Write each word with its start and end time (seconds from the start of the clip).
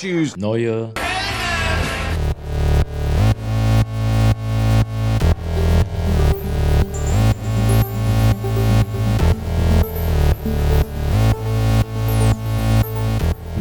choose 0.00 0.34
neue 0.40 0.94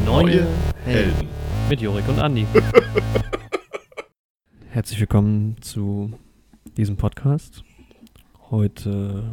Neue 0.06 0.48
Helden. 0.86 1.28
Mit 1.70 1.82
Jorik 1.82 2.08
und 2.08 2.20
Andi. 2.20 2.48
Herzlich 4.70 5.02
willkommen 5.02 5.62
zu 5.62 6.14
diesem 6.78 6.96
Podcast. 6.96 7.64
Heute 8.50 9.26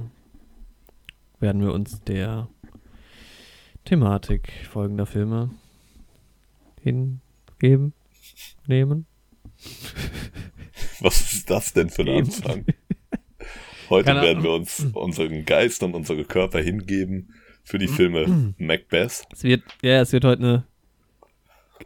werden 1.38 1.62
wir 1.62 1.72
uns 1.72 2.02
der 2.02 2.48
Thematik 3.84 4.50
folgender 4.68 5.06
Filme 5.06 5.50
hingeben, 6.86 7.92
nehmen. 8.66 9.06
Was 11.00 11.32
ist 11.32 11.50
das 11.50 11.72
denn 11.72 11.90
für 11.90 12.02
ein 12.02 12.06
Geben. 12.06 12.26
Anfang? 12.26 12.64
Heute 13.90 14.06
Keine 14.06 14.22
werden 14.22 14.42
wir 14.42 14.50
uns 14.50 14.86
unseren 14.94 15.44
Geist 15.44 15.82
und 15.82 15.94
unsere 15.94 16.24
Körper 16.24 16.60
hingeben 16.60 17.34
für 17.64 17.78
die 17.78 17.88
Filme 17.88 18.54
Macbeth. 18.58 19.24
Es 19.32 19.42
wird, 19.42 19.62
ja, 19.82 20.00
es 20.00 20.12
wird 20.12 20.24
heute 20.24 20.42
eine, 20.42 20.64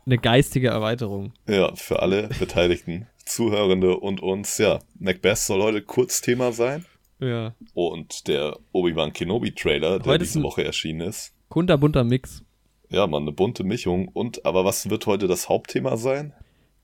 eine 0.06 0.18
geistige 0.18 0.68
Erweiterung. 0.68 1.32
Ja, 1.48 1.74
für 1.74 2.00
alle 2.00 2.28
Beteiligten, 2.38 3.06
Zuhörende 3.24 3.96
und 3.96 4.20
uns. 4.22 4.58
Ja, 4.58 4.80
Macbeth 4.98 5.38
soll 5.38 5.62
heute 5.62 5.82
Kurzthema 5.82 6.52
sein. 6.52 6.84
Ja. 7.18 7.54
Und 7.74 8.28
der 8.28 8.58
Obi-Wan 8.72 9.12
Kenobi-Trailer, 9.12 9.98
der 9.98 10.12
Heute 10.12 10.24
diese 10.24 10.42
Woche 10.42 10.64
erschienen 10.64 11.02
ist. 11.02 11.34
Kunterbunter 11.48 12.04
Mix. 12.04 12.42
Ja, 12.90 13.06
man, 13.06 13.22
eine 13.22 13.32
bunte 13.32 13.64
Mischung. 13.64 14.08
Und, 14.08 14.44
aber 14.44 14.64
was 14.64 14.90
wird 14.90 15.06
heute 15.06 15.26
das 15.28 15.48
Hauptthema 15.48 15.96
sein? 15.96 16.32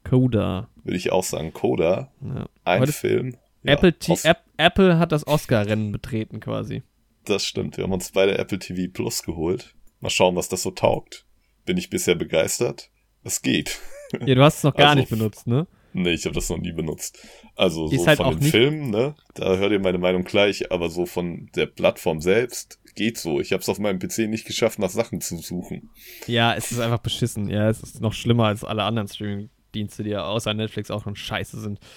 Coda. 0.05 0.69
Würde 0.85 0.97
ich 0.97 1.11
auch 1.13 1.25
sagen, 1.25 1.53
Coda. 1.53 2.13
Ja. 2.23 2.49
Ein 2.65 2.81
Heute- 2.83 2.93
Film. 2.93 3.37
Ja, 3.65 3.73
Apple, 3.73 3.95
aus- 4.09 4.25
App, 4.25 4.45
Apple 4.57 4.99
hat 4.99 5.11
das 5.11 5.27
Oscar-Rennen 5.27 5.91
betreten 5.91 6.39
quasi. 6.41 6.83
Das 7.25 7.45
stimmt. 7.45 7.77
Wir 7.77 7.85
haben 7.85 7.93
uns 7.93 8.13
beide 8.13 8.39
Apple 8.39 8.61
TV 8.61 8.91
Plus 8.93 9.25
geholt. 9.25 9.75
Mal 10.01 10.11
schauen, 10.11 10.37
was 10.37 10.49
das 10.49 10.63
so 10.63 10.71
taugt. 10.71 11.27
Bin 11.65 11.77
ich 11.77 11.91
bisher 11.91 12.15
begeistert? 12.15 12.91
Es 13.25 13.43
geht. 13.43 13.81
Ja, 14.25 14.37
du 14.37 14.43
hast 14.45 14.59
es 14.59 14.63
noch 14.63 14.75
gar 14.77 14.91
Also- 14.91 15.01
nicht 15.01 15.11
benutzt, 15.11 15.49
ne? 15.49 15.67
Nee, 15.99 16.13
ich 16.13 16.27
habe 16.27 16.35
das 16.35 16.51
noch 16.51 16.59
nie 16.59 16.73
benutzt. 16.73 17.19
Also 17.55 17.91
Ist 17.91 18.01
so 18.01 18.07
halt 18.07 18.19
von 18.19 18.39
den 18.39 18.51
Filmen, 18.51 18.91
ne? 18.91 19.15
Da 19.35 19.57
hört 19.57 19.73
ihr 19.73 19.81
meine 19.81 19.97
Meinung 19.99 20.25
gleich, 20.25 20.71
aber 20.71 20.91
so 20.91 21.07
von 21.07 21.49
der 21.57 21.65
Plattform 21.67 22.21
selbst 22.21 22.79
geht 22.95 23.17
so. 23.17 23.41
Ich 23.41 23.53
habe 23.53 23.63
es 23.63 23.69
auf 23.71 23.79
meinem 23.79 23.99
PC 23.99 24.29
nicht 24.29 24.47
geschafft, 24.47 24.79
nach 24.79 24.91
Sachen 24.91 25.23
zu 25.23 25.39
suchen. 25.39 25.89
Ja, 26.27 26.55
es 26.55 26.71
ist 26.71 26.81
einfach 26.81 26.99
beschissen. 26.99 27.49
Ja, 27.49 27.71
es 27.71 27.83
ist 27.83 28.01
noch 28.03 28.13
schlimmer 28.13 28.45
als 28.47 28.63
alle 28.63 28.83
anderen 28.83 29.09
Streaming-Dienste, 29.09 30.05
die 30.05 30.11
ja 30.11 30.27
außer 30.27 30.53
Netflix 30.53 30.91
auch 30.91 31.03
schon 31.03 31.17
scheiße 31.17 31.59
sind. 31.61 31.81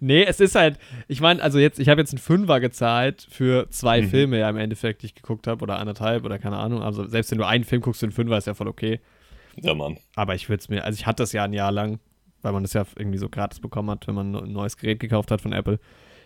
nee, 0.00 0.24
es 0.24 0.40
ist 0.40 0.54
halt, 0.54 0.78
ich 1.08 1.20
meine, 1.20 1.42
also 1.42 1.58
jetzt, 1.58 1.78
ich 1.78 1.88
habe 1.88 2.00
jetzt 2.00 2.12
einen 2.12 2.18
Fünfer 2.18 2.60
gezahlt 2.60 3.26
für 3.30 3.68
zwei 3.70 4.02
Mhm. 4.02 4.08
Filme 4.10 4.38
ja 4.38 4.50
im 4.50 4.56
Endeffekt, 4.56 5.02
die 5.02 5.06
ich 5.06 5.14
geguckt 5.14 5.46
habe, 5.46 5.62
oder 5.62 5.78
anderthalb 5.78 6.24
oder 6.24 6.38
keine 6.38 6.56
Ahnung. 6.56 6.82
Also 6.82 7.06
selbst 7.06 7.30
wenn 7.30 7.38
du 7.38 7.46
einen 7.46 7.64
Film 7.64 7.82
guckst 7.82 8.00
für 8.00 8.06
einen 8.06 8.12
Fünfer, 8.12 8.38
ist 8.38 8.46
ja 8.46 8.54
voll 8.54 8.68
okay. 8.68 9.00
Ja, 9.62 9.74
Mann. 9.74 9.98
Aber 10.14 10.34
ich 10.34 10.48
würde 10.48 10.60
es 10.60 10.68
mir, 10.68 10.84
also 10.84 10.96
ich 10.98 11.06
hatte 11.06 11.22
das 11.22 11.32
ja 11.32 11.44
ein 11.44 11.52
Jahr 11.52 11.72
lang, 11.72 11.98
weil 12.42 12.52
man 12.52 12.62
das 12.62 12.72
ja 12.72 12.84
irgendwie 12.96 13.18
so 13.18 13.28
gratis 13.28 13.60
bekommen 13.60 13.90
hat, 13.90 14.06
wenn 14.06 14.14
man 14.14 14.34
ein 14.34 14.52
neues 14.52 14.76
Gerät 14.76 15.00
gekauft 15.00 15.30
hat 15.30 15.40
von 15.40 15.52
Apple. 15.52 15.78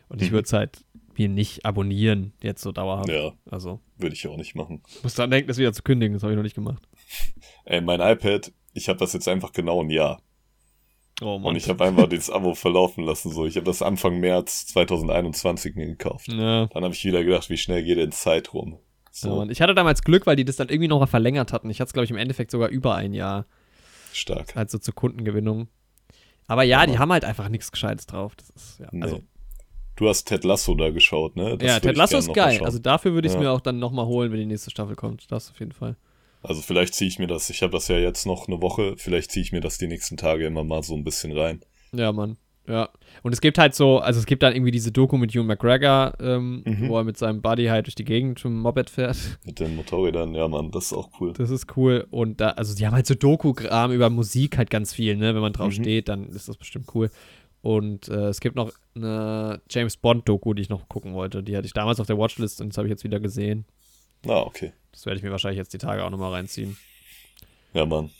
Und 0.08 0.22
ich 0.22 0.28
Mhm. 0.30 0.34
würde 0.34 0.44
es 0.46 0.52
halt 0.52 0.84
mir 1.16 1.28
nicht 1.28 1.64
abonnieren, 1.64 2.32
jetzt 2.42 2.62
so 2.62 2.72
dauerhaft. 2.72 3.08
Ja, 3.08 3.32
Also, 3.50 3.80
würde 3.98 4.14
ich 4.14 4.26
auch 4.26 4.36
nicht 4.36 4.54
machen. 4.54 4.82
muss 5.02 5.14
dann 5.14 5.30
denken, 5.30 5.48
das 5.48 5.58
wieder 5.58 5.72
zu 5.72 5.82
kündigen, 5.82 6.14
das 6.14 6.22
habe 6.22 6.32
ich 6.32 6.36
noch 6.36 6.42
nicht 6.42 6.54
gemacht. 6.56 6.86
Ey, 7.64 7.80
mein 7.80 8.00
iPad, 8.00 8.52
ich 8.74 8.88
habe 8.88 8.98
das 8.98 9.12
jetzt 9.12 9.28
einfach 9.28 9.52
genau 9.52 9.82
ein 9.82 9.90
Jahr. 9.90 10.20
Oh 11.22 11.36
Und 11.36 11.54
ich 11.54 11.68
habe 11.68 11.84
einfach 11.84 12.08
das 12.08 12.28
Abo 12.28 12.54
verlaufen 12.54 13.04
lassen. 13.04 13.30
So, 13.30 13.46
ich 13.46 13.54
habe 13.56 13.66
das 13.66 13.82
Anfang 13.82 14.18
März 14.18 14.66
2021 14.66 15.76
mir 15.76 15.86
gekauft. 15.86 16.26
Ja. 16.28 16.66
Dann 16.66 16.82
habe 16.82 16.92
ich 16.92 17.04
wieder 17.04 17.22
gedacht, 17.22 17.48
wie 17.50 17.56
schnell 17.56 17.84
geht 17.84 17.98
denn 17.98 18.10
Zeit 18.10 18.52
rum? 18.52 18.78
So 19.16 19.36
Mann. 19.36 19.50
ich 19.50 19.60
hatte 19.62 19.74
damals 19.74 20.02
Glück, 20.02 20.26
weil 20.26 20.34
die 20.36 20.44
das 20.44 20.56
dann 20.56 20.68
irgendwie 20.68 20.88
noch 20.88 20.98
mal 20.98 21.06
verlängert 21.06 21.52
hatten. 21.52 21.70
Ich 21.70 21.80
hatte 21.80 21.88
es, 21.88 21.92
glaube 21.92 22.04
ich, 22.04 22.10
im 22.10 22.16
Endeffekt 22.16 22.50
sogar 22.50 22.68
über 22.68 22.96
ein 22.96 23.14
Jahr, 23.14 23.46
stark. 24.12 24.56
also 24.56 24.78
zur 24.78 24.94
Kundengewinnung. 24.94 25.68
Aber 26.48 26.62
ja, 26.64 26.84
die 26.84 26.94
Ja. 26.94 26.98
haben 26.98 27.12
halt 27.12 27.24
einfach 27.24 27.48
nichts 27.48 27.70
Gescheites 27.70 28.06
drauf. 28.06 28.34
Das 28.36 28.50
ist, 28.50 28.80
ja, 28.80 28.88
Nee. 28.92 29.02
also, 29.02 29.20
Du 29.96 30.08
hast 30.08 30.24
Ted 30.24 30.42
Lasso 30.42 30.74
da 30.74 30.90
geschaut, 30.90 31.36
ne? 31.36 31.56
Das 31.56 31.68
ja, 31.68 31.78
Ted 31.78 31.96
Lasso 31.96 32.18
ist 32.18 32.34
geil. 32.34 32.60
Also 32.64 32.80
dafür 32.80 33.12
würde 33.14 33.26
ich 33.28 33.32
es 33.32 33.36
Ja. 33.36 33.42
mir 33.42 33.50
auch 33.52 33.60
dann 33.60 33.78
noch 33.78 33.92
mal 33.92 34.04
holen, 34.06 34.32
wenn 34.32 34.40
die 34.40 34.46
nächste 34.46 34.70
Staffel 34.72 34.96
kommt. 34.96 35.30
Das 35.30 35.52
auf 35.52 35.60
jeden 35.60 35.70
Fall. 35.70 35.96
Also 36.42 36.60
vielleicht 36.62 36.94
ziehe 36.96 37.06
ich 37.08 37.20
mir 37.20 37.28
das, 37.28 37.48
ich 37.48 37.62
habe 37.62 37.70
das 37.72 37.86
ja 37.86 37.96
jetzt 37.98 38.26
noch 38.26 38.48
eine 38.48 38.60
Woche, 38.60 38.96
vielleicht 38.98 39.30
ziehe 39.30 39.44
ich 39.44 39.52
mir 39.52 39.60
das 39.60 39.78
die 39.78 39.86
nächsten 39.86 40.16
Tage 40.16 40.46
immer 40.46 40.64
mal 40.64 40.82
so 40.82 40.96
ein 40.96 41.04
bisschen 41.04 41.30
rein. 41.38 41.60
Ja, 41.92 42.10
Mann. 42.10 42.36
Ja. 42.66 42.88
Und 43.22 43.32
es 43.32 43.40
gibt 43.40 43.56
halt 43.58 43.74
so, 43.74 43.98
also 44.00 44.20
es 44.20 44.26
gibt 44.26 44.42
dann 44.42 44.54
irgendwie 44.54 44.70
diese 44.70 44.92
Doku 44.92 45.16
mit 45.16 45.32
Hugh 45.34 45.44
McGregor, 45.44 46.12
ähm, 46.20 46.62
Mhm. 46.66 46.88
wo 46.88 46.98
er 46.98 47.04
mit 47.04 47.16
seinem 47.16 47.40
Buddy 47.40 47.66
halt 47.66 47.86
durch 47.86 47.94
die 47.94 48.04
Gegend 48.04 48.38
zum 48.38 48.60
Moped 48.60 48.90
fährt. 48.90 49.16
Mit 49.44 49.60
den 49.60 49.76
Motorrädern, 49.76 50.34
ja 50.34 50.46
Mann, 50.48 50.70
das 50.70 50.86
ist 50.86 50.92
auch 50.92 51.08
cool. 51.20 51.32
Das 51.32 51.50
ist 51.50 51.76
cool. 51.76 52.06
Und 52.10 52.40
da, 52.40 52.50
also 52.50 52.74
die 52.74 52.86
haben 52.86 52.94
halt 52.94 53.06
so 53.06 53.14
Doku-Kram 53.14 53.92
über 53.92 54.10
Musik 54.10 54.58
halt 54.58 54.68
ganz 54.70 54.92
viel, 54.92 55.16
ne? 55.16 55.34
Wenn 55.34 55.42
man 55.42 55.52
drauf 55.52 55.68
Mhm. 55.68 55.82
steht, 55.82 56.08
dann 56.08 56.28
ist 56.28 56.48
das 56.48 56.56
bestimmt 56.56 56.86
cool. 56.94 57.10
Und 57.62 58.08
äh, 58.08 58.26
es 58.28 58.40
gibt 58.40 58.56
noch 58.56 58.72
eine 58.94 59.60
James 59.70 59.96
Bond-Doku, 59.96 60.52
die 60.52 60.60
ich 60.62 60.68
noch 60.68 60.86
gucken 60.88 61.14
wollte. 61.14 61.42
Die 61.42 61.56
hatte 61.56 61.66
ich 61.66 61.72
damals 61.72 61.98
auf 62.00 62.06
der 62.06 62.18
Watchlist 62.18 62.60
und 62.60 62.68
das 62.70 62.76
habe 62.76 62.88
ich 62.88 62.90
jetzt 62.90 63.04
wieder 63.04 63.20
gesehen. 63.20 63.64
Ah, 64.26 64.40
okay. 64.40 64.72
Das 64.92 65.06
werde 65.06 65.16
ich 65.16 65.22
mir 65.24 65.30
wahrscheinlich 65.30 65.58
jetzt 65.58 65.72
die 65.72 65.78
Tage 65.78 66.04
auch 66.04 66.10
nochmal 66.10 66.32
reinziehen. 66.32 66.76
Ja, 67.72 67.86
Mann. 67.86 68.10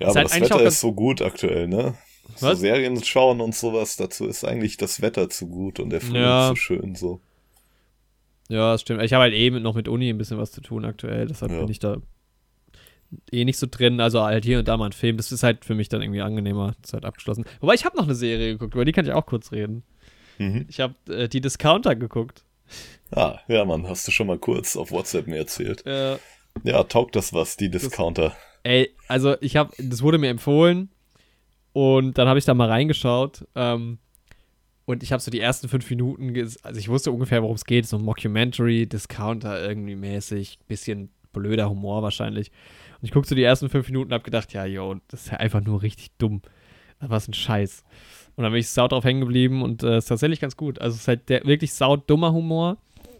Ja, 0.00 0.08
Ist 0.08 0.16
aber 0.16 0.28
halt 0.30 0.42
das 0.42 0.50
Wetter 0.50 0.62
ist 0.64 0.80
so 0.80 0.92
gut 0.92 1.22
aktuell, 1.22 1.68
ne? 1.68 1.94
So? 2.36 2.54
Serien 2.54 3.02
schauen 3.02 3.40
und 3.40 3.54
sowas, 3.54 3.96
dazu 3.96 4.26
ist 4.26 4.44
eigentlich 4.44 4.76
das 4.76 5.00
Wetter 5.02 5.28
zu 5.28 5.48
gut 5.48 5.80
und 5.80 5.90
der 5.90 6.00
Frühling 6.00 6.22
Ja. 6.22 6.48
zu 6.50 6.56
schön, 6.56 6.94
so. 6.94 7.20
Ja, 8.48 8.72
das 8.72 8.82
stimmt. 8.82 9.02
Ich 9.02 9.12
habe 9.12 9.22
halt 9.22 9.34
eben 9.34 9.60
noch 9.62 9.74
mit 9.74 9.88
Uni 9.88 10.08
ein 10.08 10.18
bisschen 10.18 10.38
was 10.38 10.52
zu 10.52 10.60
tun 10.60 10.84
aktuell, 10.84 11.26
deshalb 11.26 11.52
Ja. 11.52 11.60
bin 11.60 11.68
ich 11.68 11.78
da 11.80 11.96
eh 13.32 13.44
nicht 13.44 13.58
so 13.58 13.66
drin. 13.70 14.00
Also 14.00 14.22
halt 14.22 14.44
hier 14.44 14.58
und 14.58 14.68
da 14.68 14.76
mal 14.76 14.86
ein 14.86 14.92
Film. 14.92 15.16
Das 15.16 15.32
ist 15.32 15.42
halt 15.42 15.64
für 15.64 15.74
mich 15.74 15.88
dann 15.88 16.02
irgendwie 16.02 16.20
angenehmer. 16.22 16.74
Das 16.80 16.90
ist 16.90 16.92
halt 16.94 17.04
abgeschlossen. 17.04 17.44
Wobei 17.60 17.74
ich 17.74 17.84
habe 17.84 17.96
noch 17.96 18.04
eine 18.04 18.14
Serie 18.14 18.52
geguckt, 18.52 18.74
über 18.74 18.84
die 18.84 18.92
kann 18.92 19.04
ich 19.06 19.12
auch 19.12 19.26
kurz 19.26 19.52
reden. 19.52 19.82
Mhm. 20.38 20.66
Ich 20.68 20.80
habe 20.80 20.94
äh, 21.08 21.28
die 21.28 21.40
Discounter 21.40 21.96
geguckt. 21.96 22.44
Ah, 23.10 23.38
ja, 23.48 23.64
Mann, 23.64 23.86
hast 23.88 24.06
du 24.06 24.12
schon 24.12 24.26
mal 24.26 24.38
kurz 24.38 24.76
auf 24.76 24.90
WhatsApp 24.92 25.26
mir 25.26 25.36
erzählt. 25.38 25.84
Äh, 25.86 26.18
Ja, 26.64 26.82
taugt 26.84 27.16
das 27.16 27.32
was, 27.32 27.56
die 27.56 27.70
Discounter. 27.70 28.34
Ey, 28.62 28.94
also 29.08 29.36
ich 29.40 29.56
habe, 29.56 29.72
das 29.78 30.02
wurde 30.02 30.18
mir 30.18 30.28
empfohlen 30.28 30.90
und 31.78 32.18
dann 32.18 32.26
habe 32.26 32.40
ich 32.40 32.44
da 32.44 32.54
mal 32.54 32.68
reingeschaut 32.68 33.46
ähm, 33.54 33.98
und 34.84 35.04
ich 35.04 35.12
habe 35.12 35.22
so 35.22 35.30
die 35.30 35.38
ersten 35.38 35.68
fünf 35.68 35.88
Minuten, 35.90 36.36
also 36.62 36.80
ich 36.80 36.88
wusste 36.88 37.12
ungefähr, 37.12 37.40
worum 37.42 37.54
es 37.54 37.64
geht, 37.64 37.86
so 37.86 37.96
ein 37.98 38.02
Mockumentary, 38.04 38.88
Discounter 38.88 39.62
irgendwie 39.62 39.94
mäßig, 39.94 40.58
bisschen 40.66 41.10
blöder 41.32 41.70
Humor 41.70 42.02
wahrscheinlich. 42.02 42.50
Und 43.00 43.04
ich 43.04 43.12
guckte 43.12 43.28
so 43.28 43.34
die 43.36 43.44
ersten 43.44 43.68
fünf 43.68 43.86
Minuten 43.86 44.08
und 44.08 44.14
habe 44.14 44.24
gedacht, 44.24 44.52
ja, 44.52 44.64
yo, 44.64 44.96
das 45.06 45.26
ist 45.26 45.30
ja 45.30 45.36
einfach 45.38 45.60
nur 45.60 45.82
richtig 45.82 46.10
dumm. 46.18 46.42
Was 47.00 47.28
ein 47.28 47.34
Scheiß. 47.34 47.84
Und 48.34 48.42
dann 48.42 48.52
bin 48.52 48.58
ich 48.58 48.70
sau 48.70 48.88
drauf 48.88 49.04
hängen 49.04 49.20
geblieben 49.20 49.62
und 49.62 49.84
äh, 49.84 49.98
ist 49.98 50.06
tatsächlich 50.06 50.40
ganz 50.40 50.56
gut. 50.56 50.80
Also 50.80 50.96
es 50.96 51.02
ist 51.02 51.08
halt 51.08 51.28
der 51.28 51.44
wirklich 51.44 51.72
sau 51.74 51.96
dummer 51.96 52.32
Humor. 52.32 52.78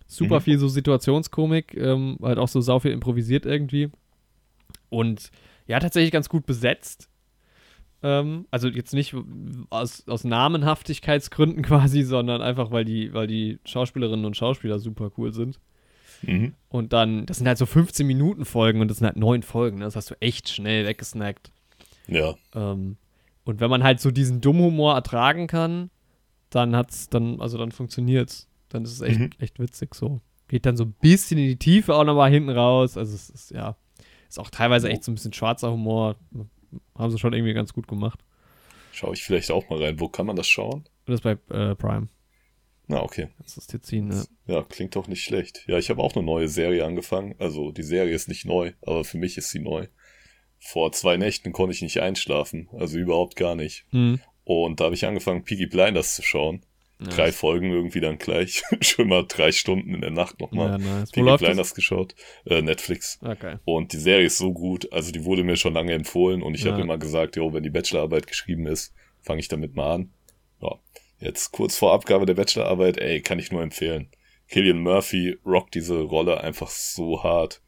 Super 0.08 0.36
Mhm. 0.36 0.42
viel 0.42 0.58
so 0.58 0.66
Situationskomik, 0.66 1.76
ähm, 1.76 2.18
halt 2.22 2.38
auch 2.38 2.48
so 2.48 2.60
sau 2.60 2.80
viel 2.80 2.90
improvisiert 2.90 3.46
irgendwie. 3.46 3.90
Und 4.88 5.30
ja, 5.68 5.78
tatsächlich 5.78 6.10
ganz 6.10 6.28
gut 6.28 6.44
besetzt. 6.46 7.08
Ähm, 8.02 8.46
also 8.50 8.68
jetzt 8.68 8.94
nicht 8.94 9.14
aus, 9.70 10.06
aus 10.06 10.24
Namenhaftigkeitsgründen 10.24 11.62
quasi, 11.64 12.02
sondern 12.02 12.42
einfach, 12.42 12.70
weil 12.70 12.84
die, 12.84 13.12
weil 13.12 13.26
die 13.26 13.58
Schauspielerinnen 13.64 14.24
und 14.24 14.36
Schauspieler 14.36 14.78
super 14.78 15.10
cool 15.18 15.32
sind. 15.32 15.58
Mhm. 16.22 16.54
Und 16.68 16.92
dann, 16.92 17.26
das 17.26 17.38
sind 17.38 17.46
halt 17.46 17.58
so 17.58 17.66
15 17.66 18.06
Minuten 18.06 18.44
Folgen 18.44 18.80
und 18.80 18.88
das 18.88 18.98
sind 18.98 19.06
halt 19.06 19.16
neun 19.16 19.42
Folgen. 19.42 19.78
Ne? 19.78 19.84
Das 19.84 19.96
hast 19.96 20.10
du 20.10 20.14
echt 20.20 20.48
schnell 20.48 20.86
weggesnackt. 20.86 21.52
Ja, 22.06 22.34
Ähm, 22.54 22.96
und 23.44 23.60
wenn 23.60 23.70
man 23.70 23.82
halt 23.82 24.00
so 24.00 24.10
diesen 24.10 24.40
Dummhumor 24.40 24.94
ertragen 24.94 25.46
kann, 25.46 25.90
dann 26.50 26.74
hat's, 26.76 27.08
dann, 27.08 27.40
also 27.40 27.56
dann 27.58 27.72
funktioniert's. 27.72 28.48
Dann 28.68 28.84
ist 28.84 28.92
es 28.92 29.00
echt, 29.00 29.18
Mhm. 29.18 29.30
echt 29.38 29.58
witzig 29.58 29.94
so. 29.94 30.20
Geht 30.48 30.66
dann 30.66 30.76
so 30.76 30.84
ein 30.84 30.94
bisschen 31.00 31.38
in 31.38 31.46
die 31.48 31.56
Tiefe 31.56 31.94
auch 31.94 32.04
nochmal 32.04 32.30
hinten 32.30 32.50
raus. 32.50 32.96
Also 32.96 33.14
es 33.14 33.30
ist, 33.30 33.50
ja, 33.50 33.76
ist 34.28 34.38
auch 34.38 34.50
teilweise 34.50 34.88
echt 34.90 35.04
so 35.04 35.10
ein 35.12 35.14
bisschen 35.14 35.32
schwarzer 35.32 35.70
Humor. 35.72 36.16
Haben 36.94 37.10
sie 37.10 37.18
schon 37.18 37.32
irgendwie 37.32 37.54
ganz 37.54 37.72
gut 37.72 37.88
gemacht. 37.88 38.20
schaue 38.92 39.14
ich 39.14 39.22
vielleicht 39.22 39.50
auch 39.50 39.68
mal 39.68 39.82
rein. 39.82 40.00
Wo 40.00 40.08
kann 40.08 40.26
man 40.26 40.36
das 40.36 40.48
schauen? 40.48 40.84
Das 41.06 41.20
bei 41.20 41.32
äh, 41.50 41.74
Prime. 41.74 42.08
Na, 42.86 43.02
okay. 43.02 43.28
Das 43.42 43.56
ist 43.58 43.72
jetzt 43.72 43.86
ziehen, 43.86 44.08
ne? 44.08 44.24
Ja, 44.46 44.62
klingt 44.62 44.96
doch 44.96 45.08
nicht 45.08 45.22
schlecht. 45.22 45.64
Ja, 45.66 45.78
ich 45.78 45.90
habe 45.90 46.02
auch 46.02 46.16
eine 46.16 46.24
neue 46.24 46.48
Serie 46.48 46.84
angefangen. 46.84 47.34
Also 47.38 47.70
die 47.70 47.82
Serie 47.82 48.14
ist 48.14 48.28
nicht 48.28 48.46
neu, 48.46 48.72
aber 48.82 49.04
für 49.04 49.18
mich 49.18 49.36
ist 49.36 49.50
sie 49.50 49.58
neu. 49.58 49.86
Vor 50.58 50.90
zwei 50.92 51.18
Nächten 51.18 51.52
konnte 51.52 51.74
ich 51.74 51.82
nicht 51.82 52.00
einschlafen, 52.00 52.68
also 52.72 52.98
überhaupt 52.98 53.36
gar 53.36 53.54
nicht. 53.54 53.86
Mhm. 53.92 54.20
Und 54.44 54.80
da 54.80 54.84
habe 54.84 54.94
ich 54.94 55.06
angefangen, 55.06 55.44
Peaky 55.44 55.66
Blinders 55.66 56.14
zu 56.14 56.22
schauen. 56.22 56.62
Nice. 57.00 57.14
Drei 57.14 57.32
Folgen 57.32 57.70
irgendwie 57.70 58.00
dann 58.00 58.18
gleich. 58.18 58.62
Schon 58.80 59.08
mal 59.08 59.24
drei 59.26 59.52
Stunden 59.52 59.94
in 59.94 60.00
der 60.00 60.10
Nacht 60.10 60.40
nochmal. 60.40 60.72
Ja, 60.72 60.78
nice. 60.78 61.10
Wo 61.14 61.22
läuft 61.22 61.44
Blinders 61.44 61.74
geschaut. 61.74 62.16
Äh, 62.44 62.60
Netflix. 62.60 63.20
Okay. 63.22 63.56
Und 63.64 63.92
die 63.92 63.98
Serie 63.98 64.26
ist 64.26 64.38
so 64.38 64.52
gut. 64.52 64.92
Also 64.92 65.12
die 65.12 65.24
wurde 65.24 65.44
mir 65.44 65.56
schon 65.56 65.74
lange 65.74 65.92
empfohlen 65.92 66.42
und 66.42 66.54
ich 66.54 66.64
ja. 66.64 66.72
habe 66.72 66.82
immer 66.82 66.98
gesagt, 66.98 67.36
jo, 67.36 67.52
wenn 67.52 67.62
die 67.62 67.70
Bachelorarbeit 67.70 68.26
geschrieben 68.26 68.66
ist, 68.66 68.92
fange 69.20 69.40
ich 69.40 69.48
damit 69.48 69.76
mal 69.76 69.94
an. 69.94 70.12
Ja. 70.60 70.74
Jetzt 71.20 71.52
kurz 71.52 71.76
vor 71.76 71.92
Abgabe 71.92 72.26
der 72.26 72.34
Bachelorarbeit, 72.34 72.98
ey, 72.98 73.20
kann 73.20 73.38
ich 73.38 73.52
nur 73.52 73.62
empfehlen. 73.62 74.08
Killian 74.48 74.80
Murphy 74.80 75.36
rockt 75.44 75.74
diese 75.74 76.00
Rolle 76.00 76.40
einfach 76.40 76.68
so 76.68 77.22
hart 77.22 77.60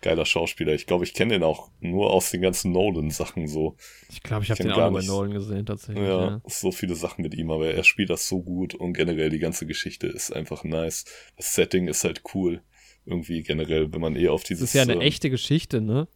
geiler 0.00 0.24
Schauspieler. 0.24 0.72
Ich 0.72 0.86
glaube, 0.86 1.04
ich 1.04 1.14
kenne 1.14 1.34
den 1.34 1.42
auch 1.42 1.70
nur 1.80 2.12
aus 2.12 2.30
den 2.30 2.40
ganzen 2.40 2.72
Nolan-Sachen 2.72 3.48
so. 3.48 3.76
Ich 4.10 4.22
glaube, 4.22 4.44
ich 4.44 4.50
habe 4.50 4.62
den 4.62 4.72
auch 4.72 4.90
nur 4.90 5.00
bei 5.00 5.06
Nolan 5.06 5.32
gesehen, 5.32 5.66
tatsächlich. 5.66 6.04
Ja, 6.04 6.26
ja, 6.26 6.42
so 6.46 6.72
viele 6.72 6.94
Sachen 6.94 7.22
mit 7.22 7.34
ihm, 7.34 7.50
aber 7.50 7.70
er 7.70 7.84
spielt 7.84 8.10
das 8.10 8.28
so 8.28 8.42
gut 8.42 8.74
und 8.74 8.92
generell 8.92 9.30
die 9.30 9.38
ganze 9.38 9.66
Geschichte 9.66 10.06
ist 10.06 10.34
einfach 10.34 10.64
nice. 10.64 11.04
Das 11.36 11.54
Setting 11.54 11.88
ist 11.88 12.04
halt 12.04 12.22
cool. 12.34 12.62
Irgendwie 13.04 13.42
generell, 13.42 13.92
wenn 13.92 14.00
man 14.00 14.16
eh 14.16 14.28
auf 14.28 14.42
dieses. 14.42 14.62
Das 14.62 14.70
ist 14.70 14.74
ja 14.74 14.82
eine 14.82 15.02
äh, 15.02 15.06
echte 15.06 15.30
Geschichte, 15.30 15.80
ne? 15.80 16.08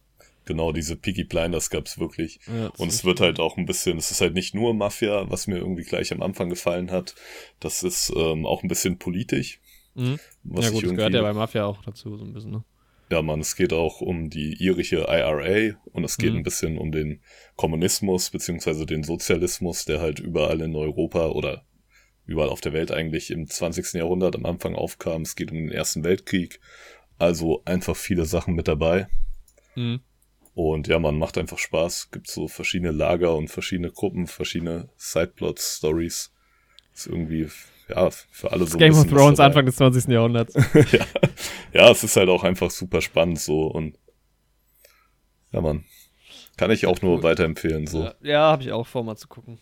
Genau, 0.45 0.71
diese 0.71 0.95
Piggy 0.95 1.23
Blinders 1.23 1.69
gab's 1.69 1.99
wirklich. 1.99 2.39
Ja, 2.47 2.67
und 2.77 2.89
es 2.89 3.05
wird 3.05 3.19
halt 3.19 3.39
auch 3.39 3.57
ein 3.57 3.65
bisschen, 3.65 3.97
es 3.97 4.11
ist 4.11 4.21
halt 4.21 4.33
nicht 4.33 4.55
nur 4.55 4.73
Mafia, 4.73 5.29
was 5.29 5.47
mir 5.47 5.57
irgendwie 5.57 5.83
gleich 5.83 6.11
am 6.11 6.21
Anfang 6.21 6.49
gefallen 6.49 6.91
hat. 6.91 7.15
Das 7.59 7.83
ist 7.83 8.11
ähm, 8.15 8.45
auch 8.45 8.63
ein 8.63 8.67
bisschen 8.67 8.97
politisch. 8.97 9.59
Mhm. 9.93 10.19
ja 10.55 10.69
gut, 10.69 10.83
das 10.83 10.95
gehört 10.95 11.13
ja 11.13 11.21
bei 11.21 11.33
Mafia 11.33 11.65
auch 11.65 11.81
dazu, 11.83 12.17
so 12.17 12.25
ein 12.25 12.33
bisschen, 12.33 12.51
ne? 12.51 12.63
Ja, 13.11 13.21
man, 13.21 13.41
es 13.41 13.57
geht 13.57 13.73
auch 13.73 13.99
um 13.99 14.29
die 14.29 14.53
irische 14.63 15.05
IRA 15.09 15.77
und 15.91 16.05
es 16.05 16.17
geht 16.17 16.31
mhm. 16.31 16.37
ein 16.37 16.43
bisschen 16.43 16.77
um 16.77 16.93
den 16.93 17.21
Kommunismus 17.57 18.29
beziehungsweise 18.29 18.85
den 18.85 19.03
Sozialismus, 19.03 19.83
der 19.83 19.99
halt 19.99 20.21
überall 20.21 20.61
in 20.61 20.77
Europa 20.77 21.27
oder 21.27 21.65
überall 22.25 22.47
auf 22.47 22.61
der 22.61 22.71
Welt 22.71 22.89
eigentlich 22.89 23.29
im 23.29 23.47
20. 23.47 23.95
Jahrhundert 23.95 24.37
am 24.37 24.45
Anfang 24.45 24.75
aufkam. 24.75 25.23
Es 25.23 25.35
geht 25.35 25.51
um 25.51 25.57
den 25.57 25.71
Ersten 25.71 26.05
Weltkrieg. 26.05 26.61
Also 27.19 27.61
einfach 27.65 27.97
viele 27.97 28.23
Sachen 28.23 28.55
mit 28.55 28.69
dabei. 28.69 29.09
Mhm. 29.75 29.99
Und 30.53 30.87
ja, 30.87 30.97
man 30.97 31.17
macht 31.17 31.37
einfach 31.37 31.57
Spaß. 31.57 32.11
Gibt 32.11 32.29
so 32.29 32.47
verschiedene 32.47 32.91
Lager 32.91 33.35
und 33.35 33.49
verschiedene 33.49 33.91
Gruppen, 33.91 34.27
verschiedene 34.27 34.87
Sideplots, 34.95 35.79
Stories. 35.79 36.31
Ist 36.93 37.07
irgendwie 37.07 37.49
ja, 37.91 38.09
für 38.09 38.51
alle 38.51 38.65
so. 38.65 38.77
Game 38.77 38.95
of 38.95 39.07
Thrones 39.07 39.39
Anfang 39.39 39.65
des 39.65 39.75
20. 39.75 40.07
Jahrhunderts. 40.07 40.55
ja. 40.91 41.05
ja, 41.73 41.91
es 41.91 42.03
ist 42.03 42.15
halt 42.15 42.29
auch 42.29 42.43
einfach 42.43 42.71
super 42.71 43.01
spannend 43.01 43.39
so 43.39 43.67
und 43.67 43.97
ja, 45.51 45.61
Mann. 45.61 45.85
Kann 46.57 46.71
ich 46.71 46.85
auch 46.85 47.01
nur 47.01 47.23
weiterempfehlen. 47.23 47.87
So. 47.87 48.03
Ja, 48.03 48.15
ja 48.21 48.39
habe 48.51 48.63
ich 48.63 48.71
auch 48.71 48.87
vor, 48.87 49.03
mal 49.03 49.15
zu 49.15 49.27
gucken. 49.27 49.59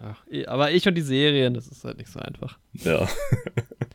Ach, 0.00 0.22
aber 0.46 0.72
ich 0.72 0.86
und 0.86 0.94
die 0.94 1.02
Serien, 1.02 1.54
das 1.54 1.68
ist 1.68 1.84
halt 1.84 1.98
nicht 1.98 2.10
so 2.10 2.20
einfach. 2.20 2.58
Ja. 2.72 3.08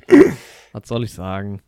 Was 0.71 0.87
soll 0.87 1.03
ich 1.03 1.13
sagen? 1.13 1.61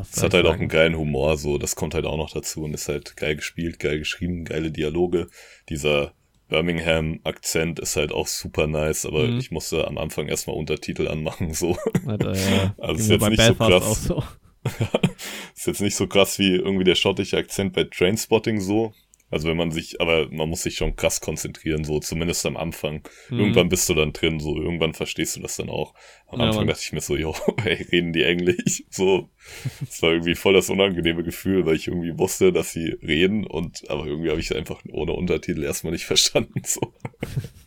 Es 0.00 0.16
hat 0.16 0.34
halt 0.34 0.44
sagen? 0.44 0.46
auch 0.48 0.54
einen 0.54 0.68
geilen 0.68 0.96
Humor, 0.96 1.36
so. 1.36 1.58
Das 1.58 1.76
kommt 1.76 1.94
halt 1.94 2.04
auch 2.04 2.16
noch 2.16 2.30
dazu 2.30 2.64
und 2.64 2.74
ist 2.74 2.88
halt 2.88 3.16
geil 3.16 3.36
gespielt, 3.36 3.78
geil 3.78 3.98
geschrieben, 3.98 4.44
geile 4.44 4.72
Dialoge. 4.72 5.28
Dieser 5.68 6.14
Birmingham-Akzent 6.48 7.80
ist 7.80 7.96
halt 7.96 8.12
auch 8.12 8.26
super 8.26 8.66
nice, 8.66 9.06
aber 9.06 9.24
mhm. 9.26 9.38
ich 9.38 9.50
musste 9.50 9.86
am 9.86 9.98
Anfang 9.98 10.28
erstmal 10.28 10.56
Untertitel 10.56 11.08
anmachen, 11.08 11.54
so. 11.54 11.76
Alter, 12.06 12.34
ja. 12.34 12.74
Also 12.78 13.00
ist 13.00 13.10
jetzt 13.10 13.28
nicht 13.28 13.42
so 13.42 13.54
krass. 13.54 14.04
So. 14.04 14.22
ist 15.54 15.66
jetzt 15.66 15.80
nicht 15.80 15.96
so 15.96 16.06
krass 16.06 16.38
wie 16.38 16.54
irgendwie 16.56 16.84
der 16.84 16.94
schottische 16.94 17.36
Akzent 17.36 17.72
bei 17.72 17.84
Trainspotting 17.84 18.60
so. 18.60 18.92
Also 19.34 19.48
wenn 19.48 19.56
man 19.56 19.72
sich, 19.72 20.00
aber 20.00 20.28
man 20.30 20.48
muss 20.48 20.62
sich 20.62 20.76
schon 20.76 20.94
krass 20.94 21.20
konzentrieren, 21.20 21.82
so 21.82 21.98
zumindest 21.98 22.46
am 22.46 22.56
Anfang. 22.56 23.02
Mhm. 23.30 23.40
Irgendwann 23.40 23.68
bist 23.68 23.88
du 23.88 23.94
dann 23.94 24.12
drin, 24.12 24.38
so 24.38 24.56
irgendwann 24.56 24.94
verstehst 24.94 25.34
du 25.34 25.40
das 25.40 25.56
dann 25.56 25.70
auch. 25.70 25.92
Am 26.28 26.38
ja, 26.38 26.46
Anfang 26.46 26.60
Mann. 26.60 26.68
dachte 26.68 26.82
ich 26.84 26.92
mir 26.92 27.00
so, 27.00 27.16
jo, 27.16 27.34
ey, 27.64 27.82
reden 27.90 28.12
die 28.12 28.22
Englisch? 28.22 28.84
So, 28.90 29.28
das 29.80 30.00
war 30.02 30.12
irgendwie 30.12 30.36
voll 30.36 30.52
das 30.54 30.70
unangenehme 30.70 31.24
Gefühl, 31.24 31.66
weil 31.66 31.74
ich 31.74 31.88
irgendwie 31.88 32.16
wusste, 32.16 32.52
dass 32.52 32.72
sie 32.72 32.96
reden 33.02 33.44
und 33.44 33.90
aber 33.90 34.06
irgendwie 34.06 34.30
habe 34.30 34.38
ich 34.38 34.52
es 34.52 34.56
einfach 34.56 34.80
ohne 34.92 35.14
Untertitel 35.14 35.64
erstmal 35.64 35.92
nicht 35.92 36.04
verstanden. 36.04 36.62
So. 36.64 36.94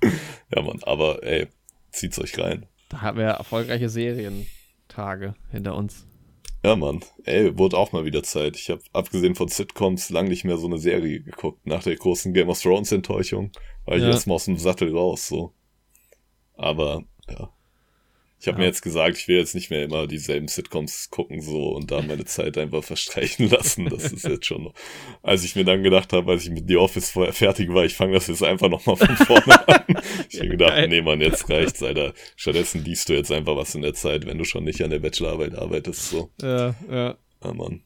ja, 0.55 0.61
Mann, 0.61 0.79
aber 0.83 1.21
ey, 1.23 1.47
zieht's 1.91 2.17
euch 2.17 2.39
rein. 2.39 2.65
Da 2.87 3.01
haben 3.01 3.17
wir 3.17 3.25
erfolgreiche 3.25 3.89
Serientage 3.89 5.35
hinter 5.51 5.75
uns. 5.75 6.06
Ja, 6.67 6.75
Mann. 6.75 6.99
Ey, 7.23 7.57
wurde 7.57 7.77
auch 7.77 7.93
mal 7.93 8.03
wieder 8.03 8.23
Zeit. 8.23 8.57
Ich 8.57 8.69
habe 8.69 8.81
abgesehen 8.91 9.35
von 9.35 9.47
Sitcoms 9.47 10.09
lang 10.09 10.27
nicht 10.27 10.43
mehr 10.43 10.57
so 10.57 10.67
eine 10.67 10.79
Serie 10.79 11.21
geguckt. 11.21 11.65
Nach 11.65 11.81
der 11.81 11.95
großen 11.95 12.33
Game 12.33 12.49
of 12.49 12.61
Thrones 12.61 12.91
Enttäuschung 12.91 13.53
war 13.85 13.95
ich 13.95 14.03
ja. 14.03 14.09
erstmal 14.09 14.35
aus 14.35 14.45
dem 14.45 14.57
Sattel 14.57 14.93
raus, 14.93 15.29
so. 15.29 15.53
Aber, 16.55 17.05
ja. 17.29 17.53
Ich 18.39 18.47
habe 18.47 18.57
ja. 18.57 18.61
mir 18.61 18.65
jetzt 18.67 18.81
gesagt, 18.81 19.17
ich 19.17 19.27
will 19.27 19.37
jetzt 19.37 19.55
nicht 19.55 19.71
mehr 19.71 19.83
immer 19.83 20.05
dieselben 20.05 20.47
Sitcoms 20.47 21.09
gucken 21.09 21.41
so 21.41 21.69
und 21.69 21.89
da 21.89 22.01
meine 22.01 22.25
Zeit 22.25 22.57
einfach 22.57 22.83
verstreichen 22.83 23.49
lassen. 23.49 23.89
Das 23.89 24.11
ist 24.11 24.27
jetzt 24.27 24.45
schon, 24.45 24.71
als 25.23 25.43
ich 25.43 25.55
mir 25.55 25.65
dann 25.65 25.81
gedacht 25.81 26.13
habe, 26.13 26.31
als 26.31 26.43
ich 26.43 26.51
mit 26.51 26.67
The 26.67 26.77
Office 26.77 27.09
vorher 27.09 27.33
fertig 27.33 27.73
war, 27.73 27.83
ich 27.83 27.95
fange 27.95 28.13
das 28.13 28.27
jetzt 28.27 28.43
einfach 28.43 28.69
nochmal 28.69 28.95
von 28.95 29.15
vorne 29.25 29.67
an. 29.67 30.01
Ich 30.29 30.39
habe 30.39 30.49
gedacht, 30.49 30.69
geil. 30.71 30.87
nee 30.87 31.01
Mann, 31.01 31.21
jetzt 31.21 31.49
reicht's, 31.49 31.81
Alter. 31.81 32.13
Stattdessen 32.35 32.83
liest 32.83 33.09
du 33.09 33.13
jetzt 33.13 33.31
einfach 33.31 33.55
was 33.55 33.73
in 33.73 33.81
der 33.81 33.95
Zeit, 33.95 34.25
wenn 34.27 34.37
du 34.37 34.43
schon 34.43 34.63
nicht 34.63 34.81
an 34.83 34.91
der 34.91 34.99
Bachelorarbeit 34.99 35.55
arbeitest. 35.55 36.09
So. 36.09 36.29
Ja, 36.41 36.75
ja. 36.89 37.17
Ja, 37.43 37.53
Mann. 37.53 37.81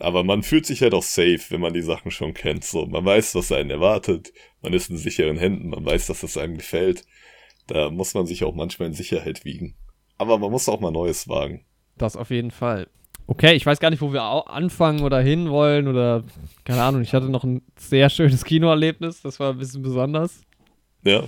Aber 0.00 0.24
man 0.24 0.42
fühlt 0.42 0.64
sich 0.64 0.80
halt 0.82 0.94
auch 0.94 1.02
safe, 1.02 1.40
wenn 1.50 1.60
man 1.60 1.74
die 1.74 1.82
Sachen 1.82 2.10
schon 2.10 2.34
kennt. 2.34 2.64
So, 2.64 2.86
man 2.86 3.04
weiß, 3.04 3.34
was 3.34 3.52
einen 3.52 3.70
erwartet. 3.70 4.32
Man 4.62 4.72
ist 4.72 4.90
in 4.90 4.96
sicheren 4.96 5.36
Händen. 5.36 5.68
Man 5.68 5.84
weiß, 5.84 6.06
dass 6.06 6.22
es 6.22 6.38
einem 6.38 6.56
gefällt. 6.56 7.04
Da 7.70 7.88
muss 7.88 8.14
man 8.14 8.26
sich 8.26 8.42
auch 8.42 8.54
manchmal 8.54 8.88
in 8.88 8.94
Sicherheit 8.94 9.44
wiegen. 9.44 9.74
Aber 10.18 10.38
man 10.38 10.50
muss 10.50 10.68
auch 10.68 10.80
mal 10.80 10.90
Neues 10.90 11.28
wagen. 11.28 11.64
Das 11.96 12.16
auf 12.16 12.30
jeden 12.30 12.50
Fall. 12.50 12.88
Okay, 13.28 13.54
ich 13.54 13.64
weiß 13.64 13.78
gar 13.78 13.90
nicht, 13.90 14.02
wo 14.02 14.12
wir 14.12 14.22
anfangen 14.22 15.02
oder 15.02 15.20
hinwollen 15.20 15.86
oder 15.86 16.24
keine 16.64 16.82
Ahnung. 16.82 17.02
Ich 17.02 17.14
hatte 17.14 17.28
noch 17.28 17.44
ein 17.44 17.62
sehr 17.76 18.10
schönes 18.10 18.44
Kinoerlebnis. 18.44 19.22
Das 19.22 19.38
war 19.38 19.52
ein 19.52 19.58
bisschen 19.58 19.82
besonders. 19.82 20.40
Ja. 21.04 21.22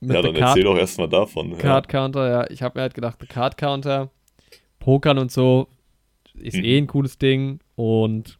Mit 0.00 0.14
ja, 0.14 0.20
dann 0.20 0.36
erzähl 0.36 0.64
doch 0.64 0.76
erstmal 0.76 1.08
davon. 1.08 1.56
Card 1.56 1.88
Counter, 1.88 2.28
ja. 2.28 2.50
Ich 2.50 2.62
habe 2.62 2.78
mir 2.78 2.82
halt 2.82 2.94
gedacht, 2.94 3.16
The 3.18 3.26
Card 3.26 3.56
Counter, 3.56 4.10
Pokern 4.78 5.18
und 5.18 5.32
so 5.32 5.68
ist 6.34 6.58
mhm. 6.58 6.64
eh 6.64 6.78
ein 6.78 6.86
cooles 6.86 7.16
Ding. 7.16 7.60
Und 7.76 8.38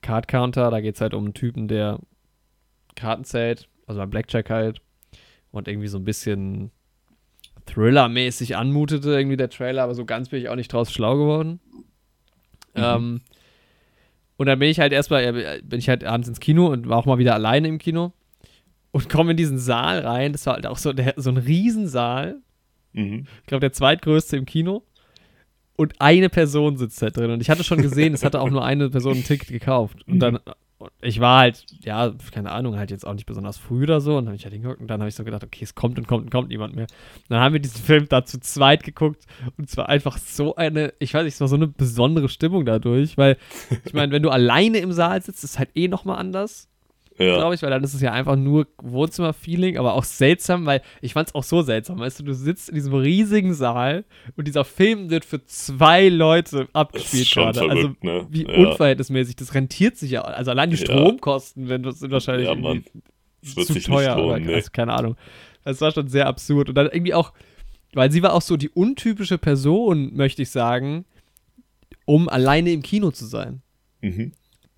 Card 0.00 0.28
Counter, 0.28 0.70
da 0.70 0.80
geht 0.80 0.94
es 0.94 1.02
halt 1.02 1.12
um 1.12 1.24
einen 1.24 1.34
Typen, 1.34 1.68
der 1.68 1.98
Karten 2.94 3.24
zählt, 3.24 3.68
also 3.86 4.00
beim 4.00 4.08
Blackjack 4.08 4.48
halt 4.48 4.80
und 5.50 5.68
irgendwie 5.68 5.88
so 5.88 5.98
ein 5.98 6.04
bisschen 6.04 6.70
Thriller-mäßig 7.66 8.56
anmutete, 8.56 9.10
irgendwie 9.10 9.36
der 9.36 9.50
Trailer, 9.50 9.84
aber 9.84 9.94
so 9.94 10.04
ganz 10.04 10.28
bin 10.28 10.40
ich 10.40 10.48
auch 10.48 10.56
nicht 10.56 10.72
draus 10.72 10.92
schlau 10.92 11.16
geworden. 11.16 11.60
Mhm. 12.74 12.82
Ähm, 12.82 13.20
und 14.36 14.46
dann 14.46 14.58
bin 14.58 14.70
ich 14.70 14.80
halt 14.80 14.92
erstmal, 14.92 15.60
bin 15.62 15.78
ich 15.78 15.88
halt 15.88 16.04
abends 16.04 16.28
ins 16.28 16.40
Kino 16.40 16.68
und 16.68 16.88
war 16.88 16.98
auch 16.98 17.06
mal 17.06 17.18
wieder 17.18 17.34
alleine 17.34 17.68
im 17.68 17.78
Kino 17.78 18.12
und 18.90 19.08
komme 19.08 19.32
in 19.32 19.36
diesen 19.36 19.58
Saal 19.58 20.00
rein. 20.00 20.32
Das 20.32 20.46
war 20.46 20.54
halt 20.54 20.66
auch 20.66 20.78
so, 20.78 20.92
der, 20.92 21.14
so 21.16 21.30
ein 21.30 21.36
Riesensaal. 21.36 22.40
Mhm. 22.92 23.26
Ich 23.42 23.46
glaube, 23.46 23.60
der 23.60 23.72
zweitgrößte 23.72 24.36
im 24.36 24.46
Kino. 24.46 24.82
Und 25.76 25.94
eine 25.98 26.28
Person 26.28 26.76
sitzt 26.76 27.00
halt 27.00 27.16
drin. 27.16 27.30
Und 27.30 27.40
ich 27.40 27.48
hatte 27.48 27.64
schon 27.64 27.80
gesehen, 27.80 28.12
es 28.12 28.24
hatte 28.24 28.40
auch 28.40 28.50
nur 28.50 28.64
eine 28.64 28.90
Person 28.90 29.18
ein 29.18 29.24
Ticket 29.24 29.48
gekauft. 29.48 30.06
Und 30.06 30.18
dann 30.20 30.38
ich 31.00 31.20
war 31.20 31.40
halt, 31.40 31.64
ja, 31.80 32.12
keine 32.32 32.50
Ahnung, 32.52 32.76
halt 32.76 32.90
jetzt 32.90 33.06
auch 33.06 33.14
nicht 33.14 33.26
besonders 33.26 33.58
früh 33.58 33.82
oder 33.82 34.00
so. 34.00 34.16
Und 34.16 34.24
dann 34.24 34.28
habe 34.28 34.36
ich 34.36 34.44
halt 34.44 34.54
hingeguckt 34.54 34.80
und 34.80 34.88
dann 34.88 35.00
habe 35.00 35.08
ich 35.08 35.14
so 35.14 35.24
gedacht, 35.24 35.44
okay, 35.44 35.64
es 35.64 35.74
kommt 35.74 35.98
und 35.98 36.08
kommt 36.08 36.24
und 36.24 36.30
kommt 36.30 36.48
niemand 36.48 36.74
mehr. 36.74 36.86
Und 37.16 37.30
dann 37.30 37.40
haben 37.40 37.52
wir 37.52 37.60
diesen 37.60 37.82
Film 37.82 38.06
da 38.08 38.24
zu 38.24 38.40
zweit 38.40 38.82
geguckt 38.82 39.26
und 39.56 39.68
es 39.68 39.76
war 39.76 39.88
einfach 39.88 40.16
so 40.18 40.56
eine, 40.56 40.94
ich 40.98 41.12
weiß 41.12 41.24
nicht, 41.24 41.34
es 41.34 41.40
war 41.40 41.48
so 41.48 41.56
eine 41.56 41.68
besondere 41.68 42.28
Stimmung 42.28 42.64
dadurch, 42.64 43.18
weil 43.18 43.36
ich 43.84 43.92
meine, 43.92 44.12
wenn 44.12 44.22
du 44.22 44.30
alleine 44.30 44.78
im 44.78 44.92
Saal 44.92 45.20
sitzt, 45.22 45.44
ist 45.44 45.58
halt 45.58 45.70
eh 45.74 45.88
nochmal 45.88 46.18
anders 46.18 46.69
ja. 47.20 47.36
glaube 47.36 47.54
ich, 47.54 47.62
weil 47.62 47.70
dann 47.70 47.84
ist 47.84 47.94
es 47.94 48.00
ja 48.00 48.12
einfach 48.12 48.36
nur 48.36 48.66
Wohnzimmer-Feeling, 48.82 49.76
aber 49.76 49.94
auch 49.94 50.04
seltsam, 50.04 50.66
weil 50.66 50.80
ich 51.00 51.12
fand 51.12 51.28
es 51.28 51.34
auch 51.34 51.42
so 51.42 51.62
seltsam. 51.62 51.98
Weißt 51.98 52.18
du, 52.20 52.24
du 52.24 52.32
sitzt 52.34 52.70
in 52.70 52.74
diesem 52.74 52.94
riesigen 52.94 53.52
Saal 53.52 54.04
und 54.36 54.48
dieser 54.48 54.64
Film 54.64 55.10
wird 55.10 55.24
für 55.24 55.44
zwei 55.44 56.08
Leute 56.08 56.68
abgespielt 56.72 57.30
gerade. 57.30 57.62
Also 57.68 57.90
ne? 58.00 58.26
wie 58.30 58.46
ja. 58.46 58.54
unverhältnismäßig. 58.54 59.36
Das 59.36 59.54
rentiert 59.54 59.96
sich 59.96 60.12
ja. 60.12 60.22
Also 60.22 60.50
allein 60.50 60.70
die 60.70 60.76
Stromkosten 60.76 61.68
wenn 61.68 61.82
das 61.82 61.98
sind 61.98 62.10
wahrscheinlich 62.10 62.48
ja, 62.48 62.54
Mann. 62.54 62.84
Zu 63.42 63.80
teuer. 63.80 64.16
Lohnen, 64.16 64.30
aber, 64.30 64.40
nee. 64.40 64.54
also, 64.54 64.70
keine 64.72 64.92
Ahnung. 64.92 65.16
Das 65.64 65.80
war 65.80 65.92
schon 65.92 66.08
sehr 66.08 66.26
absurd. 66.26 66.70
Und 66.70 66.74
dann 66.74 66.86
irgendwie 66.86 67.14
auch, 67.14 67.32
weil 67.92 68.10
sie 68.10 68.22
war 68.22 68.32
auch 68.32 68.42
so 68.42 68.56
die 68.56 68.70
untypische 68.70 69.38
Person, 69.38 70.14
möchte 70.14 70.42
ich 70.42 70.50
sagen, 70.50 71.04
um 72.06 72.28
alleine 72.28 72.72
im 72.72 72.82
Kino 72.82 73.10
zu 73.10 73.26
sein. 73.26 73.62
Mhm 74.00 74.32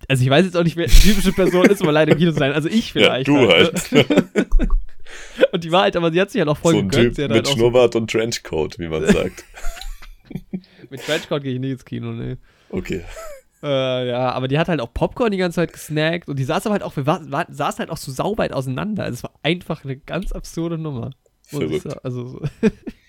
also 0.07 0.23
ich 0.23 0.29
weiß 0.29 0.45
jetzt 0.45 0.57
auch 0.57 0.63
nicht, 0.63 0.75
wer 0.75 0.87
die 0.87 0.93
typische 0.93 1.33
Person 1.33 1.65
ist, 1.65 1.81
um 1.81 1.87
alleine 1.87 2.11
im 2.11 2.17
Kino 2.17 2.31
zu 2.31 2.39
sein. 2.39 2.51
Also 2.51 2.69
ich 2.69 2.93
vielleicht. 2.93 3.27
Ja, 3.27 3.33
du 3.33 3.49
halt. 3.49 3.91
halt. 3.91 4.47
und 5.51 5.63
die 5.63 5.71
war 5.71 5.83
halt, 5.83 5.95
aber 5.95 6.11
sie 6.11 6.19
hat 6.19 6.31
sich 6.31 6.39
ja 6.39 6.45
noch 6.45 6.57
voll 6.57 6.73
so 6.73 6.79
ein 6.79 6.89
gegönnt. 6.89 7.15
Typ 7.15 7.29
mit 7.29 7.31
halt 7.31 7.47
Schnurrbart 7.49 7.93
so 7.93 7.99
und 7.99 8.11
Trenchcoat, 8.11 8.79
wie 8.79 8.87
man 8.87 9.05
sagt. 9.05 9.45
mit 10.89 11.01
Trenchcoat 11.05 11.43
gehe 11.43 11.53
ich 11.53 11.59
nicht 11.59 11.71
ins 11.71 11.85
Kino, 11.85 12.11
ne. 12.11 12.37
Okay. 12.69 13.03
Äh, 13.61 14.09
ja, 14.09 14.31
aber 14.31 14.49
die 14.49 14.59
hat 14.59 14.67
halt 14.67 14.81
auch 14.81 14.93
Popcorn 14.93 15.31
die 15.31 15.37
ganze 15.37 15.55
Zeit 15.55 15.71
gesnackt 15.71 16.27
und 16.27 16.37
die 16.37 16.43
saß 16.43 16.65
aber 16.65 16.73
halt 16.73 16.83
auch, 16.83 16.97
wir 16.97 17.05
war, 17.05 17.31
war, 17.31 17.45
saß 17.49 17.79
halt 17.79 17.89
auch 17.91 17.97
so 17.97 18.11
sauber 18.11 18.47
auseinander. 18.53 19.03
Also 19.03 19.15
es 19.15 19.23
war 19.23 19.31
einfach 19.41 19.85
eine 19.85 19.95
ganz 19.95 20.33
absurde 20.33 20.77
Nummer. 20.77 21.11
Verrückt. 21.43 21.87
Also 22.03 22.27
so. 22.27 22.41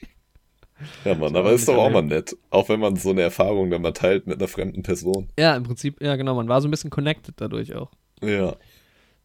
Ja, 1.04 1.14
Mann, 1.14 1.34
aber 1.36 1.52
ist 1.52 1.68
doch 1.68 1.76
auch 1.76 1.90
mal 1.90 2.02
nett. 2.02 2.36
Auch 2.50 2.68
wenn 2.68 2.80
man 2.80 2.96
so 2.96 3.10
eine 3.10 3.22
Erfahrung 3.22 3.70
dann 3.70 3.82
mal 3.82 3.92
teilt 3.92 4.26
mit 4.26 4.38
einer 4.38 4.48
fremden 4.48 4.82
Person. 4.82 5.28
Ja, 5.38 5.56
im 5.56 5.62
Prinzip, 5.62 6.00
ja, 6.02 6.16
genau. 6.16 6.34
Man 6.34 6.48
war 6.48 6.60
so 6.60 6.68
ein 6.68 6.70
bisschen 6.70 6.90
connected 6.90 7.34
dadurch 7.40 7.74
auch. 7.74 7.90
Ja. 8.22 8.56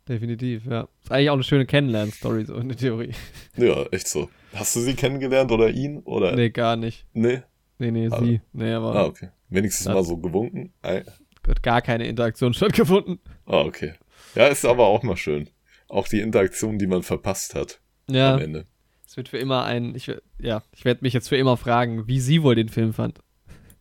Definitiv, 0.07 0.65
ja. 0.65 0.87
Ist 1.03 1.11
eigentlich 1.11 1.29
auch 1.29 1.35
eine 1.35 1.43
schöne 1.43 1.65
Kennenlern-Story, 1.65 2.45
so 2.45 2.55
in 2.55 2.69
der 2.69 2.77
Theorie. 2.77 3.13
Ja, 3.57 3.83
echt 3.91 4.07
so. 4.07 4.29
Hast 4.53 4.75
du 4.75 4.79
sie 4.79 4.95
kennengelernt 4.95 5.51
oder 5.51 5.69
ihn? 5.69 5.99
Oder? 5.99 6.35
Nee, 6.35 6.49
gar 6.49 6.75
nicht. 6.75 7.05
Nee? 7.13 7.41
Nee, 7.77 7.91
nee, 7.91 8.09
sie. 8.09 8.41
Nee, 8.53 8.73
aber. 8.73 8.95
Ah, 8.95 9.05
okay. 9.05 9.29
Wenigstens 9.49 9.87
mal 9.87 10.03
so 10.03 10.17
gewunken. 10.17 10.73
Hat 10.81 11.63
gar 11.63 11.81
keine 11.81 12.07
Interaktion 12.07 12.53
stattgefunden. 12.55 13.19
Ah, 13.45 13.61
okay. 13.61 13.93
Ja, 14.35 14.47
ist 14.47 14.65
aber 14.65 14.87
auch 14.87 15.03
mal 15.03 15.17
schön. 15.17 15.49
Auch 15.87 16.07
die 16.07 16.21
Interaktion, 16.21 16.77
die 16.77 16.87
man 16.87 17.03
verpasst 17.03 17.55
hat. 17.55 17.79
Ja. 18.07 18.35
Am 18.35 18.41
Ende. 18.41 18.65
Es 19.09 19.17
wird 19.17 19.27
für 19.27 19.39
immer 19.39 19.65
ein, 19.65 19.95
ich, 19.95 20.11
ja, 20.37 20.61
ich 20.71 20.85
werde 20.85 20.99
mich 21.01 21.13
jetzt 21.13 21.29
für 21.29 21.35
immer 21.35 21.57
fragen, 21.57 22.07
wie 22.07 22.19
sie 22.19 22.43
wohl 22.43 22.53
den 22.53 22.69
Film 22.69 22.93
fand. 22.93 23.17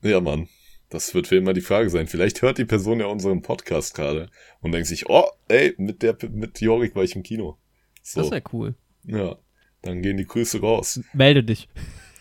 Ja, 0.01 0.23
Mann. 0.23 0.49
Das 0.89 1.15
wird 1.15 1.27
für 1.27 1.37
immer 1.37 1.53
die 1.53 1.61
Frage 1.61 1.91
sein. 1.91 2.07
Vielleicht 2.07 2.41
hört 2.41 2.57
die 2.57 2.65
Person 2.65 2.99
ja 2.99 3.09
unseren 3.09 3.43
Podcast 3.43 3.95
gerade 3.95 4.31
und 4.63 4.73
denkt 4.73 4.87
sich, 4.87 5.11
oh, 5.11 5.27
ey, 5.49 5.75
mit 5.77 6.03
der, 6.03 6.17
mit 6.33 6.63
Jorik 6.63 6.97
war 6.97 7.03
ich 7.03 7.15
im 7.15 7.23
Kino. 7.23 7.59
So. 8.03 8.23
Das 8.23 8.31
wäre 8.31 8.43
cool. 8.55 8.75
Ja. 9.05 9.37
Dann 9.83 10.01
gehen 10.01 10.17
die 10.17 10.25
Grüße 10.25 10.61
raus. 10.61 10.99
Melde 11.13 11.45
dich. 11.45 11.69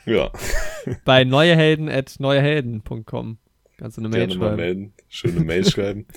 Ja. 0.05 0.29
Bei 1.05 1.23
neuehelden 1.23 1.87
at 1.87 2.15
neuehelden.com. 2.19 3.37
Kannst 3.77 3.95
du 3.95 4.01
eine 4.01 4.09
Mail 4.09 4.27
Gerne 4.27 4.33
schreiben. 4.33 4.45
Mal 4.49 4.57
melden. 4.57 4.93
Schöne 5.07 5.39
Mail 5.45 5.65
schreiben. 5.71 6.07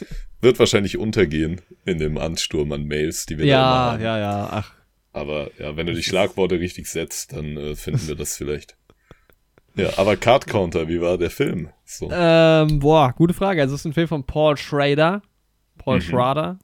Wird 0.41 0.59
wahrscheinlich 0.59 0.99
untergehen 0.99 1.61
in 1.85 1.99
dem 1.99 2.19
Ansturm 2.19 2.73
an 2.73 2.83
Mails, 2.87 3.27
die 3.27 3.39
wir 3.39 3.47
ja, 3.47 3.61
da 3.61 3.93
haben. 3.93 4.03
Ja, 4.03 4.19
ja, 4.19 4.39
ja. 4.41 4.49
Ach, 4.51 4.80
aber 5.13 5.51
ja, 5.59 5.77
wenn 5.77 5.87
du 5.87 5.95
die 5.95 6.03
Schlagworte 6.03 6.61
richtig 6.61 6.87
setzt, 6.87 7.33
dann 7.33 7.57
äh, 7.57 7.75
finden 7.75 8.07
wir 8.09 8.15
das 8.15 8.37
vielleicht. 8.37 8.77
Ja, 9.77 9.99
aber 9.99 10.17
Card 10.17 10.47
Counter, 10.47 10.89
wie 10.89 11.01
war 11.01 11.17
der 11.17 11.31
Film? 11.31 11.71
So. 11.85 12.11
Ähm, 12.13 12.81
boah, 12.81 13.13
gute 13.17 13.35
Frage. 13.35 13.63
Also 13.63 13.75
es 13.75 13.83
ist 13.83 13.87
ein 13.87 13.93
Film 13.93 14.09
von 14.09 14.25
Paul 14.25 14.57
Schrader. 14.57 15.23
Paul 15.79 15.97
mhm. 15.97 16.03
Schrader. 16.03 16.59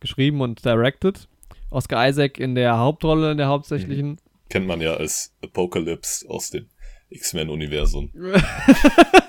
Geschrieben 0.00 0.40
und 0.40 0.64
directed. 0.64 1.28
Oscar 1.70 2.08
Isaac 2.08 2.38
in 2.38 2.54
der 2.54 2.78
Hauptrolle, 2.78 3.32
in 3.32 3.38
der 3.38 3.48
hauptsächlichen. 3.48 4.10
Mhm. 4.10 4.18
Kennt 4.48 4.66
man 4.66 4.80
ja 4.80 4.94
als 4.94 5.34
Apocalypse 5.42 6.28
aus 6.28 6.50
dem 6.50 6.68
X-Men-Universum. 7.10 8.10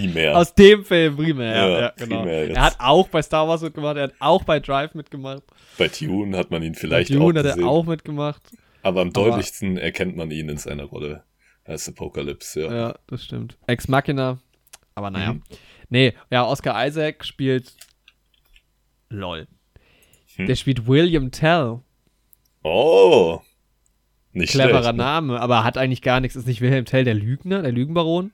primär. 0.00 0.36
Aus 0.36 0.54
dem 0.54 0.84
Film 0.84 1.16
primär, 1.16 1.54
ja, 1.54 1.80
ja 1.80 1.92
genau. 1.96 2.18
Primär 2.20 2.50
er 2.50 2.62
hat 2.62 2.76
auch 2.78 3.08
bei 3.08 3.22
Star 3.22 3.48
Wars 3.48 3.62
mitgemacht, 3.62 3.96
er 3.96 4.04
hat 4.04 4.14
auch 4.18 4.44
bei 4.44 4.60
Drive 4.60 4.94
mitgemacht. 4.94 5.42
Bei 5.78 5.88
Tune 5.88 6.36
hat 6.36 6.50
man 6.50 6.62
ihn 6.62 6.74
vielleicht 6.74 7.10
bei 7.10 7.16
Tune 7.16 7.40
auch 7.40 7.44
hat 7.44 7.58
er 7.58 7.66
auch 7.66 7.84
mitgemacht. 7.84 8.42
Aber 8.82 9.00
am 9.00 9.12
deutlichsten 9.12 9.78
erkennt 9.78 10.16
man 10.16 10.30
ihn 10.30 10.48
in 10.48 10.58
seiner 10.58 10.84
Rolle 10.84 11.24
als 11.64 11.88
Apocalypse, 11.88 12.62
ja. 12.62 12.74
Ja, 12.74 12.94
das 13.06 13.24
stimmt. 13.24 13.56
Ex 13.66 13.88
Machina, 13.88 14.38
aber 14.94 15.10
naja. 15.10 15.34
Mhm. 15.34 15.42
Nee, 15.88 16.14
ja, 16.30 16.44
Oscar 16.44 16.86
Isaac 16.86 17.24
spielt 17.24 17.74
LOL. 19.08 19.46
Hm. 20.36 20.46
Der 20.46 20.56
spielt 20.56 20.86
William 20.86 21.30
Tell. 21.30 21.80
Oh. 22.62 23.40
Nicht 24.32 24.50
Cleverer 24.50 24.82
schlecht, 24.82 24.96
ne? 24.96 25.02
Name, 25.02 25.40
aber 25.40 25.62
hat 25.62 25.78
eigentlich 25.78 26.02
gar 26.02 26.20
nichts. 26.20 26.36
Ist 26.36 26.46
nicht 26.46 26.60
William 26.60 26.84
Tell 26.84 27.04
der 27.04 27.14
Lügner, 27.14 27.62
der 27.62 27.72
Lügenbaron? 27.72 28.32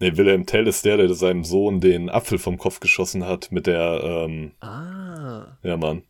Nee, 0.00 0.16
Wilhelm 0.16 0.46
Tell 0.46 0.66
ist 0.66 0.84
der, 0.84 0.96
der 0.96 1.12
seinem 1.14 1.44
Sohn 1.44 1.80
den 1.80 2.08
Apfel 2.08 2.38
vom 2.38 2.56
Kopf 2.56 2.78
geschossen 2.80 3.24
hat 3.24 3.50
mit 3.50 3.66
der, 3.66 4.00
ähm, 4.04 4.52
Ah. 4.60 5.58
Ja, 5.62 5.76
Mann. 5.76 6.02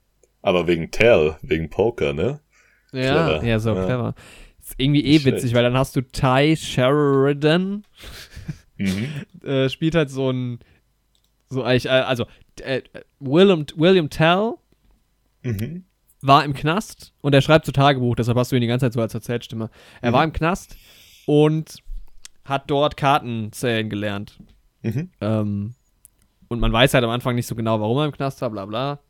Aber 0.42 0.66
wegen 0.66 0.90
Tell, 0.90 1.36
wegen 1.42 1.70
Poker, 1.70 2.12
ne? 2.12 2.40
Ja, 2.92 3.28
clever. 3.28 3.44
ja, 3.44 3.58
so 3.58 3.74
ja. 3.74 3.84
clever. 3.84 4.14
Ist 4.60 4.74
irgendwie 4.76 5.04
eh 5.04 5.24
witzig, 5.24 5.54
weil 5.54 5.62
dann 5.62 5.76
hast 5.76 5.96
du 5.96 6.02
Ty 6.02 6.54
Sheridan, 6.56 7.84
mhm. 8.76 9.08
äh, 9.42 9.68
spielt 9.68 9.94
halt 9.94 10.10
so 10.10 10.30
ein, 10.30 10.58
so 11.48 11.62
eigentlich, 11.62 11.86
äh, 11.86 11.88
also, 11.88 12.26
äh, 12.60 12.82
William, 13.20 13.64
William 13.76 14.10
Tell 14.10 14.54
mhm. 15.42 15.84
war 16.20 16.44
im 16.44 16.52
Knast 16.52 17.14
und 17.22 17.34
er 17.34 17.40
schreibt 17.40 17.64
zu 17.64 17.72
Tagebuch, 17.72 18.16
deshalb 18.16 18.36
hast 18.36 18.52
du 18.52 18.56
ihn 18.56 18.62
die 18.62 18.68
ganze 18.68 18.86
Zeit 18.86 18.92
so 18.92 19.00
als 19.00 19.14
Erzählstimme. 19.14 19.70
Er 20.02 20.10
mhm. 20.10 20.14
war 20.14 20.24
im 20.24 20.32
Knast 20.32 20.76
und 21.26 21.82
hat 22.48 22.70
dort 22.70 22.96
Karten 22.96 23.52
zählen 23.52 23.90
gelernt. 23.90 24.38
Mhm. 24.82 25.10
Ähm, 25.20 25.74
und 26.48 26.60
man 26.60 26.72
weiß 26.72 26.94
halt 26.94 27.04
am 27.04 27.10
Anfang 27.10 27.34
nicht 27.34 27.46
so 27.46 27.54
genau, 27.54 27.80
warum 27.80 27.98
er 27.98 28.06
im 28.06 28.12
Knast 28.12 28.40
war, 28.40 28.50
bla 28.50 28.64
bla. 28.66 29.00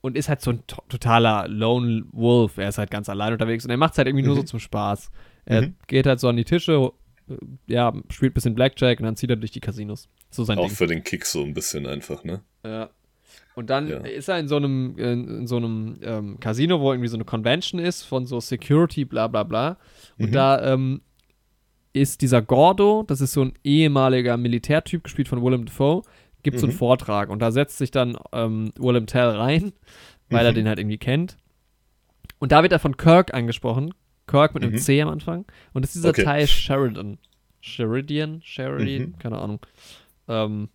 Und 0.00 0.16
ist 0.16 0.28
halt 0.28 0.42
so 0.42 0.50
ein 0.50 0.66
to 0.66 0.82
totaler 0.88 1.48
Lone 1.48 2.04
Wolf. 2.12 2.58
Er 2.58 2.68
ist 2.68 2.78
halt 2.78 2.90
ganz 2.90 3.08
allein 3.08 3.32
unterwegs 3.32 3.64
und 3.64 3.70
er 3.70 3.76
macht 3.76 3.92
es 3.92 3.98
halt 3.98 4.06
irgendwie 4.06 4.22
mhm. 4.22 4.28
nur 4.28 4.36
so 4.36 4.42
mhm. 4.42 4.46
zum 4.46 4.60
Spaß. 4.60 5.10
Er 5.46 5.62
mhm. 5.62 5.74
geht 5.86 6.06
halt 6.06 6.20
so 6.20 6.28
an 6.28 6.36
die 6.36 6.44
Tische, 6.44 6.92
äh, 7.28 7.36
ja, 7.66 7.92
spielt 8.10 8.32
ein 8.32 8.34
bisschen 8.34 8.54
Blackjack 8.54 9.00
und 9.00 9.06
dann 9.06 9.16
zieht 9.16 9.30
er 9.30 9.36
durch 9.36 9.50
die 9.50 9.60
Casinos. 9.60 10.08
So 10.30 10.44
sein 10.44 10.58
Auch 10.58 10.66
Ding. 10.66 10.76
für 10.76 10.86
den 10.86 11.02
Kick 11.02 11.26
so 11.26 11.42
ein 11.42 11.54
bisschen 11.54 11.86
einfach, 11.86 12.22
ne? 12.22 12.42
Ja. 12.64 12.90
Und 13.54 13.70
dann 13.70 13.88
ja. 13.88 13.98
ist 13.98 14.28
er 14.28 14.38
in 14.38 14.48
so 14.48 14.56
einem, 14.56 14.96
in, 14.98 15.28
in 15.38 15.46
so 15.46 15.56
einem 15.56 15.98
ähm, 16.02 16.40
Casino, 16.40 16.80
wo 16.80 16.92
irgendwie 16.92 17.08
so 17.08 17.16
eine 17.16 17.24
Convention 17.24 17.80
ist 17.80 18.02
von 18.02 18.26
so 18.26 18.40
Security, 18.40 19.04
bla 19.04 19.28
bla 19.28 19.44
bla. 19.44 19.78
Und 20.18 20.30
mhm. 20.30 20.32
da 20.32 20.72
ähm, 20.72 21.00
ist 21.94 22.20
dieser 22.20 22.42
Gordo, 22.42 23.04
das 23.06 23.22
ist 23.22 23.32
so 23.32 23.42
ein 23.42 23.54
ehemaliger 23.62 24.36
Militärtyp, 24.36 25.04
gespielt 25.04 25.28
von 25.28 25.42
Willem 25.42 25.64
Dafoe, 25.64 26.02
gibt 26.42 26.56
mhm. 26.56 26.60
so 26.60 26.66
einen 26.66 26.76
Vortrag 26.76 27.30
und 27.30 27.40
da 27.40 27.50
setzt 27.50 27.78
sich 27.78 27.90
dann 27.90 28.18
ähm, 28.32 28.72
Willem 28.76 29.06
Tell 29.06 29.28
rein, 29.28 29.72
weil 30.28 30.42
mhm. 30.42 30.46
er 30.46 30.52
den 30.52 30.68
halt 30.68 30.78
irgendwie 30.78 30.98
kennt. 30.98 31.38
Und 32.40 32.52
da 32.52 32.62
wird 32.62 32.72
er 32.72 32.78
von 32.78 32.96
Kirk 32.96 33.32
angesprochen. 33.32 33.94
Kirk 34.26 34.54
mit 34.54 34.62
einem 34.62 34.72
mhm. 34.72 34.78
C 34.78 35.00
am 35.00 35.08
Anfang. 35.08 35.44
Und 35.72 35.82
das 35.82 35.90
ist 35.90 36.02
dieser 36.02 36.10
okay. 36.10 36.24
Teil 36.24 36.46
Sheridan. 36.46 37.18
Sheridan? 37.60 38.42
Sheridan? 38.42 39.10
Mhm. 39.10 39.18
Keine 39.18 39.38
Ahnung. 39.38 39.60
Ähm, 40.28 40.68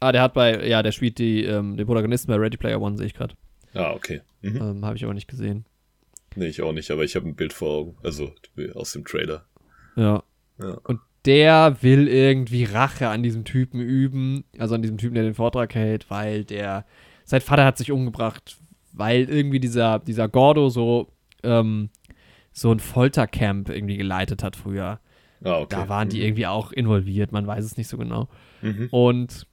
ah, 0.00 0.12
der 0.12 0.22
hat 0.22 0.34
bei, 0.34 0.66
ja, 0.66 0.82
der 0.82 0.92
spielt 0.92 1.18
die, 1.18 1.44
ähm, 1.44 1.76
den 1.76 1.86
Protagonisten 1.86 2.28
bei 2.28 2.36
Ready 2.36 2.56
Player 2.56 2.80
One, 2.80 2.96
sehe 2.96 3.06
ich 3.06 3.14
gerade. 3.14 3.34
Ah, 3.74 3.92
okay. 3.92 4.22
Mhm. 4.42 4.56
Ähm, 4.56 4.84
Habe 4.84 4.96
ich 4.96 5.04
aber 5.04 5.14
nicht 5.14 5.28
gesehen. 5.28 5.64
Nee, 6.34 6.46
ich 6.46 6.62
auch 6.62 6.72
nicht, 6.72 6.90
aber 6.90 7.04
ich 7.04 7.16
habe 7.16 7.28
ein 7.28 7.34
Bild 7.34 7.52
vor 7.52 7.78
Augen. 7.78 7.96
Also 8.02 8.34
aus 8.74 8.92
dem 8.92 9.04
Trailer. 9.04 9.46
Ja. 9.96 10.22
ja. 10.58 10.78
Und 10.84 11.00
der 11.24 11.82
will 11.82 12.08
irgendwie 12.08 12.64
Rache 12.64 13.08
an 13.08 13.22
diesem 13.22 13.44
Typen 13.44 13.80
üben, 13.80 14.44
also 14.58 14.74
an 14.74 14.82
diesem 14.82 14.98
Typen, 14.98 15.14
der 15.14 15.24
den 15.24 15.34
Vortrag 15.34 15.74
hält, 15.74 16.10
weil 16.10 16.44
der, 16.44 16.86
sein 17.24 17.40
Vater 17.40 17.64
hat 17.64 17.78
sich 17.78 17.92
umgebracht, 17.92 18.56
weil 18.92 19.28
irgendwie 19.28 19.60
dieser, 19.60 19.98
dieser 19.98 20.28
Gordo 20.28 20.70
so, 20.70 21.08
ähm, 21.42 21.90
so 22.52 22.72
ein 22.72 22.80
Foltercamp 22.80 23.68
irgendwie 23.68 23.96
geleitet 23.96 24.42
hat 24.42 24.56
früher. 24.56 25.00
Ah, 25.44 25.58
okay. 25.58 25.76
Da 25.76 25.88
waren 25.88 26.08
die 26.08 26.18
mhm. 26.18 26.24
irgendwie 26.24 26.46
auch 26.46 26.72
involviert, 26.72 27.32
man 27.32 27.46
weiß 27.46 27.64
es 27.64 27.76
nicht 27.76 27.88
so 27.88 27.98
genau. 27.98 28.28
Mhm. 28.62 28.88
Und 28.90 29.46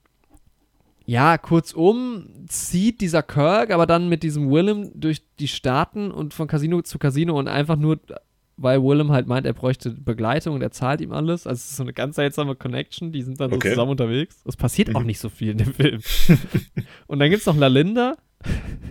ja, 1.04 1.38
kurzum 1.38 2.26
zieht 2.48 3.00
dieser 3.00 3.22
Kirk 3.22 3.70
aber 3.70 3.86
dann 3.86 4.10
mit 4.10 4.22
diesem 4.22 4.50
Willem 4.50 4.90
durch 4.94 5.22
die 5.38 5.48
Staaten 5.48 6.10
und 6.10 6.34
von 6.34 6.48
Casino 6.48 6.82
zu 6.82 6.98
Casino 6.98 7.38
und 7.38 7.48
einfach 7.48 7.76
nur 7.76 7.98
weil 8.58 8.82
Willem 8.82 9.12
halt 9.12 9.28
meint, 9.28 9.46
er 9.46 9.52
bräuchte 9.52 9.90
Begleitung 9.90 10.54
und 10.56 10.62
er 10.62 10.72
zahlt 10.72 11.00
ihm 11.00 11.12
alles. 11.12 11.46
Also 11.46 11.58
es 11.58 11.70
ist 11.70 11.76
so 11.76 11.84
eine 11.84 11.92
ganz 11.92 12.16
seltsame 12.16 12.56
Connection, 12.56 13.12
die 13.12 13.22
sind 13.22 13.40
dann 13.40 13.52
okay. 13.52 13.68
so 13.68 13.74
zusammen 13.74 13.92
unterwegs. 13.92 14.42
Es 14.44 14.56
passiert 14.56 14.88
mhm. 14.88 14.96
auch 14.96 15.04
nicht 15.04 15.20
so 15.20 15.28
viel 15.28 15.50
in 15.52 15.58
dem 15.58 15.72
Film. 15.72 16.00
und 17.06 17.20
dann 17.20 17.30
gibt 17.30 17.40
es 17.40 17.46
noch 17.46 17.56
Lalinda, 17.56 18.16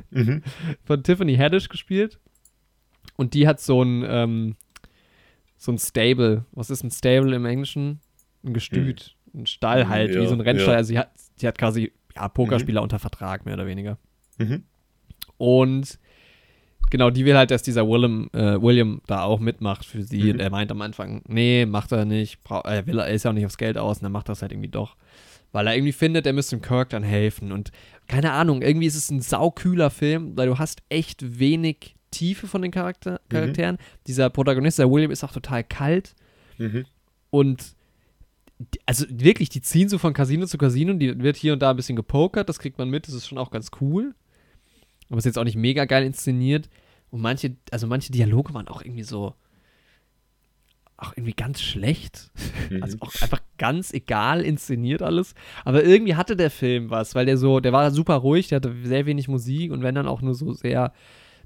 mhm. 0.10 0.42
von 0.86 1.04
Tiffany 1.04 1.36
Haddish 1.36 1.68
gespielt. 1.68 2.18
Und 3.18 3.34
die 3.34 3.48
hat 3.48 3.60
so 3.60 3.84
ein, 3.84 4.06
ähm, 4.08 4.56
so 5.58 5.74
ein 5.74 5.78
Stable. 5.78 6.46
Was 6.52 6.70
ist 6.70 6.84
ein 6.84 6.92
Stable 6.92 7.36
im 7.36 7.46
Englischen? 7.46 8.00
Ein 8.46 8.54
Gestüt. 8.54 9.16
Mhm. 9.34 9.42
Ein 9.42 9.46
Stall 9.48 9.90
halt, 9.90 10.16
ja, 10.16 10.22
wie 10.22 10.28
so 10.28 10.34
ein 10.34 10.42
Rennstall. 10.42 10.74
Ja. 10.74 10.78
Also 10.78 10.88
sie 10.88 11.00
hat, 11.00 11.12
sie 11.36 11.48
hat 11.48 11.58
quasi 11.58 11.92
ja, 12.16 12.30
Pokerspieler 12.30 12.80
mhm. 12.80 12.86
unter 12.86 13.00
Vertrag, 13.00 13.46
mehr 13.46 13.56
oder 13.56 13.68
weniger. 13.68 13.98
Mhm. 14.38 14.64
Und 15.36 16.00
genau, 16.90 17.10
die 17.10 17.26
will 17.26 17.36
halt, 17.36 17.52
dass 17.52 17.64
dieser 17.64 17.88
William, 17.88 18.30
äh, 18.34 18.62
William 18.62 19.02
da 19.08 19.24
auch 19.24 19.40
mitmacht 19.40 19.86
für 19.86 20.04
sie. 20.04 20.24
Mhm. 20.24 20.32
Und 20.32 20.40
er 20.40 20.50
meint 20.50 20.72
am 20.72 20.82
Anfang, 20.82 21.22
nee, 21.28 21.66
macht 21.66 21.92
er 21.92 22.06
nicht. 22.06 22.40
er, 22.50 22.88
will, 22.88 23.00
er 23.00 23.10
ist 23.10 23.24
ja 23.24 23.32
auch 23.32 23.36
nicht 23.36 23.46
aufs 23.46 23.58
Geld 23.58 23.78
aus 23.78 24.00
und 24.00 24.06
er 24.06 24.10
macht 24.10 24.30
das 24.30 24.42
halt 24.42 24.52
irgendwie 24.52 24.70
doch. 24.70 24.96
Weil 25.52 25.68
er 25.68 25.76
irgendwie 25.76 25.94
findet, 25.94 26.26
er 26.26 26.34
müsste 26.34 26.58
dem 26.58 26.62
Kirk 26.62 26.90
dann 26.90 27.04
helfen. 27.04 27.52
Und 27.52 27.72
keine 28.08 28.32
Ahnung, 28.32 28.62
irgendwie 28.62 28.88
ist 28.88 28.96
es 28.96 29.10
ein 29.10 29.22
saukühler 29.22 29.90
Film, 29.90 30.36
weil 30.36 30.48
du 30.48 30.60
hast 30.60 30.82
echt 30.90 31.40
wenig 31.40 31.96
Tiefe 32.12 32.48
von 32.48 32.62
den 32.62 32.72
Charakter 32.72 33.14
mhm. 33.14 33.30
Charakteren. 33.30 33.76
Mhm. 33.76 34.04
Dieser 34.08 34.30
Protagonist, 34.30 34.80
der 34.80 34.92
William, 34.92 35.12
ist 35.12 35.24
auch 35.24 35.32
total 35.32 35.64
kalt. 35.64 36.16
Mhm. 36.58 36.86
Und 37.30 37.76
also 38.86 39.06
wirklich, 39.10 39.50
die 39.50 39.62
ziehen 39.62 39.90
so 39.90 39.98
von 39.98 40.14
Casino 40.14 40.46
zu 40.46 40.58
Casino, 40.58 40.94
die 40.94 41.20
wird 41.20 41.38
hier 41.38 41.54
und 41.54 41.62
da 41.62 41.70
ein 41.70 41.76
bisschen 41.76 41.96
gepokert, 41.96 42.50
das 42.50 42.60
kriegt 42.60 42.78
man 42.78 42.90
mit, 42.90 43.08
das 43.08 43.14
ist 43.14 43.28
schon 43.28 43.38
auch 43.38 43.52
ganz 43.52 43.70
cool. 43.82 44.16
Aber 45.10 45.18
ist 45.18 45.26
jetzt 45.26 45.38
auch 45.38 45.44
nicht 45.44 45.58
mega 45.58 45.86
geil 45.86 46.04
inszeniert. 46.06 46.70
Und 47.10 47.22
manche, 47.22 47.56
also 47.72 47.88
manche 47.88 48.12
Dialoge 48.12 48.54
waren 48.54 48.68
auch 48.68 48.82
irgendwie 48.82 49.04
so, 49.04 49.34
auch 50.98 51.14
irgendwie 51.16 51.34
ganz 51.34 51.62
schlecht. 51.62 52.32
Mhm. 52.70 52.84
Also 52.84 52.98
auch 53.02 53.14
einfach 53.22 53.42
ganz 53.58 53.94
egal 53.94 54.42
inszeniert 54.42 55.02
alles. 55.02 55.36
Aber 55.64 55.84
irgendwie 55.84 56.16
hatte 56.16 56.36
der 56.36 56.50
Film 56.50 56.90
was, 56.90 57.16
weil 57.16 57.26
der 57.26 57.38
so, 57.38 57.60
der 57.60 57.72
war 57.72 57.92
super 57.92 58.16
ruhig, 58.16 58.48
der 58.48 58.58
hatte 58.58 58.76
sehr 58.84 59.06
wenig 59.06 59.28
Musik 59.28 59.72
und 59.72 59.84
wenn 59.84 59.96
dann 59.96 60.08
auch 60.08 60.22
nur 60.22 60.34
so 60.34 60.54
sehr 60.54 60.94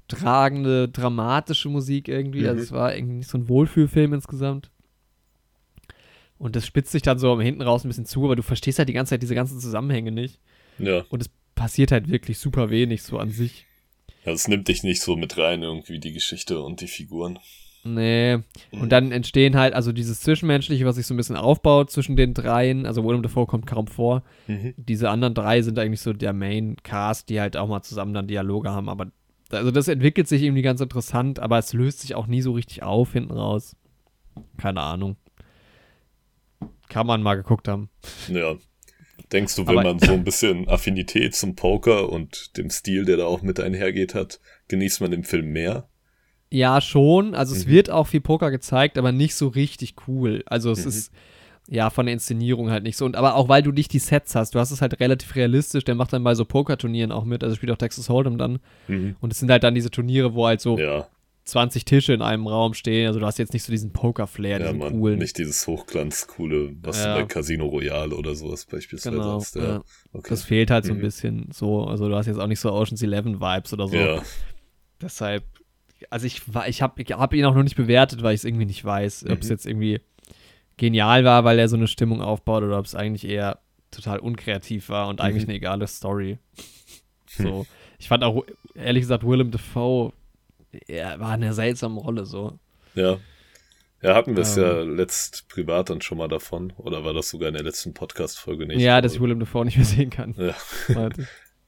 tragende, 0.08 0.88
dramatische 0.88 1.68
Musik 1.68 2.08
irgendwie. 2.08 2.48
Also 2.48 2.54
mhm. 2.54 2.58
Also 2.60 2.62
es 2.62 2.72
war 2.72 2.96
irgendwie 2.96 3.16
nicht 3.16 3.30
so 3.30 3.38
ein 3.38 3.48
Wohlfühlfilm 3.48 4.14
insgesamt. 4.14 4.70
Und 6.38 6.56
das 6.56 6.66
spitzt 6.66 6.90
sich 6.90 7.02
dann 7.02 7.18
so 7.18 7.40
hinten 7.40 7.62
raus 7.62 7.84
ein 7.84 7.88
bisschen 7.88 8.06
zu, 8.06 8.24
aber 8.24 8.34
du 8.34 8.42
verstehst 8.42 8.78
halt 8.78 8.88
die 8.88 8.94
ganze 8.94 9.10
Zeit 9.10 9.22
diese 9.22 9.34
ganzen 9.34 9.60
Zusammenhänge 9.60 10.10
nicht. 10.10 10.40
Ja. 10.78 11.04
Und 11.08 11.22
es 11.22 11.30
passiert 11.62 11.92
halt 11.92 12.10
wirklich 12.10 12.40
super 12.40 12.70
wenig 12.70 13.04
so 13.04 13.18
an 13.18 13.30
sich. 13.30 13.66
Ja, 14.24 14.32
es 14.32 14.48
nimmt 14.48 14.66
dich 14.66 14.82
nicht 14.82 15.00
so 15.00 15.14
mit 15.14 15.38
rein, 15.38 15.62
irgendwie 15.62 16.00
die 16.00 16.12
Geschichte 16.12 16.60
und 16.60 16.80
die 16.80 16.88
Figuren. 16.88 17.38
Nee. 17.84 18.40
Und 18.72 18.90
dann 18.90 19.12
entstehen 19.12 19.56
halt, 19.56 19.72
also 19.72 19.92
dieses 19.92 20.20
Zwischenmenschliche, 20.22 20.84
was 20.84 20.96
sich 20.96 21.06
so 21.06 21.14
ein 21.14 21.16
bisschen 21.16 21.36
aufbaut 21.36 21.92
zwischen 21.92 22.16
den 22.16 22.34
dreien, 22.34 22.84
also 22.84 23.04
Willem 23.04 23.22
Dafoe 23.22 23.46
kommt 23.46 23.68
kaum 23.68 23.86
vor. 23.86 24.24
Mhm. 24.48 24.74
Diese 24.76 25.08
anderen 25.08 25.34
drei 25.34 25.62
sind 25.62 25.78
eigentlich 25.78 26.00
so 26.00 26.12
der 26.12 26.32
Main-Cast, 26.32 27.28
die 27.28 27.40
halt 27.40 27.56
auch 27.56 27.68
mal 27.68 27.82
zusammen 27.82 28.12
dann 28.12 28.26
Dialoge 28.26 28.70
haben, 28.70 28.88
aber 28.88 29.12
also 29.50 29.70
das 29.70 29.86
entwickelt 29.86 30.26
sich 30.26 30.42
irgendwie 30.42 30.62
ganz 30.62 30.80
interessant, 30.80 31.38
aber 31.38 31.58
es 31.58 31.72
löst 31.72 32.00
sich 32.00 32.16
auch 32.16 32.26
nie 32.26 32.42
so 32.42 32.50
richtig 32.50 32.82
auf 32.82 33.12
hinten 33.12 33.34
raus. 33.34 33.76
Keine 34.56 34.80
Ahnung. 34.80 35.16
Kann 36.88 37.06
man 37.06 37.22
mal 37.22 37.36
geguckt 37.36 37.68
haben. 37.68 37.88
Ja. 38.26 38.56
Denkst 39.32 39.56
du, 39.56 39.66
wenn 39.66 39.78
aber, 39.78 39.94
man 39.94 39.98
so 39.98 40.12
ein 40.12 40.24
bisschen 40.24 40.68
Affinität 40.68 41.34
zum 41.34 41.54
Poker 41.54 42.10
und 42.10 42.56
dem 42.56 42.70
Stil, 42.70 43.04
der 43.04 43.16
da 43.16 43.24
auch 43.24 43.42
mit 43.42 43.60
einhergeht 43.60 44.14
hat, 44.14 44.40
genießt 44.68 45.00
man 45.00 45.10
den 45.10 45.24
Film 45.24 45.52
mehr? 45.52 45.88
Ja, 46.50 46.80
schon. 46.82 47.34
Also 47.34 47.54
es 47.54 47.66
mhm. 47.66 47.70
wird 47.70 47.90
auch 47.90 48.06
viel 48.06 48.20
Poker 48.20 48.50
gezeigt, 48.50 48.98
aber 48.98 49.10
nicht 49.10 49.34
so 49.34 49.48
richtig 49.48 49.94
cool. 50.06 50.42
Also 50.46 50.70
es 50.70 50.82
mhm. 50.82 50.88
ist 50.88 51.12
ja 51.68 51.88
von 51.88 52.06
der 52.06 52.12
Inszenierung 52.12 52.70
halt 52.70 52.82
nicht 52.82 52.98
so. 52.98 53.06
Und 53.06 53.16
aber 53.16 53.36
auch 53.36 53.48
weil 53.48 53.62
du 53.62 53.72
nicht 53.72 53.92
die 53.92 53.98
Sets 53.98 54.34
hast, 54.34 54.54
du 54.54 54.58
hast 54.58 54.70
es 54.70 54.82
halt 54.82 55.00
relativ 55.00 55.34
realistisch. 55.34 55.84
Der 55.84 55.94
macht 55.94 56.12
dann 56.12 56.24
bei 56.24 56.34
so 56.34 56.44
Pokerturnieren 56.44 57.10
auch 57.10 57.24
mit. 57.24 57.42
Also 57.42 57.56
spielt 57.56 57.72
auch 57.72 57.78
Texas 57.78 58.10
Hold'em 58.10 58.36
dann. 58.36 58.58
Mhm. 58.88 59.16
Und 59.20 59.32
es 59.32 59.38
sind 59.38 59.50
halt 59.50 59.64
dann 59.64 59.74
diese 59.74 59.90
Turniere, 59.90 60.34
wo 60.34 60.46
halt 60.46 60.60
so 60.60 60.78
ja. 60.78 61.06
20 61.44 61.84
Tische 61.84 62.12
in 62.12 62.22
einem 62.22 62.46
Raum 62.46 62.74
stehen. 62.74 63.08
Also 63.08 63.18
du 63.20 63.26
hast 63.26 63.38
jetzt 63.38 63.52
nicht 63.52 63.64
so 63.64 63.72
diesen 63.72 63.92
Poker-Flair, 63.92 64.60
ja, 64.60 64.66
diesen 64.66 64.78
Mann, 64.78 64.92
coolen. 64.92 65.18
Nicht 65.18 65.38
dieses 65.38 65.66
Hochglanz-coole, 65.66 66.76
was 66.82 67.02
ja. 67.02 67.14
du 67.14 67.22
bei 67.22 67.26
Casino 67.26 67.66
Royale 67.66 68.14
oder 68.14 68.34
sowas 68.34 68.64
beispielsweise 68.64 69.16
genau, 69.16 69.40
hast. 69.40 69.56
Ja. 69.56 69.62
ja. 69.62 69.82
Okay. 70.12 70.28
Das 70.30 70.44
fehlt 70.44 70.70
halt 70.70 70.84
so 70.84 70.92
ein 70.92 70.98
mhm. 70.98 71.02
bisschen 71.02 71.48
so. 71.52 71.84
Also 71.84 72.08
du 72.08 72.14
hast 72.14 72.26
jetzt 72.26 72.38
auch 72.38 72.46
nicht 72.46 72.60
so 72.60 72.72
Ocean's 72.72 73.02
Eleven 73.02 73.40
Vibes 73.40 73.72
oder 73.72 73.88
so. 73.88 73.96
Ja. 73.96 74.22
Deshalb 75.00 75.44
also 76.10 76.26
ich 76.26 76.52
war, 76.52 76.68
ich 76.68 76.82
habe 76.82 77.00
ich 77.00 77.12
hab 77.12 77.32
ihn 77.32 77.44
auch 77.44 77.54
noch 77.54 77.62
nicht 77.62 77.76
bewertet, 77.76 78.22
weil 78.22 78.34
ich 78.34 78.40
es 78.40 78.44
irgendwie 78.44 78.64
nicht 78.66 78.84
weiß, 78.84 79.24
mhm. 79.24 79.32
ob 79.32 79.40
es 79.40 79.48
jetzt 79.48 79.66
irgendwie 79.66 80.00
genial 80.76 81.24
war, 81.24 81.44
weil 81.44 81.58
er 81.58 81.68
so 81.68 81.76
eine 81.76 81.86
Stimmung 81.86 82.20
aufbaut 82.20 82.62
oder 82.62 82.78
ob 82.78 82.86
es 82.86 82.94
eigentlich 82.94 83.26
eher 83.28 83.60
total 83.90 84.18
unkreativ 84.18 84.88
war 84.88 85.08
und 85.08 85.20
mhm. 85.20 85.26
eigentlich 85.26 85.44
eine 85.44 85.54
egale 85.54 85.86
Story. 85.86 86.38
So. 87.34 87.64
Ich 87.98 88.08
fand 88.08 88.24
auch, 88.24 88.44
ehrlich 88.74 89.04
gesagt, 89.04 89.26
Willem 89.26 89.50
Dafoe, 89.50 90.12
er 90.86 91.20
war 91.20 91.34
in 91.34 91.42
einer 91.42 91.54
seltsamen 91.54 91.98
Rolle 91.98 92.26
so. 92.26 92.58
Ja. 92.94 93.18
Ja, 94.02 94.16
hatten 94.16 94.34
wir 94.34 94.42
es 94.42 94.56
ähm, 94.56 94.62
ja 94.64 94.80
letzt 94.80 95.48
privat 95.48 95.90
dann 95.90 96.00
schon 96.00 96.18
mal 96.18 96.28
davon. 96.28 96.72
Oder 96.76 97.04
war 97.04 97.12
das 97.14 97.30
sogar 97.30 97.48
in 97.48 97.54
der 97.54 97.62
letzten 97.62 97.94
Podcast-Folge 97.94 98.66
nicht? 98.66 98.80
Ja, 98.80 99.00
dass 99.00 99.14
ich 99.14 99.20
Willem 99.20 99.38
Dafoe 99.38 99.64
nicht 99.64 99.76
mehr 99.76 99.86
sehen 99.86 100.10
kann. 100.10 100.34
Ja. 100.36 101.08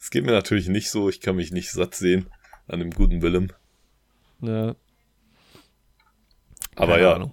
Es 0.00 0.10
geht 0.10 0.26
mir 0.26 0.32
natürlich 0.32 0.68
nicht 0.68 0.90
so. 0.90 1.08
Ich 1.08 1.22
kann 1.22 1.36
mich 1.36 1.50
nicht 1.50 1.70
satt 1.70 1.94
sehen 1.94 2.26
an 2.68 2.78
dem 2.78 2.90
guten 2.90 3.22
Willem. 3.22 3.48
Ja. 4.42 4.76
Aber 6.76 7.00
ja. 7.00 7.14
Ahnung. 7.14 7.32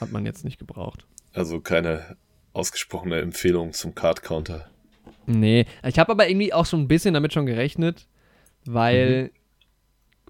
Hat 0.00 0.12
man 0.12 0.24
jetzt 0.24 0.44
nicht 0.44 0.58
gebraucht. 0.58 1.06
Also 1.34 1.60
keine 1.60 2.16
ausgesprochene 2.54 3.20
Empfehlung 3.20 3.74
zum 3.74 3.94
Card 3.94 4.22
Counter. 4.22 4.70
Nee, 5.26 5.66
ich 5.86 5.98
habe 5.98 6.12
aber 6.12 6.26
irgendwie 6.26 6.54
auch 6.54 6.64
so 6.64 6.78
ein 6.78 6.88
bisschen 6.88 7.12
damit 7.12 7.34
schon 7.34 7.44
gerechnet, 7.44 8.06
weil 8.64 9.24
mhm. 9.24 9.30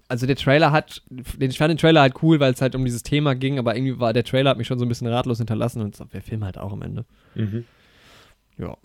Also 0.07 0.25
der 0.27 0.35
Trailer 0.35 0.71
hat, 0.71 1.01
ich 1.39 1.57
fand 1.57 1.71
den 1.71 1.77
Trailer 1.77 2.01
halt 2.01 2.21
cool, 2.21 2.39
weil 2.39 2.53
es 2.53 2.61
halt 2.61 2.75
um 2.75 2.85
dieses 2.85 3.03
Thema 3.03 3.33
ging, 3.35 3.57
aber 3.57 3.75
irgendwie 3.75 3.99
war 3.99 4.13
der 4.13 4.23
Trailer 4.23 4.51
hat 4.51 4.57
mich 4.57 4.67
schon 4.67 4.79
so 4.79 4.85
ein 4.85 4.89
bisschen 4.89 5.07
ratlos 5.07 5.39
hinterlassen 5.39 5.81
und 5.81 5.97
der 6.13 6.21
Film 6.21 6.43
halt 6.43 6.57
auch 6.57 6.71
am 6.71 6.81
Ende. 6.81 7.05
Mhm. 7.33 7.65
Ja. 8.57 8.77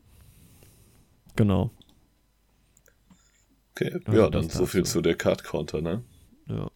Genau. 1.36 1.70
Okay, 3.72 3.98
ja, 4.06 4.14
ja 4.14 4.30
dann 4.30 4.48
so 4.48 4.66
viel 4.66 4.84
so. 4.84 4.92
zu 4.92 5.00
der 5.02 5.14
Card 5.14 5.44
Counter, 5.44 5.80
ne? 5.80 6.02
Ja. 6.46 6.70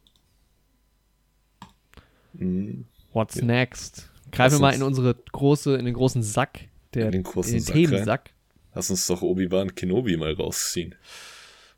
Mhm. 2.34 2.86
What's 3.12 3.36
ja. 3.36 3.44
next? 3.44 4.10
Greifen 4.32 4.56
wir 4.56 4.60
mal 4.60 4.74
in 4.74 4.82
unsere 4.82 5.14
große, 5.14 5.76
in 5.76 5.84
den 5.84 5.94
großen 5.94 6.22
Sack, 6.22 6.68
der 6.92 7.06
in 7.06 7.12
den, 7.12 7.22
großen 7.22 7.54
in 7.54 7.64
den 7.64 7.72
Themensack. 7.72 8.30
Lass 8.74 8.90
uns 8.90 9.06
doch 9.06 9.22
Obi-Wan 9.22 9.74
Kenobi 9.74 10.16
mal 10.16 10.32
rausziehen. 10.32 10.96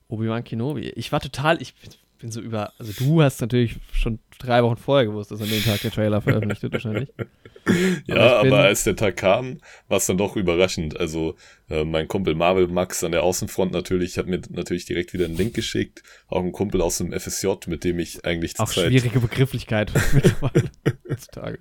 Obi-Wan 0.09 0.45
Kenobi. 0.45 0.89
Ich 0.91 1.13
war 1.13 1.21
total, 1.21 1.61
ich 1.61 1.75
bin 2.19 2.31
so 2.31 2.41
über, 2.41 2.73
also 2.79 2.93
du 2.93 3.23
hast 3.23 3.41
natürlich 3.41 3.77
schon 3.93 4.19
drei 4.39 4.63
Wochen 4.63 4.77
vorher 4.77 5.07
gewusst, 5.07 5.31
dass 5.31 5.41
an 5.41 5.49
dem 5.49 5.63
Tag 5.63 5.81
der 5.81 5.91
Trailer 5.91 6.21
veröffentlicht 6.21 6.63
wird 6.63 6.73
wahrscheinlich. 6.73 7.13
ja, 8.07 8.39
aber, 8.39 8.47
aber 8.47 8.59
als 8.61 8.85
der 8.85 8.97
Tag 8.97 9.17
kam, 9.17 9.61
war 9.89 9.99
es 9.99 10.07
dann 10.07 10.19
doch 10.19 10.37
überraschend. 10.37 10.99
Also 10.99 11.37
äh, 11.69 11.85
mein 11.85 12.09
Kumpel 12.09 12.35
Marvel 12.35 12.69
Max 12.69 13.05
an 13.05 13.13
der 13.13 13.23
Außenfront 13.23 13.73
natürlich, 13.73 14.19
hat 14.19 14.27
mir 14.27 14.41
natürlich 14.51 14.85
direkt 14.85 15.13
wieder 15.13 15.27
einen 15.27 15.37
Link 15.37 15.55
geschickt. 15.55 16.03
Auch 16.29 16.43
ein 16.43 16.53
Kumpel 16.53 16.81
aus 16.81 16.99
dem 16.99 17.13
FSJ, 17.13 17.49
mit 17.67 17.85
dem 17.85 17.99
ich 17.99 18.25
eigentlich 18.25 18.59
Auch 18.59 18.71
Zeit 18.71 18.87
schwierige 18.87 19.21
Begrifflichkeit 19.21 19.93
mittlerweile 20.13 20.71
heutzutage. 21.09 21.59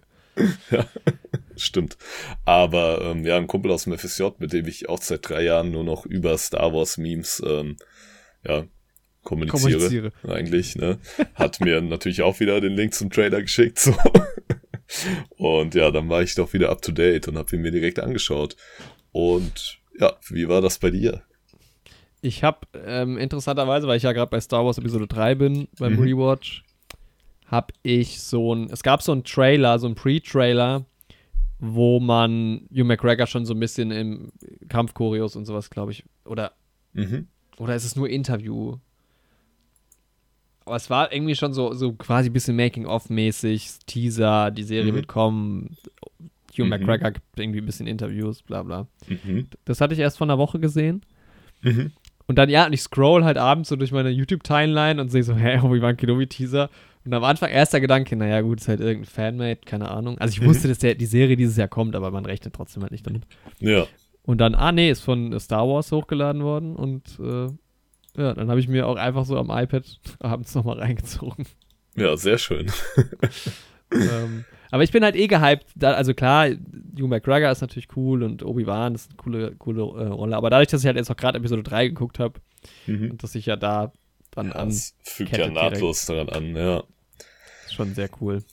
ja, 0.70 0.86
stimmt. 1.56 1.98
Aber 2.44 3.02
ähm, 3.02 3.26
ja, 3.26 3.38
ein 3.38 3.48
Kumpel 3.48 3.72
aus 3.72 3.86
dem 3.86 3.98
FSJ, 3.98 4.24
mit 4.40 4.54
dem 4.54 4.68
ich 4.68 4.90
auch 4.90 5.02
seit 5.02 5.28
drei 5.28 5.44
Jahren 5.44 5.72
nur 5.72 5.84
noch 5.84 6.06
über 6.06 6.38
Star 6.38 6.74
Wars 6.74 6.98
Memes 6.98 7.42
ähm, 7.46 7.78
ja, 8.48 8.66
kommuniziere, 9.26 9.74
kommuniziere. 9.74 10.12
eigentlich, 10.28 10.76
ne? 10.78 10.98
Hat 11.34 11.60
mir 11.60 11.82
natürlich 11.82 12.22
auch 12.22 12.40
wieder 12.40 12.62
den 12.62 12.74
Link 12.74 12.94
zum 12.94 13.10
Trailer 13.10 13.42
geschickt, 13.42 13.80
so. 13.80 13.94
Und 15.38 15.76
ja, 15.76 15.92
dann 15.92 16.10
war 16.10 16.22
ich 16.22 16.36
doch 16.36 16.54
wieder 16.54 16.70
up 16.70 16.82
to 16.82 16.92
date 16.92 17.28
und 17.28 17.38
habe 17.38 17.56
ihn 17.56 17.62
mir 17.62 17.72
direkt 17.72 18.00
angeschaut. 18.00 18.56
Und 19.12 19.80
ja, 20.00 20.14
wie 20.30 20.48
war 20.48 20.62
das 20.62 20.80
bei 20.80 20.92
dir? 20.92 21.24
Ich 22.22 22.44
habe 22.44 22.60
ähm, 22.86 23.18
interessanterweise, 23.18 23.88
weil 23.88 23.98
ich 23.98 24.04
ja 24.04 24.12
gerade 24.12 24.30
bei 24.30 24.40
Star 24.40 24.66
Wars 24.66 24.78
Episode 24.78 25.08
3 25.08 25.36
bin, 25.36 25.68
beim 25.78 25.94
mhm. 25.94 26.02
Rewatch, 26.02 26.64
habe 27.46 27.74
ich 27.84 28.22
so 28.22 28.54
ein, 28.54 28.70
es 28.72 28.84
gab 28.84 29.02
so 29.02 29.12
einen 29.12 29.24
Trailer, 29.24 29.78
so 29.78 29.88
ein 29.88 29.96
Pre-Trailer, 29.96 30.86
wo 31.60 32.00
man 32.00 32.68
Hugh 32.72 32.84
McGregor 32.84 33.28
schon 33.28 33.46
so 33.46 33.54
ein 33.54 33.60
bisschen 33.60 33.92
im 33.92 34.32
Kampfchoreos 34.68 35.36
und 35.36 35.46
sowas, 35.46 35.70
glaube 35.70 35.92
ich, 35.92 36.04
oder, 36.26 36.54
mhm. 36.94 37.28
oder 37.58 37.76
ist 37.76 37.86
es 37.86 37.96
nur 37.96 38.10
Interview? 38.10 38.78
Aber 40.66 40.76
es 40.76 40.90
war 40.90 41.14
irgendwie 41.14 41.36
schon 41.36 41.54
so, 41.54 41.74
so 41.74 41.94
quasi 41.94 42.30
ein 42.30 42.34
bisschen 42.34 42.56
Making-of-mäßig, 42.56 43.80
Teaser, 43.86 44.52
die 44.52 44.64
Serie 44.64 44.92
mhm. 44.92 44.96
wird 44.96 45.08
kommen, 45.08 45.78
Hugh 46.58 46.64
mhm. 46.64 46.70
McGregor 46.70 47.12
gibt 47.12 47.40
irgendwie 47.40 47.60
ein 47.60 47.66
bisschen 47.66 47.88
Interviews, 47.88 48.42
bla 48.42 48.64
bla. 48.64 48.88
Mhm. 49.08 49.48
Das 49.66 49.82
hatte 49.82 49.94
ich 49.94 50.00
erst 50.00 50.18
vor 50.18 50.26
einer 50.26 50.38
Woche 50.38 50.60
gesehen. 50.60 51.02
Mhm. 51.62 51.92
Und 52.28 52.38
dann, 52.38 52.50
ja, 52.50 52.66
und 52.66 52.74
ich 52.74 52.82
scroll 52.82 53.24
halt 53.24 53.38
abends 53.38 53.70
so 53.70 53.76
durch 53.76 53.92
meine 53.92 54.10
YouTube-Timeline 54.10 55.00
und 55.00 55.10
sehe 55.10 55.24
so, 55.24 55.36
hä, 55.36 55.60
Obi-Wan 55.60 55.98
Kenobi-Teaser. 55.98 56.70
Und 57.06 57.14
am 57.14 57.24
Anfang 57.24 57.52
erster 57.52 57.80
Gedanke, 57.80 58.16
naja, 58.16 58.42
gut, 58.42 58.62
ist 58.62 58.68
halt 58.68 58.80
irgendein 58.80 59.06
Fanmate, 59.06 59.62
keine 59.66 59.92
Ahnung. 59.92 60.18
Also 60.18 60.34
ich 60.34 60.42
mhm. 60.42 60.48
wusste, 60.48 60.68
dass 60.68 60.80
der, 60.80 60.96
die 60.96 61.06
Serie 61.06 61.36
dieses 61.36 61.56
Jahr 61.56 61.68
kommt, 61.68 61.96
aber 61.96 62.10
man 62.10 62.26
rechnet 62.26 62.56
trotzdem 62.56 62.82
halt 62.82 62.92
nicht 62.92 63.06
damit. 63.06 63.24
Ja. 63.60 63.86
Und 64.24 64.40
dann, 64.40 64.56
ah 64.56 64.72
nee, 64.72 64.90
ist 64.90 65.02
von 65.02 65.40
Star 65.40 65.68
Wars 65.68 65.92
hochgeladen 65.92 66.42
worden 66.42 66.76
und 66.76 67.04
äh, 67.20 67.50
ja, 68.18 68.34
dann 68.34 68.50
habe 68.50 68.60
ich 68.60 68.68
mir 68.68 68.88
auch 68.88 68.96
einfach 68.96 69.26
so 69.26 69.38
am 69.38 69.50
iPad 69.50 69.84
abends 70.20 70.56
nochmal 70.56 70.80
reingezogen. 70.80 71.46
Ja, 71.96 72.18
sehr 72.18 72.38
schön. 72.38 72.72
ähm, 73.92 74.46
aber 74.72 74.84
ich 74.84 74.92
bin 74.92 75.04
halt 75.04 75.16
eh 75.16 75.28
gehypt. 75.28 75.66
Da, 75.76 75.94
also 75.94 76.14
klar, 76.14 76.50
Hugh 76.50 77.08
McGregor 77.08 77.52
ist 77.52 77.62
natürlich 77.62 77.88
cool 77.96 78.24
und 78.24 78.44
Obi-Wan 78.44 78.96
ist 78.96 79.10
eine 79.10 79.18
coole, 79.18 79.56
coole 79.56 79.82
äh, 79.82 80.08
Rolle. 80.08 80.36
Aber 80.36 80.50
dadurch, 80.50 80.68
dass 80.68 80.82
ich 80.82 80.88
halt 80.88 80.98
jetzt 80.98 81.10
auch 81.10 81.18
gerade 81.18 81.38
Episode 81.38 81.64
3 81.64 81.88
geguckt 81.88 82.20
habe 82.20 82.40
mhm. 82.88 83.12
und 83.12 83.24
dass 83.24 83.36
ich 83.36 83.46
ja 83.46 83.56
da 83.56 83.94
dann 84.32 84.48
ja, 84.48 84.54
an. 84.54 84.70
Das 84.70 84.96
fügt 85.04 85.38
ja 85.38 85.50
nahtlos 85.50 86.06
daran 86.06 86.30
an, 86.30 86.56
ja. 86.56 86.84
Ist 87.66 87.74
schon 87.74 87.94
sehr 87.94 88.10
cool. 88.20 88.44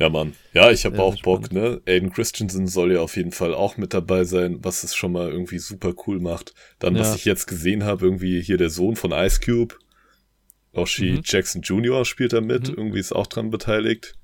Ja, 0.00 0.08
Mann. 0.08 0.32
Ja, 0.54 0.70
ich 0.70 0.86
habe 0.86 1.02
auch 1.02 1.20
Bock, 1.20 1.52
ne? 1.52 1.82
Aiden 1.86 2.10
Christensen 2.10 2.66
soll 2.66 2.94
ja 2.94 3.00
auf 3.00 3.16
jeden 3.16 3.32
Fall 3.32 3.52
auch 3.52 3.76
mit 3.76 3.92
dabei 3.92 4.24
sein, 4.24 4.58
was 4.62 4.82
es 4.82 4.94
schon 4.94 5.12
mal 5.12 5.30
irgendwie 5.30 5.58
super 5.58 5.92
cool 6.06 6.20
macht. 6.20 6.54
Dann, 6.78 6.94
ja. 6.94 7.02
was 7.02 7.14
ich 7.14 7.26
jetzt 7.26 7.46
gesehen 7.46 7.84
habe, 7.84 8.06
irgendwie 8.06 8.40
hier 8.40 8.56
der 8.56 8.70
Sohn 8.70 8.96
von 8.96 9.12
Ice 9.12 9.40
Cube. 9.44 9.74
Oshi 10.72 11.12
mhm. 11.12 11.20
Jackson 11.22 11.60
Jr. 11.60 12.06
spielt 12.06 12.32
da 12.32 12.40
mit, 12.40 12.68
mhm. 12.68 12.76
irgendwie 12.76 12.98
ist 12.98 13.12
auch 13.12 13.26
dran 13.26 13.50
beteiligt. 13.50 14.14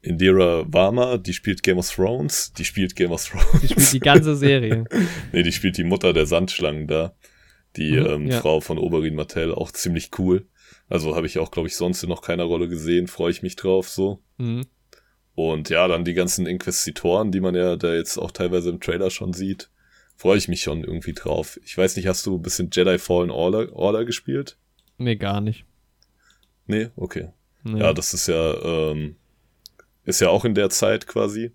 Indira 0.00 0.64
Varma, 0.68 1.18
die 1.18 1.34
spielt 1.34 1.62
Game 1.62 1.76
of 1.76 1.90
Thrones. 1.90 2.54
Die 2.54 2.64
spielt 2.64 2.96
Game 2.96 3.12
of 3.12 3.28
Thrones. 3.28 3.60
Die 3.60 3.68
spielt 3.68 3.92
die 3.92 4.00
ganze 4.00 4.34
Serie. 4.36 4.84
nee, 5.32 5.42
die 5.42 5.52
spielt 5.52 5.76
die 5.76 5.84
Mutter 5.84 6.14
der 6.14 6.24
Sandschlangen 6.24 6.86
da. 6.86 7.14
Die 7.76 7.92
mhm, 7.92 8.06
ähm, 8.06 8.26
ja. 8.28 8.40
Frau 8.40 8.60
von 8.60 8.78
Oberyn 8.78 9.16
Martell, 9.16 9.52
auch 9.52 9.70
ziemlich 9.70 10.18
cool. 10.18 10.46
Also 10.88 11.14
habe 11.14 11.26
ich 11.26 11.38
auch, 11.38 11.50
glaube 11.50 11.68
ich, 11.68 11.76
sonst 11.76 12.02
in 12.02 12.08
noch 12.08 12.22
keiner 12.22 12.44
Rolle 12.44 12.68
gesehen. 12.68 13.06
Freue 13.06 13.30
ich 13.30 13.42
mich 13.42 13.56
drauf, 13.56 13.88
so. 13.88 14.22
Mhm. 14.38 14.64
Und 15.34 15.68
ja, 15.68 15.88
dann 15.88 16.04
die 16.04 16.14
ganzen 16.14 16.46
Inquisitoren, 16.46 17.32
die 17.32 17.40
man 17.40 17.54
ja 17.54 17.76
da 17.76 17.92
jetzt 17.92 18.18
auch 18.18 18.30
teilweise 18.30 18.70
im 18.70 18.80
Trailer 18.80 19.10
schon 19.10 19.32
sieht, 19.32 19.68
freue 20.16 20.38
ich 20.38 20.48
mich 20.48 20.62
schon 20.62 20.84
irgendwie 20.84 21.12
drauf. 21.12 21.58
Ich 21.64 21.76
weiß 21.76 21.96
nicht, 21.96 22.06
hast 22.06 22.24
du 22.26 22.36
ein 22.36 22.42
bisschen 22.42 22.70
Jedi 22.72 22.98
Fallen 22.98 23.30
Order, 23.30 23.74
Order 23.74 24.04
gespielt? 24.04 24.56
Nee, 24.96 25.16
gar 25.16 25.40
nicht. 25.40 25.64
Nee, 26.66 26.88
okay. 26.96 27.30
Nee. 27.64 27.80
Ja, 27.80 27.92
das 27.92 28.14
ist 28.14 28.28
ja, 28.28 28.54
ähm, 28.62 29.16
ist 30.04 30.20
ja 30.20 30.28
auch 30.28 30.44
in 30.44 30.54
der 30.54 30.70
Zeit 30.70 31.06
quasi. 31.06 31.50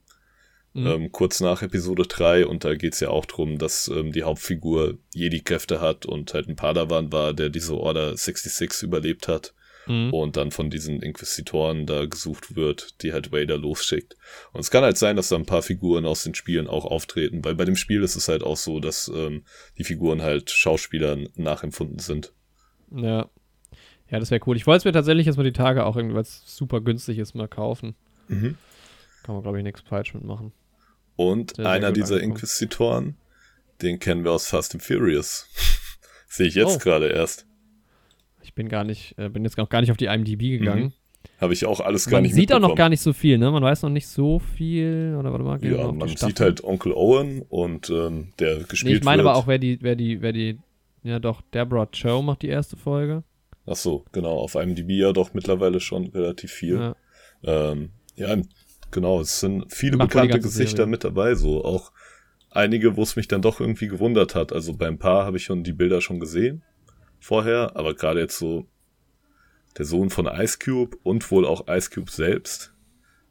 Mhm. 0.74 0.88
Ähm, 0.88 1.12
kurz 1.12 1.40
nach 1.40 1.62
Episode 1.62 2.04
3 2.04 2.46
und 2.46 2.64
da 2.64 2.76
geht's 2.76 3.00
ja 3.00 3.10
auch 3.10 3.26
drum, 3.26 3.58
dass 3.58 3.88
ähm, 3.88 4.12
die 4.12 4.24
Hauptfigur 4.24 4.98
Jedi-Kräfte 5.16 5.80
hat 5.82 6.06
und 6.06 6.34
halt 6.34 6.48
ein 6.48 6.56
Padawan 6.56 7.12
war, 7.12 7.34
der 7.34 7.50
diese 7.50 7.76
Order 7.76 8.16
66 8.16 8.84
überlebt 8.84 9.28
hat 9.28 9.54
mhm. 9.90 10.14
und 10.14 10.38
dann 10.38 10.52
von 10.52 10.70
diesen 10.70 11.02
Inquisitoren 11.02 11.86
da 11.86 12.06
gesucht 12.06 12.56
wird, 12.56 13.02
die 13.02 13.12
halt 13.12 13.32
Vader 13.32 13.58
losschickt. 13.58 14.16
Und 14.54 14.62
es 14.62 14.72
kann 14.72 14.84
halt 14.84 14.98
sein, 14.98 15.16
dass 15.16 15.30
da 15.30 15.36
ein 15.36 15.46
paar 15.46 15.64
Figuren 15.64 16.06
aus 16.06 16.24
den 16.24 16.36
Spielen 16.36 16.68
auch 16.68 16.86
auftreten, 16.86 17.44
weil 17.44 17.56
bei 17.56 17.66
dem 17.66 17.76
Spiel 17.76 18.04
ist 18.04 18.16
es 18.16 18.30
halt 18.30 18.44
auch 18.44 18.58
so, 18.58 18.80
dass 18.80 19.12
ähm, 19.14 19.44
die 19.78 19.84
Figuren 19.84 20.22
halt 20.22 20.52
Schauspielern 20.52 21.28
nachempfunden 21.36 22.00
sind. 22.00 22.32
Ja. 22.96 23.30
Ja, 24.10 24.20
das 24.20 24.32
wäre 24.32 24.42
cool. 24.48 24.58
Ich 24.58 24.66
wollte 24.66 24.78
es 24.78 24.86
mir 24.86 24.92
tatsächlich 24.92 25.28
jetzt 25.28 25.38
mal 25.38 25.44
die 25.44 25.52
Tage 25.52 25.86
auch 25.86 25.96
irgendwas 25.96 26.42
super 26.46 26.82
günstig 26.82 27.20
ist 27.20 27.36
mal 27.36 27.48
kaufen. 27.48 27.96
Mhm. 28.28 28.58
Kann 29.24 29.36
man, 29.36 29.44
glaube 29.44 29.60
ich, 29.60 29.64
nichts 29.64 29.82
falsch 29.82 30.16
mitmachen. 30.16 30.52
Und 31.16 31.58
sehr, 31.58 31.68
einer 31.68 31.88
sehr 31.88 31.92
dieser 31.92 32.16
angekommen. 32.16 32.32
Inquisitoren, 32.32 33.18
den 33.84 34.00
kennen 34.00 34.24
wir 34.24 34.32
aus 34.32 34.48
Fast 34.48 34.74
and 34.74 34.84
Furious. 34.84 35.48
Sehe 36.28 36.48
ich 36.48 36.56
jetzt 36.56 36.78
oh. 36.78 36.80
gerade 36.80 37.10
erst. 37.10 37.46
Ich 38.50 38.56
bin 38.56 38.68
gar 38.68 38.84
nicht, 38.84 39.14
äh, 39.20 39.30
bin 39.30 39.44
jetzt 39.44 39.58
noch 39.58 39.70
gar 39.70 39.80
nicht 39.82 39.92
auf 39.92 39.98
die 39.98 40.06
IMDb 40.06 40.40
gegangen. 40.40 40.86
Mhm. 40.86 40.94
Habe 41.40 41.54
ich 41.54 41.68
auch 41.68 41.82
alles 41.82 42.06
gar 42.06 42.18
man 42.18 42.24
nicht 42.24 42.32
Man 42.32 42.40
sieht 42.40 42.52
auch 42.52 42.60
noch 42.60 42.74
gar 42.74 42.90
nicht 42.90 43.02
so 43.02 43.14
viel, 43.14 43.38
ne? 43.38 43.52
Man 43.52 43.62
weiß 43.62 43.84
noch 43.84 43.92
nicht 43.92 44.08
so 44.08 44.40
viel. 44.40 45.16
Oder 45.20 45.32
warte 45.32 45.46
mal, 45.46 45.64
ja, 45.64 45.92
man 45.92 46.10
sieht 46.10 46.40
halt 46.40 46.64
Onkel 46.64 46.94
Owen 46.94 47.44
und 47.48 47.92
ähm, 47.92 48.34
der 48.40 48.64
gespielt 48.64 48.92
nee, 48.92 48.98
ich 48.98 49.04
meine 49.04 49.24
wird. 49.24 49.30
aber 49.30 49.38
auch, 49.38 49.46
wer 49.46 49.60
die, 49.60 49.78
wer 49.82 49.96
die, 49.96 50.24
wer 50.24 50.34
die, 50.34 50.58
ja 51.04 51.20
doch, 51.20 51.42
Deborah 51.54 51.90
Cho 51.92 52.24
macht 52.24 52.42
die 52.42 52.48
erste 52.48 52.76
Folge. 52.76 53.24
Ach 53.68 53.76
so, 53.76 54.04
genau, 54.14 54.40
auf 54.40 54.56
IMDb 54.56 54.90
ja 54.90 55.12
doch 55.12 55.36
mittlerweile 55.36 55.80
schon 55.80 56.08
relativ 56.08 56.52
viel. 56.52 56.76
Ja, 56.76 56.96
ähm, 57.44 57.90
ja 58.16 58.36
genau, 58.90 59.22
es 59.22 59.42
sind 59.42 59.72
viele 59.72 59.98
Macht 59.98 60.10
bekannte 60.10 60.40
Gesichter 60.40 60.78
Serie. 60.78 60.90
mit 60.90 61.04
dabei, 61.04 61.36
so 61.36 61.64
auch 61.64 61.92
einige, 62.50 62.98
wo 62.98 63.04
es 63.04 63.16
mich 63.16 63.28
dann 63.28 63.44
doch 63.44 63.60
irgendwie 63.60 63.90
gewundert 63.90 64.34
hat. 64.34 64.52
Also 64.52 64.76
beim 64.76 64.98
Paar 64.98 65.26
habe 65.26 65.38
ich 65.38 65.44
schon 65.44 65.64
die 65.64 65.74
Bilder 65.74 66.02
schon 66.02 66.20
gesehen 66.20 66.64
vorher, 67.20 67.76
aber 67.76 67.94
gerade 67.94 68.20
jetzt 68.20 68.38
so 68.38 68.66
der 69.78 69.86
Sohn 69.86 70.10
von 70.10 70.28
Ice 70.28 70.58
Cube 70.64 70.98
und 71.04 71.30
wohl 71.32 71.46
auch 71.46 71.68
Ice 71.68 71.90
Cube 71.90 72.12
selbst. 72.12 72.74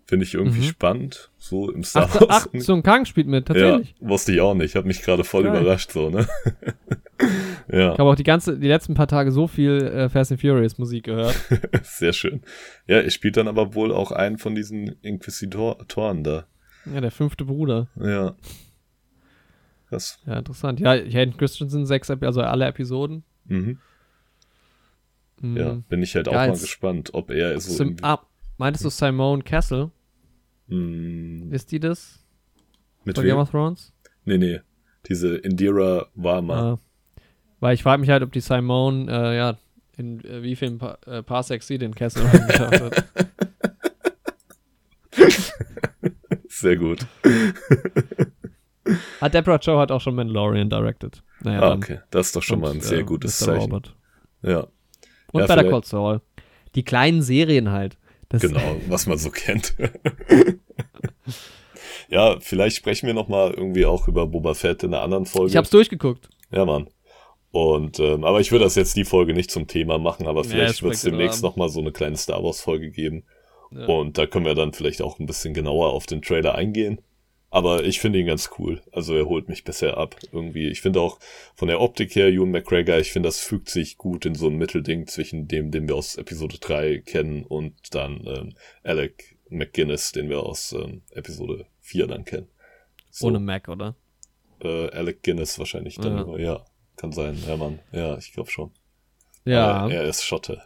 Finde 0.06 0.24
ich 0.24 0.32
irgendwie 0.32 0.60
mhm. 0.60 0.70
spannend, 0.70 1.30
so 1.36 1.70
im 1.70 1.84
Star 1.84 2.08
Wars. 2.14 2.26
Ach, 2.30 2.46
ach 2.50 2.60
so 2.60 2.72
ein 2.72 2.82
Kang 2.82 3.04
spielt 3.04 3.26
mit, 3.26 3.46
tatsächlich. 3.46 3.94
Ja, 4.00 4.08
wusste 4.08 4.32
ich 4.32 4.40
auch 4.40 4.54
nicht. 4.54 4.74
Hat 4.74 4.86
mich 4.86 5.02
gerade 5.02 5.22
voll 5.22 5.42
Geil. 5.42 5.60
überrascht, 5.60 5.92
so, 5.92 6.08
ne? 6.08 6.26
ja. 7.70 7.92
Ich 7.92 7.98
habe 7.98 8.04
auch 8.04 8.14
die 8.14 8.22
ganze, 8.22 8.58
die 8.58 8.68
letzten 8.68 8.94
paar 8.94 9.06
Tage 9.06 9.32
so 9.32 9.46
viel 9.46 9.82
äh, 9.82 10.08
Fast 10.08 10.32
and 10.32 10.40
Furious 10.40 10.78
Musik 10.78 11.04
gehört. 11.04 11.36
Sehr 11.82 12.14
schön. 12.14 12.40
Ja, 12.86 13.02
ich 13.02 13.12
spielt 13.12 13.36
dann 13.36 13.48
aber 13.48 13.74
wohl 13.74 13.92
auch 13.92 14.10
einen 14.10 14.38
von 14.38 14.54
diesen 14.54 14.96
Inquisitoren 15.02 16.24
da. 16.24 16.46
Ja, 16.90 17.02
der 17.02 17.10
fünfte 17.10 17.44
Bruder. 17.44 17.88
Ja. 18.00 18.34
Krass. 19.90 20.20
Ja, 20.26 20.38
interessant. 20.38 20.80
Ja, 20.80 20.92
Hayden 20.92 21.36
Christensen, 21.36 21.84
sechs, 21.84 22.10
also 22.10 22.40
alle 22.40 22.64
Episoden. 22.64 23.24
Mhm. 23.48 23.78
mhm. 25.40 25.56
Ja, 25.56 25.72
bin 25.88 26.02
ich 26.02 26.14
halt 26.14 26.28
auch 26.28 26.34
mal 26.34 26.52
gespannt, 26.52 27.10
ob 27.14 27.30
er 27.30 27.58
so. 27.60 27.72
Sim 27.72 27.96
ah, 28.02 28.20
meintest 28.58 28.84
du 28.84 28.90
Simone 28.90 29.42
Castle? 29.42 29.90
Mm. 30.68 31.52
Ist 31.52 31.72
die 31.72 31.80
das? 31.80 32.24
Mit 33.04 33.16
Von 33.16 33.24
Game 33.24 33.38
of 33.38 33.50
Thrones? 33.50 33.92
Nee, 34.24 34.38
nee. 34.38 34.60
Diese 35.08 35.36
Indira 35.36 36.06
Warma. 36.14 36.72
Ah. 36.72 36.78
Weil 37.60 37.74
ich 37.74 37.82
frage 37.82 38.00
mich 38.00 38.10
halt, 38.10 38.22
ob 38.22 38.32
die 38.32 38.40
Simone, 38.40 39.10
äh, 39.10 39.36
ja, 39.36 39.58
in 39.96 40.24
äh, 40.24 40.42
wie 40.42 40.54
vielen 40.54 40.78
pa 40.78 40.98
äh, 41.06 41.22
Parsecs 41.22 41.66
sie 41.66 41.78
den 41.78 41.94
Castle 41.94 42.24
geschafft 42.46 42.80
hat. 42.80 43.04
Sehr 46.48 46.76
gut. 46.76 47.06
Ah, 49.20 49.28
Deborah 49.28 49.58
Joe 49.58 49.78
hat 49.78 49.90
auch 49.90 50.00
schon 50.00 50.14
Mandalorian 50.14 50.70
directed. 50.70 51.22
Naja, 51.42 51.60
ah, 51.62 51.74
okay. 51.74 52.00
Das 52.10 52.26
ist 52.26 52.36
doch 52.36 52.42
schon 52.42 52.60
mal 52.60 52.72
ein 52.72 52.80
sehr 52.80 53.02
gutes 53.02 53.40
Mr. 53.40 53.46
Zeichen. 53.46 53.62
Robert. 53.62 53.94
Ja. 54.42 54.66
Und 55.32 55.40
ja, 55.40 55.46
Better 55.46 55.68
Call 55.68 55.84
Saul. 55.84 56.20
Die 56.74 56.84
kleinen 56.84 57.22
Serien 57.22 57.70
halt. 57.70 57.98
Das 58.28 58.42
genau, 58.42 58.76
was 58.88 59.06
man 59.06 59.18
so 59.18 59.30
kennt. 59.30 59.74
ja, 62.08 62.36
vielleicht 62.40 62.76
sprechen 62.76 63.06
wir 63.06 63.14
noch 63.14 63.28
mal 63.28 63.50
irgendwie 63.50 63.86
auch 63.86 64.08
über 64.08 64.26
Boba 64.26 64.54
Fett 64.54 64.82
in 64.82 64.94
einer 64.94 65.02
anderen 65.02 65.26
Folge. 65.26 65.50
Ich 65.50 65.56
hab's 65.56 65.70
durchgeguckt. 65.70 66.28
Ja, 66.50 66.64
Mann. 66.64 66.88
Und 67.50 67.98
ähm, 67.98 68.24
aber 68.24 68.40
ich 68.40 68.52
würde 68.52 68.64
das 68.64 68.74
jetzt 68.74 68.96
die 68.96 69.04
Folge 69.06 69.32
nicht 69.32 69.50
zum 69.50 69.66
Thema 69.66 69.98
machen, 69.98 70.26
aber 70.26 70.44
vielleicht 70.44 70.78
ja, 70.78 70.82
wird 70.82 70.94
es 70.94 71.02
demnächst 71.02 71.42
noch 71.42 71.56
mal 71.56 71.70
so 71.70 71.80
eine 71.80 71.92
kleine 71.92 72.16
Star 72.16 72.42
Wars 72.44 72.60
Folge 72.60 72.90
geben. 72.90 73.24
Ja. 73.70 73.86
Und 73.86 74.18
da 74.18 74.26
können 74.26 74.44
wir 74.44 74.54
dann 74.54 74.72
vielleicht 74.72 75.00
auch 75.02 75.18
ein 75.18 75.26
bisschen 75.26 75.54
genauer 75.54 75.92
auf 75.92 76.06
den 76.06 76.20
Trailer 76.22 76.54
eingehen. 76.54 77.00
Aber 77.50 77.84
ich 77.84 77.98
finde 78.00 78.18
ihn 78.18 78.26
ganz 78.26 78.50
cool. 78.58 78.82
Also 78.92 79.14
er 79.16 79.26
holt 79.26 79.48
mich 79.48 79.64
bisher 79.64 79.96
ab. 79.96 80.16
Irgendwie. 80.32 80.68
Ich 80.68 80.82
finde 80.82 81.00
auch 81.00 81.18
von 81.54 81.68
der 81.68 81.80
Optik 81.80 82.14
her, 82.14 82.28
Ewan 82.28 82.50
McGregor, 82.50 82.98
ich 82.98 83.12
finde, 83.12 83.28
das 83.28 83.40
fügt 83.40 83.70
sich 83.70 83.96
gut 83.96 84.26
in 84.26 84.34
so 84.34 84.48
ein 84.48 84.56
Mittelding 84.56 85.06
zwischen 85.06 85.48
dem, 85.48 85.70
den 85.70 85.88
wir 85.88 85.96
aus 85.96 86.16
Episode 86.16 86.58
3 86.58 86.98
kennen 86.98 87.44
und 87.44 87.94
dann 87.94 88.26
ähm, 88.26 88.54
Alec 88.82 89.36
McGuinness, 89.48 90.12
den 90.12 90.28
wir 90.28 90.42
aus 90.42 90.72
ähm, 90.72 91.02
Episode 91.10 91.66
4 91.80 92.06
dann 92.06 92.24
kennen. 92.26 92.48
So. 93.10 93.28
Ohne 93.28 93.40
Mac, 93.40 93.68
oder? 93.68 93.96
Äh, 94.60 94.90
Alec 94.90 95.22
Guinness 95.22 95.58
wahrscheinlich 95.58 95.96
dann. 95.96 96.28
Ja, 96.32 96.38
ja 96.38 96.64
kann 96.96 97.12
sein. 97.12 97.38
Ja, 97.46 97.56
Mann. 97.56 97.78
Ja, 97.92 98.18
ich 98.18 98.32
glaube 98.32 98.50
schon. 98.50 98.72
Ja. 99.44 99.72
Aber 99.72 99.92
er 99.92 100.02
ist 100.04 100.24
Schotte. 100.24 100.62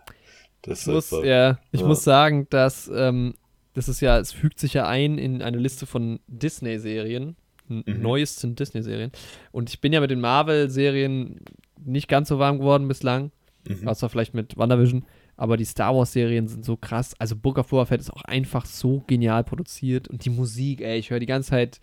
Das 0.62 0.86
muss, 0.86 1.12
ist, 1.12 1.24
ja, 1.24 1.58
ich 1.72 1.80
ja. 1.80 1.86
muss 1.86 2.04
sagen, 2.04 2.48
dass 2.48 2.90
ähm, 2.92 3.34
das 3.74 3.88
ist 3.88 4.00
ja, 4.00 4.18
es 4.18 4.32
fügt 4.32 4.58
sich 4.58 4.74
ja 4.74 4.86
ein 4.86 5.18
in 5.18 5.42
eine 5.42 5.58
Liste 5.58 5.86
von 5.86 6.20
Disney-Serien, 6.26 7.36
mhm. 7.68 7.84
neuesten 7.86 8.54
Disney-Serien. 8.54 9.12
Und 9.50 9.70
ich 9.70 9.80
bin 9.80 9.92
ja 9.92 10.00
mit 10.00 10.10
den 10.10 10.20
Marvel-Serien 10.20 11.40
nicht 11.84 12.08
ganz 12.08 12.28
so 12.28 12.38
warm 12.38 12.58
geworden 12.58 12.88
bislang, 12.88 13.30
mhm. 13.66 13.88
außer 13.88 14.08
vielleicht 14.08 14.34
mit 14.34 14.56
WandaVision. 14.56 15.04
Aber 15.36 15.56
die 15.56 15.64
Star 15.64 15.94
Wars-Serien 15.94 16.46
sind 16.46 16.64
so 16.64 16.76
krass. 16.76 17.14
Also 17.18 17.34
Book 17.34 17.58
of 17.58 17.68
Boba 17.68 17.86
Fett 17.86 18.00
ist 18.00 18.12
auch 18.12 18.22
einfach 18.22 18.66
so 18.66 19.02
genial 19.06 19.44
produziert. 19.44 20.06
Und 20.08 20.24
die 20.24 20.30
Musik, 20.30 20.82
ey, 20.82 20.98
ich 20.98 21.10
höre 21.10 21.20
die 21.20 21.26
ganze 21.26 21.50
Zeit 21.50 21.80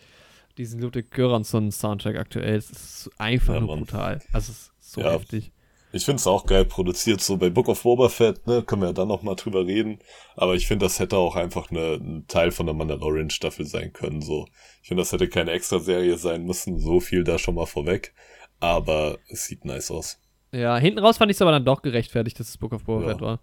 diesen 0.57 0.79
Ludwig 0.81 1.11
Göransson-Soundtrack 1.11 2.17
aktuell. 2.17 2.57
Es 2.57 2.69
ist 2.69 3.11
einfach 3.17 3.55
ja, 3.55 3.59
nur 3.61 3.77
brutal. 3.77 4.19
Also 4.31 4.51
es 4.51 4.71
ist 4.79 4.93
so 4.93 5.01
ja. 5.01 5.13
heftig. 5.13 5.51
Ich 5.91 6.05
finde 6.05 6.17
es 6.17 6.27
auch 6.27 6.45
geil 6.45 6.65
produziert, 6.65 7.19
so 7.19 7.37
bei 7.37 7.49
Book 7.49 7.67
of 7.67 7.81
Boba 7.81 8.09
Fett, 8.09 8.45
ne, 8.45 8.61
können 8.61 8.83
wir 8.83 8.89
ja 8.89 8.93
dann 8.93 9.07
noch 9.07 9.23
mal 9.23 9.35
drüber 9.35 9.65
reden. 9.65 9.99
Aber 10.35 10.53
ich 10.53 10.67
finde, 10.67 10.85
das 10.85 10.99
hätte 10.99 11.17
auch 11.17 11.35
einfach 11.35 11.71
eine, 11.71 11.95
ein 11.95 12.25
Teil 12.27 12.51
von 12.51 12.67
der 12.67 12.75
Mandalorian 12.75 13.31
Staffel 13.31 13.65
sein 13.65 13.91
können, 13.91 14.21
so. 14.21 14.47
Ich 14.83 14.87
finde, 14.87 15.01
das 15.01 15.11
hätte 15.11 15.27
keine 15.27 15.51
extra 15.51 15.79
Serie 15.79 16.17
sein 16.17 16.45
müssen, 16.45 16.79
so 16.79 16.99
viel 16.99 17.23
da 17.23 17.39
schon 17.39 17.55
mal 17.55 17.65
vorweg. 17.65 18.13
Aber 18.59 19.17
es 19.29 19.45
sieht 19.45 19.65
nice 19.65 19.89
aus. 19.89 20.19
Ja, 20.51 20.77
hinten 20.77 20.99
raus 20.99 21.17
fand 21.17 21.31
ich 21.31 21.37
es 21.37 21.41
aber 21.41 21.51
dann 21.51 21.65
doch 21.65 21.81
gerechtfertigt, 21.81 22.39
dass 22.39 22.49
es 22.49 22.57
Book 22.57 22.73
of 22.73 22.83
Boba 22.83 23.03
ja. 23.03 23.09
Fett 23.09 23.21
war. 23.21 23.39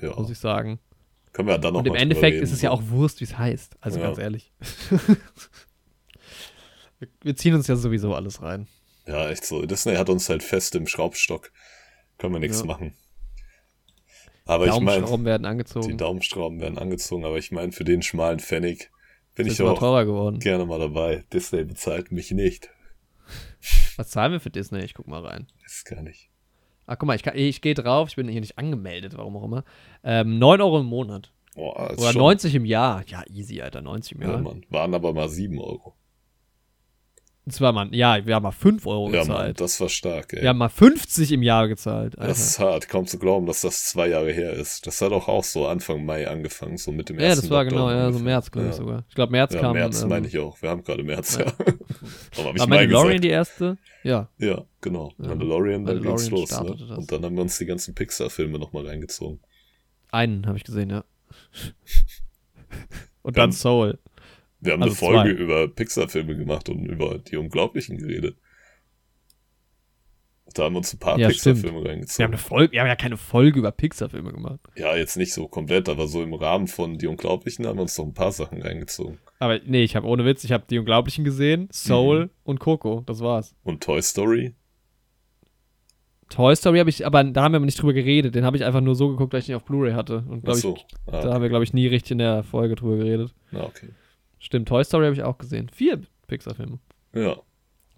Ja. 0.00 0.16
Muss 0.16 0.30
ich 0.30 0.38
sagen. 0.38 0.78
Können 1.32 1.48
wir 1.48 1.54
ja 1.54 1.58
dann 1.58 1.74
noch 1.74 1.80
Und 1.80 1.86
im 1.86 1.96
Endeffekt 1.96 2.34
reden, 2.34 2.44
ist 2.44 2.52
es 2.52 2.62
ja 2.62 2.70
auch 2.70 2.82
Wurst, 2.88 3.20
wie 3.20 3.24
es 3.24 3.36
heißt. 3.36 3.76
Also 3.80 3.98
ja. 3.98 4.06
ganz 4.06 4.18
ehrlich. 4.18 4.52
wir 7.22 7.36
ziehen 7.36 7.54
uns 7.54 7.66
ja 7.66 7.76
sowieso 7.76 8.14
alles 8.14 8.40
rein. 8.40 8.68
Ja, 9.06 9.28
echt 9.28 9.44
so. 9.44 9.66
Disney 9.66 9.96
hat 9.96 10.08
uns 10.08 10.28
halt 10.28 10.42
fest 10.42 10.74
im 10.74 10.86
Schraubstock. 10.86 11.50
Können 12.18 12.34
wir 12.34 12.40
nichts 12.40 12.60
ja. 12.60 12.66
machen. 12.66 12.94
Aber 14.46 14.66
ich 14.66 14.72
meine, 14.72 15.00
Daumenschrauben 15.00 15.24
werden 15.24 15.46
angezogen. 15.46 15.88
Die 15.88 15.96
Daumenschrauben 15.96 16.60
werden 16.60 16.78
angezogen, 16.78 17.24
aber 17.24 17.38
ich 17.38 17.50
meine, 17.50 17.72
für 17.72 17.84
den 17.84 18.02
schmalen 18.02 18.40
Pfennig 18.40 18.90
bin 19.34 19.46
ich 19.46 19.60
auch 19.62 19.80
geworden. 19.80 20.38
gerne 20.38 20.66
mal 20.66 20.78
dabei. 20.78 21.24
Disney 21.32 21.64
bezahlt 21.64 22.12
mich 22.12 22.30
nicht. 22.30 22.70
Was 23.96 24.10
zahlen 24.10 24.32
wir 24.32 24.40
für 24.40 24.50
Disney? 24.50 24.84
Ich 24.84 24.94
guck 24.94 25.06
mal 25.06 25.24
rein. 25.24 25.46
Das 25.62 25.72
ist 25.72 25.84
gar 25.86 26.02
nicht. 26.02 26.30
Ah, 26.86 26.96
guck 26.96 27.06
mal, 27.06 27.16
ich, 27.16 27.26
ich 27.26 27.62
gehe 27.62 27.74
drauf, 27.74 28.10
ich 28.10 28.16
bin 28.16 28.28
hier 28.28 28.40
nicht 28.40 28.58
angemeldet, 28.58 29.16
warum 29.16 29.36
auch 29.36 29.44
immer. 29.44 29.64
Ähm, 30.02 30.38
9 30.38 30.60
Euro 30.60 30.80
im 30.80 30.86
Monat. 30.86 31.32
Boah, 31.54 31.92
Oder 31.92 32.12
schon... 32.12 32.20
90 32.20 32.54
im 32.56 32.64
Jahr. 32.66 33.04
Ja, 33.06 33.24
easy, 33.30 33.62
Alter, 33.62 33.80
90 33.80 34.16
im 34.16 34.22
Jahr. 34.22 34.32
Ja, 34.32 34.38
Mann. 34.38 34.66
Waren 34.68 34.92
aber 34.92 35.14
mal 35.14 35.28
7 35.28 35.58
Euro. 35.58 35.94
War 37.46 37.72
mal, 37.72 37.94
ja, 37.94 38.24
wir 38.24 38.34
haben 38.34 38.42
mal 38.42 38.52
5 38.52 38.86
Euro 38.86 39.10
ja, 39.10 39.20
gezahlt. 39.20 39.48
Mann, 39.48 39.54
das 39.56 39.78
war 39.78 39.90
stark, 39.90 40.32
ey. 40.32 40.40
Wir 40.40 40.48
haben 40.48 40.56
mal 40.56 40.70
50 40.70 41.30
im 41.32 41.42
Jahr 41.42 41.68
gezahlt. 41.68 42.18
Alter. 42.18 42.28
Das 42.28 42.38
ist 42.38 42.58
hart, 42.58 42.88
kaum 42.88 43.06
zu 43.06 43.18
glauben, 43.18 43.44
dass 43.46 43.60
das 43.60 43.84
zwei 43.84 44.08
Jahre 44.08 44.32
her 44.32 44.54
ist. 44.54 44.86
Das 44.86 45.02
hat 45.02 45.12
doch 45.12 45.28
auch 45.28 45.44
so 45.44 45.66
Anfang 45.66 46.06
Mai 46.06 46.26
angefangen, 46.26 46.78
so 46.78 46.90
mit 46.90 47.10
dem 47.10 47.18
ja, 47.18 47.26
ersten 47.26 47.38
Ja, 47.38 47.42
das 47.42 47.50
war 47.50 47.64
Lockdown 47.64 47.88
genau, 47.88 48.00
ja, 48.00 48.12
so 48.12 48.18
März, 48.18 48.50
glaube 48.50 48.68
ich 48.68 48.74
sogar. 48.74 49.04
Ich 49.10 49.14
glaube, 49.14 49.32
März 49.32 49.52
ja, 49.52 49.60
kam. 49.60 49.72
März 49.74 50.02
ähm, 50.02 50.08
meine 50.08 50.26
ich 50.26 50.38
auch. 50.38 50.62
Wir 50.62 50.70
haben 50.70 50.82
gerade 50.82 51.02
März, 51.02 51.36
ja. 51.36 51.44
Warum 52.34 52.46
habe 52.46 52.56
ich 52.56 52.60
War 52.60 52.66
Mandalorian 52.66 53.20
die 53.20 53.28
erste? 53.28 53.76
Ja. 54.02 54.30
Ja, 54.38 54.64
genau. 54.80 55.12
Mandalorian, 55.18 55.84
dann 55.84 55.96
Mandalorian 55.96 56.30
ging's 56.30 56.30
los, 56.30 56.60
ne? 56.62 56.96
Und 56.96 57.12
dann 57.12 57.24
haben 57.24 57.34
wir 57.34 57.42
uns 57.42 57.58
die 57.58 57.66
ganzen 57.66 57.94
Pixar-Filme 57.94 58.58
nochmal 58.58 58.86
reingezogen. 58.86 59.40
Einen 60.10 60.46
habe 60.46 60.56
ich 60.56 60.64
gesehen, 60.64 60.88
ja. 60.88 61.04
Und 63.22 63.36
dann 63.36 63.52
Soul. 63.52 63.98
Wir 64.64 64.72
haben 64.72 64.82
also 64.82 65.06
eine 65.06 65.14
Folge 65.14 65.36
zwei. 65.36 65.42
über 65.42 65.68
Pixar-Filme 65.68 66.36
gemacht 66.36 66.68
und 66.68 66.86
über 66.86 67.18
die 67.18 67.36
Unglaublichen 67.36 67.98
geredet. 67.98 68.36
Da 70.54 70.64
haben 70.64 70.74
wir 70.74 70.78
uns 70.78 70.94
ein 70.94 70.98
paar 70.98 71.18
ja, 71.18 71.28
Pixar-Filme 71.28 71.84
reingezogen. 71.84 72.18
Wir 72.18 72.24
haben, 72.24 72.32
eine 72.32 72.38
Folge, 72.38 72.72
wir 72.72 72.80
haben 72.80 72.86
ja 72.86 72.96
keine 72.96 73.16
Folge 73.16 73.58
über 73.58 73.72
Pixar-Filme 73.72 74.32
gemacht. 74.32 74.60
Ja, 74.76 74.96
jetzt 74.96 75.16
nicht 75.16 75.34
so 75.34 75.48
komplett, 75.48 75.88
aber 75.88 76.06
so 76.06 76.22
im 76.22 76.32
Rahmen 76.32 76.66
von 76.66 76.96
Die 76.96 77.06
Unglaublichen 77.06 77.66
haben 77.66 77.76
wir 77.76 77.82
uns 77.82 77.94
doch 77.96 78.04
ein 78.04 78.14
paar 78.14 78.32
Sachen 78.32 78.62
reingezogen. 78.62 79.18
Aber 79.38 79.58
nee, 79.66 79.84
ich 79.84 79.96
habe 79.96 80.06
ohne 80.06 80.24
Witz, 80.24 80.44
ich 80.44 80.52
habe 80.52 80.64
Die 80.70 80.78
Unglaublichen 80.78 81.24
gesehen, 81.24 81.68
Soul 81.70 82.26
mhm. 82.26 82.30
und 82.44 82.60
Coco, 82.60 83.02
das 83.04 83.20
war's. 83.20 83.54
Und 83.64 83.82
Toy 83.82 84.00
Story? 84.00 84.54
Toy 86.30 86.56
Story 86.56 86.78
habe 86.78 86.90
ich, 86.90 87.04
aber 87.04 87.22
da 87.24 87.42
haben 87.42 87.52
wir 87.52 87.60
nicht 87.60 87.80
drüber 87.80 87.92
geredet. 87.92 88.34
Den 88.34 88.44
habe 88.44 88.56
ich 88.56 88.64
einfach 88.64 88.80
nur 88.80 88.94
so 88.94 89.08
geguckt, 89.10 89.32
weil 89.32 89.40
ich 89.40 89.48
ihn 89.48 89.54
auf 89.56 89.64
Blu-ray 89.64 89.92
hatte. 89.92 90.24
Und 90.28 90.44
glaube 90.44 90.58
so. 90.58 90.74
ich, 90.74 90.86
ah, 91.06 91.20
da 91.20 91.34
haben 91.34 91.42
wir, 91.42 91.48
glaube 91.48 91.64
ich, 91.64 91.72
nie 91.72 91.86
richtig 91.86 92.12
in 92.12 92.18
der 92.18 92.44
Folge 92.44 92.76
drüber 92.76 92.96
geredet. 92.96 93.34
Ah, 93.52 93.64
okay. 93.64 93.88
Stimmt, 94.44 94.68
Toy 94.68 94.84
Story 94.84 95.06
habe 95.06 95.14
ich 95.14 95.22
auch 95.22 95.38
gesehen. 95.38 95.70
Vier 95.70 96.02
Pixar-Filme. 96.26 96.78
Ja. 97.14 97.36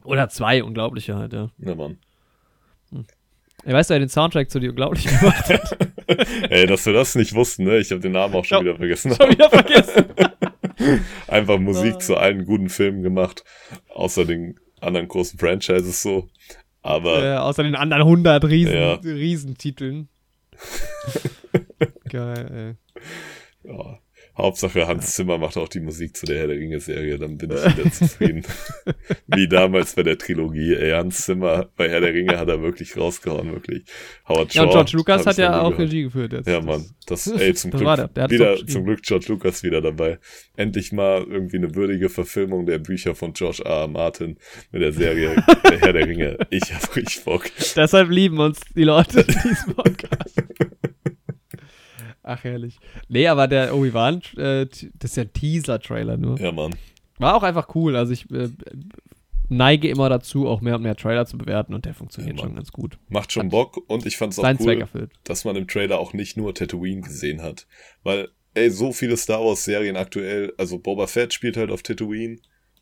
Oder 0.04 0.28
zwei 0.28 0.62
unglaubliche 0.62 1.16
halt, 1.16 1.32
ja. 1.32 1.50
Ja, 1.58 1.74
Mann. 1.74 1.98
Hm. 2.92 3.04
Ey, 3.64 3.74
weißt 3.74 3.90
du, 3.90 3.94
wer 3.94 3.98
den 3.98 4.08
Soundtrack 4.08 4.48
zu 4.48 4.60
die 4.60 4.68
Unglaublichen 4.68 5.10
gemacht 5.18 5.48
hat? 5.48 5.76
Ey, 6.50 6.68
dass 6.68 6.86
wir 6.86 6.92
das 6.92 7.16
nicht 7.16 7.34
wussten, 7.34 7.64
ne? 7.64 7.78
Ich 7.78 7.90
habe 7.90 8.00
den 8.00 8.12
Namen 8.12 8.32
auch 8.32 8.44
schon 8.44 8.64
wieder 8.64 8.76
vergessen. 8.76 9.12
Schon 9.16 9.30
wieder 9.30 9.50
vergessen. 9.50 10.04
Einfach 11.26 11.58
Musik 11.58 11.94
oh. 11.96 11.98
zu 11.98 12.16
allen 12.16 12.44
guten 12.44 12.68
Filmen 12.68 13.02
gemacht, 13.02 13.42
außer 13.88 14.24
den 14.24 14.60
anderen 14.80 15.08
großen 15.08 15.40
Franchises 15.40 16.00
so. 16.00 16.28
Aber. 16.82 17.24
Äh, 17.24 17.36
außer 17.38 17.64
den 17.64 17.74
anderen 17.74 18.02
100 18.02 18.44
Riesen, 18.44 18.72
ja. 18.72 18.94
Riesentiteln. 18.94 20.08
Geil, 22.08 22.76
ey. 23.64 23.72
Ja. 23.72 23.98
Hauptsache 24.36 24.86
Hans 24.86 25.14
Zimmer 25.14 25.38
macht 25.38 25.56
auch 25.56 25.68
die 25.68 25.80
Musik 25.80 26.16
zu 26.16 26.26
der 26.26 26.38
Herr 26.38 26.46
der 26.48 26.56
Ringe-Serie, 26.56 27.18
dann 27.18 27.38
bin 27.38 27.50
ich 27.52 27.78
wieder 27.78 27.90
zufrieden. 27.90 28.42
Wie 29.28 29.48
damals 29.48 29.94
bei 29.94 30.02
der 30.02 30.18
Trilogie. 30.18 30.74
Ey, 30.74 30.90
Hans 30.90 31.22
Zimmer 31.22 31.70
bei 31.76 31.88
Herr 31.88 32.00
der 32.00 32.12
Ringe 32.12 32.38
hat 32.38 32.48
er 32.48 32.60
wirklich 32.60 32.96
rausgehauen, 32.96 33.52
wirklich. 33.52 33.84
Howard 34.28 34.52
Shaw. 34.52 34.58
Ja, 34.58 34.62
und 34.64 34.72
George 34.72 34.92
Lucas 34.94 35.26
hat 35.26 35.38
ja 35.38 35.62
auch 35.62 35.78
Regie 35.78 36.02
geführt 36.02 36.32
jetzt. 36.32 36.48
Ja, 36.48 36.60
Mann. 36.60 36.84
Das, 37.06 37.26
ey, 37.26 37.54
zum 37.54 37.70
das 37.70 37.80
Glück, 37.80 37.96
der. 37.96 38.08
Der 38.08 38.30
wieder, 38.30 38.66
zum 38.66 38.84
Glück 38.84 39.02
George 39.02 39.26
Lucas 39.28 39.62
wieder 39.62 39.80
dabei. 39.80 40.18
Endlich 40.56 40.92
mal 40.92 41.22
irgendwie 41.22 41.56
eine 41.56 41.74
würdige 41.74 42.08
Verfilmung 42.08 42.66
der 42.66 42.78
Bücher 42.78 43.14
von 43.14 43.32
George 43.32 43.62
R. 43.64 43.76
R. 43.76 43.88
Martin 43.88 44.38
mit 44.72 44.82
der 44.82 44.92
Serie 44.92 45.36
Der 45.64 45.80
Herr 45.80 45.92
der 45.92 46.06
Ringe. 46.06 46.38
Ich 46.50 46.72
hab 46.74 46.94
richtig 46.96 47.24
Bock. 47.24 47.50
Deshalb 47.74 48.10
lieben 48.10 48.38
uns 48.38 48.60
die 48.74 48.84
Leute 48.84 49.20
in 49.20 49.26
diesem 49.26 49.74
Podcast. 49.76 50.42
Ach, 52.26 52.42
herrlich. 52.42 52.78
Nee, 53.08 53.28
aber 53.28 53.46
der 53.46 53.72
Obi-Wan, 53.72 54.20
äh, 54.36 54.66
das 54.66 55.12
ist 55.12 55.16
ja 55.16 55.22
ein 55.22 55.32
Teaser-Trailer 55.32 56.16
nur. 56.16 56.38
Ja, 56.40 56.50
Mann. 56.50 56.74
War 57.18 57.36
auch 57.36 57.44
einfach 57.44 57.72
cool. 57.76 57.94
Also 57.94 58.12
ich 58.12 58.28
äh, 58.32 58.48
neige 59.48 59.88
immer 59.88 60.08
dazu, 60.08 60.48
auch 60.48 60.60
mehr 60.60 60.74
und 60.74 60.82
mehr 60.82 60.96
Trailer 60.96 61.24
zu 61.26 61.38
bewerten 61.38 61.72
und 61.72 61.84
der 61.84 61.94
funktioniert 61.94 62.36
ja, 62.36 62.42
schon 62.42 62.56
ganz 62.56 62.72
gut. 62.72 62.98
Macht 63.08 63.30
schon 63.30 63.44
hat 63.44 63.50
Bock 63.52 63.80
und 63.86 64.06
ich 64.06 64.16
fand 64.16 64.32
es 64.32 64.40
auch 64.40 64.54
cool, 64.58 65.08
dass 65.22 65.44
man 65.44 65.54
im 65.54 65.68
Trailer 65.68 66.00
auch 66.00 66.14
nicht 66.14 66.36
nur 66.36 66.52
Tatooine 66.52 67.00
gesehen 67.00 67.42
hat. 67.42 67.68
Weil, 68.02 68.28
ey, 68.54 68.70
so 68.70 68.92
viele 68.92 69.16
Star 69.16 69.44
Wars-Serien 69.44 69.96
aktuell, 69.96 70.52
also 70.58 70.80
Boba 70.80 71.06
Fett 71.06 71.32
spielt 71.32 71.56
halt 71.56 71.70
auf 71.70 71.84
Tatooine 71.84 72.38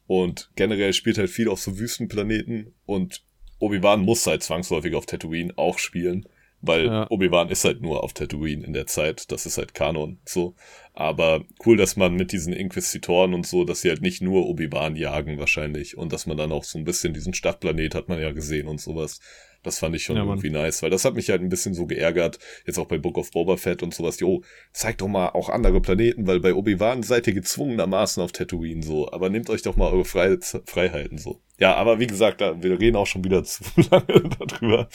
und 0.07 0.51
generell 0.57 0.95
spielt 0.95 1.19
halt 1.19 1.29
viel 1.29 1.51
auf 1.51 1.61
so 1.61 1.79
Wüstenplaneten 1.79 2.73
und 2.87 3.23
Obi-Wan 3.59 4.01
muss 4.01 4.27
halt 4.27 4.43
zwangsläufig 4.43 4.95
auf 4.95 5.05
Tatooine 5.05 5.53
auch 5.57 5.79
spielen 5.79 6.27
weil 6.67 6.87
ja. 6.87 7.07
Obi-Wan 7.11 7.49
ist 7.49 7.65
halt 7.65 7.81
nur 7.81 8.03
auf 8.03 8.13
Tatooine 8.13 8.65
in 8.65 8.73
der 8.73 8.87
Zeit, 8.87 9.31
das 9.33 9.47
ist 9.47 9.59
halt 9.59 9.75
Kanon, 9.75 10.19
so. 10.25 10.55
Aber 10.93 11.45
cool, 11.67 11.77
dass 11.77 11.97
man 11.97 12.15
mit 12.15 12.33
diesen 12.33 12.53
Inquisitoren 12.53 13.35
und 13.35 13.47
so, 13.47 13.65
dass 13.65 13.81
sie 13.81 13.89
halt 13.89 14.03
nicht 14.03 14.23
nur 14.23 14.47
Obi-Wan 14.47 14.97
jagen 14.97 15.39
wahrscheinlich 15.39 15.97
und 15.97 16.13
dass 16.13 16.27
man 16.27 16.37
dann 16.37 16.53
auch 16.53 16.65
so 16.65 16.79
ein 16.79 16.85
bisschen 16.85 17.15
diesen 17.15 17.35
Stadtplanet 17.35 17.95
hat 17.95 18.09
man 18.09 18.21
ja 18.21 18.33
gesehen 18.33 18.69
und 18.69 18.81
sowas. 18.81 19.21
Das 19.65 19.79
fand 19.79 19.97
ich 19.97 20.05
schon 20.05 20.17
ja, 20.17 20.25
irgendwie 20.25 20.51
nice, 20.51 20.83
weil 20.83 20.91
das 20.91 21.05
hat 21.05 21.15
mich 21.15 21.31
halt 21.31 21.41
ein 21.41 21.49
bisschen 21.49 21.75
so 21.75 21.87
geärgert, 21.87 22.39
jetzt 22.67 22.79
auch 22.79 22.87
bei 22.87 22.99
Book 22.99 23.19
of 23.19 23.31
Boba 23.31 23.57
Fett 23.57 23.83
und 23.83 23.95
sowas, 23.95 24.21
jo, 24.21 24.43
zeigt 24.73 25.01
doch 25.01 25.09
mal 25.09 25.31
auch 25.31 25.49
andere 25.49 25.81
Planeten, 25.81 26.27
weil 26.27 26.39
bei 26.39 26.55
Obi-Wan 26.55 27.03
seid 27.03 27.27
ihr 27.27 27.35
gezwungenermaßen 27.35 28.23
auf 28.23 28.33
Tatooine 28.33 28.83
so, 28.83 29.11
aber 29.11 29.31
nehmt 29.31 29.49
euch 29.51 29.63
doch 29.63 29.77
mal 29.77 29.91
eure 29.91 30.05
Fre 30.05 30.39
Freiheiten 30.67 31.19
so. 31.19 31.41
Ja, 31.59 31.75
aber 31.75 31.99
wie 31.99 32.07
gesagt, 32.07 32.41
wir 32.41 32.79
reden 32.79 32.97
auch 32.97 33.07
schon 33.07 33.25
wieder 33.25 33.43
zu 33.45 33.65
lange 33.91 34.29
darüber, 34.39 34.89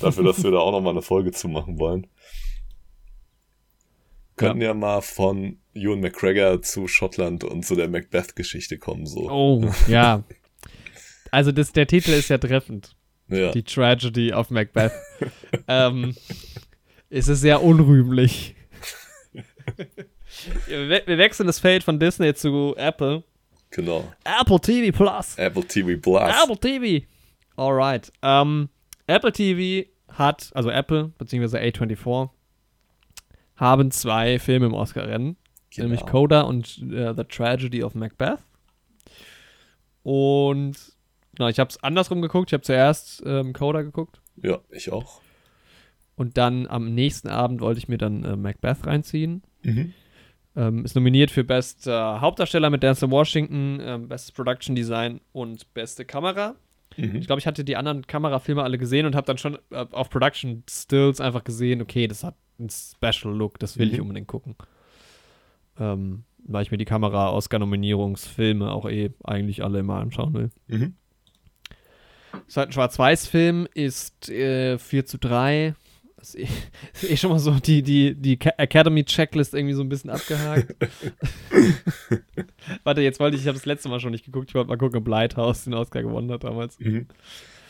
dafür, 0.00 0.24
dass 0.24 0.42
wir 0.42 0.50
da 0.50 0.58
auch 0.58 0.72
nochmal 0.72 0.92
eine 0.92 1.02
Folge 1.02 1.30
zu 1.30 1.48
machen 1.48 1.78
wollen. 1.78 2.06
Könnten 4.36 4.60
ja. 4.60 4.68
ja 4.68 4.74
mal 4.74 5.00
von 5.00 5.58
Ewan 5.72 6.00
McGregor 6.00 6.60
zu 6.60 6.88
Schottland 6.88 7.44
und 7.44 7.64
zu 7.64 7.74
der 7.74 7.88
Macbeth-Geschichte 7.88 8.78
kommen, 8.78 9.06
so. 9.06 9.30
Oh, 9.30 9.70
ja. 9.88 10.24
Also 11.32 11.52
das, 11.52 11.72
der 11.72 11.86
Titel 11.86 12.12
ist 12.12 12.30
ja 12.30 12.38
treffend. 12.38 12.96
Ja. 13.28 13.50
Die 13.50 13.62
Tragedy 13.62 14.32
of 14.32 14.50
Macbeth. 14.50 14.92
ähm, 15.68 16.14
es 17.10 17.28
ist 17.28 17.40
sehr 17.40 17.62
unrühmlich. 17.62 18.54
wir 20.66 21.18
wechseln 21.18 21.46
das 21.46 21.58
Feld 21.58 21.82
von 21.82 21.98
Disney 21.98 22.34
zu 22.34 22.74
Apple. 22.76 23.24
Genau. 23.70 24.10
Apple 24.24 24.60
TV 24.60 24.96
Plus. 24.96 25.36
Apple 25.36 25.64
TV 25.64 26.00
Plus. 26.00 26.30
Apple 26.42 26.58
TV. 26.58 27.06
Alright. 27.56 28.12
Ähm, 28.22 28.68
Apple 29.06 29.32
TV 29.32 29.88
hat, 30.08 30.50
also 30.54 30.70
Apple 30.70 31.12
bzw. 31.18 31.58
A24, 31.58 32.30
haben 33.56 33.90
zwei 33.90 34.38
Filme 34.38 34.66
im 34.66 34.74
Oscar-Rennen. 34.74 35.36
Genau. 35.70 35.88
Nämlich 35.88 36.06
Coda 36.06 36.42
und 36.42 36.78
uh, 36.82 37.12
The 37.14 37.24
Tragedy 37.24 37.82
of 37.82 37.94
Macbeth. 37.94 38.38
Und 40.02 40.76
Genau, 41.36 41.48
ich 41.48 41.58
habe 41.58 41.68
es 41.68 41.82
andersrum 41.82 42.22
geguckt. 42.22 42.50
Ich 42.50 42.54
habe 42.54 42.62
zuerst 42.62 43.22
ähm, 43.26 43.52
Coda 43.52 43.82
geguckt. 43.82 44.20
Ja, 44.42 44.58
ich 44.70 44.90
auch. 44.90 45.20
Und 46.16 46.38
dann 46.38 46.66
am 46.66 46.94
nächsten 46.94 47.28
Abend 47.28 47.60
wollte 47.60 47.78
ich 47.78 47.88
mir 47.88 47.98
dann 47.98 48.24
äh, 48.24 48.36
Macbeth 48.36 48.86
reinziehen. 48.86 49.42
Mhm. 49.62 49.92
Ähm, 50.56 50.84
ist 50.86 50.94
nominiert 50.94 51.30
für 51.30 51.44
Best 51.44 51.86
äh, 51.86 51.90
Hauptdarsteller 51.90 52.70
mit 52.70 52.82
Denzel 52.82 53.10
Washington, 53.10 53.80
äh, 53.80 53.98
Bestes 53.98 54.32
Production 54.32 54.74
Design 54.74 55.20
und 55.32 55.72
Beste 55.74 56.06
Kamera. 56.06 56.56
Mhm. 56.96 57.16
Ich 57.16 57.26
glaube, 57.26 57.40
ich 57.40 57.46
hatte 57.46 57.64
die 57.64 57.76
anderen 57.76 58.06
Kamerafilme 58.06 58.62
alle 58.62 58.78
gesehen 58.78 59.04
und 59.04 59.14
habe 59.14 59.26
dann 59.26 59.36
schon 59.36 59.58
äh, 59.70 59.84
auf 59.92 60.08
Production 60.08 60.62
Stills 60.68 61.20
einfach 61.20 61.44
gesehen, 61.44 61.82
okay, 61.82 62.06
das 62.06 62.24
hat 62.24 62.36
einen 62.58 62.70
Special 62.70 63.34
Look, 63.34 63.58
das 63.58 63.78
will 63.78 63.88
mhm. 63.88 63.94
ich 63.94 64.00
unbedingt 64.00 64.28
gucken. 64.28 64.56
Ähm, 65.78 66.24
weil 66.48 66.62
ich 66.62 66.70
mir 66.70 66.78
die 66.78 66.86
Kamera-Oscar-Nominierungsfilme 66.86 68.70
auch 68.70 68.88
eh 68.88 69.10
eigentlich 69.24 69.62
alle 69.62 69.80
immer 69.80 69.96
anschauen 69.96 70.32
will. 70.32 70.50
Mhm. 70.68 70.94
Ist 72.46 72.56
halt 72.56 72.70
ein 72.70 72.72
Schwarz-Weiß-Film, 72.72 73.68
ist 73.74 74.28
äh, 74.28 74.78
4 74.78 75.06
zu 75.06 75.18
3. 75.18 75.74
Das 76.16 76.34
ist 76.34 76.36
eh, 76.36 76.48
ist 76.94 77.10
eh 77.10 77.16
schon 77.16 77.30
mal 77.30 77.38
so 77.38 77.52
die, 77.52 77.82
die, 77.82 78.14
die 78.14 78.38
Academy-Checklist 78.40 79.54
irgendwie 79.54 79.74
so 79.74 79.82
ein 79.82 79.88
bisschen 79.88 80.10
abgehakt. 80.10 80.74
Warte, 82.84 83.00
jetzt 83.00 83.20
wollte 83.20 83.36
ich, 83.36 83.42
ich 83.42 83.48
habe 83.48 83.58
das 83.58 83.66
letzte 83.66 83.88
Mal 83.88 84.00
schon 84.00 84.12
nicht 84.12 84.24
geguckt, 84.24 84.50
ich 84.50 84.54
wollte 84.54 84.68
mal 84.68 84.78
gucken, 84.78 85.00
ob 85.00 85.08
Lighthouse 85.08 85.64
den 85.64 85.74
Oscar 85.74 86.02
gewonnen 86.02 86.30
hat 86.32 86.44
damals. 86.44 86.78
Mhm. 86.78 87.06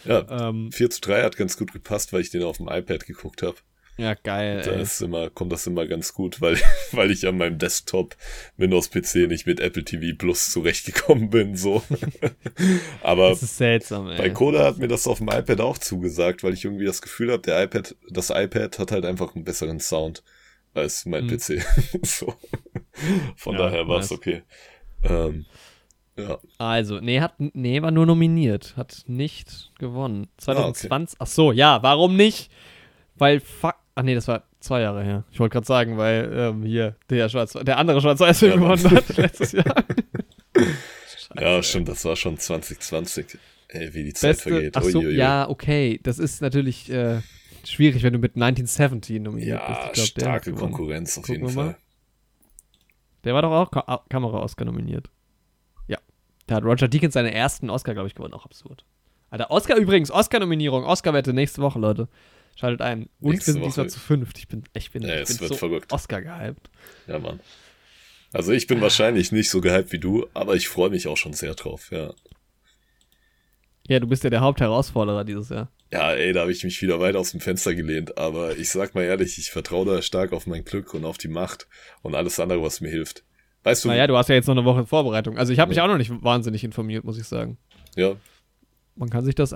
Ja, 0.04 0.48
ähm, 0.48 0.70
4 0.72 0.90
zu 0.90 1.00
3 1.00 1.22
hat 1.22 1.36
ganz 1.36 1.56
gut 1.56 1.72
gepasst, 1.72 2.12
weil 2.12 2.20
ich 2.20 2.30
den 2.30 2.42
auf 2.42 2.58
dem 2.58 2.68
iPad 2.68 3.06
geguckt 3.06 3.42
habe. 3.42 3.56
Ja, 3.98 4.12
geil. 4.14 4.60
Da 4.62 4.72
ist 4.72 5.00
immer, 5.00 5.30
kommt 5.30 5.52
das 5.52 5.66
immer 5.66 5.86
ganz 5.86 6.12
gut, 6.12 6.40
weil, 6.40 6.58
weil 6.92 7.10
ich 7.10 7.26
an 7.26 7.38
meinem 7.38 7.58
Desktop 7.58 8.14
Windows-PC 8.58 9.28
nicht 9.28 9.46
mit 9.46 9.58
Apple 9.58 9.84
TV 9.84 10.14
Plus 10.16 10.50
zurechtgekommen 10.50 11.30
bin, 11.30 11.56
so. 11.56 11.82
Aber 13.02 13.30
das 13.30 13.42
ist 13.42 13.56
seltsam, 13.56 14.10
ey. 14.10 14.18
bei 14.18 14.30
Coda 14.30 14.64
hat 14.64 14.78
mir 14.78 14.88
das 14.88 15.06
auf 15.06 15.18
dem 15.18 15.28
iPad 15.28 15.60
auch 15.60 15.78
zugesagt, 15.78 16.44
weil 16.44 16.52
ich 16.52 16.64
irgendwie 16.64 16.84
das 16.84 17.00
Gefühl 17.00 17.32
habe, 17.32 17.42
der 17.42 17.62
iPad, 17.64 17.96
das 18.10 18.30
iPad 18.30 18.78
hat 18.78 18.92
halt 18.92 19.06
einfach 19.06 19.34
einen 19.34 19.44
besseren 19.44 19.80
Sound 19.80 20.22
als 20.74 21.06
mein 21.06 21.30
hm. 21.30 21.38
PC. 21.38 21.64
so. 22.06 22.34
Von 23.36 23.54
ja, 23.54 23.62
daher 23.62 23.88
war 23.88 24.00
es 24.00 24.12
okay. 24.12 24.42
Ähm, 25.02 25.46
ja. 26.18 26.38
Also, 26.58 27.00
nee, 27.00 27.20
hat, 27.20 27.34
nee, 27.38 27.80
war 27.80 27.90
nur 27.90 28.04
nominiert, 28.04 28.76
hat 28.76 29.04
nicht 29.06 29.72
gewonnen. 29.78 30.28
2020, 30.36 30.90
ah, 30.90 30.96
okay. 30.98 31.16
ach 31.18 31.26
so, 31.26 31.52
ja, 31.52 31.82
warum 31.82 32.16
nicht? 32.16 32.50
Weil 33.16 33.40
fuck, 33.40 33.76
Ach 33.98 34.02
nee, 34.02 34.14
das 34.14 34.28
war 34.28 34.44
zwei 34.60 34.82
Jahre 34.82 35.02
her. 35.02 35.24
Ich 35.30 35.40
wollte 35.40 35.54
gerade 35.54 35.66
sagen, 35.66 35.96
weil 35.96 36.30
ähm, 36.34 36.62
hier 36.64 36.96
der, 37.08 37.30
Schwarz, 37.30 37.54
der 37.54 37.78
andere 37.78 38.02
Schwarz-Weiß-Film 38.02 38.52
ja, 38.52 38.58
gewonnen 38.58 38.90
hat 38.90 39.08
letztes 39.16 39.52
Jahr. 39.52 39.84
ja, 41.40 41.62
stimmt, 41.62 41.88
das 41.88 42.04
war 42.04 42.14
schon 42.14 42.36
2020. 42.36 43.38
Ey, 43.68 43.94
wie 43.94 44.04
die 44.04 44.12
Zeit 44.12 44.32
Beste, 44.32 44.50
vergeht. 44.50 44.76
Ach 44.76 44.82
so, 44.82 45.00
ja, 45.00 45.48
okay. 45.48 45.98
Das 46.02 46.18
ist 46.18 46.42
natürlich 46.42 46.90
äh, 46.90 47.22
schwierig, 47.64 48.02
wenn 48.02 48.12
du 48.12 48.18
mit 48.18 48.34
1917 48.34 49.22
nominiert 49.22 49.60
ja, 49.60 49.88
bist. 49.88 50.18
Ja, 50.18 50.20
starke 50.20 50.52
Konkurrenz 50.52 51.16
auf 51.16 51.28
jeden 51.30 51.48
Fall. 51.48 51.76
Der 53.24 53.32
war 53.32 53.40
doch 53.40 53.50
auch 53.50 53.70
Ka 53.70 54.04
Kamera-Oscar 54.10 54.66
nominiert. 54.66 55.08
Ja. 55.88 55.96
Da 56.46 56.56
hat 56.56 56.64
Roger 56.64 56.86
Deakins 56.86 57.14
seinen 57.14 57.32
ersten 57.32 57.70
Oscar, 57.70 57.94
glaube 57.94 58.08
ich, 58.08 58.14
gewonnen. 58.14 58.34
Auch 58.34 58.44
absurd. 58.44 58.84
Alter, 59.30 59.50
Oscar 59.50 59.76
übrigens, 59.76 60.10
Oscar-Nominierung, 60.10 60.84
Oscar-Wette 60.84 61.32
nächste 61.32 61.62
Woche, 61.62 61.78
Leute. 61.78 62.08
Schaltet 62.56 62.80
ein. 62.80 63.08
Und 63.20 63.34
wir 63.34 63.40
sind 63.40 63.64
diesmal 63.64 63.88
zu 63.88 64.00
fünft. 64.00 64.38
Ich 64.38 64.48
bin, 64.48 64.64
ich 64.74 64.90
bin, 64.90 65.02
ja, 65.02 65.20
ich 65.20 65.38
bin 65.38 65.48
so 65.48 65.54
verrückt. 65.54 65.92
Oscar 65.92 66.22
gehypt. 66.22 66.70
Ja, 67.06 67.18
Mann. 67.18 67.38
Also 68.32 68.52
ich 68.52 68.66
bin 68.66 68.80
wahrscheinlich 68.80 69.30
nicht 69.30 69.50
so 69.50 69.60
gehypt 69.60 69.92
wie 69.92 69.98
du, 69.98 70.26
aber 70.34 70.56
ich 70.56 70.68
freue 70.68 70.90
mich 70.90 71.06
auch 71.06 71.16
schon 71.16 71.32
sehr 71.32 71.54
drauf, 71.54 71.90
ja. 71.90 72.12
Ja, 73.88 74.00
du 74.00 74.06
bist 74.08 74.24
ja 74.24 74.30
der 74.30 74.40
Hauptherausforderer 74.40 75.24
dieses 75.24 75.50
Jahr. 75.50 75.70
Ja, 75.92 76.12
ey, 76.12 76.32
da 76.32 76.40
habe 76.40 76.50
ich 76.50 76.64
mich 76.64 76.82
wieder 76.82 76.98
weit 76.98 77.14
aus 77.14 77.30
dem 77.30 77.40
Fenster 77.40 77.74
gelehnt. 77.74 78.18
Aber 78.18 78.56
ich 78.56 78.70
sag 78.70 78.94
mal 78.94 79.04
ehrlich, 79.04 79.38
ich 79.38 79.50
vertraue 79.50 79.86
da 79.86 80.02
stark 80.02 80.32
auf 80.32 80.46
mein 80.46 80.64
Glück 80.64 80.94
und 80.94 81.04
auf 81.04 81.18
die 81.18 81.28
Macht 81.28 81.68
und 82.02 82.14
alles 82.14 82.40
andere, 82.40 82.62
was 82.62 82.80
mir 82.80 82.90
hilft. 82.90 83.22
Weißt 83.62 83.84
du? 83.84 83.88
Naja, 83.88 84.06
du 84.06 84.16
hast 84.16 84.28
ja 84.28 84.34
jetzt 84.34 84.46
noch 84.46 84.56
eine 84.56 84.64
Woche 84.64 84.86
Vorbereitung. 84.86 85.38
Also 85.38 85.52
ich 85.52 85.60
habe 85.60 85.68
mich 85.68 85.80
auch 85.80 85.86
noch 85.86 85.98
nicht 85.98 86.10
wahnsinnig 86.22 86.64
informiert, 86.64 87.04
muss 87.04 87.18
ich 87.18 87.26
sagen. 87.26 87.58
Ja. 87.94 88.16
Man 88.96 89.10
kann 89.10 89.24
sich 89.24 89.34
das 89.34 89.54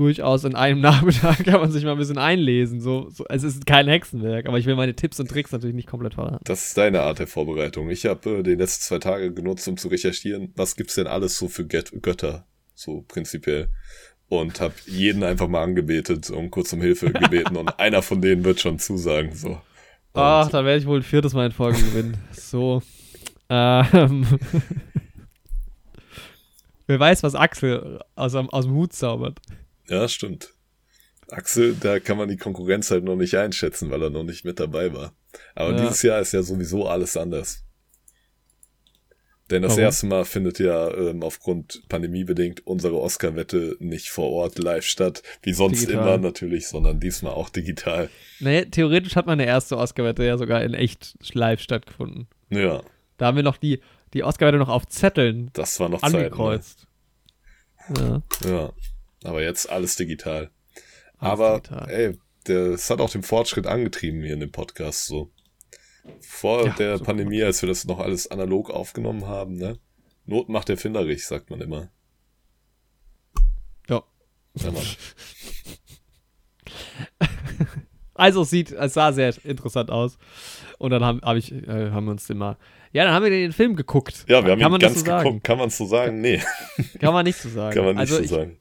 durchaus 0.00 0.44
in 0.44 0.54
einem 0.54 0.80
Nachmittag 0.90 1.44
kann 1.44 1.60
man 1.60 1.70
sich 1.70 1.84
mal 1.84 1.92
ein 1.92 1.98
bisschen 1.98 2.18
einlesen. 2.18 2.80
So, 2.80 3.10
so, 3.10 3.24
es 3.28 3.42
ist 3.42 3.66
kein 3.66 3.86
Hexenwerk, 3.86 4.46
aber 4.46 4.58
ich 4.58 4.64
will 4.64 4.74
meine 4.74 4.96
Tipps 4.96 5.20
und 5.20 5.28
Tricks 5.28 5.52
natürlich 5.52 5.76
nicht 5.76 5.88
komplett 5.88 6.14
verraten. 6.14 6.42
Das 6.44 6.68
ist 6.68 6.78
deine 6.78 7.02
Art 7.02 7.18
der 7.18 7.26
Vorbereitung. 7.26 7.90
Ich 7.90 8.06
habe 8.06 8.38
äh, 8.38 8.42
die 8.42 8.54
letzten 8.54 8.82
zwei 8.82 8.98
Tage 8.98 9.32
genutzt, 9.32 9.68
um 9.68 9.76
zu 9.76 9.88
recherchieren, 9.88 10.52
was 10.56 10.74
gibt's 10.74 10.94
denn 10.94 11.06
alles 11.06 11.36
so 11.36 11.48
für 11.48 11.66
Gött 11.66 11.92
Götter, 12.00 12.46
so 12.74 13.04
prinzipiell. 13.06 13.68
Und 14.28 14.60
habe 14.60 14.74
jeden 14.86 15.24
einfach 15.24 15.48
mal 15.48 15.64
angebetet 15.64 16.30
und 16.30 16.50
kurz 16.50 16.72
um 16.72 16.80
Hilfe 16.80 17.12
gebeten 17.12 17.56
und 17.56 17.78
einer 17.78 18.00
von 18.00 18.22
denen 18.22 18.44
wird 18.44 18.60
schon 18.60 18.78
zusagen. 18.78 19.34
So. 19.34 19.60
Ach, 20.14 20.48
da 20.48 20.64
werde 20.64 20.78
ich 20.78 20.86
wohl 20.86 21.00
ein 21.00 21.02
viertes 21.02 21.34
Mal 21.34 21.46
in 21.46 21.52
Folge 21.52 21.78
gewinnen. 21.78 22.16
So. 22.32 22.80
Ähm. 23.48 24.26
Wer 26.86 26.98
weiß, 26.98 27.22
was 27.22 27.34
Axel 27.34 28.00
aus, 28.14 28.34
aus 28.34 28.64
dem 28.64 28.74
Hut 28.74 28.92
zaubert. 28.92 29.40
Ja, 29.90 30.08
stimmt. 30.08 30.54
Axel, 31.28 31.76
da 31.78 32.00
kann 32.00 32.16
man 32.16 32.28
die 32.28 32.36
Konkurrenz 32.36 32.90
halt 32.90 33.04
noch 33.04 33.16
nicht 33.16 33.36
einschätzen, 33.36 33.90
weil 33.90 34.02
er 34.02 34.10
noch 34.10 34.24
nicht 34.24 34.44
mit 34.44 34.58
dabei 34.58 34.92
war. 34.94 35.14
Aber 35.54 35.72
ja. 35.72 35.82
dieses 35.82 36.02
Jahr 36.02 36.20
ist 36.20 36.32
ja 36.32 36.42
sowieso 36.42 36.86
alles 36.86 37.16
anders. 37.16 37.64
Denn 39.50 39.62
das 39.62 39.72
Warum? 39.72 39.82
erste 39.82 40.06
Mal 40.06 40.24
findet 40.24 40.60
ja 40.60 40.94
ähm, 40.94 41.24
aufgrund 41.24 41.82
pandemiebedingt 41.88 42.64
unsere 42.68 43.00
Oscar-Wette 43.00 43.76
nicht 43.80 44.10
vor 44.10 44.30
Ort 44.30 44.60
live 44.60 44.84
statt, 44.84 45.24
wie 45.42 45.52
sonst 45.52 45.80
digital. 45.80 46.02
immer 46.02 46.18
natürlich, 46.18 46.68
sondern 46.68 47.00
diesmal 47.00 47.32
auch 47.32 47.48
digital. 47.48 48.10
Nee, 48.38 48.66
theoretisch 48.66 49.16
hat 49.16 49.26
meine 49.26 49.46
erste 49.46 49.76
Oscar-Wette 49.76 50.24
ja 50.24 50.38
sogar 50.38 50.62
in 50.62 50.74
echt 50.74 51.16
live 51.32 51.60
stattgefunden. 51.60 52.28
Ja. 52.50 52.82
Da 53.16 53.26
haben 53.26 53.36
wir 53.36 53.42
noch 53.42 53.56
die, 53.56 53.80
die 54.14 54.22
Oscar-Wette 54.22 54.58
noch 54.58 54.68
auf 54.68 54.86
Zetteln 54.86 55.50
das 55.52 55.80
war 55.80 55.88
noch 55.88 56.02
angekreuzt. 56.04 56.86
Zeit, 57.88 57.98
ne? 57.98 58.22
ja. 58.44 58.50
ja. 58.50 58.72
Aber 59.24 59.42
jetzt 59.42 59.68
alles 59.68 59.96
digital. 59.96 60.50
Alles 61.18 61.32
Aber, 61.32 61.60
digital. 61.60 61.90
ey, 61.90 62.18
das 62.44 62.88
hat 62.90 63.00
auch 63.00 63.10
den 63.10 63.22
Fortschritt 63.22 63.66
angetrieben 63.66 64.22
hier 64.22 64.34
in 64.34 64.40
dem 64.40 64.52
Podcast 64.52 65.06
so. 65.06 65.30
Vor 66.20 66.66
ja, 66.66 66.72
der 66.72 66.98
Pandemie, 66.98 67.42
als 67.42 67.62
wir 67.62 67.68
das 67.68 67.84
noch 67.84 67.98
alles 67.98 68.30
analog 68.30 68.70
aufgenommen 68.70 69.26
haben, 69.26 69.56
ne? 69.56 69.78
Not 70.24 70.48
macht 70.48 70.70
erfinderlich, 70.70 71.26
sagt 71.26 71.50
man 71.50 71.60
immer. 71.60 71.90
Ja. 73.88 74.02
ja 74.54 74.72
also 78.14 78.42
es 78.42 78.50
sieht, 78.50 78.72
es 78.72 78.94
sah 78.94 79.12
sehr 79.12 79.34
interessant 79.44 79.90
aus. 79.90 80.16
Und 80.78 80.90
dann 80.90 81.04
haben, 81.04 81.20
hab 81.20 81.36
ich, 81.36 81.52
äh, 81.52 81.90
haben 81.90 82.06
wir 82.06 82.12
uns 82.12 82.30
immer. 82.30 82.56
Ja, 82.92 83.04
dann 83.04 83.12
haben 83.12 83.24
wir 83.24 83.30
den 83.30 83.52
Film 83.52 83.76
geguckt. 83.76 84.24
Ja, 84.28 84.42
wir 84.44 84.52
haben 84.52 84.60
kann 84.60 84.72
ihn 84.72 84.78
ganz 84.78 85.00
so 85.00 85.04
geguckt. 85.04 85.44
Kann 85.44 85.58
man 85.58 85.68
so 85.68 85.84
sagen? 85.84 86.22
Nee. 86.22 86.42
Kann 86.98 87.12
man 87.12 87.24
nicht 87.24 87.36
so 87.36 87.50
sagen. 87.50 87.74
Kann 87.74 87.84
man 87.84 87.96
nicht 87.96 88.00
also 88.00 88.16
so 88.16 88.22
ich, 88.22 88.30
sagen 88.30 88.59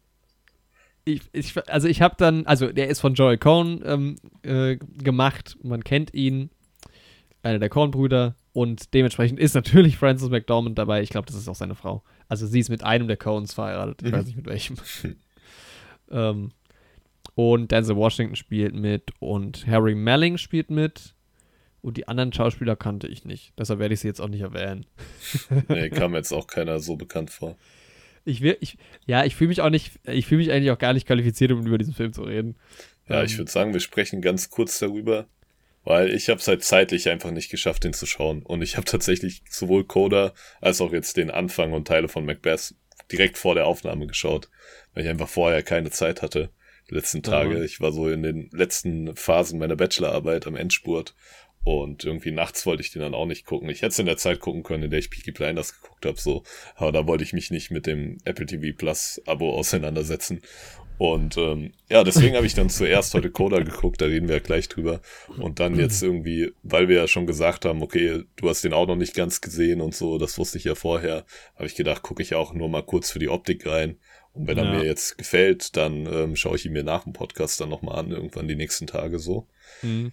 ich, 1.06 1.22
ich, 1.32 1.70
also 1.70 1.88
ich 1.88 2.02
habe 2.02 2.16
dann, 2.18 2.46
also 2.46 2.72
der 2.72 2.88
ist 2.88 3.00
von 3.00 3.14
Joel 3.14 3.38
Cohn 3.38 3.82
ähm, 3.86 4.16
äh, 4.44 4.78
gemacht, 4.78 5.58
man 5.64 5.84
kennt 5.84 6.14
ihn, 6.14 6.50
einer 7.42 7.60
der 7.60 7.70
Cohn-Brüder 7.70 8.36
und 8.54 8.94
dementsprechend 8.94 9.40
ist 9.40 9.54
natürlich 9.54 9.98
Frances 9.98 10.30
McDormand 10.30 10.78
dabei. 10.78 11.02
Ich 11.02 11.10
glaube, 11.10 11.28
das 11.28 11.36
ist 11.36 11.48
auch 11.48 11.56
seine 11.56 11.76
Frau. 11.76 12.04
Also 12.28 12.46
sie 12.46 12.60
ist 12.60 12.70
mit 12.70 12.84
einem 12.84 13.08
der 13.08 13.18
Cohns 13.18 13.54
verheiratet, 13.54 14.02
ich 14.02 14.12
mhm. 14.12 14.16
weiß 14.16 14.26
nicht 14.26 14.38
mit 14.38 14.48
welchem. 14.48 14.78
ähm, 16.12 16.52
und 17.36 17.72
Denzel 17.72 17.96
Washington 17.96 18.36
spielt 18.36 18.76
mit 18.76 19.12
und 19.20 19.66
Harry 19.68 19.96
Melling 19.96 20.38
spielt 20.38 20.70
mit. 20.70 21.16
Und 21.82 21.96
die 21.96 22.10
anderen 22.10 22.34
Schauspieler 22.34 22.76
kannte 22.76 23.08
ich 23.08 23.24
nicht. 23.24 23.54
Deshalb 23.58 23.80
werde 23.80 23.94
ich 23.94 24.02
sie 24.02 24.10
jetzt 24.10 24.20
auch 24.20 24.28
nicht 24.28 24.42
erwähnen. 24.42 24.86
nee, 25.70 25.90
kam 25.90 26.14
jetzt 26.14 26.34
auch 26.34 26.46
keiner 26.46 26.80
so 26.80 26.98
bekannt 26.98 27.30
vor 27.30 27.56
ich 28.26 28.42
will, 28.42 28.58
ich, 28.60 28.78
ja, 29.06 29.26
ich 29.26 29.36
fühle 29.36 29.50
mich 29.50 29.62
auch 29.62 29.70
nicht, 29.70 29.92
ich 30.06 30.26
fühle 30.26 30.40
mich 30.40 30.52
eigentlich 30.52 30.72
auch 30.72 30.78
gar 30.78 30.94
nicht 30.94 31.08
qualifiziert, 31.08 31.52
um 31.52 31.66
über 31.66 31.78
diesen 31.78 31.94
Film 31.94 32.14
zu 32.14 32.24
reden. 32.24 32.56
Ja, 33.08 33.20
ähm, 33.20 33.26
ich 33.26 33.38
würde 33.38 33.52
sagen, 33.52 33.74
wir 33.74 33.80
sprechen 33.80 34.22
ganz 34.22 34.50
kurz 34.50 34.80
darüber, 34.80 35.28
weil 35.84 36.14
ich 36.14 36.30
habe 36.30 36.40
es 36.40 36.48
halt 36.48 36.64
zeitlich 36.64 37.10
einfach 37.10 37.32
nicht 37.32 37.50
geschafft, 37.50 37.84
den 37.84 37.94
zu 37.94 38.06
schauen. 38.06 38.44
Und 38.44 38.62
ich 38.62 38.78
habe 38.78 38.86
tatsächlich 38.86 39.44
sowohl 39.50 39.86
Coda 39.86 40.34
als 40.62 40.82
auch 40.82 40.94
jetzt 40.94 41.18
den 41.18 41.32
Anfang 41.32 41.74
und 41.74 41.88
Teile 41.88 42.08
von 42.08 42.26
Macbeth 42.26 42.76
direkt 43.12 43.38
vor 43.38 43.56
der 43.56 43.66
Aufnahme 43.66 44.08
geschaut, 44.08 44.50
weil 44.94 45.04
ich 45.04 45.10
einfach 45.10 45.30
vorher 45.30 45.64
keine 45.64 45.90
Zeit 45.90 46.22
hatte. 46.22 46.52
Die 46.90 46.96
letzten 46.96 47.22
Tage. 47.22 47.60
Ja. 47.60 47.64
Ich 47.64 47.82
war 47.82 47.92
so 47.92 48.10
in 48.10 48.24
den 48.24 48.50
letzten 48.52 49.16
Phasen 49.16 49.60
meiner 49.60 49.76
Bachelorarbeit 49.76 50.48
am 50.48 50.56
Endspurt 50.56 51.16
und 51.64 52.06
irgendwie 52.06 52.32
nachts 52.32 52.66
wollte 52.66 52.82
ich 52.82 52.92
den 52.92 53.02
dann 53.02 53.14
auch 53.14 53.26
nicht 53.26 53.46
gucken. 53.46 53.70
Ich 53.70 53.82
hätte 53.82 53.90
es 53.90 54.00
in 54.00 54.06
der 54.06 54.18
Zeit 54.18 54.40
gucken 54.40 54.64
können, 54.64 54.84
in 54.84 54.92
der 54.92 55.00
ich 55.00 55.10
Peaky 55.10 55.32
Blinders 55.32 55.82
geguckt 55.82 56.06
habe, 56.06 56.20
so. 56.20 56.44
Aber 56.76 56.92
da 56.92 57.06
wollte 57.06 57.24
ich 57.24 57.34
mich 57.34 57.52
nicht 57.52 57.70
mit 57.70 57.86
dem 57.86 58.18
Apple 58.26 58.46
TV 58.46 58.76
Plus 58.78 59.22
Abo 59.26 59.54
auseinandersetzen. 59.54 60.42
Und 60.98 61.38
ähm, 61.38 61.72
ja, 61.90 62.04
deswegen 62.04 62.36
habe 62.36 62.46
ich 62.46 62.56
dann 62.56 62.70
zuerst 62.70 63.14
heute 63.14 63.32
Coda 63.32 63.60
geguckt, 63.64 64.02
da 64.02 64.06
reden 64.06 64.28
wir 64.28 64.36
ja 64.36 64.42
gleich 64.42 64.68
drüber. 64.68 65.02
Und 65.38 65.62
dann 65.62 65.78
jetzt 65.78 66.04
irgendwie, 66.04 66.52
weil 66.62 66.90
wir 66.90 66.98
ja 66.98 67.08
schon 67.08 67.26
gesagt 67.26 67.64
haben, 67.64 67.82
okay, 67.82 68.24
du 68.36 68.50
hast 68.50 68.66
den 68.66 68.74
auch 68.74 68.86
noch 68.86 68.98
nicht 68.98 69.14
ganz 69.14 69.40
gesehen 69.40 69.80
und 69.80 69.96
so, 69.96 70.18
das 70.18 70.38
wusste 70.38 70.58
ich 70.58 70.66
ja 70.66 70.76
vorher, 70.76 71.26
habe 71.56 71.68
ich 71.68 71.76
gedacht, 71.76 72.02
gucke 72.04 72.22
ich 72.22 72.36
auch 72.36 72.54
nur 72.54 72.68
mal 72.68 72.84
kurz 72.84 73.12
für 73.12 73.20
die 73.20 73.30
Optik 73.30 73.66
rein. 73.66 73.98
Und 74.34 74.48
wenn 74.48 74.58
ja. 74.58 74.66
er 74.66 74.78
mir 74.78 74.86
jetzt 74.86 75.18
gefällt, 75.18 75.78
dann 75.78 76.06
ähm, 76.06 76.36
schaue 76.36 76.58
ich 76.58 76.66
ihn 76.66 76.74
mir 76.74 76.84
nach 76.84 77.04
dem 77.04 77.14
Podcast 77.14 77.62
dann 77.62 77.70
nochmal 77.70 77.98
an, 77.98 78.12
irgendwann 78.12 78.50
die 78.50 78.56
nächsten 78.56 78.86
Tage 78.86 79.20
so. 79.20 79.48
Mhm. 79.82 80.12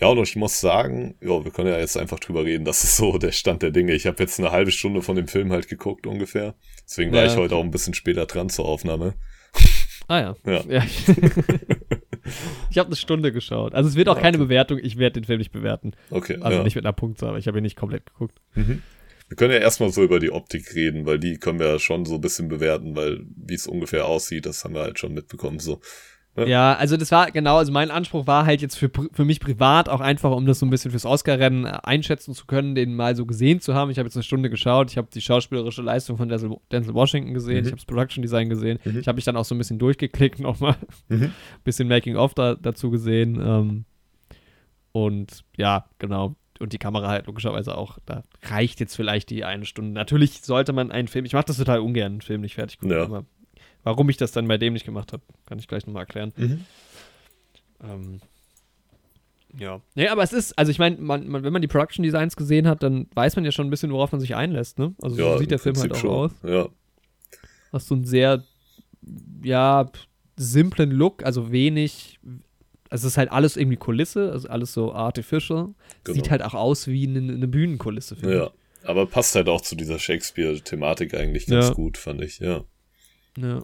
Ja, 0.00 0.08
und 0.08 0.18
ich 0.22 0.34
muss 0.36 0.60
sagen, 0.60 1.14
ja, 1.20 1.44
wir 1.44 1.50
können 1.50 1.68
ja 1.68 1.78
jetzt 1.78 1.96
einfach 1.96 2.18
drüber 2.18 2.44
reden, 2.44 2.64
das 2.64 2.84
ist 2.84 2.96
so 2.96 3.18
der 3.18 3.32
Stand 3.32 3.62
der 3.62 3.70
Dinge. 3.70 3.94
Ich 3.94 4.06
habe 4.06 4.22
jetzt 4.22 4.38
eine 4.38 4.50
halbe 4.50 4.72
Stunde 4.72 5.02
von 5.02 5.16
dem 5.16 5.28
Film 5.28 5.52
halt 5.52 5.68
geguckt 5.68 6.06
ungefähr. 6.06 6.54
Deswegen 6.84 7.12
war 7.12 7.24
ja. 7.24 7.26
ich 7.26 7.36
heute 7.36 7.56
auch 7.56 7.64
ein 7.64 7.70
bisschen 7.70 7.94
später 7.94 8.26
dran 8.26 8.48
zur 8.48 8.64
Aufnahme. 8.64 9.14
Ah 10.08 10.20
ja. 10.20 10.36
Ja. 10.44 10.64
ja. 10.68 10.84
ich 12.70 12.78
habe 12.78 12.88
eine 12.88 12.96
Stunde 12.96 13.30
geschaut. 13.30 13.74
Also 13.74 13.88
es 13.88 13.94
wird 13.94 14.08
auch 14.08 14.16
ja, 14.16 14.22
keine 14.22 14.38
Bewertung, 14.38 14.78
ich 14.82 14.98
werde 14.98 15.20
den 15.20 15.24
Film 15.24 15.38
nicht 15.38 15.52
bewerten. 15.52 15.92
Okay. 16.10 16.38
Also 16.40 16.62
nicht 16.62 16.74
mit 16.74 16.84
einer 16.84 16.92
Punktzahl, 16.92 17.28
aber 17.30 17.38
ich 17.38 17.46
habe 17.46 17.58
ihn 17.58 17.62
nicht 17.62 17.76
komplett 17.76 18.06
geguckt. 18.06 18.40
Mhm. 18.54 18.82
Wir 19.28 19.36
können 19.36 19.52
ja 19.52 19.60
erstmal 19.60 19.92
so 19.92 20.02
über 20.02 20.18
die 20.18 20.32
Optik 20.32 20.74
reden, 20.74 21.06
weil 21.06 21.20
die 21.20 21.36
können 21.36 21.60
wir 21.60 21.68
ja 21.68 21.78
schon 21.78 22.04
so 22.04 22.16
ein 22.16 22.20
bisschen 22.20 22.48
bewerten, 22.48 22.96
weil 22.96 23.20
wie 23.36 23.54
es 23.54 23.68
ungefähr 23.68 24.06
aussieht, 24.06 24.46
das 24.46 24.64
haben 24.64 24.74
wir 24.74 24.80
halt 24.80 24.98
schon 24.98 25.14
mitbekommen. 25.14 25.60
So, 25.60 25.80
ja. 26.36 26.46
ja, 26.46 26.72
also 26.74 26.96
das 26.96 27.10
war 27.10 27.30
genau, 27.30 27.56
also 27.56 27.72
mein 27.72 27.90
Anspruch 27.90 28.26
war 28.26 28.46
halt 28.46 28.62
jetzt 28.62 28.76
für, 28.76 28.90
für 29.12 29.24
mich 29.24 29.40
privat 29.40 29.88
auch 29.88 30.00
einfach, 30.00 30.30
um 30.30 30.46
das 30.46 30.60
so 30.60 30.66
ein 30.66 30.70
bisschen 30.70 30.90
fürs 30.92 31.04
Oscar-Rennen 31.04 31.66
äh, 31.66 31.78
einschätzen 31.82 32.34
zu 32.34 32.46
können, 32.46 32.74
den 32.74 32.94
mal 32.94 33.16
so 33.16 33.26
gesehen 33.26 33.60
zu 33.60 33.74
haben. 33.74 33.90
Ich 33.90 33.98
habe 33.98 34.06
jetzt 34.06 34.16
eine 34.16 34.22
Stunde 34.22 34.48
geschaut, 34.48 34.90
ich 34.90 34.96
habe 34.96 35.08
die 35.12 35.20
schauspielerische 35.20 35.82
Leistung 35.82 36.16
von 36.16 36.28
Denzel, 36.28 36.56
Denzel 36.70 36.94
Washington 36.94 37.34
gesehen, 37.34 37.56
mhm. 37.56 37.60
ich 37.62 37.66
habe 37.66 37.76
das 37.76 37.84
Production 37.84 38.22
Design 38.22 38.48
gesehen, 38.48 38.78
mhm. 38.84 39.00
ich 39.00 39.08
habe 39.08 39.16
mich 39.16 39.24
dann 39.24 39.36
auch 39.36 39.44
so 39.44 39.54
ein 39.54 39.58
bisschen 39.58 39.78
durchgeklickt 39.78 40.38
nochmal, 40.38 40.76
mhm. 41.08 41.32
bisschen 41.64 41.88
Making-of 41.88 42.34
da, 42.34 42.54
dazu 42.54 42.90
gesehen. 42.90 43.40
Ähm, 43.42 43.84
und 44.92 45.44
ja, 45.56 45.86
genau. 45.98 46.36
Und 46.58 46.72
die 46.74 46.78
Kamera 46.78 47.08
halt 47.08 47.26
logischerweise 47.26 47.76
auch, 47.76 47.98
da 48.04 48.22
reicht 48.42 48.80
jetzt 48.80 48.94
vielleicht 48.94 49.30
die 49.30 49.44
eine 49.44 49.64
Stunde. 49.64 49.92
Natürlich 49.92 50.42
sollte 50.42 50.72
man 50.72 50.90
einen 50.92 51.08
Film, 51.08 51.24
ich 51.24 51.32
mache 51.32 51.46
das 51.46 51.56
total 51.56 51.80
ungern, 51.80 52.12
einen 52.12 52.20
Film 52.20 52.42
nicht 52.42 52.54
fertig 52.54 52.78
gucken, 52.78 52.96
ja. 52.96 53.02
aber 53.02 53.24
Warum 53.82 54.08
ich 54.10 54.16
das 54.16 54.32
dann 54.32 54.46
bei 54.46 54.58
dem 54.58 54.74
nicht 54.74 54.84
gemacht 54.84 55.12
habe, 55.12 55.22
kann 55.46 55.58
ich 55.58 55.68
gleich 55.68 55.86
nochmal 55.86 56.02
erklären. 56.02 56.32
Mhm. 56.36 56.64
Ähm, 57.82 58.20
ja. 59.58 59.80
Nee, 59.94 60.08
aber 60.08 60.22
es 60.22 60.32
ist, 60.32 60.56
also 60.58 60.70
ich 60.70 60.78
meine, 60.78 60.96
man, 60.98 61.26
man, 61.28 61.42
wenn 61.42 61.52
man 61.52 61.62
die 61.62 61.68
Production 61.68 62.02
Designs 62.02 62.36
gesehen 62.36 62.68
hat, 62.68 62.82
dann 62.82 63.08
weiß 63.14 63.36
man 63.36 63.44
ja 63.44 63.52
schon 63.52 63.66
ein 63.66 63.70
bisschen, 63.70 63.90
worauf 63.90 64.12
man 64.12 64.20
sich 64.20 64.34
einlässt, 64.34 64.78
ne? 64.78 64.94
Also 65.00 65.16
ja, 65.16 65.32
so 65.32 65.38
sieht 65.38 65.50
der 65.50 65.58
Film 65.58 65.76
halt 65.76 65.92
auch 65.92 65.96
schon. 65.96 66.10
aus. 66.10 66.30
Ja. 66.42 66.68
Hast 67.72 67.88
so 67.88 67.94
einen 67.94 68.04
sehr, 68.04 68.44
ja, 69.42 69.90
simplen 70.36 70.90
Look, 70.90 71.24
also 71.24 71.50
wenig, 71.52 72.20
also 72.90 73.06
es 73.06 73.12
ist 73.12 73.18
halt 73.18 73.32
alles 73.32 73.56
irgendwie 73.56 73.76
Kulisse, 73.76 74.30
also 74.32 74.48
alles 74.48 74.72
so 74.72 74.92
artificial. 74.92 75.74
Genau. 76.04 76.14
Sieht 76.14 76.30
halt 76.30 76.42
auch 76.42 76.54
aus 76.54 76.86
wie 76.86 77.06
eine, 77.06 77.18
eine 77.18 77.48
Bühnenkulisse, 77.48 78.16
finde 78.16 78.36
ja. 78.36 78.44
ich. 78.46 78.88
Aber 78.88 79.06
passt 79.06 79.34
halt 79.34 79.48
auch 79.48 79.60
zu 79.60 79.74
dieser 79.74 79.98
Shakespeare-Thematik 79.98 81.14
eigentlich 81.14 81.46
ganz 81.46 81.68
ja. 81.68 81.74
gut, 81.74 81.98
fand 81.98 82.22
ich, 82.22 82.38
ja. 82.38 82.64
Ja. 83.42 83.62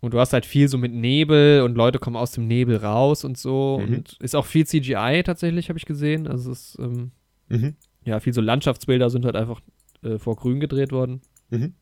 Und 0.00 0.14
du 0.14 0.18
hast 0.18 0.32
halt 0.32 0.46
viel 0.46 0.68
so 0.68 0.78
mit 0.78 0.92
Nebel 0.92 1.62
und 1.62 1.74
Leute 1.74 1.98
kommen 1.98 2.16
aus 2.16 2.32
dem 2.32 2.46
Nebel 2.46 2.76
raus 2.76 3.24
und 3.24 3.36
so. 3.36 3.82
Mhm. 3.84 3.94
Und 3.94 4.16
ist 4.20 4.34
auch 4.34 4.46
viel 4.46 4.66
CGI 4.66 5.22
tatsächlich, 5.24 5.68
habe 5.68 5.78
ich 5.78 5.84
gesehen. 5.84 6.26
Also 6.26 6.50
es 6.52 6.70
ist, 6.70 6.78
ähm, 6.78 7.10
mhm. 7.48 7.76
ja, 8.04 8.18
viel 8.20 8.32
so 8.32 8.40
Landschaftsbilder 8.40 9.10
sind 9.10 9.26
halt 9.26 9.36
einfach 9.36 9.60
äh, 10.02 10.18
vor 10.18 10.36
grün 10.36 10.58
gedreht 10.58 10.92
worden. 10.92 11.20
Mhm. 11.50 11.74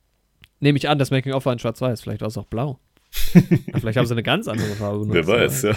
Nehme 0.61 0.79
ich 0.79 0.89
an, 0.89 0.99
das 0.99 1.13
Making-of 1.13 1.47
war 1.47 1.53
in 1.53 1.61
schwarz-weiß. 1.61 2.01
Vielleicht 2.01 2.21
war 2.21 2.29
es 2.29 2.39
auch 2.39 2.47
blau. 2.47 2.81
vielleicht 3.11 3.97
haben 3.97 4.07
sie 4.07 4.15
eine 4.15 4.25
ganz 4.25 4.49
andere 4.49 4.75
Farbe 4.75 5.07
benutzt. 5.07 5.15
Wer 5.15 5.27
weiß, 5.27 5.63
ja. 5.63 5.75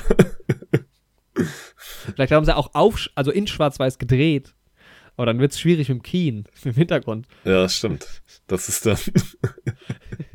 vielleicht 2.16 2.32
haben 2.32 2.46
sie 2.46 2.56
auch 2.56 2.72
auf, 2.74 3.08
also 3.16 3.32
in 3.32 3.48
schwarz-weiß 3.48 4.00
gedreht. 4.00 4.54
Aber 5.16 5.28
dann 5.28 5.40
wird 5.40 5.52
es 5.52 5.60
schwierig 5.60 5.90
mit 5.90 6.00
dem 6.00 6.04
Keen, 6.04 6.46
dem 6.66 6.74
Hintergrund. 6.74 7.28
Ja, 7.44 7.70
stimmt. 7.70 8.08
Das 8.48 8.68
ist 8.68 8.86
dann. 8.86 8.98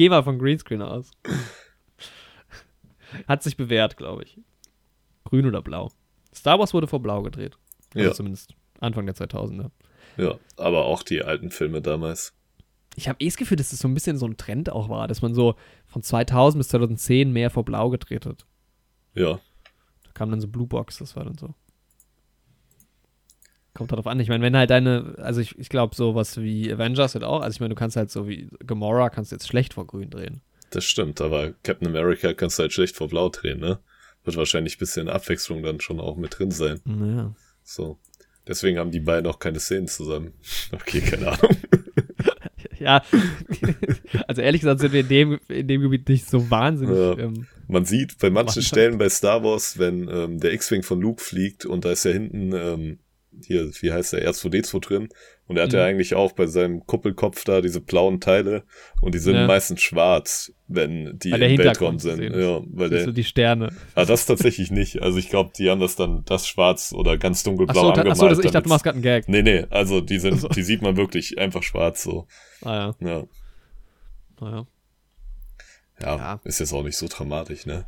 Gehe 0.00 0.08
mal 0.08 0.22
von 0.22 0.38
Greenscreen 0.38 0.80
aus. 0.80 1.10
Hat 3.28 3.42
sich 3.42 3.58
bewährt, 3.58 3.98
glaube 3.98 4.22
ich. 4.22 4.40
Grün 5.24 5.44
oder 5.44 5.60
blau. 5.60 5.92
Star 6.34 6.58
Wars 6.58 6.72
wurde 6.72 6.86
vor 6.86 7.02
blau 7.02 7.20
gedreht. 7.20 7.58
Also 7.94 8.08
ja. 8.08 8.14
Zumindest 8.14 8.54
Anfang 8.78 9.04
der 9.04 9.14
2000er. 9.14 9.70
Ja, 10.16 10.38
aber 10.56 10.86
auch 10.86 11.02
die 11.02 11.22
alten 11.22 11.50
Filme 11.50 11.82
damals. 11.82 12.32
Ich 12.96 13.10
habe 13.10 13.20
eh 13.20 13.26
das 13.26 13.36
Gefühl, 13.36 13.58
dass 13.58 13.72
das 13.72 13.80
so 13.80 13.88
ein 13.88 13.92
bisschen 13.92 14.16
so 14.16 14.24
ein 14.24 14.38
Trend 14.38 14.72
auch 14.72 14.88
war, 14.88 15.06
dass 15.06 15.20
man 15.20 15.34
so 15.34 15.54
von 15.84 16.02
2000 16.02 16.60
bis 16.60 16.68
2010 16.68 17.30
mehr 17.30 17.50
vor 17.50 17.66
blau 17.66 17.90
gedreht 17.90 18.24
hat. 18.24 18.46
Ja. 19.12 19.38
Da 20.04 20.12
kam 20.14 20.30
dann 20.30 20.40
so 20.40 20.48
Blue 20.48 20.66
Box, 20.66 20.96
das 20.96 21.14
war 21.14 21.24
dann 21.24 21.36
so. 21.36 21.52
Kommt 23.74 23.92
darauf 23.92 24.06
an. 24.06 24.18
Ich 24.18 24.28
meine, 24.28 24.42
wenn 24.42 24.56
halt 24.56 24.70
deine, 24.70 25.14
also 25.18 25.40
ich, 25.40 25.56
ich 25.58 25.68
glaube, 25.68 25.94
sowas 25.94 26.40
wie 26.40 26.72
Avengers 26.72 27.14
halt 27.14 27.24
auch, 27.24 27.40
also 27.40 27.54
ich 27.54 27.60
meine, 27.60 27.74
du 27.74 27.78
kannst 27.78 27.96
halt 27.96 28.10
so 28.10 28.28
wie 28.28 28.48
Gamora, 28.66 29.10
kannst 29.10 29.30
jetzt 29.30 29.46
schlecht 29.46 29.74
vor 29.74 29.86
grün 29.86 30.10
drehen. 30.10 30.40
Das 30.70 30.84
stimmt, 30.84 31.20
aber 31.20 31.52
Captain 31.62 31.88
America 31.88 32.32
kannst 32.32 32.58
du 32.58 32.62
halt 32.62 32.72
schlecht 32.72 32.96
vor 32.96 33.08
blau 33.08 33.28
drehen, 33.28 33.60
ne? 33.60 33.78
Wird 34.24 34.36
wahrscheinlich 34.36 34.76
ein 34.76 34.78
bisschen 34.78 35.08
Abwechslung 35.08 35.62
dann 35.62 35.80
schon 35.80 36.00
auch 36.00 36.16
mit 36.16 36.38
drin 36.38 36.50
sein. 36.50 36.80
Ja. 36.84 37.34
So. 37.62 37.98
Deswegen 38.46 38.78
haben 38.78 38.90
die 38.90 39.00
beiden 39.00 39.30
auch 39.30 39.38
keine 39.38 39.60
Szenen 39.60 39.88
zusammen. 39.88 40.32
Okay, 40.72 41.00
keine 41.00 41.28
Ahnung. 41.28 41.56
ja, 42.78 43.02
also 44.26 44.42
ehrlich 44.42 44.62
gesagt 44.62 44.80
sind 44.80 44.92
wir 44.92 45.00
in 45.00 45.08
dem, 45.08 45.40
in 45.48 45.68
dem 45.68 45.80
Gebiet 45.82 46.08
nicht 46.08 46.28
so 46.28 46.50
wahnsinnig. 46.50 46.96
Ja. 46.96 47.18
Ähm, 47.18 47.46
Man 47.68 47.84
sieht 47.84 48.18
bei 48.18 48.30
manchen 48.30 48.62
Stellen 48.62 48.98
bei 48.98 49.08
Star 49.08 49.44
Wars, 49.44 49.78
wenn 49.78 50.08
ähm, 50.08 50.40
der 50.40 50.52
X-Wing 50.52 50.82
von 50.82 51.00
Luke 51.00 51.22
fliegt 51.22 51.66
und 51.66 51.84
da 51.84 51.92
ist 51.92 52.04
ja 52.04 52.12
hinten 52.12 52.52
ähm, 52.52 52.98
hier, 53.44 53.70
wie 53.80 53.92
heißt 53.92 54.12
der, 54.12 54.28
R2D2 54.28 54.80
drin. 54.80 55.08
Und 55.46 55.56
er 55.56 55.64
hat 55.64 55.72
mhm. 55.72 55.78
ja 55.78 55.84
eigentlich 55.84 56.14
auch 56.14 56.32
bei 56.32 56.46
seinem 56.46 56.86
Kuppelkopf 56.86 57.42
da 57.44 57.60
diese 57.60 57.80
blauen 57.80 58.20
Teile 58.20 58.62
und 59.00 59.14
die 59.14 59.18
sind 59.18 59.34
ja. 59.34 59.46
meistens 59.46 59.80
schwarz, 59.80 60.52
wenn 60.68 61.18
die 61.18 61.30
im 61.30 61.58
Weltraum 61.58 61.98
sind. 61.98 62.22
Ja, 62.22 62.60
weil 62.66 62.88
der, 62.88 63.04
so 63.04 63.12
die 63.12 63.24
Sterne. 63.24 63.72
Ah, 63.96 64.04
das 64.04 64.26
tatsächlich 64.26 64.70
nicht. 64.70 65.02
Also 65.02 65.18
ich 65.18 65.28
glaube, 65.28 65.50
die 65.58 65.68
haben 65.68 65.80
das 65.80 65.96
dann 65.96 66.24
das 66.24 66.46
schwarz 66.46 66.92
oder 66.92 67.18
ganz 67.18 67.42
dunkelblau 67.42 67.80
ach 67.80 67.82
so, 67.82 67.88
angemalt. 67.88 68.12
Achso, 68.12 68.28
das, 68.28 68.38
ich 68.38 68.50
dachte, 68.52 68.62
du 68.64 68.68
machst 68.68 68.84
gerade 68.84 68.94
einen 68.94 69.02
Gag. 69.02 69.28
Nee, 69.28 69.42
nee, 69.42 69.66
also 69.70 70.00
die 70.00 70.20
sind, 70.20 70.34
also. 70.34 70.48
die 70.48 70.62
sieht 70.62 70.82
man 70.82 70.96
wirklich 70.96 71.36
einfach 71.38 71.64
schwarz 71.64 72.04
so. 72.04 72.28
Ah 72.62 72.94
ja. 73.00 73.08
Ja. 73.08 73.24
Ah, 74.40 74.50
ja. 74.50 74.66
Ja, 76.00 76.16
ja. 76.16 76.40
ist 76.44 76.60
jetzt 76.60 76.72
auch 76.72 76.82
nicht 76.82 76.96
so 76.96 77.08
dramatisch, 77.08 77.66
ne? 77.66 77.86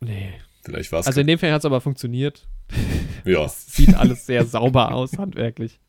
Nee. 0.00 0.34
Vielleicht 0.62 0.92
war 0.92 1.00
es. 1.00 1.06
Also 1.06 1.20
in 1.20 1.26
dem 1.26 1.38
Fall 1.38 1.52
hat 1.52 1.60
es 1.60 1.64
aber 1.64 1.80
funktioniert. 1.80 2.46
Ja. 3.24 3.44
Es 3.44 3.66
sieht 3.74 3.94
alles 3.94 4.26
sehr 4.26 4.44
sauber 4.44 4.92
aus, 4.92 5.18
handwerklich. 5.18 5.80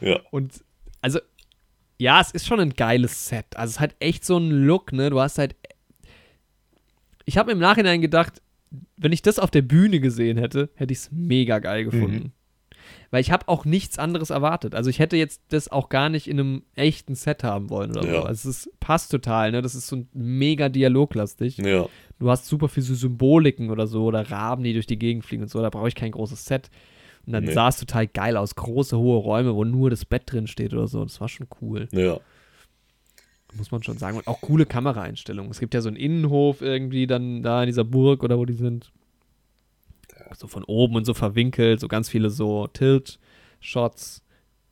Ja. 0.00 0.20
Und 0.30 0.64
also, 1.00 1.20
ja, 1.98 2.20
es 2.20 2.30
ist 2.30 2.46
schon 2.46 2.60
ein 2.60 2.74
geiles 2.74 3.28
Set. 3.28 3.56
Also 3.56 3.72
es 3.72 3.80
hat 3.80 3.94
echt 4.00 4.24
so 4.24 4.36
einen 4.36 4.66
Look, 4.66 4.92
ne? 4.92 5.10
Du 5.10 5.20
hast 5.20 5.38
halt. 5.38 5.54
Ich 7.24 7.38
habe 7.38 7.52
im 7.52 7.58
Nachhinein 7.58 8.00
gedacht, 8.00 8.42
wenn 8.96 9.12
ich 9.12 9.22
das 9.22 9.38
auf 9.38 9.50
der 9.50 9.62
Bühne 9.62 10.00
gesehen 10.00 10.38
hätte, 10.38 10.70
hätte 10.74 10.92
ich 10.92 11.00
es 11.00 11.10
mega 11.12 11.58
geil 11.58 11.84
gefunden. 11.84 12.14
Mhm. 12.14 12.32
Weil 13.12 13.20
ich 13.20 13.30
habe 13.30 13.46
auch 13.46 13.66
nichts 13.66 13.98
anderes 13.98 14.30
erwartet. 14.30 14.74
Also 14.74 14.88
ich 14.88 14.98
hätte 14.98 15.18
jetzt 15.18 15.42
das 15.50 15.68
auch 15.68 15.90
gar 15.90 16.08
nicht 16.08 16.28
in 16.28 16.40
einem 16.40 16.62
echten 16.74 17.14
Set 17.14 17.44
haben 17.44 17.68
wollen 17.68 17.90
oder 17.90 18.06
ja. 18.06 18.12
so. 18.12 18.22
Also 18.22 18.48
es 18.48 18.66
ist, 18.66 18.80
passt 18.80 19.10
total, 19.10 19.50
ne? 19.50 19.60
Das 19.60 19.74
ist 19.74 19.86
so 19.86 20.06
mega 20.14 20.70
dialoglastig. 20.70 21.58
Ja. 21.58 21.86
Du 22.18 22.30
hast 22.30 22.46
super 22.46 22.70
viele 22.70 22.86
so 22.86 22.94
Symboliken 22.94 23.68
oder 23.68 23.86
so 23.86 24.04
oder 24.04 24.30
Raben, 24.30 24.64
die 24.64 24.72
durch 24.72 24.86
die 24.86 24.98
Gegend 24.98 25.26
fliegen 25.26 25.42
und 25.42 25.50
so. 25.50 25.60
Da 25.60 25.68
brauche 25.68 25.88
ich 25.88 25.94
kein 25.94 26.12
großes 26.12 26.46
Set. 26.46 26.70
Und 27.26 27.34
dann 27.34 27.44
nee. 27.44 27.52
sah 27.52 27.68
es 27.68 27.76
total 27.76 28.06
geil 28.06 28.34
aus. 28.38 28.54
Große, 28.54 28.96
hohe 28.96 29.18
Räume, 29.18 29.54
wo 29.54 29.64
nur 29.64 29.90
das 29.90 30.06
Bett 30.06 30.22
drin 30.24 30.46
steht 30.46 30.72
oder 30.72 30.88
so. 30.88 31.04
Das 31.04 31.20
war 31.20 31.28
schon 31.28 31.48
cool. 31.60 31.88
Ja. 31.92 32.18
Muss 33.58 33.70
man 33.70 33.82
schon 33.82 33.98
sagen. 33.98 34.16
Und 34.16 34.26
auch 34.26 34.40
coole 34.40 34.64
Kameraeinstellungen. 34.64 35.50
Es 35.50 35.60
gibt 35.60 35.74
ja 35.74 35.82
so 35.82 35.88
einen 35.88 35.98
Innenhof 35.98 36.62
irgendwie 36.62 37.06
dann 37.06 37.42
da 37.42 37.62
in 37.62 37.66
dieser 37.66 37.84
Burg 37.84 38.24
oder 38.24 38.38
wo 38.38 38.46
die 38.46 38.54
sind 38.54 38.90
so 40.36 40.46
von 40.46 40.64
oben 40.64 40.96
und 40.96 41.04
so 41.04 41.14
verwinkelt, 41.14 41.80
so 41.80 41.88
ganz 41.88 42.08
viele 42.08 42.30
so 42.30 42.66
Tilt-Shots, 42.66 44.22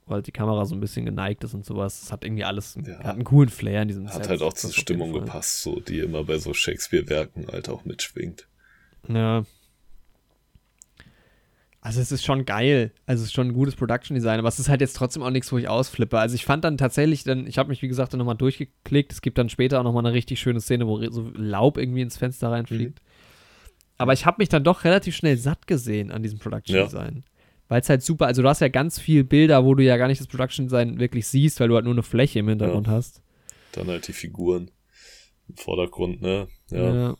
weil 0.06 0.16
halt 0.16 0.26
die 0.26 0.32
Kamera 0.32 0.64
so 0.64 0.74
ein 0.74 0.80
bisschen 0.80 1.04
geneigt 1.04 1.44
ist 1.44 1.54
und 1.54 1.64
sowas. 1.64 2.00
Das 2.00 2.12
hat 2.12 2.24
irgendwie 2.24 2.44
alles, 2.44 2.76
ja. 2.84 2.98
hat 2.98 3.14
einen 3.14 3.24
coolen 3.24 3.48
Flair 3.48 3.82
in 3.82 3.88
diesem 3.88 4.06
Hat 4.06 4.14
Set. 4.14 4.28
halt 4.28 4.42
auch 4.42 4.52
zur 4.52 4.72
Stimmung 4.72 5.12
gepasst, 5.12 5.62
so, 5.62 5.80
die 5.80 6.00
immer 6.00 6.24
bei 6.24 6.38
so 6.38 6.52
Shakespeare-Werken 6.54 7.46
halt 7.50 7.68
auch 7.68 7.84
mitschwingt. 7.84 8.46
Ja. 9.08 9.44
Also 11.82 12.00
es 12.00 12.12
ist 12.12 12.24
schon 12.24 12.44
geil. 12.44 12.92
Also 13.06 13.22
es 13.22 13.28
ist 13.28 13.32
schon 13.32 13.48
ein 13.48 13.52
gutes 13.54 13.74
Production 13.74 14.14
Design, 14.14 14.38
aber 14.38 14.48
es 14.48 14.58
ist 14.58 14.68
halt 14.68 14.82
jetzt 14.82 14.96
trotzdem 14.96 15.22
auch 15.22 15.30
nichts, 15.30 15.50
wo 15.50 15.56
ich 15.56 15.68
ausflippe. 15.68 16.18
Also 16.18 16.34
ich 16.34 16.44
fand 16.44 16.62
dann 16.64 16.76
tatsächlich, 16.76 17.24
dann, 17.24 17.46
ich 17.46 17.56
habe 17.56 17.70
mich 17.70 17.80
wie 17.80 17.88
gesagt 17.88 18.12
dann 18.12 18.18
nochmal 18.18 18.36
durchgeklickt. 18.36 19.12
Es 19.12 19.22
gibt 19.22 19.38
dann 19.38 19.48
später 19.48 19.80
auch 19.80 19.84
nochmal 19.84 20.04
eine 20.04 20.14
richtig 20.14 20.40
schöne 20.40 20.60
Szene, 20.60 20.86
wo 20.86 21.02
so 21.10 21.30
Laub 21.34 21.78
irgendwie 21.78 22.02
ins 22.02 22.18
Fenster 22.18 22.50
reinfliegt. 22.50 23.00
Mhm. 23.00 23.09
Aber 24.00 24.14
ich 24.14 24.24
habe 24.24 24.36
mich 24.38 24.48
dann 24.48 24.64
doch 24.64 24.84
relativ 24.84 25.14
schnell 25.14 25.36
satt 25.36 25.66
gesehen 25.66 26.10
an 26.10 26.22
diesem 26.22 26.38
Production 26.38 26.84
Design. 26.84 27.16
Ja. 27.16 27.22
Weil 27.68 27.82
es 27.82 27.90
halt 27.90 28.02
super, 28.02 28.28
also 28.28 28.40
du 28.40 28.48
hast 28.48 28.60
ja 28.60 28.68
ganz 28.68 28.98
viel 28.98 29.24
Bilder, 29.24 29.66
wo 29.66 29.74
du 29.74 29.84
ja 29.84 29.98
gar 29.98 30.08
nicht 30.08 30.18
das 30.18 30.26
Production 30.26 30.64
Design 30.64 30.98
wirklich 30.98 31.26
siehst, 31.26 31.60
weil 31.60 31.68
du 31.68 31.74
halt 31.74 31.84
nur 31.84 31.92
eine 31.92 32.02
Fläche 32.02 32.38
im 32.38 32.48
Hintergrund 32.48 32.86
ja. 32.86 32.94
hast. 32.94 33.22
Dann 33.72 33.88
halt 33.88 34.08
die 34.08 34.14
Figuren 34.14 34.70
im 35.48 35.56
Vordergrund, 35.58 36.22
ne? 36.22 36.48
Ja, 36.70 36.94
ja. 36.94 37.16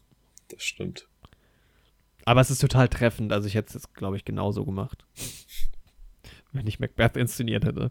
Das 0.49 0.63
stimmt. 0.63 1.07
Aber 2.25 2.41
es 2.41 2.51
ist 2.51 2.63
total 2.63 2.89
treffend. 2.89 3.31
Also 3.31 3.47
ich 3.47 3.57
hätte 3.57 3.77
es, 3.77 3.93
glaube 3.93 4.17
ich, 4.17 4.25
genauso 4.25 4.65
gemacht. 4.65 5.05
Wenn 6.53 6.67
ich 6.67 6.81
Macbeth 6.81 7.19
inszeniert 7.19 7.67
hätte. 7.67 7.91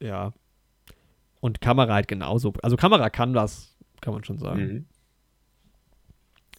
Ja. 0.00 0.34
Und 1.40 1.62
Kamera 1.62 1.94
halt 1.94 2.08
genauso. 2.08 2.52
Also 2.62 2.76
Kamera 2.76 3.08
kann 3.08 3.32
das, 3.32 3.74
kann 4.02 4.12
man 4.12 4.22
schon 4.22 4.38
sagen. 4.38 4.60
Mhm. 4.60 4.86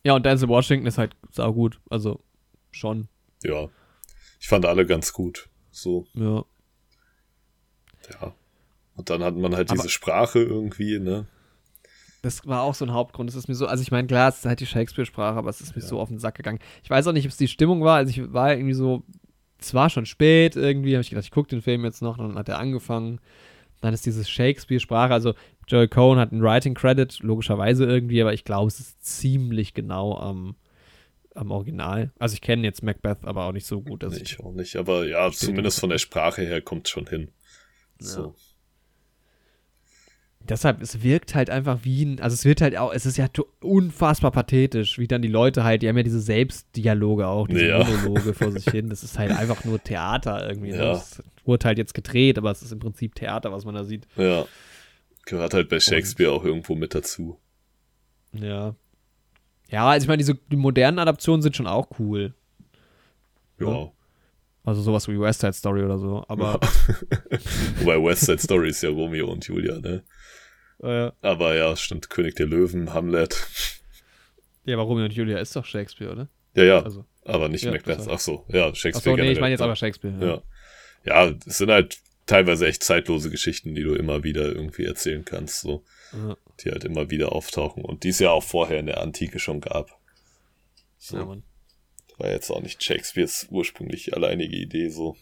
Ja, 0.04 0.16
und 0.16 0.26
Denzel 0.26 0.49
Washington 0.49 0.88
ist 0.88 0.97
halt 0.97 1.16
saugut. 1.32 1.80
Also 1.89 2.22
schon. 2.72 3.08
Ja. 3.43 3.70
Ich 4.39 4.47
fand 4.47 4.66
alle 4.66 4.86
ganz 4.86 5.14
gut. 5.14 5.49
So. 5.70 6.06
Ja. 6.14 6.43
Ja. 8.10 8.34
Und 8.95 9.10
dann 9.10 9.24
hat 9.24 9.36
man 9.36 9.56
halt 9.56 9.70
Aber 9.70 9.78
diese 9.78 9.89
Sprache 9.89 10.39
irgendwie, 10.39 10.99
ne? 10.99 11.28
Das 12.22 12.45
war 12.45 12.62
auch 12.62 12.76
so 12.76 12.86
ein 12.86 12.93
Hauptgrund. 12.93 13.30
Es 13.30 13.36
ist 13.36 13.47
mir 13.47 13.56
so, 13.56 13.66
also 13.66 13.82
ich 13.82 13.91
meine, 13.91 14.08
klar, 14.08 14.30
es 14.30 14.39
ist 14.39 14.45
halt 14.45 14.60
die 14.60 14.68
Shakespeare-Sprache, 14.68 15.38
aber 15.38 15.49
es 15.49 15.62
ist 15.62 15.76
mir 15.76 15.82
ja. 15.82 15.88
so 15.88 15.99
auf 15.99 16.10
den 16.10 16.20
Sack 16.20 16.36
gegangen. 16.36 16.60
Ich 16.84 16.89
weiß 16.89 17.08
auch 17.08 17.14
nicht, 17.14 17.26
ob 17.26 17.32
es 17.32 17.38
die 17.38 17.47
Stimmung 17.47 17.84
war. 17.84 17.97
Also 17.97 18.12
ich 18.12 18.34
war 18.34 18.54
irgendwie 18.54 18.74
so, 18.74 19.04
es 19.60 19.74
war 19.74 19.89
schon 19.89 20.06
spät 20.06 20.56
irgendwie, 20.56 20.93
habe 20.93 21.02
ich 21.02 21.10
gedacht, 21.10 21.26
ich 21.26 21.32
gucke 21.32 21.49
den 21.49 21.62
Film 21.62 21.84
jetzt 21.84 22.02
noch, 22.02 22.18
dann 22.18 22.36
hat 22.36 22.49
er 22.49 22.60
angefangen. 22.60 23.20
Dann 23.82 23.93
ist 23.93 24.05
diese 24.05 24.23
Shakespeare-Sprache, 24.23 25.13
also 25.13 25.34
Joel 25.67 25.88
Cohen 25.88 26.19
hat 26.19 26.32
einen 26.32 26.43
Writing-Credit, 26.43 27.19
logischerweise 27.21 27.86
irgendwie, 27.86 28.21
aber 28.21 28.34
ich 28.34 28.43
glaube, 28.43 28.67
es 28.67 28.79
ist 28.79 29.03
ziemlich 29.03 29.73
genau 29.73 30.17
am, 30.17 30.55
am 31.36 31.51
Original. 31.51 32.11
Also 32.19 32.34
ich 32.34 32.41
kenne 32.41 32.63
jetzt 32.63 32.84
Macbeth, 32.84 33.25
aber 33.25 33.45
auch 33.45 33.53
nicht 33.53 33.65
so 33.65 33.82
gut. 33.82 34.03
Dass 34.03 34.15
nee, 34.15 34.21
ich 34.23 34.39
auch 34.39 34.53
nicht, 34.53 34.75
aber 34.75 35.05
ja, 35.05 35.32
zumindest 35.32 35.79
von 35.79 35.89
der 35.89 35.97
Sprache 35.97 36.43
her 36.43 36.61
kommt 36.61 36.88
es 36.88 36.91
schon 36.91 37.07
hin. 37.07 37.29
So. 37.99 38.36
Deshalb, 40.49 40.81
es 40.81 41.03
wirkt 41.03 41.35
halt 41.35 41.49
einfach 41.49 41.79
wie 41.83 42.03
ein, 42.03 42.19
also 42.19 42.33
es 42.33 42.45
wird 42.45 42.61
halt 42.61 42.75
auch, 42.75 42.91
es 42.93 43.05
ist 43.05 43.17
ja 43.17 43.27
unfassbar 43.61 44.31
pathetisch, 44.31 44.97
wie 44.97 45.07
dann 45.07 45.21
die 45.21 45.27
Leute 45.27 45.63
halt, 45.63 45.81
die 45.81 45.87
haben 45.87 45.97
ja 45.97 46.03
diese 46.03 46.19
Selbstdialoge 46.19 47.27
auch, 47.27 47.47
diese 47.47 47.67
ja. 47.67 47.83
Monologe 47.83 48.33
vor 48.33 48.51
sich 48.51 48.65
hin. 48.71 48.89
Das 48.89 49.03
ist 49.03 49.19
halt 49.19 49.31
einfach 49.31 49.63
nur 49.65 49.81
Theater 49.81 50.47
irgendwie. 50.47 50.71
Ne? 50.71 50.77
Ja. 50.77 50.91
Das 50.93 51.23
wurde 51.45 51.67
halt 51.67 51.77
jetzt 51.77 51.93
gedreht, 51.93 52.37
aber 52.37 52.51
es 52.51 52.61
ist 52.61 52.71
im 52.71 52.79
Prinzip 52.79 53.15
Theater, 53.15 53.51
was 53.51 53.65
man 53.65 53.75
da 53.75 53.83
sieht. 53.83 54.07
Ja. 54.17 54.45
Gehört 55.25 55.53
halt 55.53 55.69
bei 55.69 55.79
Shakespeare 55.79 56.31
Und, 56.31 56.39
auch 56.39 56.45
irgendwo 56.45 56.75
mit 56.75 56.95
dazu. 56.95 57.37
Ja. 58.33 58.75
Ja, 59.69 59.87
also 59.87 60.03
ich 60.03 60.07
meine, 60.07 60.17
diese 60.17 60.35
die 60.35 60.57
modernen 60.57 60.99
Adaptionen 60.99 61.41
sind 61.41 61.55
schon 61.55 61.67
auch 61.67 61.87
cool. 61.99 62.33
Ja. 63.59 63.69
ja. 63.69 63.91
Also 64.63 64.81
sowas 64.81 65.07
wie 65.07 65.19
West 65.19 65.41
Side 65.41 65.53
Story 65.53 65.83
oder 65.83 65.97
so, 65.97 66.23
aber. 66.27 66.59
Wobei 67.79 68.03
West 68.03 68.25
Side 68.25 68.39
Story 68.39 68.69
ist 68.69 68.83
ja 68.83 68.89
Romeo 68.89 69.31
und 69.31 69.47
Julia, 69.47 69.79
ne? 69.79 70.03
Äh, 70.82 71.11
aber 71.21 71.55
ja, 71.55 71.75
stimmt, 71.75 72.09
König 72.09 72.36
der 72.36 72.47
Löwen, 72.47 72.93
Hamlet. 72.93 73.47
Ja, 74.65 74.75
aber 74.75 74.84
Romeo 74.84 75.05
und 75.05 75.13
Julia 75.13 75.39
ist 75.39 75.55
doch 75.55 75.65
Shakespeare, 75.65 76.11
oder? 76.11 76.27
Ja, 76.55 76.63
ja. 76.63 76.84
Also, 76.84 77.05
aber 77.25 77.49
nicht 77.49 77.63
ja, 77.63 77.71
Macbeth. 77.71 78.07
Ach 78.07 78.19
so, 78.19 78.45
ja, 78.49 78.73
Shakespeare. 78.73 79.15
Ach 79.15 79.19
so, 79.19 79.23
nee, 79.23 79.32
ich 79.32 79.39
meine 79.39 79.51
jetzt 79.51 79.61
aber 79.61 79.75
Shakespeare. 79.75 80.13
Ja. 80.19 80.41
ja. 81.05 81.29
ja, 81.29 81.36
es 81.45 81.57
sind 81.57 81.71
halt 81.71 81.99
teilweise 82.25 82.67
echt 82.67 82.84
zeitlose 82.84 83.29
Geschichten, 83.29 83.75
die 83.75 83.84
du 83.84 83.93
immer 83.95 84.23
wieder 84.23 84.43
irgendwie 84.43 84.86
erzählen 84.86 85.25
kannst, 85.25 85.61
so. 85.61 85.84
Ja. 86.13 86.36
Die 86.63 86.71
halt 86.71 86.84
immer 86.84 87.09
wieder 87.09 87.32
auftauchen 87.32 87.84
und 87.84 88.03
die 88.03 88.09
es 88.09 88.19
ja 88.19 88.32
auch 88.32 88.43
vorher 88.43 88.79
in 88.79 88.86
der 88.86 89.01
Antike 89.01 89.39
schon 89.39 89.61
gab. 89.61 89.97
So. 90.97 91.17
Ja, 91.17 91.25
Mann. 91.25 91.43
War 92.17 92.29
jetzt 92.29 92.51
auch 92.51 92.61
nicht 92.61 92.84
Shakespeares 92.84 93.47
ursprünglich 93.49 94.13
alleinige 94.15 94.55
Idee, 94.55 94.89
so. 94.89 95.15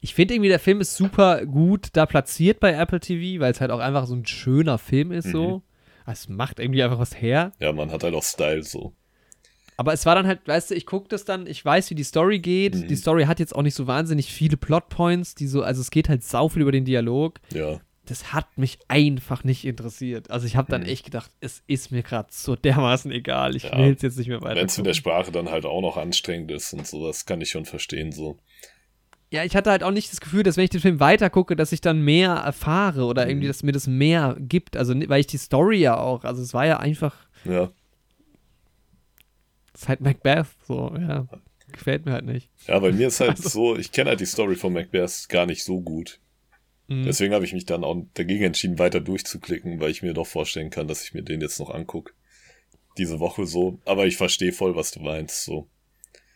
Ich 0.00 0.14
finde 0.14 0.34
irgendwie, 0.34 0.48
der 0.48 0.58
Film 0.58 0.80
ist 0.80 0.96
super 0.96 1.44
gut 1.44 1.88
da 1.92 2.06
platziert 2.06 2.60
bei 2.60 2.72
Apple 2.72 3.00
TV, 3.00 3.40
weil 3.40 3.52
es 3.52 3.60
halt 3.60 3.70
auch 3.70 3.80
einfach 3.80 4.06
so 4.06 4.14
ein 4.14 4.26
schöner 4.26 4.78
Film 4.78 5.12
ist, 5.12 5.26
mhm. 5.26 5.32
so. 5.32 5.62
Es 6.06 6.28
macht 6.28 6.58
irgendwie 6.58 6.82
einfach 6.82 6.98
was 6.98 7.20
her. 7.20 7.52
Ja, 7.60 7.72
man 7.72 7.92
hat 7.92 8.02
halt 8.02 8.14
auch 8.14 8.24
Style, 8.24 8.62
so. 8.62 8.94
Aber 9.76 9.94
es 9.94 10.04
war 10.04 10.14
dann 10.14 10.26
halt, 10.26 10.46
weißt 10.46 10.70
du, 10.72 10.74
ich 10.74 10.84
gucke 10.84 11.08
das 11.08 11.24
dann, 11.24 11.46
ich 11.46 11.64
weiß, 11.64 11.88
wie 11.88 11.94
die 11.94 12.04
Story 12.04 12.38
geht. 12.38 12.74
Mhm. 12.74 12.88
Die 12.88 12.96
Story 12.96 13.24
hat 13.24 13.40
jetzt 13.40 13.54
auch 13.54 13.62
nicht 13.62 13.74
so 13.74 13.86
wahnsinnig 13.86 14.30
viele 14.30 14.58
Plotpoints, 14.58 15.34
die 15.34 15.46
so, 15.46 15.62
also 15.62 15.80
es 15.80 15.90
geht 15.90 16.08
halt 16.08 16.22
sau 16.22 16.48
viel 16.48 16.62
über 16.62 16.72
den 16.72 16.84
Dialog. 16.84 17.40
Ja. 17.52 17.80
das 18.04 18.32
hat 18.32 18.58
mich 18.58 18.78
einfach 18.88 19.44
nicht 19.44 19.64
interessiert. 19.64 20.30
Also 20.30 20.46
ich 20.46 20.56
habe 20.56 20.70
dann 20.70 20.82
hm. 20.82 20.90
echt 20.90 21.04
gedacht, 21.04 21.30
es 21.40 21.62
ist 21.66 21.92
mir 21.92 22.02
gerade 22.02 22.28
so 22.30 22.56
dermaßen 22.56 23.10
egal. 23.12 23.56
Ich 23.56 23.62
ja, 23.62 23.78
will 23.78 23.94
es 23.94 24.02
jetzt 24.02 24.18
nicht 24.18 24.28
mehr 24.28 24.42
weiter. 24.42 24.56
Wenn 24.56 24.66
es 24.66 24.76
mit 24.76 24.86
der 24.86 24.94
Sprache 24.94 25.32
dann 25.32 25.48
halt 25.48 25.64
auch 25.64 25.80
noch 25.80 25.96
anstrengend 25.96 26.50
ist 26.50 26.72
und 26.74 26.86
so, 26.86 27.06
das 27.06 27.24
kann 27.24 27.40
ich 27.40 27.50
schon 27.50 27.64
verstehen 27.64 28.12
so. 28.12 28.36
Ja, 29.32 29.44
ich 29.44 29.54
hatte 29.54 29.70
halt 29.70 29.84
auch 29.84 29.92
nicht 29.92 30.10
das 30.10 30.20
Gefühl, 30.20 30.42
dass 30.42 30.56
wenn 30.56 30.64
ich 30.64 30.70
den 30.70 30.80
Film 30.80 30.98
weitergucke, 30.98 31.54
dass 31.54 31.70
ich 31.70 31.80
dann 31.80 32.02
mehr 32.02 32.32
erfahre 32.32 33.04
oder 33.04 33.28
irgendwie, 33.28 33.46
mhm. 33.46 33.50
dass 33.50 33.62
mir 33.62 33.72
das 33.72 33.86
mehr 33.86 34.36
gibt. 34.40 34.76
Also, 34.76 34.94
weil 35.08 35.20
ich 35.20 35.28
die 35.28 35.38
Story 35.38 35.78
ja 35.78 35.96
auch, 35.96 36.24
also 36.24 36.42
es 36.42 36.52
war 36.52 36.66
ja 36.66 36.78
einfach. 36.78 37.14
Ja. 37.44 37.70
Es 39.72 39.82
ist 39.82 39.88
halt 39.88 40.00
Macbeth, 40.00 40.48
so, 40.66 40.92
ja. 40.98 41.26
Gefällt 41.72 42.04
mir 42.04 42.12
halt 42.12 42.24
nicht. 42.24 42.50
Ja, 42.66 42.80
bei 42.80 42.90
mir 42.90 43.06
ist 43.08 43.20
halt 43.20 43.30
also. 43.30 43.48
so, 43.48 43.76
ich 43.76 43.92
kenne 43.92 44.10
halt 44.10 44.20
die 44.20 44.26
Story 44.26 44.56
von 44.56 44.72
Macbeth 44.72 45.28
gar 45.28 45.46
nicht 45.46 45.62
so 45.62 45.80
gut. 45.80 46.18
Mhm. 46.88 47.04
Deswegen 47.04 47.32
habe 47.32 47.44
ich 47.44 47.52
mich 47.52 47.66
dann 47.66 47.84
auch 47.84 47.96
dagegen 48.14 48.42
entschieden, 48.42 48.80
weiter 48.80 49.00
durchzuklicken, 49.00 49.78
weil 49.78 49.90
ich 49.90 50.02
mir 50.02 50.12
doch 50.12 50.26
vorstellen 50.26 50.70
kann, 50.70 50.88
dass 50.88 51.04
ich 51.04 51.14
mir 51.14 51.22
den 51.22 51.40
jetzt 51.40 51.60
noch 51.60 51.70
angucke. 51.70 52.12
Diese 52.98 53.20
Woche 53.20 53.46
so. 53.46 53.78
Aber 53.84 54.06
ich 54.06 54.16
verstehe 54.16 54.52
voll, 54.52 54.74
was 54.74 54.90
du 54.90 54.98
meinst, 54.98 55.44
so. 55.44 55.68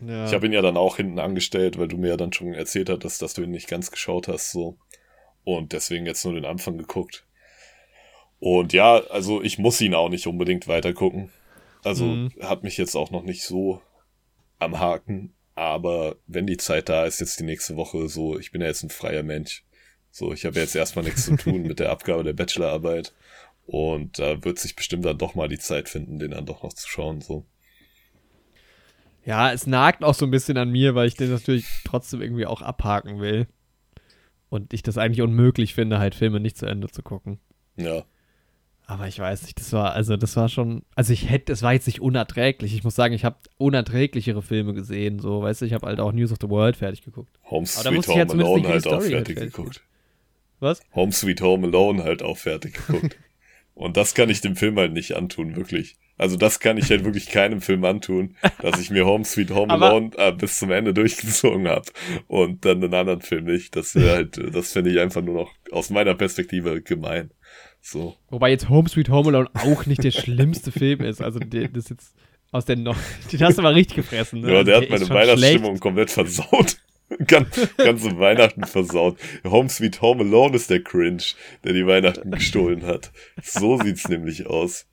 Ja. 0.01 0.26
Ich 0.26 0.34
habe 0.34 0.47
ihn 0.47 0.53
ja 0.53 0.62
dann 0.62 0.76
auch 0.76 0.97
hinten 0.97 1.18
angestellt, 1.18 1.78
weil 1.78 1.88
du 1.88 1.97
mir 1.97 2.09
ja 2.09 2.16
dann 2.16 2.32
schon 2.32 2.55
erzählt 2.55 2.90
hattest, 2.90 3.22
dass 3.22 3.34
du 3.34 3.42
ihn 3.42 3.51
nicht 3.51 3.68
ganz 3.68 3.90
geschaut 3.90 4.28
hast, 4.28 4.51
so. 4.51 4.76
Und 5.45 5.72
deswegen 5.72 6.07
jetzt 6.07 6.24
nur 6.24 6.34
den 6.34 6.45
Anfang 6.45 6.78
geguckt. 6.78 7.26
Und 8.40 8.72
ja, 8.72 9.03
also 9.09 9.42
ich 9.42 9.59
muss 9.59 9.80
ihn 9.80 9.95
auch 9.95 10.09
nicht 10.09 10.26
unbedingt 10.26 10.68
weiter 10.68 10.92
gucken. 10.92 11.30
Also 11.82 12.05
mhm. 12.07 12.32
hat 12.40 12.62
mich 12.62 12.76
jetzt 12.76 12.97
auch 12.97 13.11
noch 13.11 13.22
nicht 13.22 13.45
so 13.45 13.80
am 14.59 14.78
Haken. 14.78 15.34
Aber 15.55 16.16
wenn 16.26 16.47
die 16.47 16.57
Zeit 16.57 16.88
da 16.88 17.05
ist, 17.05 17.20
jetzt 17.20 17.38
die 17.38 17.45
nächste 17.45 17.76
Woche, 17.76 18.09
so, 18.09 18.38
ich 18.38 18.51
bin 18.51 18.61
ja 18.61 18.66
jetzt 18.66 18.82
ein 18.82 18.90
freier 18.90 19.22
Mensch. 19.22 19.64
So, 20.11 20.32
ich 20.32 20.45
habe 20.45 20.59
jetzt 20.59 20.74
erstmal 20.74 21.05
nichts 21.05 21.26
zu 21.26 21.36
tun 21.36 21.62
mit 21.62 21.80
der 21.80 21.90
Abgabe 21.90 22.24
der 22.24 22.32
Bachelorarbeit. 22.32 23.14
Und 23.66 24.18
da 24.18 24.45
wird 24.45 24.59
sich 24.59 24.76
bestimmt 24.76 25.05
dann 25.05 25.18
doch 25.18 25.34
mal 25.34 25.49
die 25.49 25.59
Zeit 25.59 25.88
finden, 25.88 26.18
den 26.18 26.32
dann 26.32 26.47
doch 26.47 26.62
noch 26.62 26.72
zu 26.72 26.88
schauen, 26.88 27.20
so. 27.20 27.45
Ja, 29.27 29.53
es 29.53 29.66
nagt 29.66 30.05
auch 30.05 30.14
so 30.14 30.27
ein 30.27 30.31
bisschen 30.31 30.57
an 30.59 30.70
mir, 30.70 30.95
weil 30.95 31.09
ich 31.09 31.14
den 31.14 31.31
natürlich 31.31 31.66
trotzdem 31.85 32.20
irgendwie 32.20 32.47
auch 32.47 32.62
abhaken 32.62 33.20
will. 33.20 33.47
Und 34.51 34.72
ich 34.72 34.83
das 34.83 34.99
eigentlich 34.99 35.22
unmöglich 35.22 35.75
finde, 35.75 35.99
halt 35.99 36.14
Filme 36.14 36.41
nicht 36.41 36.57
zu 36.57 36.66
Ende 36.66 36.89
zu 36.89 37.03
gucken. 37.03 37.41
Ja. 37.77 38.05
Aber 38.87 39.09
ich 39.09 39.18
weiß 39.18 39.45
nicht, 39.45 39.59
das 39.59 39.72
war, 39.72 39.95
also 39.95 40.16
das 40.16 40.37
war 40.37 40.51
schon, 40.51 40.83
also 40.95 41.12
ich 41.12 41.31
hätte, 41.31 41.53
es 41.53 41.62
war 41.62 41.72
jetzt 41.72 41.87
nicht 41.87 42.03
unerträglich. 42.03 42.75
Ich 42.75 42.85
muss 42.85 42.95
sagen, 42.95 43.14
ich 43.14 43.25
habe 43.25 43.37
unerträglichere 43.57 44.43
Filme 44.43 44.75
gesehen, 44.75 45.18
so, 45.20 45.43
weißt 45.43 45.62
du, 45.62 45.66
ich 45.66 45.72
habe 45.72 45.87
halt 45.87 46.01
auch 46.01 46.12
News 46.12 46.33
of 46.33 46.39
the 46.41 46.51
World 46.51 46.77
fertig 46.77 47.03
geguckt. 47.03 47.31
Home 47.51 47.64
Sweet 47.66 48.07
Home 48.09 48.33
Alone 48.33 48.68
halt 48.68 48.87
auch 48.87 49.01
fertig 49.01 49.37
geguckt. 49.37 49.83
Was? 50.61 50.81
Home 50.95 51.12
Sweet 51.12 51.41
Home 51.41 51.66
Alone 51.66 52.05
halt 52.05 52.22
auch 52.22 52.37
fertig 52.37 52.75
geguckt. 52.87 53.16
Und 53.75 53.97
das 53.97 54.14
kann 54.14 54.29
ich 54.29 54.43
dem 54.43 54.55
Film 54.55 54.77
halt 54.77 54.93
nicht 54.93 55.16
antun, 55.16 55.57
wirklich. 55.57 55.97
Also 56.17 56.37
das 56.37 56.61
kann 56.61 56.79
ich 56.79 56.91
halt 56.91 57.05
wirklich 57.05 57.29
keinem 57.29 57.61
Film 57.61 57.85
antun, 57.85 58.37
dass 58.61 58.81
ich 58.81 58.91
mir 58.91 59.07
Home 59.07 59.25
Sweet 59.25 59.51
Home 59.51 59.73
Alone 59.73 60.11
äh, 60.17 60.33
bis 60.33 60.59
zum 60.59 60.71
Ende 60.71 60.95
durchgezogen 60.95 61.69
habe 61.69 61.91
und 62.29 62.65
dann 62.65 62.83
einen 62.83 62.95
anderen 62.95 63.21
Film 63.21 63.45
nicht. 63.45 63.75
Das 63.77 63.95
wäre 63.95 64.17
halt, 64.17 64.41
das 64.55 64.73
finde 64.73 64.91
ich 64.91 65.01
einfach 65.01 65.23
nur 65.23 65.35
noch 65.35 65.53
aus 65.71 65.91
meiner 65.91 66.15
Perspektive 66.15 66.83
gemein. 66.83 67.31
So. 67.81 68.17
Wobei 68.31 68.51
jetzt 68.51 68.69
Home 68.69 68.89
Sweet 68.89 69.11
Home 69.11 69.29
Alone 69.29 69.51
auch 69.55 69.87
nicht 69.87 70.03
der 70.03 70.11
schlimmste 70.11 70.73
Film 70.73 71.01
ist. 71.03 71.21
Also 71.21 71.39
der, 71.39 71.69
das 71.69 71.85
ist 71.85 71.91
jetzt 71.91 72.15
aus 72.51 72.65
der 72.65 72.77
noch, 72.77 72.97
den 73.33 73.41
hast 73.41 73.59
du 73.59 73.62
mal 73.62 73.75
richtig 73.75 73.97
gefressen. 73.97 74.41
Ne? 74.41 74.53
Ja, 74.53 74.65
der, 74.65 74.81
der 74.81 74.83
hat 74.83 74.91
meine 74.91 75.09
Weihnachtsstimmung 75.09 75.81
komplett 75.81 76.11
versaut. 76.11 76.79
ganze 77.27 78.19
Weihnachten 78.19 78.65
versaut. 78.65 79.19
Home 79.45 79.69
Sweet 79.69 80.01
Home 80.01 80.25
Alone 80.25 80.57
ist 80.57 80.71
der 80.71 80.83
Cringe, 80.83 81.23
der 81.62 81.73
die 81.73 81.87
Weihnachten 81.87 82.31
gestohlen 82.31 82.87
hat. 82.87 83.12
So 83.43 83.79
sieht's 83.79 84.09
nämlich 84.09 84.47
aus. 84.47 84.87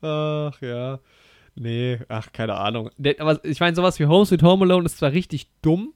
Ach 0.00 0.60
ja. 0.60 1.00
Nee, 1.54 1.98
ach, 2.08 2.32
keine 2.32 2.54
Ahnung. 2.54 2.90
Aber 3.18 3.44
ich 3.44 3.60
meine, 3.60 3.76
sowas 3.76 3.98
wie 3.98 4.06
Home 4.06 4.24
Sweet 4.24 4.42
Home 4.42 4.64
Alone 4.64 4.86
ist 4.86 4.98
zwar 4.98 5.12
richtig 5.12 5.48
dumm, 5.60 5.92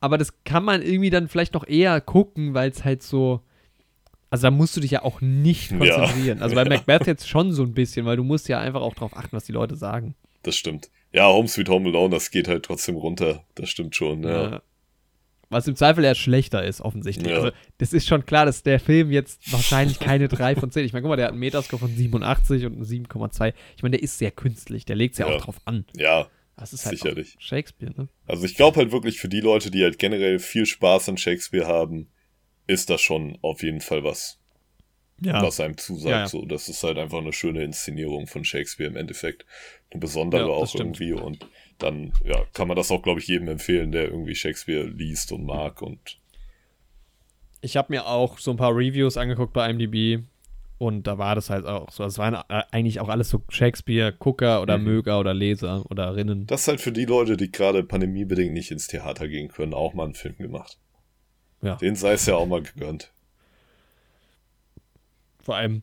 aber 0.00 0.18
das 0.18 0.44
kann 0.44 0.64
man 0.64 0.82
irgendwie 0.82 1.10
dann 1.10 1.28
vielleicht 1.28 1.54
noch 1.54 1.66
eher 1.66 2.00
gucken, 2.00 2.54
weil 2.54 2.70
es 2.70 2.84
halt 2.84 3.02
so. 3.02 3.40
Also 4.32 4.42
da 4.42 4.50
musst 4.52 4.76
du 4.76 4.80
dich 4.80 4.92
ja 4.92 5.02
auch 5.02 5.20
nicht 5.20 5.70
konzentrieren. 5.70 6.38
Ja. 6.38 6.44
Also 6.44 6.54
bei 6.54 6.64
Macbeth 6.68 7.06
jetzt 7.06 7.28
schon 7.28 7.52
so 7.52 7.64
ein 7.64 7.74
bisschen, 7.74 8.06
weil 8.06 8.16
du 8.16 8.22
musst 8.22 8.48
ja 8.48 8.60
einfach 8.60 8.80
auch 8.80 8.94
darauf 8.94 9.16
achten, 9.16 9.32
was 9.32 9.44
die 9.44 9.52
Leute 9.52 9.74
sagen. 9.74 10.14
Das 10.42 10.56
stimmt. 10.56 10.88
Ja, 11.12 11.26
Home 11.26 11.48
Sweet 11.48 11.68
Home 11.68 11.88
Alone, 11.88 12.10
das 12.10 12.30
geht 12.30 12.46
halt 12.46 12.64
trotzdem 12.64 12.94
runter. 12.94 13.42
Das 13.56 13.68
stimmt 13.68 13.96
schon, 13.96 14.22
ja. 14.22 14.50
ja. 14.50 14.62
Was 15.50 15.66
im 15.66 15.74
Zweifel 15.74 16.04
eher 16.04 16.14
schlechter 16.14 16.64
ist, 16.64 16.80
offensichtlich. 16.80 17.28
Ja. 17.28 17.36
Also, 17.36 17.50
das 17.78 17.92
ist 17.92 18.06
schon 18.06 18.24
klar, 18.24 18.46
dass 18.46 18.62
der 18.62 18.78
Film 18.78 19.10
jetzt 19.10 19.52
wahrscheinlich 19.52 19.98
keine 19.98 20.28
3 20.28 20.54
von 20.54 20.70
10. 20.70 20.84
Ich 20.84 20.92
meine, 20.92 21.02
guck 21.02 21.10
mal, 21.10 21.16
der 21.16 21.26
hat 21.26 21.32
einen 21.32 21.40
Metascore 21.40 21.80
von 21.80 21.94
87 21.94 22.66
und 22.66 22.74
einen 22.74 22.84
7,2. 22.84 23.52
Ich 23.76 23.82
meine, 23.82 23.96
der 23.96 24.02
ist 24.02 24.18
sehr 24.18 24.30
künstlich. 24.30 24.84
Der 24.84 24.94
legt 24.94 25.14
es 25.14 25.18
ja, 25.18 25.28
ja, 25.28 25.36
auch 25.36 25.40
drauf 25.42 25.56
an. 25.64 25.84
Ja. 25.96 26.28
Das 26.56 26.72
ist 26.72 26.86
halt 26.86 26.98
sicherlich. 26.98 27.36
Shakespeare, 27.40 27.92
ne? 27.96 28.08
Also, 28.26 28.44
ich 28.44 28.54
glaube 28.54 28.76
halt 28.78 28.92
wirklich 28.92 29.18
für 29.18 29.28
die 29.28 29.40
Leute, 29.40 29.70
die 29.70 29.82
halt 29.82 29.98
generell 29.98 30.38
viel 30.38 30.66
Spaß 30.66 31.08
an 31.08 31.16
Shakespeare 31.16 31.66
haben, 31.66 32.08
ist 32.68 32.88
das 32.88 33.00
schon 33.00 33.36
auf 33.42 33.62
jeden 33.64 33.80
Fall 33.80 34.04
was 34.04 34.40
ja. 35.20 35.42
was 35.42 35.60
einem 35.60 35.76
zusagt. 35.76 36.10
Ja, 36.10 36.20
ja. 36.20 36.28
So, 36.28 36.44
das 36.44 36.68
ist 36.68 36.82
halt 36.82 36.98
einfach 36.98 37.18
eine 37.18 37.32
schöne 37.32 37.62
Inszenierung 37.62 38.26
von 38.26 38.44
Shakespeare 38.44 38.88
im 38.88 38.96
Endeffekt. 38.96 39.44
Eine 39.90 40.00
besondere 40.00 40.46
auch 40.46 40.74
irgendwie. 40.74 41.12
Und 41.12 41.46
dann 41.82 42.12
ja, 42.24 42.44
kann 42.52 42.68
man 42.68 42.76
das 42.76 42.90
auch, 42.90 43.02
glaube 43.02 43.20
ich, 43.20 43.28
jedem 43.28 43.48
empfehlen, 43.48 43.92
der 43.92 44.04
irgendwie 44.04 44.34
Shakespeare 44.34 44.84
liest 44.84 45.32
und 45.32 45.44
mag. 45.44 45.82
Und 45.82 46.18
ich 47.60 47.76
habe 47.76 47.92
mir 47.92 48.06
auch 48.06 48.38
so 48.38 48.50
ein 48.50 48.56
paar 48.56 48.74
Reviews 48.74 49.16
angeguckt 49.16 49.52
bei 49.52 49.68
IMDb. 49.68 50.24
Und 50.78 51.06
da 51.06 51.18
war 51.18 51.34
das 51.34 51.50
halt 51.50 51.66
auch 51.66 51.90
so. 51.90 52.04
Es 52.04 52.16
waren 52.16 52.34
eigentlich 52.34 53.00
auch 53.00 53.10
alles 53.10 53.28
so 53.28 53.42
Shakespeare-Gucker 53.50 54.62
oder 54.62 54.78
mhm. 54.78 54.84
Möger 54.84 55.20
oder 55.20 55.34
Leser 55.34 55.84
oder 55.90 56.16
Rinnen. 56.16 56.46
Das 56.46 56.62
ist 56.62 56.68
halt 56.68 56.80
für 56.80 56.92
die 56.92 57.04
Leute, 57.04 57.36
die 57.36 57.52
gerade 57.52 57.84
pandemiebedingt 57.84 58.54
nicht 58.54 58.70
ins 58.70 58.86
Theater 58.86 59.28
gehen 59.28 59.48
können, 59.48 59.74
auch 59.74 59.92
mal 59.92 60.04
einen 60.04 60.14
Film 60.14 60.36
gemacht. 60.38 60.78
Ja. 61.60 61.74
Den 61.76 61.96
sei 61.96 62.12
es 62.12 62.24
ja 62.24 62.36
auch 62.36 62.46
mal 62.46 62.62
gegönnt. 62.62 63.12
Vor 65.42 65.56
allem 65.56 65.82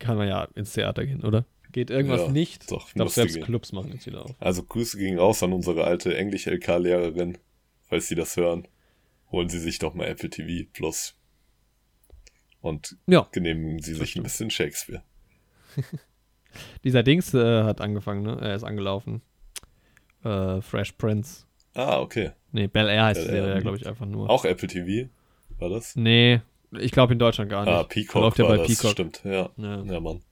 kann 0.00 0.16
man 0.16 0.28
ja 0.28 0.48
ins 0.54 0.72
Theater 0.72 1.06
gehen, 1.06 1.24
oder? 1.24 1.44
Geht 1.76 1.90
irgendwas 1.90 2.22
ja, 2.22 2.28
nicht? 2.28 2.72
Doch, 2.72 2.88
ich 2.88 2.94
glaube, 2.94 3.10
selbst 3.10 3.34
gehen. 3.34 3.44
Clubs 3.44 3.70
machen 3.70 3.92
jetzt 3.92 4.06
wieder 4.06 4.24
auf. 4.24 4.30
Also 4.40 4.62
Grüße 4.62 4.96
gingen 4.96 5.18
raus 5.18 5.42
an 5.42 5.52
unsere 5.52 5.84
alte 5.84 6.16
Englisch-LK-Lehrerin, 6.16 7.36
falls 7.82 8.08
Sie 8.08 8.14
das 8.14 8.34
hören. 8.38 8.66
Holen 9.30 9.50
Sie 9.50 9.58
sich 9.58 9.78
doch 9.78 9.92
mal 9.92 10.06
Apple 10.06 10.30
TV 10.30 10.66
Plus. 10.72 11.18
Und 12.62 12.96
ja, 13.06 13.28
genehmigen 13.30 13.82
Sie 13.82 13.92
sich 13.92 14.16
ein 14.16 14.22
bisschen 14.22 14.48
Shakespeare. 14.48 15.02
Dieser 16.82 17.02
Dings 17.02 17.34
äh, 17.34 17.64
hat 17.64 17.82
angefangen, 17.82 18.22
ne? 18.22 18.38
Er 18.40 18.54
ist 18.54 18.64
angelaufen. 18.64 19.20
Äh, 20.24 20.62
Fresh 20.62 20.92
Prince. 20.92 21.44
Ah, 21.74 22.00
okay. 22.00 22.30
Nee, 22.52 22.68
Bel 22.68 22.88
Air 22.88 23.04
heißt 23.04 23.20
Bel 23.20 23.26
die 23.26 23.32
Serie 23.32 23.54
ja, 23.56 23.60
glaube 23.60 23.76
ich, 23.76 23.86
einfach 23.86 24.06
nur. 24.06 24.30
Auch 24.30 24.46
Apple 24.46 24.68
TV, 24.68 25.10
war 25.58 25.68
das? 25.68 25.94
Nee, 25.94 26.40
ich 26.70 26.90
glaube 26.90 27.12
in 27.12 27.18
Deutschland 27.18 27.50
gar 27.50 27.66
nicht. 27.66 27.74
Ah, 27.74 27.84
Peacock 27.84 28.22
Läuft 28.22 28.38
ja 28.38 28.46
bei 28.46 28.56
das, 28.56 28.66
Peacock. 28.66 28.92
Stimmt, 28.92 29.20
ja. 29.24 29.50
Ja, 29.58 29.82
ja 29.82 30.00
Mann. 30.00 30.22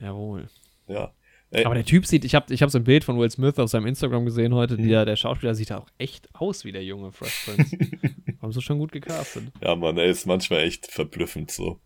Jawohl. 0.00 0.48
Ja. 0.88 1.12
Ey. 1.52 1.64
Aber 1.64 1.74
der 1.74 1.84
Typ 1.84 2.06
sieht, 2.06 2.24
ich 2.24 2.34
habe 2.34 2.52
ich 2.54 2.62
hab 2.62 2.70
so 2.70 2.78
ein 2.78 2.84
Bild 2.84 3.02
von 3.02 3.18
Will 3.18 3.30
Smith 3.30 3.58
auf 3.58 3.70
seinem 3.70 3.86
Instagram 3.86 4.24
gesehen 4.24 4.54
heute, 4.54 4.76
hm. 4.76 4.88
der, 4.88 5.04
der 5.04 5.16
Schauspieler 5.16 5.54
sieht 5.54 5.72
auch 5.72 5.88
echt 5.98 6.28
aus 6.32 6.64
wie 6.64 6.72
der 6.72 6.84
junge 6.84 7.10
Fresh 7.10 7.44
Prince. 7.44 7.76
Haben 8.40 8.52
sie 8.52 8.62
schon 8.62 8.78
gut 8.78 8.92
gecastet. 8.92 9.44
Ja, 9.60 9.74
Mann, 9.74 9.98
er 9.98 10.06
ist 10.06 10.26
manchmal 10.26 10.60
echt 10.60 10.86
verblüffend 10.86 11.50
so, 11.50 11.80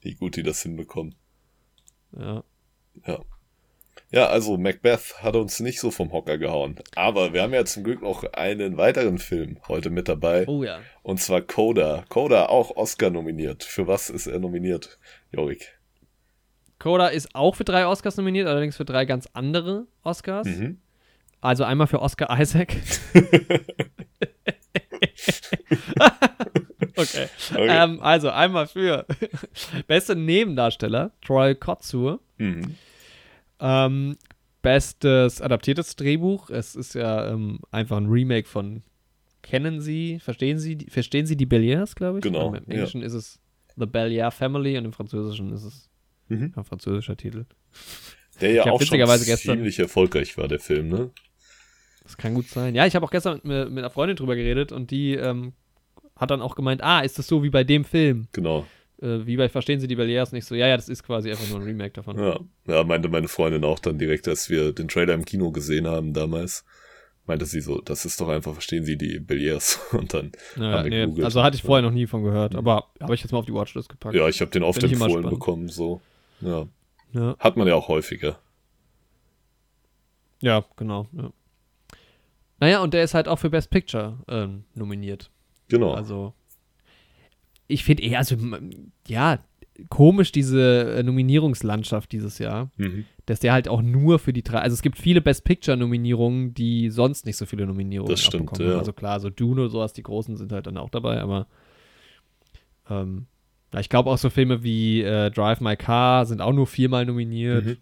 wie 0.00 0.14
gut 0.14 0.36
die 0.36 0.42
das 0.42 0.62
hinbekommen. 0.62 1.14
Ja. 2.18 2.44
Ja. 3.06 3.20
Ja, 4.10 4.26
also 4.26 4.56
Macbeth 4.56 5.22
hat 5.22 5.34
uns 5.34 5.60
nicht 5.60 5.80
so 5.80 5.90
vom 5.90 6.12
Hocker 6.12 6.38
gehauen. 6.38 6.76
Aber 6.94 7.32
wir 7.32 7.42
haben 7.42 7.52
ja 7.52 7.64
zum 7.64 7.82
Glück 7.82 8.00
noch 8.00 8.22
einen 8.32 8.76
weiteren 8.76 9.18
Film 9.18 9.58
heute 9.66 9.90
mit 9.90 10.08
dabei. 10.08 10.46
Oh 10.46 10.62
ja. 10.62 10.80
Und 11.02 11.20
zwar 11.20 11.40
Coda. 11.40 12.04
Coda 12.08 12.46
auch 12.46 12.76
Oscar 12.76 13.10
nominiert. 13.10 13.64
Für 13.64 13.86
was 13.88 14.10
ist 14.10 14.28
er 14.28 14.38
nominiert, 14.38 14.98
Jorik? 15.32 15.73
Coda 16.84 17.08
ist 17.08 17.34
auch 17.34 17.54
für 17.54 17.64
drei 17.64 17.86
Oscars 17.86 18.18
nominiert, 18.18 18.46
allerdings 18.46 18.76
für 18.76 18.84
drei 18.84 19.06
ganz 19.06 19.26
andere 19.32 19.86
Oscars. 20.02 20.46
Mhm. 20.46 20.76
Also 21.40 21.64
einmal 21.64 21.86
für 21.86 22.02
Oscar 22.02 22.28
Isaac. 22.38 22.76
okay. 26.94 27.28
okay. 27.52 27.68
Ähm, 27.70 28.00
also 28.02 28.28
einmal 28.28 28.66
für 28.66 29.06
beste 29.86 30.14
Nebendarsteller, 30.14 31.12
Troy 31.22 31.54
Kotsur. 31.54 32.20
Mhm. 32.36 32.74
Ähm, 33.60 34.18
bestes 34.60 35.40
adaptiertes 35.40 35.96
Drehbuch. 35.96 36.50
Es 36.50 36.76
ist 36.76 36.94
ja 36.94 37.30
ähm, 37.30 37.60
einfach 37.70 37.96
ein 37.96 38.10
Remake 38.10 38.46
von 38.46 38.82
Kennen 39.40 39.80
Sie, 39.80 40.20
verstehen 40.20 40.58
Sie, 40.58 40.76
verstehen 40.90 41.24
Sie 41.24 41.38
die 41.38 41.46
Belliers, 41.46 41.94
glaube 41.94 42.18
ich? 42.18 42.22
Genau. 42.22 42.48
Im 42.48 42.68
Englischen 42.68 43.00
ja. 43.00 43.06
ist 43.06 43.14
es 43.14 43.40
The 43.74 43.86
Bellier 43.86 44.30
Family 44.30 44.76
und 44.76 44.84
im 44.84 44.92
Französischen 44.92 45.50
ist 45.50 45.64
es 45.64 45.88
mhm. 46.28 46.52
ein 46.54 46.64
französischer 46.64 47.16
Titel. 47.16 47.46
Der 48.40 48.52
ja 48.52 48.62
auch 48.64 48.82
schon 48.82 48.98
ziemlich 49.36 49.78
erfolgreich 49.78 50.36
war, 50.36 50.48
der 50.48 50.58
Film, 50.58 50.88
ne? 50.88 51.10
Das 52.02 52.16
kann 52.16 52.34
gut 52.34 52.48
sein. 52.48 52.74
Ja, 52.74 52.86
ich 52.86 52.94
habe 52.94 53.06
auch 53.06 53.10
gestern 53.10 53.40
mit, 53.44 53.70
mit, 53.70 53.78
einer 53.78 53.90
Freundin 53.90 54.16
drüber 54.16 54.36
geredet 54.36 54.72
und 54.72 54.90
die 54.90 55.14
ähm, 55.14 55.54
hat 56.16 56.30
dann 56.30 56.42
auch 56.42 56.54
gemeint, 56.54 56.82
ah, 56.82 57.00
ist 57.00 57.18
das 57.18 57.26
so 57.26 57.42
wie 57.42 57.50
bei 57.50 57.64
dem 57.64 57.84
Film? 57.84 58.28
Genau. 58.32 58.66
Äh, 59.00 59.24
wie 59.24 59.36
bei 59.36 59.48
Verstehen 59.48 59.80
Sie 59.80 59.88
die 59.88 59.96
Barriers 59.96 60.32
nicht 60.32 60.44
so, 60.44 60.54
ja, 60.54 60.66
ja, 60.66 60.76
das 60.76 60.88
ist 60.88 61.02
quasi 61.02 61.30
einfach 61.30 61.48
nur 61.48 61.60
ein 61.60 61.64
Remake 61.64 61.92
davon. 61.92 62.18
Ja, 62.18 62.40
ja, 62.66 62.84
meinte 62.84 63.08
meine 63.08 63.28
Freundin 63.28 63.64
auch 63.64 63.78
dann 63.78 63.98
direkt, 63.98 64.28
als 64.28 64.50
wir 64.50 64.72
den 64.72 64.88
Trailer 64.88 65.14
im 65.14 65.24
Kino 65.24 65.50
gesehen 65.50 65.86
haben 65.86 66.12
damals 66.12 66.64
meinte 67.26 67.46
sie 67.46 67.60
so, 67.60 67.80
das 67.80 68.04
ist 68.04 68.20
doch 68.20 68.28
einfach, 68.28 68.52
verstehen 68.52 68.84
Sie 68.84 68.96
die 68.96 69.18
Belliers 69.18 69.80
und 69.92 70.14
dann 70.14 70.32
ja, 70.56 70.82
nee, 70.82 71.22
Also 71.22 71.42
hatte 71.42 71.56
ich 71.56 71.62
vorher 71.62 71.82
noch 71.82 71.94
nie 71.94 72.06
von 72.06 72.22
gehört, 72.22 72.54
aber 72.54 72.90
habe 73.00 73.14
ich 73.14 73.22
jetzt 73.22 73.32
mal 73.32 73.38
auf 73.38 73.46
die 73.46 73.54
Watchlist 73.54 73.88
gepackt. 73.88 74.14
Ja, 74.14 74.28
ich 74.28 74.40
habe 74.40 74.50
den 74.50 74.62
oft 74.62 74.82
empfohlen 74.82 75.28
bekommen, 75.28 75.68
so. 75.68 76.00
Ja. 76.40 76.66
ja. 77.12 77.36
Hat 77.38 77.56
man 77.56 77.66
ja 77.66 77.74
auch 77.74 77.88
häufiger. 77.88 78.38
Ja, 80.40 80.64
genau. 80.76 81.08
Ja. 81.12 81.32
Naja, 82.60 82.82
und 82.82 82.94
der 82.94 83.04
ist 83.04 83.14
halt 83.14 83.28
auch 83.28 83.38
für 83.38 83.50
Best 83.50 83.70
Picture 83.70 84.18
ähm, 84.28 84.64
nominiert. 84.74 85.30
Genau. 85.68 85.94
Also, 85.94 86.34
ich 87.66 87.84
finde 87.84 88.02
eher, 88.02 88.18
also, 88.18 88.36
ja, 89.06 89.38
komisch, 89.88 90.32
diese 90.32 90.94
äh, 90.96 91.02
Nominierungslandschaft 91.02 92.12
dieses 92.12 92.38
Jahr. 92.38 92.70
Mhm. 92.76 93.06
Dass 93.26 93.40
der 93.40 93.52
halt 93.52 93.68
auch 93.68 93.82
nur 93.82 94.18
für 94.18 94.32
die 94.32 94.42
drei. 94.42 94.58
Also 94.58 94.74
es 94.74 94.82
gibt 94.82 94.98
viele 94.98 95.20
Best 95.20 95.44
Picture-Nominierungen, 95.44 96.54
die 96.54 96.90
sonst 96.90 97.26
nicht 97.26 97.36
so 97.36 97.46
viele 97.46 97.66
Nominierungen 97.66 98.10
das 98.10 98.22
stimmt. 98.22 98.58
Ja. 98.58 98.78
Also 98.78 98.92
klar, 98.92 99.18
so 99.20 99.30
Dune 99.30 99.62
und 99.62 99.70
sowas, 99.70 99.92
die 99.92 100.02
großen 100.02 100.36
sind 100.36 100.52
halt 100.52 100.66
dann 100.66 100.76
auch 100.76 100.90
dabei, 100.90 101.20
aber 101.20 101.46
ähm, 102.88 103.26
ich 103.80 103.88
glaube 103.88 104.10
auch 104.10 104.18
so 104.18 104.30
Filme 104.30 104.62
wie 104.62 105.02
äh, 105.02 105.30
Drive 105.30 105.60
My 105.60 105.76
Car 105.76 106.26
sind 106.26 106.40
auch 106.40 106.52
nur 106.52 106.66
viermal 106.66 107.06
nominiert. 107.06 107.64
Mhm. 107.64 107.76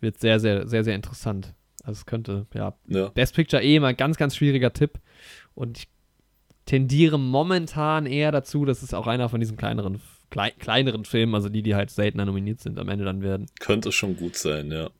Wird 0.00 0.20
sehr, 0.20 0.40
sehr, 0.40 0.66
sehr, 0.68 0.84
sehr 0.84 0.94
interessant. 0.94 1.54
Also 1.82 1.98
es 1.98 2.06
könnte, 2.06 2.46
ja. 2.54 2.74
ja. 2.88 3.08
Best 3.08 3.34
Picture 3.34 3.62
eh 3.62 3.76
immer 3.76 3.88
ein 3.88 3.96
ganz, 3.96 4.16
ganz 4.16 4.36
schwieriger 4.36 4.72
Tipp. 4.72 4.98
Und 5.54 5.78
ich 5.78 5.88
tendiere 6.66 7.18
momentan 7.18 8.06
eher 8.06 8.32
dazu, 8.32 8.64
dass 8.64 8.82
es 8.82 8.92
auch 8.92 9.06
einer 9.06 9.28
von 9.28 9.40
diesen 9.40 9.56
kleineren 9.56 10.00
klei 10.30 10.50
kleineren 10.50 11.04
Filmen, 11.04 11.34
also 11.34 11.48
die, 11.48 11.62
die 11.62 11.74
halt 11.74 11.90
seltener 11.90 12.24
nominiert 12.24 12.60
sind, 12.60 12.78
am 12.78 12.88
Ende 12.88 13.04
dann 13.04 13.22
werden. 13.22 13.46
Könnte 13.60 13.92
schon 13.92 14.16
gut 14.16 14.36
sein, 14.36 14.70
ja. 14.70 14.90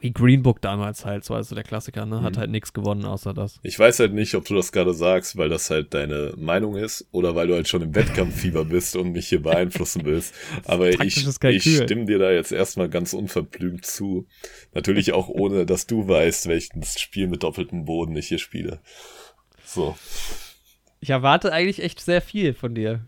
Wie 0.00 0.12
Green 0.12 0.42
Book 0.42 0.60
damals 0.60 1.04
halt, 1.04 1.24
so 1.24 1.34
also 1.34 1.54
der 1.54 1.64
Klassiker, 1.64 2.06
ne? 2.06 2.22
Hat 2.22 2.34
mhm. 2.34 2.38
halt 2.38 2.50
nichts 2.50 2.72
gewonnen 2.72 3.04
außer 3.04 3.34
das. 3.34 3.58
Ich 3.62 3.78
weiß 3.78 4.00
halt 4.00 4.12
nicht, 4.12 4.34
ob 4.34 4.44
du 4.44 4.54
das 4.54 4.72
gerade 4.72 4.94
sagst, 4.94 5.36
weil 5.36 5.48
das 5.48 5.70
halt 5.70 5.94
deine 5.94 6.34
Meinung 6.36 6.76
ist 6.76 7.06
oder 7.10 7.34
weil 7.34 7.46
du 7.46 7.54
halt 7.54 7.68
schon 7.68 7.82
im 7.82 7.94
Wettkampffieber 7.94 8.64
bist 8.64 8.96
und 8.96 9.12
mich 9.12 9.28
hier 9.28 9.42
beeinflussen 9.42 10.04
willst. 10.04 10.34
Aber 10.64 10.88
ich, 10.88 11.26
ich 11.26 11.76
stimme 11.76 12.06
dir 12.06 12.18
da 12.18 12.30
jetzt 12.30 12.52
erstmal 12.52 12.88
ganz 12.88 13.12
unverblümt 13.12 13.84
zu. 13.84 14.26
Natürlich 14.72 15.12
auch 15.12 15.28
ohne, 15.28 15.66
dass 15.66 15.86
du 15.86 16.08
weißt, 16.08 16.48
welches 16.48 17.00
Spiel 17.00 17.28
mit 17.28 17.42
doppeltem 17.42 17.84
Boden 17.84 18.16
ich 18.16 18.28
hier 18.28 18.38
spiele. 18.38 18.80
So. 19.64 19.96
Ich 21.00 21.10
erwarte 21.10 21.52
eigentlich 21.52 21.82
echt 21.82 22.00
sehr 22.00 22.22
viel 22.22 22.54
von 22.54 22.74
dir 22.74 23.06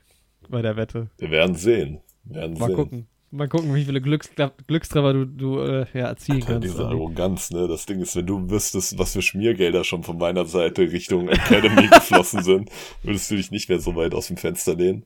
bei 0.48 0.62
der 0.62 0.76
Wette. 0.76 1.10
Wir 1.18 1.30
werden 1.30 1.54
sehen. 1.56 2.00
Wir 2.24 2.42
werden 2.42 2.58
Mal 2.58 2.66
sehen. 2.66 2.76
gucken. 2.76 3.08
Mal 3.36 3.48
gucken, 3.48 3.74
wie 3.74 3.84
viele 3.84 4.00
Glücks 4.00 4.30
Glückstreffer 4.66 5.12
du, 5.12 5.26
du 5.26 5.60
äh, 5.60 5.86
ja, 5.92 6.06
erzielen 6.06 6.40
Alter, 6.42 6.54
kannst. 6.54 6.68
Diese 6.68 6.86
Arroganz, 6.86 7.50
ne? 7.50 7.68
Das 7.68 7.84
Ding 7.84 8.00
ist, 8.00 8.16
wenn 8.16 8.26
du 8.26 8.48
wüsstest, 8.50 8.98
was 8.98 9.12
für 9.12 9.22
Schmiergelder 9.22 9.84
schon 9.84 10.02
von 10.02 10.16
meiner 10.16 10.46
Seite 10.46 10.82
Richtung 10.90 11.28
Academy 11.28 11.88
geflossen 11.92 12.42
sind, 12.42 12.70
würdest 13.02 13.30
du 13.30 13.36
dich 13.36 13.50
nicht 13.50 13.68
mehr 13.68 13.78
so 13.78 13.94
weit 13.94 14.14
aus 14.14 14.28
dem 14.28 14.38
Fenster 14.38 14.74
lehnen. 14.74 15.04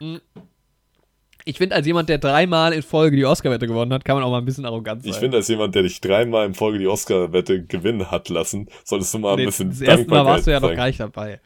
Mm. 0.00 0.16
Ich 1.44 1.58
finde, 1.58 1.74
als 1.74 1.86
jemand, 1.86 2.08
der 2.08 2.18
dreimal 2.18 2.72
in 2.72 2.82
Folge 2.82 3.16
die 3.16 3.24
Oscar-Wette 3.24 3.66
gewonnen 3.66 3.92
hat, 3.92 4.04
kann 4.04 4.14
man 4.14 4.22
auch 4.22 4.30
mal 4.30 4.38
ein 4.38 4.44
bisschen 4.44 4.64
arrogant 4.64 5.02
sein. 5.02 5.10
Ich 5.10 5.18
finde, 5.18 5.38
als 5.38 5.48
jemand, 5.48 5.74
der 5.74 5.82
dich 5.82 6.00
dreimal 6.00 6.46
in 6.46 6.54
Folge 6.54 6.78
die 6.78 6.86
Oscar-Wette 6.86 7.64
gewinnen 7.64 8.12
hat 8.12 8.28
lassen, 8.28 8.68
solltest 8.84 9.12
du 9.12 9.18
mal 9.18 9.34
nee, 9.34 9.42
ein 9.42 9.46
bisschen 9.46 9.70
Das 9.70 9.80
erste 9.80 10.06
Mal 10.06 10.24
warst 10.24 10.46
du 10.46 10.52
ja 10.52 10.60
noch 10.60 10.74
gar 10.74 10.86
nicht 10.86 11.00
dabei. 11.00 11.40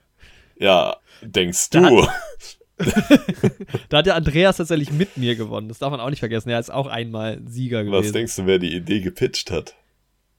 Ja, 0.58 0.96
denkst 1.22 1.70
du. 1.70 1.80
da 1.80 2.06
hat 2.06 2.10
der 3.90 4.14
Andreas 4.14 4.58
tatsächlich 4.58 4.92
mit 4.92 5.16
mir 5.16 5.36
gewonnen. 5.36 5.68
Das 5.68 5.78
darf 5.78 5.90
man 5.90 6.00
auch 6.00 6.10
nicht 6.10 6.20
vergessen. 6.20 6.50
Er 6.50 6.60
ist 6.60 6.70
auch 6.70 6.86
einmal 6.86 7.40
Sieger 7.46 7.84
gewesen. 7.84 8.04
Was 8.04 8.12
denkst 8.12 8.36
du, 8.36 8.46
wer 8.46 8.58
die 8.58 8.74
Idee 8.74 9.00
gepitcht 9.00 9.50
hat? 9.50 9.74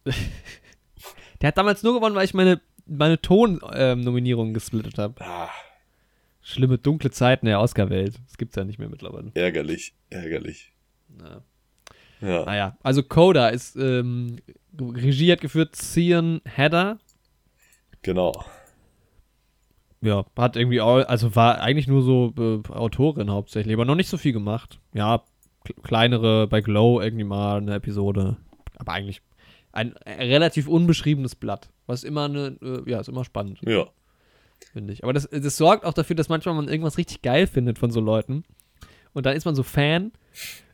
der 1.42 1.48
hat 1.48 1.58
damals 1.58 1.84
nur 1.84 1.94
gewonnen, 1.94 2.16
weil 2.16 2.26
ich 2.26 2.34
meine, 2.34 2.62
meine 2.86 3.20
Ton-Nominierung 3.20 4.50
ähm, 4.50 4.54
gesplittet 4.54 4.98
habe. 4.98 5.20
Ah. 5.22 5.50
Schlimme 6.42 6.78
dunkle 6.78 7.12
Zeiten 7.12 7.46
der 7.46 7.60
Oscar-Welt. 7.60 8.20
Das 8.28 8.38
gibt's 8.38 8.56
ja 8.56 8.64
nicht 8.64 8.80
mehr 8.80 8.90
mittlerweile. 8.90 9.32
Ärgerlich, 9.34 9.94
ärgerlich. 10.10 10.72
Na. 11.10 11.42
Ja. 12.22 12.46
Naja, 12.46 12.78
also 12.82 13.04
Coda 13.04 13.50
ist, 13.50 13.76
ähm, 13.76 14.38
Regie 14.80 15.32
hat 15.32 15.42
geführt 15.42 15.76
Cian 15.76 16.42
Hedder. 16.46 17.00
Genau 18.02 18.46
ja, 20.02 20.26
hat 20.38 20.56
irgendwie 20.56 20.82
auch, 20.82 21.06
also 21.08 21.36
war 21.36 21.60
eigentlich 21.60 21.88
nur 21.88 22.02
so 22.02 22.34
äh, 22.38 22.72
Autorin 22.72 23.32
hauptsächlich, 23.32 23.74
aber 23.74 23.86
noch 23.86 23.96
nicht 23.96 24.10
so 24.10 24.18
viel 24.18 24.34
gemacht. 24.34 24.80
Ja, 24.94 25.24
kleinere 25.84 26.48
bei 26.48 26.62
Glow 26.62 27.02
irgendwie 27.02 27.24
mal 27.24 27.58
eine 27.58 27.76
Episode, 27.76 28.38
aber 28.78 28.94
eigentlich 28.94 29.22
ein 29.72 29.94
relativ 30.06 30.68
unbeschriebenes 30.68 31.36
Blatt, 31.36 31.70
was 31.86 32.04
immer 32.04 32.26
eine, 32.26 32.58
äh, 32.62 32.90
ja, 32.90 33.00
ist 33.00 33.10
immer 33.10 33.26
spannend. 33.26 33.60
Ja. 33.62 33.88
Finde 34.74 34.94
ich. 34.94 35.04
Aber 35.04 35.14
das, 35.14 35.30
das 35.30 35.58
sorgt 35.58 35.86
auch 35.86 35.94
dafür, 35.94 36.16
dass 36.16 36.30
manchmal 36.30 36.56
man 36.56 36.68
irgendwas 36.68 36.98
richtig 36.98 37.22
geil 37.22 37.46
findet 37.48 37.78
von 37.78 37.92
so 37.92 38.00
Leuten 38.00 38.44
und 39.14 39.26
dann 39.26 39.36
ist 39.36 39.46
man 39.46 39.56
so 39.56 39.64
Fan. 39.64 40.12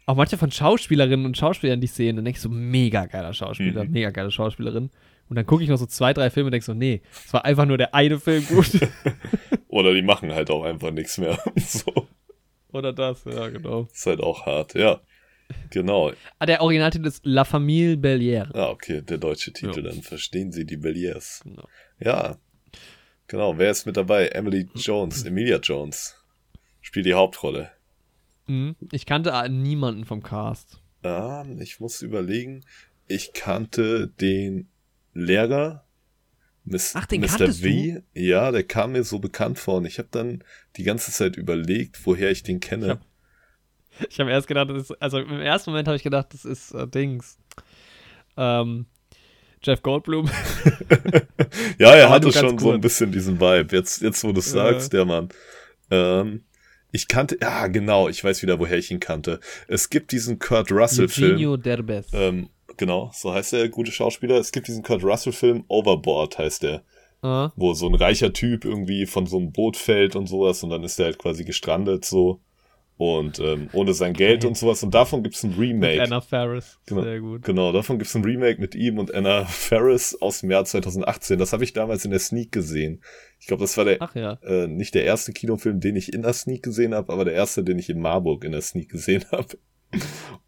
Auch 0.05 0.15
manchmal 0.15 0.39
von 0.39 0.51
Schauspielerinnen 0.51 1.26
und 1.26 1.38
Schauspielern, 1.38 1.80
die 1.80 1.86
ich 1.86 1.93
sehe, 1.93 2.13
dann 2.13 2.26
denke 2.26 2.38
ich 2.38 2.41
so, 2.41 2.49
mega 2.49 3.05
geiler 3.05 3.34
Schauspieler, 3.34 3.86
mhm. 3.86 3.91
mega 3.91 4.09
geile 4.09 4.32
Schauspielerin. 4.32 4.89
Und 5.30 5.36
dann 5.36 5.45
gucke 5.45 5.63
ich 5.63 5.69
noch 5.69 5.78
so 5.78 5.86
zwei, 5.86 6.13
drei 6.13 6.30
Filme 6.30 6.47
und 6.47 6.51
denke 6.51 6.65
so, 6.65 6.74
nee, 6.74 7.01
es 7.26 7.34
war 7.34 7.45
einfach 7.45 7.65
nur 7.65 7.78
der 7.78 7.95
eine 7.95 8.19
Film 8.19 8.45
gut. 8.47 8.69
Oder 9.67 9.93
die 9.93 10.01
machen 10.01 10.32
halt 10.34 10.51
auch 10.51 10.63
einfach 10.63 10.91
nichts 10.91 11.17
mehr. 11.17 11.39
so. 11.57 12.07
Oder 12.71 12.93
das, 12.93 13.24
ja, 13.26 13.49
genau. 13.49 13.88
Ist 13.91 14.05
halt 14.05 14.19
auch 14.19 14.45
hart, 14.45 14.76
ja. 14.76 15.01
Genau. 15.69 16.11
Ah, 16.39 16.45
der 16.45 16.61
Originaltitel 16.61 17.07
ist 17.07 17.26
La 17.26 17.43
Famille 17.43 17.95
Bellière. 17.95 18.53
Ah, 18.53 18.69
okay, 18.69 19.01
der 19.01 19.17
deutsche 19.17 19.53
Titel, 19.53 19.84
ja. 19.84 19.91
dann 19.91 20.01
verstehen 20.01 20.51
Sie 20.51 20.65
die 20.65 20.78
Belliers. 20.78 21.41
Genau. 21.43 21.67
Ja. 21.99 22.38
Genau, 23.28 23.57
wer 23.57 23.71
ist 23.71 23.86
mit 23.86 23.97
dabei? 23.97 24.28
Emily 24.28 24.69
Jones, 24.76 25.24
Emilia 25.24 25.57
Jones. 25.57 26.15
Spielt 26.82 27.05
die 27.05 27.13
Hauptrolle. 27.13 27.71
Mhm. 28.47 28.76
Ich 28.91 29.05
kannte 29.05 29.49
niemanden 29.49 30.05
vom 30.05 30.21
Cast. 30.21 30.82
Ah, 31.03 31.45
ich 31.59 31.80
muss 31.80 32.01
überlegen. 32.01 32.65
Ich 33.07 33.34
kannte 33.34 34.07
den 34.07 34.69
Lehrer, 35.14 35.86
Miss, 36.66 36.93
Ach, 36.95 37.05
den 37.05 37.22
Mr. 37.22 37.51
V. 37.51 37.61
Du? 37.61 38.03
Ja, 38.14 38.51
der 38.51 38.64
kam 38.64 38.93
mir 38.93 39.03
so 39.03 39.20
bekannt 39.20 39.59
vor 39.59 39.78
und 39.78 39.86
ich 39.86 39.97
habe 39.99 40.07
dann 40.11 40.43
die 40.78 40.84
ganze 40.84 41.11
Zeit 41.11 41.36
überlegt, 41.36 42.05
woher 42.05 42.32
ich 42.32 42.43
den 42.43 42.59
kenne. 42.59 43.01
Ich 44.09 44.20
habe 44.20 44.30
hab 44.30 44.36
erst 44.36 44.47
gedacht, 44.47 44.70
ist, 44.72 44.91
also 45.01 45.20
im 45.20 45.41
ersten 45.41 45.72
Moment 45.72 45.88
habe 45.88 45.97
ich 45.97 46.03
gedacht, 46.03 46.28
das 46.32 46.45
ist 46.45 46.72
äh, 46.72 46.88
Dings. 46.88 47.38
Ähm, 48.38 48.86
Jeff 49.61 49.82
Goldblum. 49.82 50.30
ja, 51.80 51.93
er 51.93 52.09
hatte 52.09 52.32
schon 52.32 52.57
so 52.57 52.72
ein 52.72 52.82
bisschen 52.82 53.11
diesen 53.11 53.39
Vibe. 53.39 53.76
Jetzt, 53.76 54.01
jetzt 54.01 54.24
wo 54.24 54.32
du 54.32 54.39
es 54.39 54.51
sagst, 54.51 54.93
der 54.93 55.05
Mann. 55.05 55.30
Ähm, 55.91 56.43
ich 56.91 57.07
kannte, 57.07 57.38
ja, 57.41 57.68
genau, 57.68 58.09
ich 58.09 58.24
weiß 58.24 58.41
wieder, 58.41 58.59
woher 58.59 58.78
ich 58.78 58.91
ihn 58.91 58.99
kannte. 58.99 59.39
Es 59.68 59.89
gibt 59.89 60.11
diesen 60.11 60.39
Kurt 60.39 60.72
Russell-Film. 60.72 61.61
Derbez. 61.61 62.07
Ähm, 62.14 62.49
genau, 62.78 63.11
so 63.13 63.34
heißt 63.34 63.53
der 63.53 63.69
gute 63.69 63.91
Schauspieler. 63.91 64.38
Es 64.38 64.51
gibt 64.51 64.67
diesen 64.67 64.84
Kurt 64.84 65.03
Russell-Film, 65.03 65.65
Overboard 65.67 66.38
heißt 66.38 66.63
der. 66.63 66.84
Uh. 67.24 67.49
Wo 67.55 67.74
so 67.74 67.88
ein 67.88 67.95
reicher 67.95 68.34
Typ 68.34 68.65
irgendwie 68.65 69.05
von 69.05 69.26
so 69.26 69.38
einem 69.38 69.53
Boot 69.53 69.78
fällt 69.78 70.15
und 70.15 70.28
sowas 70.28 70.61
und 70.61 70.71
dann 70.71 70.84
ist 70.84 70.99
der 70.99 71.05
halt 71.05 71.19
quasi 71.19 71.45
gestrandet 71.45 72.03
so. 72.03 72.41
Und 72.97 73.39
ähm, 73.39 73.69
ohne 73.74 73.93
sein 73.93 74.13
Geld 74.13 74.39
okay. 74.39 74.47
und 74.47 74.57
sowas. 74.57 74.84
Und 74.84 74.93
davon 74.93 75.24
gibt 75.24 75.36
es 75.36 75.43
ein 75.43 75.53
Remake. 75.57 75.99
Mit 75.99 76.11
Anna 76.11 76.21
Ferris. 76.21 76.80
Genau, 76.86 77.01
Sehr 77.01 77.19
gut. 77.21 77.43
Genau, 77.43 77.71
davon 77.71 77.97
gibt 77.97 78.07
es 78.07 78.15
ein 78.15 78.24
Remake 78.24 78.61
mit 78.61 78.76
ihm 78.76 78.99
und 78.99 79.13
Anna 79.13 79.45
Ferris 79.45 80.15
aus 80.21 80.41
dem 80.41 80.51
Jahr 80.51 80.63
2018. 80.63 81.39
Das 81.39 81.53
habe 81.53 81.63
ich 81.63 81.74
damals 81.74 82.05
in 82.05 82.11
der 82.11 82.19
Sneak 82.19 82.51
gesehen. 82.51 83.01
Ich 83.39 83.47
glaube, 83.47 83.61
das 83.61 83.76
war 83.78 83.86
der 83.86 83.97
ja. 84.13 84.34
äh, 84.43 84.67
nicht 84.67 84.93
der 84.93 85.05
erste 85.05 85.34
Kinofilm, 85.34 85.80
den 85.80 85.95
ich 85.95 86.13
in 86.13 86.21
der 86.21 86.34
Sneak 86.34 86.61
gesehen 86.61 86.93
habe, 86.93 87.11
aber 87.11 87.26
der 87.26 87.34
erste, 87.34 87.63
den 87.63 87.80
ich 87.80 87.89
in 87.89 87.99
Marburg 87.99 88.43
in 88.43 88.51
der 88.51 88.61
Sneak 88.61 88.89
gesehen 88.89 89.26
habe. 89.32 89.57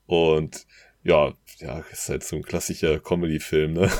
Und 0.06 0.66
ja, 1.06 1.32
ja, 1.60 1.80
ist 1.92 2.10
halt 2.10 2.24
so 2.24 2.36
ein 2.36 2.42
klassischer 2.44 3.00
Comedy-Film, 3.00 3.74
ne? 3.74 3.92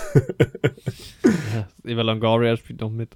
ja, 1.24 1.68
Eva 1.86 2.02
Longoria 2.02 2.58
spielt 2.58 2.82
noch 2.82 2.90
mit. 2.90 3.16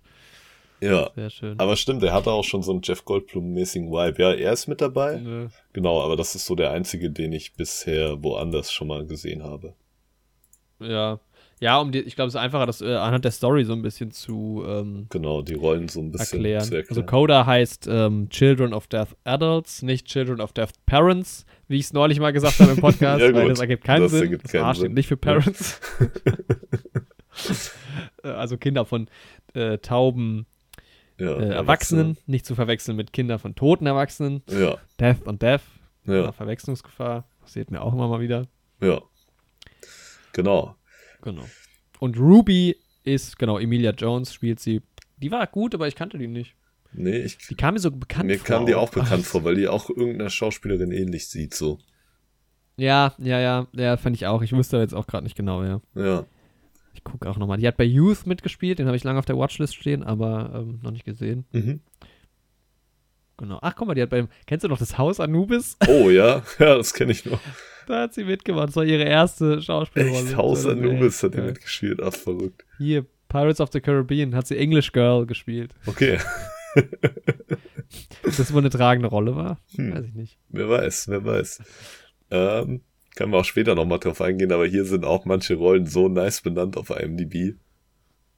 Ja, 0.81 1.09
Sehr 1.13 1.29
schön. 1.29 1.59
aber 1.59 1.75
stimmt, 1.75 2.03
er 2.03 2.13
hatte 2.13 2.31
auch 2.31 2.45
schon 2.45 2.63
so 2.63 2.71
einen 2.71 2.81
Jeff 2.81 3.03
Goldblum-mäßigen 3.03 3.91
Vibe. 3.91 4.21
Ja, 4.21 4.33
er 4.33 4.53
ist 4.53 4.67
mit 4.67 4.79
dabei. 4.79 5.17
Nö. 5.17 5.47
Genau, 5.73 6.01
aber 6.01 6.15
das 6.15 6.35
ist 6.35 6.45
so 6.45 6.55
der 6.55 6.71
einzige, 6.71 7.11
den 7.11 7.33
ich 7.33 7.53
bisher 7.53 8.23
woanders 8.23 8.71
schon 8.71 8.87
mal 8.87 9.05
gesehen 9.05 9.43
habe. 9.43 9.73
Ja, 10.79 11.19
ja, 11.61 11.77
um 11.79 11.91
die, 11.91 11.99
ich 11.99 12.15
glaube, 12.15 12.29
es 12.29 12.35
ist 12.35 12.39
einfacher, 12.39 12.65
das 12.65 12.79
äh, 12.79 12.95
anhand 12.95 13.25
der 13.25 13.31
Story 13.31 13.65
so 13.65 13.73
ein 13.73 13.81
bisschen 13.81 14.11
zu 14.11 14.63
ähm, 14.65 15.07
genau 15.09 15.41
die 15.41 15.55
Rollen 15.55 15.89
so 15.89 15.99
ein 15.99 16.11
bisschen 16.11 16.39
erklären. 16.39 16.63
zu 16.63 16.75
erklären. 16.75 17.01
Also 17.01 17.03
Coda 17.05 17.45
heißt 17.45 17.87
ähm, 17.91 18.29
Children 18.29 18.73
of 18.73 18.87
Deaf 18.87 19.13
Adults, 19.25 19.81
nicht 19.81 20.07
Children 20.07 20.39
of 20.39 20.53
Deaf 20.53 20.71
Parents, 20.85 21.45
wie 21.69 21.77
ich 21.77 21.85
es 21.85 21.93
neulich 21.93 22.19
mal 22.19 22.33
gesagt 22.33 22.59
habe 22.59 22.71
im 22.71 22.77
Podcast, 22.77 23.21
ja, 23.23 23.33
weil 23.33 23.47
das 23.47 23.59
ergibt 23.59 23.85
keinen 23.85 24.01
das 24.01 24.11
Sinn. 24.11 24.23
Ergibt 24.23 24.45
das 24.45 24.51
keinen 24.51 24.75
Sinn. 24.75 24.93
nicht 24.93 25.07
für 25.07 25.17
Parents. 25.17 25.79
Ja. 28.23 28.33
also 28.35 28.57
Kinder 28.57 28.85
von 28.85 29.07
äh, 29.53 29.77
tauben 29.77 30.47
äh, 31.19 31.23
Erwachsenen, 31.23 32.17
nicht 32.25 32.45
zu 32.45 32.55
verwechseln 32.55 32.97
mit 32.97 33.13
Kindern 33.13 33.39
von 33.39 33.55
toten 33.55 33.85
Erwachsenen. 33.85 34.41
Ja. 34.49 34.77
Death 34.99 35.25
und 35.25 35.41
Death. 35.41 35.61
Ja. 36.05 36.31
Verwechslungsgefahr. 36.31 37.27
Passiert 37.41 37.71
mir 37.71 37.81
auch 37.81 37.93
immer 37.93 38.07
mal 38.07 38.19
wieder. 38.19 38.47
Ja. 38.81 39.01
Genau. 40.33 40.75
Genau. 41.21 41.45
Und 41.99 42.17
Ruby 42.17 42.77
ist, 43.03 43.37
genau, 43.37 43.59
Emilia 43.59 43.91
Jones 43.91 44.33
spielt 44.33 44.59
sie. 44.59 44.81
Die 45.17 45.31
war 45.31 45.45
gut, 45.47 45.75
aber 45.75 45.87
ich 45.87 45.95
kannte 45.95 46.17
die 46.17 46.27
nicht. 46.27 46.55
Nee, 46.91 47.17
ich. 47.19 47.37
Die 47.37 47.55
kam 47.55 47.75
mir 47.75 47.79
so 47.79 47.91
bekannt 47.91 48.27
mir 48.27 48.39
vor. 48.39 48.49
Mir 48.49 48.55
kam 48.55 48.65
die 48.65 48.75
auch 48.75 48.89
bekannt 48.89 49.25
vor, 49.25 49.43
weil 49.43 49.55
die 49.55 49.67
auch 49.67 49.89
irgendeiner 49.89 50.29
Schauspielerin 50.29 50.91
ähnlich 50.91 51.27
sieht, 51.27 51.53
so. 51.53 51.79
Ja, 52.77 53.13
ja, 53.17 53.39
ja, 53.39 53.67
ja, 53.73 53.97
fand 53.97 54.15
ich 54.15 54.25
auch. 54.25 54.41
Ich 54.41 54.53
wusste 54.53 54.77
jetzt 54.77 54.93
auch 54.93 55.05
gerade 55.05 55.23
nicht 55.25 55.35
genau, 55.35 55.63
ja. 55.63 55.81
Ja. 55.95 56.25
Ich 56.93 57.03
gucke 57.03 57.29
auch 57.29 57.37
nochmal. 57.37 57.57
Die 57.57 57.67
hat 57.67 57.77
bei 57.77 57.83
Youth 57.83 58.25
mitgespielt, 58.25 58.79
den 58.79 58.87
habe 58.87 58.97
ich 58.97 59.03
lange 59.03 59.19
auf 59.19 59.25
der 59.25 59.37
Watchlist 59.37 59.75
stehen, 59.75 60.03
aber 60.03 60.51
ähm, 60.55 60.79
noch 60.81 60.91
nicht 60.91 61.05
gesehen. 61.05 61.45
Mhm. 61.51 61.81
Genau. 63.37 63.59
Ach, 63.61 63.75
guck 63.75 63.87
mal, 63.87 63.93
die 63.93 64.01
hat 64.01 64.09
beim. 64.09 64.27
Kennst 64.47 64.63
du 64.63 64.67
noch 64.67 64.79
das 64.79 64.97
Haus 64.97 65.19
Anubis? 65.19 65.77
Oh 65.87 66.09
ja, 66.09 66.43
ja, 66.57 66.77
das 66.77 66.93
kenne 66.93 67.11
ich 67.11 67.25
noch. 67.25 67.39
da 67.87 68.01
hat 68.01 68.13
sie 68.13 68.23
mitgemacht. 68.23 68.69
Das 68.69 68.75
war 68.75 68.85
ihre 68.85 69.03
erste 69.03 69.61
Schauspielrolle. 69.61 70.25
Echt? 70.25 70.35
Haus 70.37 70.65
Anubis 70.65 71.23
hat 71.23 71.33
die 71.33 71.37
ja. 71.39 71.45
mitgespielt. 71.45 72.01
Ach, 72.01 72.13
verrückt. 72.13 72.65
Hier, 72.77 73.05
Pirates 73.27 73.61
of 73.61 73.69
the 73.71 73.79
Caribbean 73.79 74.35
hat 74.35 74.47
sie 74.47 74.57
English 74.57 74.91
Girl 74.91 75.25
gespielt. 75.25 75.73
Okay. 75.85 76.17
das 78.23 78.53
wohl 78.53 78.61
eine 78.61 78.69
tragende 78.69 79.09
Rolle 79.09 79.35
war? 79.35 79.59
Hm. 79.75 79.93
Weiß 79.93 80.05
ich 80.05 80.13
nicht. 80.13 80.39
Wer 80.49 80.69
weiß, 80.69 81.07
wer 81.09 81.25
weiß. 81.25 81.61
Ähm, 82.31 82.81
können 83.15 83.31
wir 83.31 83.39
auch 83.39 83.45
später 83.45 83.75
nochmal 83.75 83.99
drauf 83.99 84.21
eingehen, 84.21 84.51
aber 84.51 84.65
hier 84.65 84.85
sind 84.85 85.05
auch 85.05 85.25
manche 85.25 85.55
Rollen 85.55 85.85
so 85.85 86.07
nice 86.07 86.41
benannt 86.41 86.77
auf 86.77 86.89
IMDb. 86.89 87.55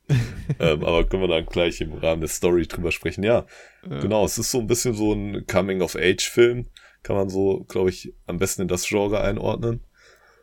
ähm, 0.59 0.83
aber 0.83 1.05
können 1.05 1.23
wir 1.23 1.27
dann 1.27 1.45
gleich 1.45 1.81
im 1.81 1.93
Rahmen 1.93 2.21
der 2.21 2.29
Story 2.29 2.67
drüber 2.67 2.91
sprechen. 2.91 3.23
Ja, 3.23 3.45
ja, 3.89 3.99
genau. 3.99 4.25
Es 4.25 4.37
ist 4.37 4.51
so 4.51 4.59
ein 4.59 4.67
bisschen 4.67 4.93
so 4.93 5.13
ein 5.13 5.45
Coming-of-Age-Film. 5.45 6.67
Kann 7.03 7.15
man 7.15 7.29
so, 7.29 7.65
glaube 7.67 7.89
ich, 7.89 8.13
am 8.27 8.37
besten 8.37 8.63
in 8.63 8.67
das 8.67 8.87
Genre 8.87 9.21
einordnen. 9.21 9.81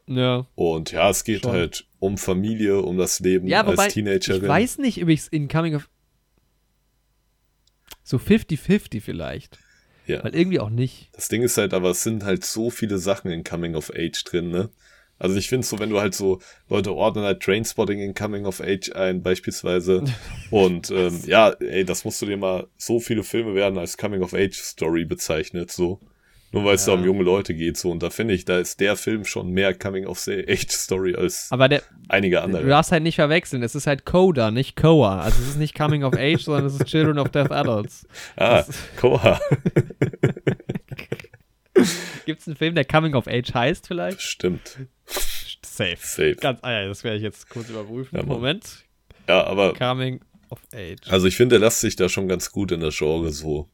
Ja. 0.07 0.47
Und 0.55 0.93
ja, 0.93 1.11
es 1.11 1.25
geht 1.25 1.43
schon. 1.43 1.53
halt 1.53 1.87
um 1.99 2.17
Familie, 2.17 2.81
um 2.81 2.97
das 2.97 3.21
Leben 3.21 3.47
ja, 3.47 3.65
als 3.65 3.93
Teenagerin. 3.93 4.43
Ich 4.43 4.49
weiß 4.49 4.79
nicht, 4.79 5.03
ob 5.03 5.09
ich 5.09 5.21
es 5.21 5.29
in 5.29 5.49
Coming 5.49 5.75
of. 5.75 5.89
So 8.09 8.17
50-50 8.17 9.03
vielleicht. 9.03 9.59
Ja. 10.07 10.25
Weil 10.25 10.35
irgendwie 10.35 10.61
auch 10.61 10.71
nicht. 10.71 11.11
Das 11.13 11.29
Ding 11.29 11.43
ist 11.43 11.59
halt, 11.59 11.75
aber 11.75 11.91
es 11.91 12.03
sind 12.03 12.25
halt 12.25 12.43
so 12.43 12.71
viele 12.71 12.97
Sachen 12.97 13.31
in 13.31 13.45
Coming 13.45 13.75
of 13.75 13.93
Age 13.95 14.25
drin, 14.25 14.49
ne? 14.49 14.71
Also 15.19 15.37
ich 15.37 15.51
finde 15.51 15.67
so, 15.67 15.79
wenn 15.79 15.91
du 15.91 16.01
halt 16.01 16.15
so, 16.15 16.41
Leute 16.71 16.95
ordnen 16.95 17.27
halt 17.27 17.43
Trainspotting 17.43 17.99
in 17.99 18.15
Coming 18.15 18.47
of 18.47 18.63
Age 18.63 18.93
ein, 18.95 19.23
beispielsweise. 19.23 20.05
Und 20.51 20.91
ähm, 20.91 21.21
ja, 21.27 21.51
ey, 21.51 21.85
das 21.85 22.07
musst 22.07 22.23
du 22.23 22.27
dir 22.27 22.39
mal, 22.39 22.67
so 22.79 22.99
viele 22.99 23.25
Filme 23.25 23.55
werden 23.55 23.79
als 23.79 23.99
Coming 23.99 24.23
of 24.23 24.33
Age 24.33 24.57
Story 24.57 25.05
bezeichnet, 25.05 25.71
so. 25.71 26.01
Nur 26.51 26.65
weil 26.65 26.77
es 26.77 26.87
ja. 26.87 26.95
da 26.95 27.01
um 27.01 27.05
junge 27.05 27.25
Leute 27.25 27.55
geht, 27.55 27.77
so. 27.77 27.91
Und 27.91 28.03
da 28.03 28.09
finde 28.11 28.33
ich, 28.35 28.45
da 28.45 28.59
ist 28.59 28.81
der 28.81 28.97
Film 28.97 29.25
schon 29.25 29.51
mehr 29.51 29.75
Coming 29.75 30.07
of 30.07 30.27
Age 30.27 30.71
Story 30.71 31.15
als 31.15 31.49
Aber 31.51 31.69
der, 31.69 31.83
einige 32.09 32.41
andere. 32.43 32.63
Du 32.63 32.69
darfst 32.69 32.91
halt 32.91 33.03
nicht 33.03 33.17
verwechseln. 33.17 33.63
Es 33.63 33.75
ist 33.75 33.87
halt 33.87 34.07
Coda, 34.07 34.51
nicht 34.51 34.75
Coa. 34.75 35.21
Also 35.21 35.43
es 35.43 35.51
ist 35.51 35.59
nicht 35.59 35.77
Coming 35.77 36.05
of 36.05 36.15
Age, 36.15 36.43
sondern 36.43 36.67
es 36.67 36.75
ist 36.75 36.87
Children 36.87 37.19
of 37.19 37.29
Deaf 37.29 37.51
Adults. 37.51 38.07
Ah, 38.37 38.65
Coa. 38.97 39.41
Gibt 42.25 42.41
es 42.41 42.47
einen 42.47 42.57
Film, 42.57 42.75
der 42.75 42.85
Coming 42.85 43.15
of 43.15 43.27
Age 43.27 43.53
heißt 43.53 43.87
vielleicht? 43.87 44.21
Stimmt. 44.21 44.79
Safe. 45.65 45.97
Safe. 46.01 46.37
Ganz, 46.37 46.61
ah 46.63 46.73
ja, 46.73 46.89
das 46.89 47.05
werde 47.05 47.19
ich 47.19 47.23
jetzt 47.23 47.49
kurz 47.49 47.69
überprüfen. 47.69 48.17
Ja, 48.17 48.25
Moment. 48.25 48.85
Ja, 49.29 49.45
aber. 49.45 49.75
Coming 49.75 50.21
of 50.51 50.61
Age. 50.75 51.11
Also 51.11 51.27
ich 51.27 51.37
finde, 51.37 51.57
er 51.57 51.61
lässt 51.61 51.81
sich 51.81 51.97
da 51.97 52.09
schon 52.09 52.29
ganz 52.29 52.51
gut 52.53 52.73
in 52.73 52.81
der 52.81 52.91
Genre 52.91 53.31
so 53.31 53.69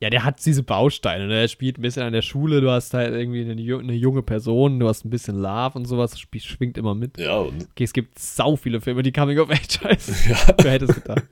ja, 0.00 0.10
der 0.10 0.24
hat 0.24 0.44
diese 0.44 0.62
Bausteine. 0.62 1.26
Ne? 1.26 1.40
Er 1.40 1.48
spielt 1.48 1.78
ein 1.78 1.82
bisschen 1.82 2.02
an 2.02 2.12
der 2.12 2.22
Schule, 2.22 2.60
du 2.60 2.70
hast 2.70 2.94
halt 2.94 3.12
irgendwie 3.12 3.42
eine, 3.42 3.52
eine 3.52 3.94
junge 3.94 4.22
Person, 4.22 4.78
du 4.78 4.88
hast 4.88 5.04
ein 5.04 5.10
bisschen 5.10 5.36
Love 5.36 5.76
und 5.76 5.86
sowas, 5.86 6.12
das 6.12 6.20
schwingt 6.42 6.78
immer 6.78 6.94
mit. 6.94 7.18
Ja. 7.18 7.38
Und 7.38 7.68
okay, 7.70 7.84
es 7.84 7.92
gibt 7.92 8.18
sau 8.18 8.56
viele 8.56 8.80
Filme, 8.80 9.02
die 9.02 9.12
Coming 9.12 9.38
of 9.38 9.50
Age 9.50 9.80
heißen. 9.82 10.14
Ja. 10.28 10.54
Wer 10.62 10.72
hätte 10.72 10.84
es 10.84 10.94
gedacht? 10.94 11.24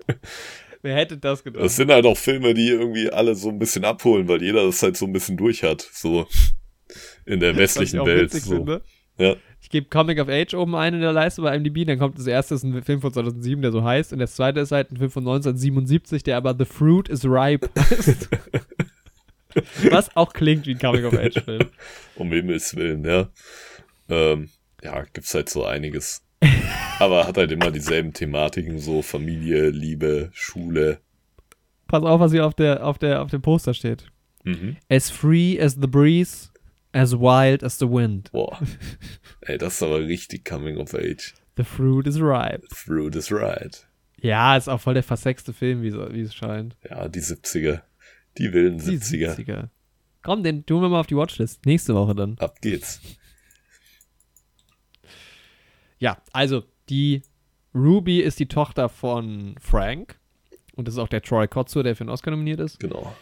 Wer 0.83 0.95
hätte 0.95 1.19
das 1.19 1.45
gedacht? 1.45 1.65
Das 1.65 1.77
sind 1.77 1.91
halt 1.91 2.07
auch 2.07 2.17
Filme, 2.17 2.55
die 2.55 2.69
irgendwie 2.69 3.11
alle 3.11 3.35
so 3.35 3.49
ein 3.49 3.59
bisschen 3.59 3.85
abholen, 3.85 4.29
weil 4.29 4.43
jeder 4.43 4.65
das 4.65 4.83
halt 4.83 4.97
so 4.97 5.07
ein 5.07 5.13
bisschen 5.13 5.37
durch 5.37 5.63
hat. 5.63 5.81
So 5.93 6.27
in 7.25 7.41
der 7.41 7.57
westlichen 7.57 8.05
Welt. 8.07 8.33
So. 8.33 8.57
Finde. 8.57 8.83
Ja. 9.19 9.37
Ich 9.67 9.71
gebe 9.71 9.89
Comic 9.89 10.21
of 10.21 10.29
Age 10.29 10.55
oben 10.55 10.77
ein 10.77 10.95
in 10.95 11.01
der 11.01 11.13
Leiste 11.13 11.43
bei 11.43 11.53
IMDb, 11.53 11.85
dann 11.85 11.99
kommt 11.99 12.17
das 12.17 12.29
erste, 12.29 12.55
ist 12.55 12.63
ein 12.63 12.85
Film 12.85 13.01
von 13.01 13.13
2007, 13.13 13.63
der 13.63 13.73
so 13.73 13.83
heißt, 13.83 14.13
und 14.13 14.21
das 14.21 14.37
zweite 14.37 14.61
ist 14.61 14.71
halt 14.71 14.93
ein 14.93 14.97
Film 14.97 15.11
von 15.11 15.25
1977, 15.25 16.23
der 16.23 16.37
aber 16.37 16.55
The 16.57 16.65
Fruit 16.65 17.09
is 17.09 17.25
Ripe 17.25 17.69
heißt. 17.77 18.29
Was 19.91 20.15
auch 20.15 20.33
klingt 20.33 20.69
wie 20.69 20.75
ein 20.75 20.79
Comic 20.79 21.05
of 21.05 21.15
Age 21.15 21.43
Film. 21.45 21.69
Um 22.15 22.31
Himmels 22.31 22.77
Willen, 22.77 23.05
ja. 23.05 23.29
Ähm, 24.09 24.51
ja, 24.85 25.03
gibt's 25.13 25.35
halt 25.35 25.49
so 25.49 25.65
einiges. 25.65 26.23
aber 27.01 27.27
hat 27.27 27.37
halt 27.37 27.51
immer 27.51 27.73
dieselben 27.73 28.13
Thematiken, 28.13 28.79
so 28.79 29.03
Familie, 29.03 29.71
Liebe, 29.71 30.31
Schule. 30.33 31.01
Pass 31.89 32.05
auf, 32.05 32.21
was 32.21 32.31
hier 32.31 32.47
auf, 32.47 32.55
der, 32.55 32.87
auf, 32.87 32.99
der, 32.99 33.21
auf 33.21 33.33
dem 33.33 33.43
Poster 33.43 33.75
steht. 33.75 34.07
Mhm. 34.45 34.77
As 34.89 35.11
free 35.11 35.61
as 35.61 35.75
the 35.75 35.89
breeze, 35.89 36.53
As 36.97 37.15
wild 37.15 37.63
as 37.63 37.79
the 37.79 37.87
wind. 37.87 38.33
Boah. 38.33 38.59
Ey, 39.43 39.59
das 39.59 39.75
ist 39.75 39.83
aber 39.83 39.99
richtig 39.99 40.47
coming 40.47 40.79
of 40.79 40.95
age. 40.95 41.35
The 41.57 41.65
fruit 41.65 42.07
is 42.07 42.19
ripe. 42.19 42.63
The 42.71 42.75
fruit 42.75 43.15
is 43.15 43.31
right. 43.31 43.87
Ja, 44.19 44.57
ist 44.57 44.67
auch 44.67 44.81
voll 44.81 44.95
der 44.95 45.03
versexte 45.03 45.53
Film, 45.53 45.83
wie, 45.83 45.91
so, 45.91 46.11
wie 46.11 46.23
es 46.23 46.35
scheint. 46.35 46.75
Ja, 46.89 47.07
die 47.09 47.21
70er. 47.21 47.83
Die 48.39 48.51
wilden 48.55 48.81
70er. 48.81 49.37
70er. 49.37 49.69
Komm, 50.23 50.43
den 50.43 50.65
tun 50.65 50.81
wir 50.81 50.89
mal 50.89 51.01
auf 51.01 51.07
die 51.07 51.17
Watchlist. 51.17 51.67
Nächste 51.67 51.95
Woche 51.95 52.15
dann. 52.15 52.39
Ab 52.39 52.63
geht's. 52.63 53.03
Ja, 55.99 56.17
also 56.33 56.65
die 56.89 57.21
Ruby 57.75 58.21
ist 58.21 58.41
die 58.41 58.49
Tochter 58.49 58.89
von 58.89 59.55
Frank. 59.61 60.19
Und 60.75 60.89
das 60.89 60.95
ist 60.95 60.99
auch 60.99 61.09
der 61.09 61.21
Troy 61.21 61.47
Kotzo, 61.47 61.83
der 61.83 61.95
für 61.95 62.05
den 62.05 62.11
Oscar 62.11 62.31
nominiert 62.31 62.61
ist. 62.61 62.81
Genau. 62.81 63.15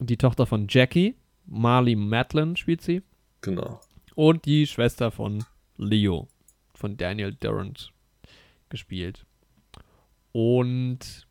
Und 0.00 0.08
die 0.08 0.16
Tochter 0.16 0.46
von 0.46 0.68
Jackie. 0.70 1.16
Marley 1.44 1.96
Matlin 1.96 2.56
spielt 2.56 2.80
sie. 2.80 3.02
Genau. 3.40 3.80
Und 4.14 4.44
die 4.44 4.66
Schwester 4.66 5.10
von 5.10 5.44
Leo, 5.76 6.28
von 6.74 6.96
Daniel 6.96 7.34
Durant 7.34 7.92
gespielt. 8.68 9.24
Und 10.32 11.26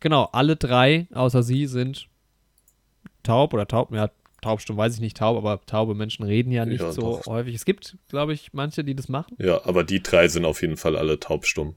genau, 0.00 0.28
alle 0.32 0.56
drei 0.56 1.06
außer 1.12 1.42
sie 1.42 1.66
sind 1.66 2.08
taub 3.22 3.54
oder 3.54 3.66
taub, 3.66 3.92
ja, 3.92 4.10
taubstumm 4.42 4.76
weiß 4.76 4.94
ich 4.94 5.00
nicht 5.00 5.16
taub, 5.16 5.36
aber 5.36 5.64
taube 5.64 5.94
Menschen 5.94 6.24
reden 6.24 6.52
ja 6.52 6.66
nicht 6.66 6.82
ja, 6.82 6.92
so 6.92 7.00
doch. 7.00 7.26
häufig. 7.26 7.54
Es 7.54 7.64
gibt, 7.64 7.96
glaube 8.08 8.34
ich, 8.34 8.52
manche, 8.52 8.84
die 8.84 8.94
das 8.94 9.08
machen. 9.08 9.36
Ja, 9.38 9.64
aber 9.64 9.84
die 9.84 10.02
drei 10.02 10.28
sind 10.28 10.44
auf 10.44 10.60
jeden 10.60 10.76
Fall 10.76 10.96
alle 10.96 11.18
taubstumm. 11.18 11.76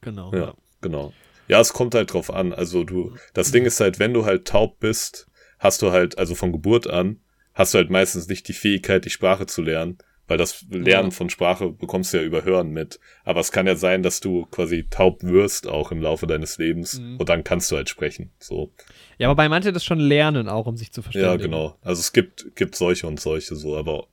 Genau. 0.00 0.32
Ja, 0.32 0.38
ja. 0.38 0.54
genau. 0.80 1.12
Ja, 1.48 1.60
es 1.60 1.72
kommt 1.72 1.94
halt 1.94 2.12
drauf 2.12 2.32
an. 2.32 2.52
Also 2.52 2.84
du, 2.84 3.16
das 3.34 3.50
Ding 3.50 3.64
ist 3.64 3.80
halt, 3.80 3.98
wenn 3.98 4.14
du 4.14 4.24
halt 4.24 4.46
taub 4.46 4.78
bist, 4.78 5.26
hast 5.58 5.82
du 5.82 5.90
halt, 5.90 6.18
also 6.18 6.34
von 6.34 6.52
Geburt 6.52 6.86
an, 6.86 7.20
hast 7.58 7.74
du 7.74 7.78
halt 7.78 7.90
meistens 7.90 8.28
nicht 8.28 8.46
die 8.48 8.52
Fähigkeit, 8.54 9.04
die 9.04 9.10
Sprache 9.10 9.46
zu 9.46 9.62
lernen, 9.62 9.98
weil 10.28 10.38
das 10.38 10.64
Lernen 10.70 11.08
ja. 11.08 11.14
von 11.14 11.28
Sprache 11.28 11.70
bekommst 11.70 12.12
du 12.12 12.18
ja 12.18 12.22
über 12.22 12.44
Hören 12.44 12.70
mit. 12.70 13.00
Aber 13.24 13.40
es 13.40 13.50
kann 13.50 13.66
ja 13.66 13.74
sein, 13.74 14.02
dass 14.02 14.20
du 14.20 14.46
quasi 14.46 14.86
taub 14.88 15.24
wirst 15.24 15.66
auch 15.66 15.90
im 15.90 16.00
Laufe 16.00 16.26
deines 16.26 16.58
Lebens 16.58 17.00
mhm. 17.00 17.16
und 17.16 17.28
dann 17.28 17.42
kannst 17.42 17.70
du 17.72 17.76
halt 17.76 17.88
sprechen. 17.88 18.30
So. 18.38 18.72
Ja, 19.18 19.28
aber 19.28 19.36
bei 19.36 19.48
manchen 19.48 19.74
das 19.74 19.84
schon 19.84 19.98
lernen 19.98 20.48
auch, 20.48 20.66
um 20.66 20.76
sich 20.76 20.92
zu 20.92 21.02
verstehen. 21.02 21.24
Ja, 21.24 21.36
genau. 21.36 21.76
Also 21.82 22.00
es 22.00 22.12
gibt, 22.12 22.54
gibt 22.54 22.76
solche 22.76 23.06
und 23.06 23.18
solche 23.18 23.56
so, 23.56 23.76
aber 23.76 24.06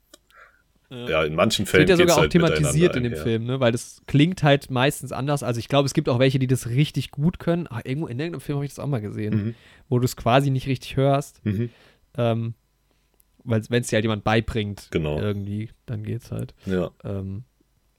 ja. 0.89 1.09
ja, 1.09 1.23
in 1.23 1.35
manchen 1.35 1.67
Fällen. 1.67 1.85
Das 1.85 1.99
wird 1.99 2.07
ja 2.07 2.13
sogar 2.13 2.17
auch 2.17 2.21
halt 2.21 2.31
thematisiert 2.31 2.95
in 2.95 3.03
dem 3.03 3.15
Film, 3.15 3.45
ne? 3.45 3.59
weil 3.59 3.71
das 3.71 4.01
klingt 4.07 4.41
halt 4.41 4.71
meistens 4.71 5.11
anders. 5.11 5.43
Also 5.43 5.59
ich 5.59 5.67
glaube, 5.67 5.85
es 5.85 5.93
gibt 5.93 6.09
auch 6.09 6.17
welche, 6.17 6.39
die 6.39 6.47
das 6.47 6.69
richtig 6.69 7.11
gut 7.11 7.37
können. 7.37 7.67
Ach, 7.69 7.81
irgendwo 7.83 8.07
in 8.07 8.17
irgendeinem 8.19 8.41
Film 8.41 8.57
habe 8.57 8.65
ich 8.65 8.71
das 8.71 8.79
auch 8.79 8.87
mal 8.87 9.01
gesehen, 9.01 9.35
mhm. 9.35 9.55
wo 9.89 9.99
du 9.99 10.05
es 10.05 10.15
quasi 10.15 10.49
nicht 10.49 10.67
richtig 10.67 10.95
hörst. 10.95 11.45
Mhm. 11.45 11.69
Ähm, 12.17 12.53
weil 13.45 13.61
wenn 13.69 13.81
es 13.81 13.87
dir 13.87 13.97
halt 13.97 14.03
jemand 14.03 14.23
beibringt, 14.23 14.89
genau. 14.91 15.19
irgendwie, 15.19 15.69
dann 15.85 16.03
geht's 16.03 16.31
halt. 16.31 16.53
Ja. 16.65 16.91
Ähm, 17.03 17.43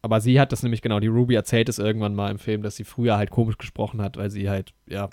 aber 0.03 0.21
sie 0.21 0.39
hat 0.39 0.53
das 0.53 0.63
nämlich 0.63 0.83
genau, 0.83 1.01
die 1.01 1.09
Ruby 1.09 1.35
erzählt 1.35 1.69
es 1.69 1.79
irgendwann 1.79 2.15
mal 2.15 2.31
im 2.31 2.39
Film, 2.39 2.63
dass 2.63 2.77
sie 2.77 2.85
früher 2.85 3.17
halt 3.17 3.31
komisch 3.31 3.59
gesprochen 3.59 4.01
hat, 4.01 4.17
weil 4.17 4.31
sie 4.31 4.49
halt, 4.49 4.73
ja, 4.87 5.11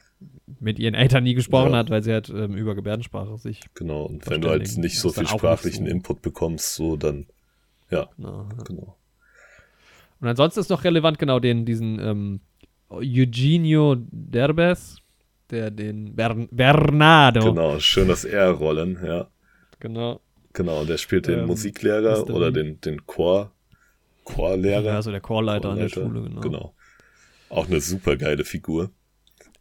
mit 0.60 0.78
ihren 0.78 0.94
Eltern 0.94 1.24
nie 1.24 1.34
gesprochen 1.34 1.72
ja. 1.72 1.80
hat, 1.80 1.90
weil 1.90 2.04
sie 2.04 2.12
halt 2.12 2.30
ähm, 2.30 2.56
über 2.56 2.76
Gebärdensprache 2.76 3.38
sich. 3.38 3.62
Genau, 3.74 4.04
und 4.04 4.30
wenn 4.30 4.42
du 4.42 4.50
halt 4.50 4.78
nicht 4.78 5.00
so 5.00 5.10
viel 5.10 5.28
sprachlichen 5.28 5.86
so. 5.86 5.92
Input 5.92 6.22
bekommst, 6.22 6.76
so 6.76 6.96
dann 6.96 7.26
ja, 7.90 8.10
genau. 8.18 8.50
genau. 8.66 8.98
Und 10.20 10.28
ansonsten 10.28 10.60
ist 10.60 10.70
noch 10.70 10.84
relevant 10.84 11.20
genau 11.20 11.40
den, 11.40 11.66
diesen 11.66 12.00
ähm, 12.00 12.40
Eugenio 12.90 13.96
Derbez, 14.00 14.98
der 15.50 15.72
den 15.72 16.16
Bern 16.16 16.48
Bernardo. 16.52 17.54
Genau, 17.54 17.80
schön 17.80 18.08
das 18.08 18.26
R-Rollen, 18.26 19.00
ja. 19.04 19.28
Genau. 19.84 20.22
Genau, 20.54 20.86
der 20.86 20.98
spielt 20.98 21.28
den 21.28 21.40
ähm, 21.40 21.46
Musiklehrer 21.48 22.30
oder 22.30 22.52
den, 22.52 22.80
den 22.80 23.06
Chor, 23.06 23.52
Chorlehrer. 24.24 24.82
Ja, 24.84 24.96
also 24.96 25.12
der 25.12 25.20
Chorleiter, 25.20 25.68
Chorleiter, 25.70 25.72
an 25.72 25.78
der 25.78 25.90
Schule, 25.90 26.22
genau. 26.30 26.42
Genau. 26.42 26.76
Auch 27.50 27.68
eine 27.68 27.82
super 27.82 28.16
geile 28.16 28.46
Figur. 28.46 28.92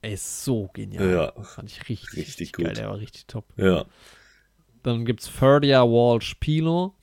ey, 0.01 0.15
ist 0.15 0.45
so 0.45 0.71
genial. 0.73 1.11
Ja. 1.11 1.43
Fand 1.43 1.71
ich 1.71 1.81
richtig, 1.89 2.09
Richtig 2.13 2.27
richtig 2.29 2.53
gut. 2.53 2.65
geil. 2.67 2.75
Der 2.75 2.89
war 2.89 2.99
richtig 2.99 3.27
top. 3.27 3.47
Ja. 3.57 3.85
Dann 4.85 5.05
gibt's 5.05 5.27
Ferdia 5.29 5.83
Walsh 5.83 6.35
Pilo. 6.37 6.95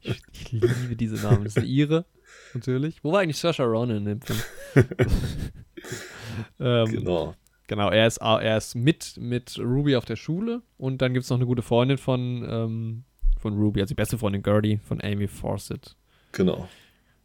ich, 0.00 0.22
ich 0.32 0.52
liebe 0.52 0.96
diese 0.96 1.16
Namen. 1.16 1.44
Das 1.44 1.52
ist 1.54 1.58
eine 1.58 1.66
Ire, 1.66 2.06
natürlich. 2.54 3.02
Wo 3.04 3.12
war 3.12 3.20
eigentlich 3.20 3.38
Saoirse 3.38 3.62
Ronan 3.64 3.98
in 3.98 4.04
dem 4.06 4.20
Film? 4.22 4.40
ähm, 6.60 6.86
Genau. 6.90 7.34
Genau, 7.72 7.88
er 7.88 8.06
ist, 8.06 8.18
er 8.18 8.58
ist 8.58 8.74
mit, 8.74 9.16
mit 9.18 9.58
Ruby 9.58 9.96
auf 9.96 10.04
der 10.04 10.16
Schule 10.16 10.60
und 10.76 11.00
dann 11.00 11.14
gibt 11.14 11.24
es 11.24 11.30
noch 11.30 11.38
eine 11.38 11.46
gute 11.46 11.62
Freundin 11.62 11.96
von, 11.96 12.46
ähm, 12.46 13.04
von 13.38 13.54
Ruby, 13.54 13.80
also 13.80 13.92
die 13.92 13.96
beste 13.96 14.18
Freundin 14.18 14.42
Gertie 14.42 14.78
von 14.84 15.00
Amy 15.02 15.26
Fawcett 15.26 15.96
Genau. 16.32 16.68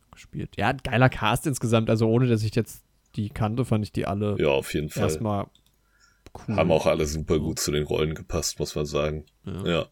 gespielt. 0.09 0.51
Ja, 0.55 0.71
geiler 0.71 1.09
Cast 1.09 1.47
insgesamt, 1.47 1.89
also 1.89 2.07
ohne 2.07 2.27
dass 2.27 2.43
ich 2.43 2.55
jetzt 2.55 2.85
die 3.17 3.27
kannte, 3.27 3.65
fand 3.65 3.83
ich 3.83 3.91
die 3.91 4.05
alle 4.05 4.37
Ja, 4.39 4.47
auf 4.47 4.73
jeden 4.73 4.87
Fall. 4.87 5.03
erstmal 5.03 5.47
cool. 6.47 6.55
Haben 6.55 6.71
auch 6.71 6.85
alle 6.85 7.05
super 7.07 7.39
gut 7.39 7.59
zu 7.59 7.71
den 7.73 7.83
Rollen 7.83 8.15
gepasst, 8.15 8.57
muss 8.59 8.73
man 8.73 8.85
sagen. 8.85 9.25
Ja. 9.43 9.67
Ja. 9.67 9.85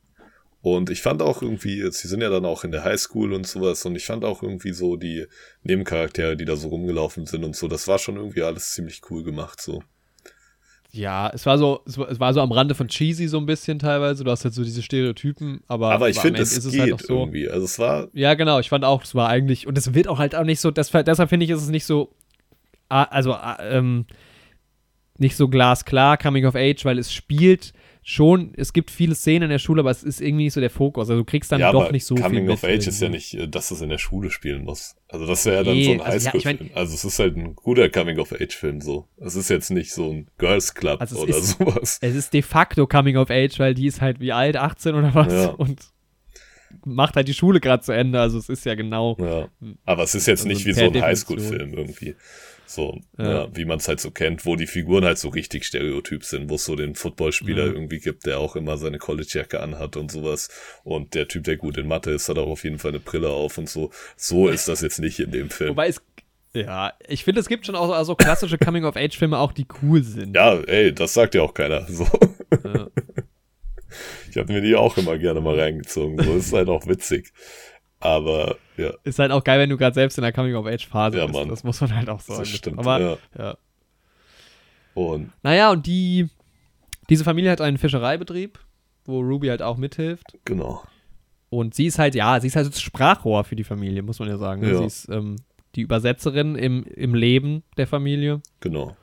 Und 0.61 0.89
ich 0.89 1.01
fand 1.01 1.21
auch 1.21 1.41
irgendwie, 1.41 1.81
sie 1.91 2.07
sind 2.07 2.21
ja 2.21 2.29
dann 2.29 2.45
auch 2.45 2.63
in 2.63 2.71
der 2.71 2.85
Highschool 2.85 3.33
und 3.33 3.45
sowas, 3.45 3.85
und 3.85 3.95
ich 3.97 4.05
fand 4.05 4.23
auch 4.23 4.41
irgendwie 4.41 4.71
so 4.71 4.95
die 4.95 5.25
Nebencharaktere, 5.63 6.37
die 6.37 6.45
da 6.45 6.55
so 6.55 6.69
rumgelaufen 6.69 7.25
sind 7.25 7.43
und 7.43 7.57
so, 7.57 7.67
das 7.67 7.89
war 7.89 7.99
schon 7.99 8.15
irgendwie 8.15 8.41
alles 8.41 8.71
ziemlich 8.71 9.01
cool 9.09 9.21
gemacht, 9.23 9.59
so. 9.61 9.83
Ja, 10.95 11.29
es 11.33 11.45
war 11.45 11.57
so, 11.57 11.81
es 11.85 12.19
war, 12.19 12.33
so 12.33 12.39
am 12.39 12.51
Rande 12.53 12.73
von 12.73 12.87
cheesy 12.87 13.27
so 13.27 13.37
ein 13.37 13.45
bisschen 13.45 13.79
teilweise. 13.79 14.23
Du 14.23 14.31
hast 14.31 14.45
halt 14.45 14.53
so 14.53 14.63
diese 14.63 14.81
Stereotypen, 14.81 15.61
aber, 15.67 15.91
Aber 15.91 16.09
ich 16.09 16.17
finde, 16.19 16.41
es 16.41 16.57
ist 16.57 16.71
geht 16.71 16.79
halt 16.79 16.93
auch 16.93 16.99
so. 16.99 17.19
irgendwie. 17.19 17.49
Also 17.49 17.65
es 17.65 17.77
war, 17.79 18.07
Ja, 18.13 18.33
genau. 18.35 18.59
Ich 18.59 18.69
fand 18.69 18.85
auch, 18.85 19.03
es 19.03 19.13
war 19.13 19.27
eigentlich, 19.27 19.67
und 19.67 19.77
es 19.77 19.93
wird 19.93 20.07
auch 20.07 20.19
halt 20.19 20.35
auch 20.35 20.45
nicht 20.45 20.61
so, 20.61 20.71
das, 20.71 20.91
deshalb 20.91 21.29
finde 21.29 21.43
ich, 21.43 21.49
ist 21.49 21.61
es 21.61 21.69
nicht 21.69 21.85
so, 21.85 22.13
also, 22.87 23.35
ähm, 23.59 24.05
nicht 25.17 25.35
so 25.35 25.49
glasklar, 25.49 26.17
Coming 26.17 26.45
of 26.45 26.55
Age, 26.55 26.85
weil 26.85 26.97
es 26.97 27.11
spielt 27.11 27.73
schon, 28.07 28.53
es 28.55 28.71
gibt 28.71 28.91
viele 28.91 29.15
Szenen 29.15 29.45
in 29.45 29.49
der 29.49 29.57
Schule, 29.57 29.79
aber 29.79 29.89
es 29.89 30.03
ist 30.03 30.21
irgendwie 30.21 30.43
nicht 30.43 30.53
so 30.53 30.61
der 30.61 30.69
Fokus. 30.69 31.09
Also 31.09 31.21
du 31.21 31.25
kriegst 31.25 31.51
dann 31.51 31.59
ja, 31.59 31.71
doch 31.71 31.91
nicht 31.91 32.05
so 32.05 32.13
Coming 32.13 32.43
viel 32.45 32.51
of 32.51 32.61
mit 32.61 32.71
Age 32.71 32.85
ist 32.87 33.01
ja 33.01 33.09
nicht, 33.09 33.33
äh, 33.33 33.47
dass 33.47 33.71
es 33.71 33.81
in 33.81 33.89
der 33.89 33.97
Schule 33.97 34.29
spielen 34.29 34.63
muss. 34.63 34.95
Also 35.07 35.25
das 35.25 35.43
wäre 35.47 35.55
ja 35.57 35.63
dann 35.63 35.73
Nee, 35.73 35.85
so 35.85 35.91
ein 35.93 36.01
also 36.01 36.27
ja, 36.27 36.33
ich 36.35 36.45
Highschool-Film. 36.45 36.69
Also 36.75 36.93
es 36.93 37.03
ist 37.03 37.17
halt 37.17 37.35
ein 37.35 37.55
guter 37.55 37.89
Coming 37.89 38.19
of 38.19 38.31
Age-Film 38.31 38.79
so. 38.81 39.07
Es 39.17 39.35
ist 39.35 39.49
jetzt 39.49 39.71
nicht 39.71 39.91
so 39.91 40.11
ein 40.11 40.27
Girls 40.37 40.75
Club 40.75 41.01
Also 41.01 41.17
oder 41.17 41.35
ist- 41.35 41.57
sowas. 41.57 41.97
Es 42.01 42.13
ist 42.15 42.31
de 42.31 42.43
facto 42.43 42.85
Coming 42.85 43.17
of 43.17 43.31
Age, 43.31 43.57
weil 43.57 43.73
die 43.73 43.87
ist 43.87 44.01
halt 44.01 44.19
wie 44.19 44.31
alt, 44.31 44.55
18 44.55 44.93
oder 44.93 45.15
was 45.15 45.33
Ja. 45.33 45.47
und 45.49 45.79
macht 46.85 47.15
halt 47.15 47.27
die 47.27 47.33
Schule 47.33 47.59
gerade 47.59 47.81
zu 47.81 47.91
Ende. 47.91 48.19
Also 48.21 48.37
es 48.37 48.49
ist 48.49 48.65
ja 48.65 48.75
genau. 48.75 49.17
Aber 49.83 50.03
es 50.03 50.13
ist 50.13 50.27
jetzt 50.27 50.41
Also 50.41 50.49
nicht 50.49 50.65
wie 50.67 50.73
so 50.73 50.81
ein. 50.83 51.01
Highschool-Film 51.01 51.73
irgendwie. 51.73 52.15
So, 52.67 52.99
Ja. 53.17 53.31
ja. 53.43 53.47
wie 53.55 53.65
man 53.65 53.77
es 53.77 53.87
halt 53.87 53.99
so 53.99 54.11
kennt, 54.11 54.45
wo 54.45 54.55
die 54.55 54.67
Figuren 54.67 55.05
halt 55.05 55.17
so 55.17 55.29
richtig 55.29 55.65
stereotyp 55.65 56.23
sind, 56.23 56.49
wo 56.49 56.55
es 56.55 56.65
so 56.65 56.75
den 56.75 56.95
Footballspieler 56.95 57.65
Ja. 57.67 57.71
irgendwie 57.73 57.99
gibt, 57.99 58.25
der 58.25 58.39
auch 58.39 58.55
immer 58.55 58.77
seine 58.77 58.97
Collegejacke 58.97 59.59
anhat 59.59 59.97
und 59.97 60.11
sowas. 60.11 60.49
Und 60.83 61.13
der 61.13 61.27
Typ, 61.27 61.43
der 61.43 61.57
gut 61.57 61.77
in 61.77 61.87
Mathe 61.87 62.11
ist, 62.11 62.27
hat 62.29 62.37
auch 62.37 62.47
auf 62.49 62.63
jeden 62.63 62.79
Fall 62.79 62.91
eine 62.91 62.99
Brille 62.99 63.29
auf 63.29 63.57
und 63.57 63.69
so. 63.69 63.91
So 64.17 64.47
ist 64.47 64.67
das 64.67 64.81
jetzt 64.81 64.99
nicht 64.99 65.19
in 65.19 65.31
dem 65.31 65.49
Film. 65.49 65.71
Wobei 65.71 65.87
es. 65.87 66.01
Ja, 66.53 66.93
ich 67.09 67.25
finde, 67.25 67.41
es 67.41 67.49
gibt 67.49 67.65
schon 67.65 67.75
auch 67.75 67.89
also 67.91 68.15
klassische 68.15 68.57
Coming-of-Age-Filme 68.57 69.37
auch, 69.37 69.51
die 69.51 69.65
cool 69.81 70.01
sind. 70.03 70.35
ja, 70.35 70.55
ey, 70.61 70.93
das 70.93 71.13
sagt 71.13 71.35
ja 71.35 71.41
auch 71.41 71.53
keiner. 71.53 71.85
So. 71.89 72.07
Ja. 72.63 72.87
Ich 74.29 74.37
habe 74.37 74.51
mir 74.51 74.59
die 74.61 74.75
auch 74.75 74.97
immer 74.97 75.17
gerne 75.17 75.39
mal 75.39 75.57
reingezogen. 75.57 76.21
So 76.21 76.35
ist 76.35 76.51
halt 76.51 76.67
auch 76.67 76.85
witzig. 76.87 77.31
Aber 78.05 78.57
ja, 78.77 78.91
Ist 79.03 79.19
halt 79.19 79.31
auch 79.31 79.43
geil, 79.43 79.59
wenn 79.59 79.69
du 79.69 79.77
gerade 79.77 79.93
selbst 79.93 80.17
in 80.17 80.21
der 80.21 80.31
Coming-of-Age-Phase 80.33 81.17
Ja, 81.17 81.25
bist. 81.25 81.37
Mann. 81.39 81.49
Das 81.49 81.63
muss 81.63 81.81
man 81.81 81.95
halt 81.95 82.09
auch 82.09 82.19
sagen. 82.19 82.39
das 82.39 82.49
stimmt. 82.49 82.77
Aber, 82.79 82.99
ja. 82.99 83.17
ja. 83.37 83.57
Und 84.93 85.31
Naja, 85.43 85.71
und 85.71 85.85
die. 85.87 86.29
Diese 87.09 87.23
Familie 87.23 87.51
hat 87.51 87.61
einen 87.61 87.77
Fischereibetrieb, 87.77 88.57
wo 89.05 89.19
Ruby 89.21 89.47
halt 89.47 89.61
auch 89.61 89.77
mithilft. 89.77 90.37
genau. 90.45 90.83
Und 91.51 91.73
sie 91.75 91.85
ist 91.85 91.99
halt, 91.99 92.15
ja, 92.15 92.39
sie 92.41 92.47
ist 92.47 92.55
halt 92.55 92.67
das 92.67 92.81
Sprachrohr 92.81 93.43
für 93.43 93.55
die 93.55 93.63
Familie, 93.63 94.01
muss 94.01 94.19
man 94.19 94.27
ja 94.27 94.37
sagen. 94.37 94.63
Ja. 94.63 94.79
Sie 94.79 94.85
ist 94.85 95.07
ähm, 95.09 95.35
die 95.75 95.81
Übersetzerin 95.81 96.55
im, 96.55 96.83
im 96.83 97.13
Leben 97.13 97.63
der 97.77 97.85
Familie 97.87 98.41
Genau. 98.59 98.97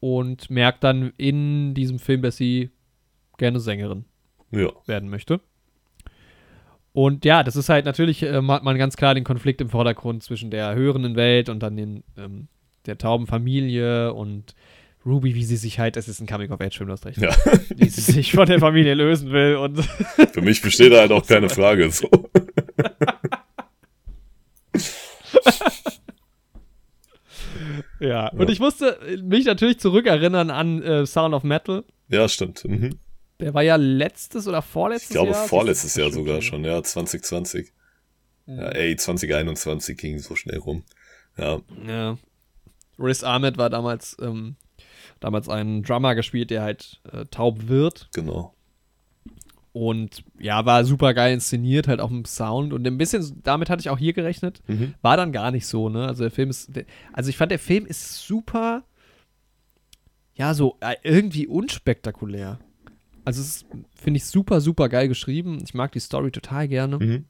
und 0.00 0.50
merkt 0.50 0.84
dann 0.84 1.12
in 1.16 1.74
diesem 1.74 1.98
Film, 1.98 2.20
dass 2.22 2.36
sie 2.36 2.70
gerne 3.38 3.58
Sängerin 3.58 4.04
Ja. 4.52 4.68
werden 4.86 5.08
möchte. 5.08 5.40
Und 6.94 7.24
ja, 7.24 7.42
das 7.42 7.56
ist 7.56 7.68
halt 7.68 7.84
natürlich, 7.86 8.22
äh, 8.22 8.40
hat 8.40 8.62
man 8.62 8.78
ganz 8.78 8.96
klar 8.96 9.16
den 9.16 9.24
Konflikt 9.24 9.60
im 9.60 9.68
Vordergrund 9.68 10.22
zwischen 10.22 10.52
der 10.52 10.76
hörenden 10.76 11.16
Welt 11.16 11.48
und 11.48 11.60
dann 11.60 11.76
den, 11.76 12.04
ähm, 12.16 12.46
der 12.86 12.96
tauben 12.98 13.26
Familie 13.26 14.14
und 14.14 14.54
Ruby, 15.04 15.34
wie 15.34 15.42
sie 15.44 15.56
sich 15.56 15.80
halt, 15.80 15.96
es 15.96 16.06
ist 16.06 16.20
ein 16.20 16.28
Coming-of-Age-Film, 16.28 16.86
du 16.86 16.92
hast 16.92 17.04
recht, 17.04 17.18
Ja. 17.18 17.34
wie 17.76 17.88
sie 17.88 18.00
sich 18.00 18.30
von 18.30 18.46
der 18.46 18.60
Familie 18.60 18.94
lösen 18.94 19.32
will 19.32 19.56
und 19.56 19.84
Für 20.32 20.40
mich 20.40 20.62
besteht 20.62 20.92
da 20.92 20.98
halt 21.00 21.10
auch 21.10 21.26
keine 21.26 21.48
Frage. 21.48 21.90
So. 21.90 22.08
ja. 27.98 28.28
Und 28.28 28.50
ich 28.50 28.60
musste 28.60 29.00
mich 29.20 29.46
natürlich 29.46 29.80
zurückerinnern 29.80 30.50
an 30.50 30.80
äh, 30.80 31.06
Sound 31.06 31.34
of 31.34 31.42
Metal. 31.42 31.82
Ja, 32.08 32.28
stimmt. 32.28 32.64
Mhm. 32.64 32.90
Der 33.40 33.52
war 33.54 33.62
ja 33.62 33.76
letztes 33.76 34.46
oder 34.46 34.62
vorletztes 34.62 35.10
Ich 35.10 35.14
glaube, 35.14 35.32
Jahr. 35.32 35.46
vorletztes 35.48 35.94
Jahr 35.96 36.10
sogar 36.10 36.40
schon, 36.42 36.64
ja, 36.64 36.82
2020. 36.82 37.72
Ja, 38.46 38.68
ey, 38.68 38.94
2021 38.96 39.96
ging 39.96 40.18
so 40.18 40.36
schnell 40.36 40.58
rum. 40.58 40.84
Ja, 41.36 41.60
Ja. 41.86 42.18
Riz 42.98 43.24
Ahmed 43.24 43.58
war 43.58 43.70
damals, 43.70 44.16
ähm, 44.20 44.54
damals 45.18 45.48
ein 45.48 45.82
Drummer 45.82 46.14
gespielt, 46.14 46.50
der 46.50 46.62
halt 46.62 47.00
äh, 47.12 47.24
taub 47.26 47.66
wird. 47.68 48.08
genau. 48.14 48.52
Und 49.72 50.22
ja, 50.38 50.64
war 50.64 50.84
super 50.84 51.14
geil 51.14 51.34
inszeniert, 51.34 51.88
halt 51.88 51.98
auch 52.00 52.12
im 52.12 52.24
Sound. 52.24 52.72
Und 52.72 52.86
ein 52.86 52.96
bisschen, 52.96 53.40
damit 53.42 53.68
hatte 53.70 53.80
ich 53.80 53.90
auch 53.90 53.98
hier 53.98 54.12
gerechnet. 54.12 54.62
Mhm. 54.68 54.94
War 55.02 55.16
dann 55.16 55.32
gar 55.32 55.50
nicht 55.50 55.66
so, 55.66 55.88
ne? 55.88 56.06
Also 56.06 56.22
der 56.22 56.30
Film 56.30 56.50
ist, 56.50 56.70
also 57.12 57.28
ich 57.28 57.36
fand, 57.36 57.50
der 57.50 57.58
Film 57.58 57.84
ist 57.84 58.24
super, 58.24 58.84
ja, 60.36 60.54
so 60.54 60.76
äh, 60.78 60.94
irgendwie 61.02 61.48
unspektakulär. 61.48 62.60
Also 63.24 63.40
es 63.40 63.64
finde 63.94 64.18
ich, 64.18 64.26
super, 64.26 64.60
super 64.60 64.88
geil 64.88 65.08
geschrieben. 65.08 65.58
Ich 65.64 65.74
mag 65.74 65.92
die 65.92 66.00
Story 66.00 66.30
total 66.30 66.68
gerne. 66.68 66.98
Mhm. 66.98 67.24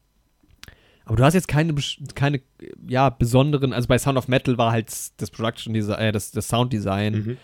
Aber 1.05 1.17
du 1.17 1.25
hast 1.25 1.35
jetzt 1.35 1.49
keine, 1.49 1.75
keine, 2.15 2.41
ja, 2.89 3.11
besonderen, 3.11 3.73
also 3.73 3.89
bei 3.89 3.99
Sound 3.99 4.17
of 4.17 4.29
Metal 4.29 4.57
war 4.57 4.73
halt 4.73 4.91
das 5.19 5.31
Production 5.31 5.75
Design, 5.75 6.01
äh, 6.01 6.13
das, 6.13 6.31
das 6.31 6.49
Sounddesign 6.49 7.13
Mhm. 7.13 7.37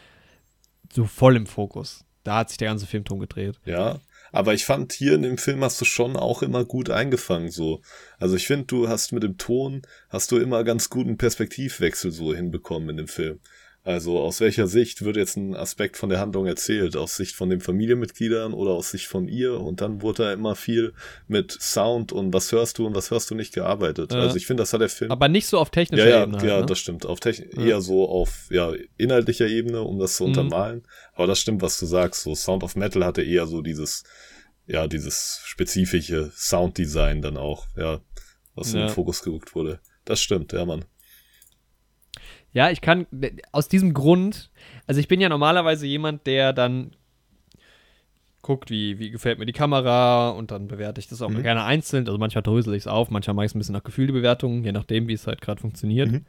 so 0.92 1.04
voll 1.04 1.36
im 1.36 1.46
Fokus. 1.46 2.04
Da 2.24 2.38
hat 2.38 2.48
sich 2.48 2.58
der 2.58 2.68
ganze 2.68 2.86
Film 2.86 3.04
drum 3.04 3.20
gedreht. 3.20 3.60
Ja, 3.64 4.00
aber 4.32 4.54
ich 4.54 4.64
fand 4.64 4.92
hier 4.92 5.14
in 5.14 5.22
dem 5.22 5.38
Film 5.38 5.62
hast 5.62 5.80
du 5.80 5.84
schon 5.84 6.16
auch 6.16 6.42
immer 6.42 6.64
gut 6.64 6.90
eingefangen, 6.90 7.50
so. 7.50 7.80
Also 8.18 8.36
ich 8.36 8.46
finde, 8.46 8.66
du 8.66 8.88
hast 8.88 9.12
mit 9.12 9.22
dem 9.22 9.36
Ton, 9.38 9.82
hast 10.08 10.30
du 10.32 10.38
immer 10.38 10.64
ganz 10.64 10.88
guten 10.90 11.16
Perspektivwechsel 11.16 12.12
so 12.12 12.34
hinbekommen 12.34 12.90
in 12.90 12.96
dem 12.98 13.08
Film. 13.08 13.40
Also 13.82 14.18
aus 14.20 14.40
welcher 14.40 14.66
Sicht 14.66 15.04
wird 15.06 15.16
jetzt 15.16 15.36
ein 15.38 15.56
Aspekt 15.56 15.96
von 15.96 16.10
der 16.10 16.20
Handlung 16.20 16.44
erzählt? 16.46 16.96
Aus 16.96 17.16
Sicht 17.16 17.34
von 17.34 17.48
den 17.48 17.60
Familienmitgliedern 17.62 18.52
oder 18.52 18.72
aus 18.72 18.90
Sicht 18.90 19.06
von 19.06 19.26
ihr? 19.26 19.58
Und 19.58 19.80
dann 19.80 20.02
wurde 20.02 20.24
da 20.24 20.32
immer 20.34 20.54
viel 20.54 20.92
mit 21.28 21.50
Sound 21.52 22.12
und 22.12 22.34
was 22.34 22.52
hörst 22.52 22.76
du 22.76 22.86
und 22.86 22.94
was 22.94 23.10
hörst 23.10 23.30
du 23.30 23.34
nicht 23.34 23.54
gearbeitet. 23.54 24.12
Ja. 24.12 24.20
Also 24.20 24.36
ich 24.36 24.46
finde, 24.46 24.62
das 24.62 24.74
hat 24.74 24.82
der 24.82 24.90
Film 24.90 25.10
Aber 25.10 25.28
nicht 25.28 25.46
so 25.46 25.58
auf 25.58 25.70
technischer 25.70 26.04
ja, 26.08 26.16
ja, 26.18 26.22
Ebene. 26.24 26.38
ja, 26.46 26.50
halt, 26.52 26.60
ne? 26.60 26.66
das 26.66 26.78
stimmt. 26.78 27.06
Auf 27.06 27.20
Techn 27.20 27.48
Ja. 27.56 27.62
eher 27.64 27.80
so 27.80 28.06
auf 28.06 28.48
ja, 28.50 28.70
inhaltlicher 28.98 29.46
Ebene, 29.46 29.80
um 29.80 29.98
das 29.98 30.16
zu 30.16 30.24
Mhm. 30.24 30.28
untermalen. 30.28 30.82
Aber 31.14 31.26
das 31.26 31.40
stimmt, 31.40 31.62
was 31.62 31.78
du 31.80 31.86
sagst. 31.86 32.22
So 32.24 32.34
Sound 32.34 32.62
of 32.62 32.76
Metal 32.76 33.02
hatte 33.04 33.22
eher 33.22 33.46
so 33.46 33.62
dieses, 33.62 34.04
ja, 34.66 34.86
dieses 34.88 35.40
spezifische 35.46 36.30
Sounddesign 36.36 37.22
dann 37.22 37.38
auch, 37.38 37.66
ja, 37.78 38.00
was 38.54 38.74
in 38.74 38.80
Ja. 38.80 38.86
den 38.88 38.92
Fokus 38.94 39.22
gerückt 39.22 39.54
wurde. 39.54 39.80
Das 40.04 40.20
stimmt, 40.20 40.52
ja, 40.52 40.66
Mann. 40.66 40.84
Ja, 42.52 42.70
ich 42.70 42.80
kann 42.80 43.06
aus 43.52 43.68
diesem 43.68 43.94
Grund, 43.94 44.50
also 44.86 45.00
ich 45.00 45.08
bin 45.08 45.20
ja 45.20 45.28
normalerweise 45.28 45.86
jemand, 45.86 46.26
der 46.26 46.52
dann 46.52 46.92
guckt, 48.42 48.70
wie, 48.70 48.98
wie 48.98 49.10
gefällt 49.10 49.38
mir 49.38 49.46
die 49.46 49.52
Kamera 49.52 50.30
und 50.30 50.50
dann 50.50 50.66
bewerte 50.66 50.98
ich 50.98 51.08
das 51.08 51.22
auch 51.22 51.28
Mhm. 51.30 51.42
gerne 51.42 51.64
einzeln. 51.64 52.06
Also 52.06 52.18
manchmal 52.18 52.42
drösel 52.42 52.74
ich 52.74 52.82
es 52.82 52.86
auf, 52.86 53.10
manchmal 53.10 53.34
mache 53.34 53.46
ich 53.46 53.52
es 53.52 53.54
ein 53.54 53.58
bisschen 53.58 53.74
nach 53.74 53.84
Gefühl 53.84 54.06
die 54.06 54.12
Bewertung, 54.12 54.64
je 54.64 54.72
nachdem, 54.72 55.08
wie 55.08 55.12
es 55.12 55.26
halt 55.26 55.40
gerade 55.40 55.60
funktioniert. 55.60 56.10
Mhm. 56.10 56.24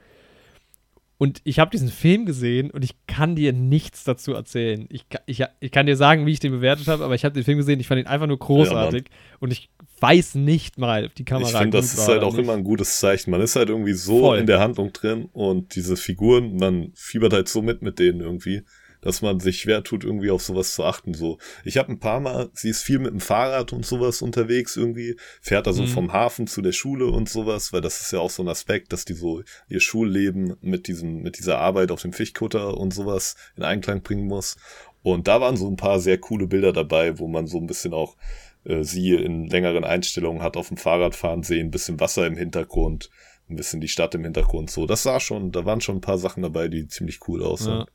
Und 1.22 1.40
ich 1.44 1.60
habe 1.60 1.70
diesen 1.70 1.90
Film 1.90 2.26
gesehen 2.26 2.72
und 2.72 2.84
ich 2.84 2.96
kann 3.06 3.36
dir 3.36 3.54
nichts 3.54 4.04
dazu 4.04 4.34
erzählen. 4.34 4.88
Ich, 4.90 5.06
ich, 5.28 5.44
ich 5.60 5.72
kann 5.72 5.86
dir 5.86 5.96
sagen, 5.96 6.26
wie 6.26 6.32
ich 6.32 6.40
den 6.40 6.52
bewertet 6.52 6.88
habe, 6.88 7.06
aber 7.06 7.14
ich 7.14 7.24
habe 7.24 7.36
den 7.36 7.44
Film 7.44 7.60
gesehen, 7.60 7.80
ich 7.80 7.86
fand 7.86 8.02
ihn 8.02 8.08
einfach 8.08 8.26
nur 8.26 8.40
großartig 8.40 9.04
und 9.40 9.54
ich 9.54 9.70
weiß 10.00 10.34
nicht 10.34 10.80
mal, 10.80 11.06
ob 11.06 11.14
die 11.14 11.24
Kamera 11.24 11.48
ich 11.48 11.58
finde, 11.58 11.78
das 11.78 11.94
ist 11.94 12.08
halt 12.08 12.24
auch 12.24 12.32
nicht. 12.32 12.42
immer 12.42 12.54
ein 12.54 12.64
gutes 12.64 12.98
Zeichen. 12.98 13.30
Man 13.30 13.40
ist 13.40 13.56
halt 13.56 13.70
irgendwie 13.70 13.94
so 13.94 14.22
Voll. 14.22 14.40
in 14.40 14.48
der 14.48 14.60
Handlung 14.60 14.94
drin 14.94 15.30
und 15.32 15.76
diese 15.76 15.96
Figuren, 15.96 16.56
man 16.56 16.92
fiebert 16.96 17.34
halt 17.34 17.48
so 17.48 17.62
mit 17.62 17.84
mit 17.84 18.00
denen 18.00 18.22
irgendwie. 18.22 18.64
Dass 19.02 19.22
man 19.22 19.40
sich 19.40 19.60
schwer 19.60 19.84
tut, 19.84 20.04
irgendwie 20.04 20.32
auf 20.32 20.42
sowas 20.42 20.74
zu 20.74 20.84
achten. 20.84 21.14
So, 21.14 21.38
ich 21.66 21.78
habe 21.78 21.92
ein 21.92 22.00
paar 22.00 22.20
Mal, 22.20 22.50
sie 22.54 22.70
ist 22.70 22.84
viel 22.84 23.00
mit 23.00 23.12
dem 23.12 23.20
Fahrrad 23.20 23.74
und 23.74 23.86
sowas 23.86 24.22
unterwegs 24.22 24.78
irgendwie, 24.78 25.18
fährt 25.42 25.68
da 25.68 25.74
so 25.74 25.84
mhm. 25.84 25.88
vom 25.88 26.14
Hafen 26.14 26.48
zu 26.48 26.62
der 26.62 26.72
Schule 26.72 27.08
und 27.08 27.30
sowas, 27.30 27.74
weil 27.74 27.82
das 27.82 28.02
ist 28.02 28.12
ja 28.14 28.20
auch 28.20 28.30
so 28.30 28.44
ein 28.44 28.50
Aspekt, 28.50 28.94
dass 28.94 29.06
die 29.06 29.14
so 29.14 29.44
ihr 29.68 29.80
Schulleben 29.80 30.56
mit 30.62 30.88
diesem, 30.88 31.22
mit 31.22 31.38
dieser 31.40 31.60
Arbeit 31.60 31.92
auf 31.92 32.02
dem 32.02 32.14
Fischkutter 32.14 32.78
und 32.78 32.94
sowas 32.94 33.36
in 33.56 33.64
Einklang 33.64 34.02
bringen 34.02 34.28
muss. 34.28 34.58
Und 35.04 35.28
da 35.28 35.42
waren 35.42 35.58
so 35.58 35.68
ein 35.68 35.78
paar 35.78 36.00
sehr 36.00 36.20
coole 36.20 36.48
Bilder 36.48 36.74
dabei, 36.74 37.18
wo 37.18 37.28
man 37.28 37.48
so 37.48 37.58
ein 37.58 37.68
bisschen 37.68 37.94
auch 37.94 38.16
äh, 38.64 38.84
sie 38.84 39.12
in 39.12 39.48
längeren 39.48 39.84
Einstellungen 39.84 40.44
hat 40.44 40.58
auf 40.58 40.68
dem 40.68 40.78
Fahrrad 40.78 41.16
fahren 41.16 41.44
sehen, 41.44 41.68
ein 41.68 41.72
bisschen 41.72 42.00
Wasser 42.00 42.28
im 42.28 42.38
Hintergrund, 42.38 43.10
ein 43.50 43.56
bisschen 43.56 43.82
die 43.82 43.88
Stadt 43.88 44.16
im 44.16 44.24
Hintergrund 44.24 44.70
so. 44.70 44.86
Das 44.86 45.04
sah 45.04 45.20
schon, 45.20 45.52
da 45.52 45.66
waren 45.66 45.82
schon 45.82 45.98
ein 45.98 46.02
paar 46.02 46.18
Sachen 46.18 46.44
dabei, 46.44 46.68
die 46.68 46.88
ziemlich 46.88 47.28
cool 47.28 47.44
aussahen. 47.44 47.80
Ja. 47.80 47.86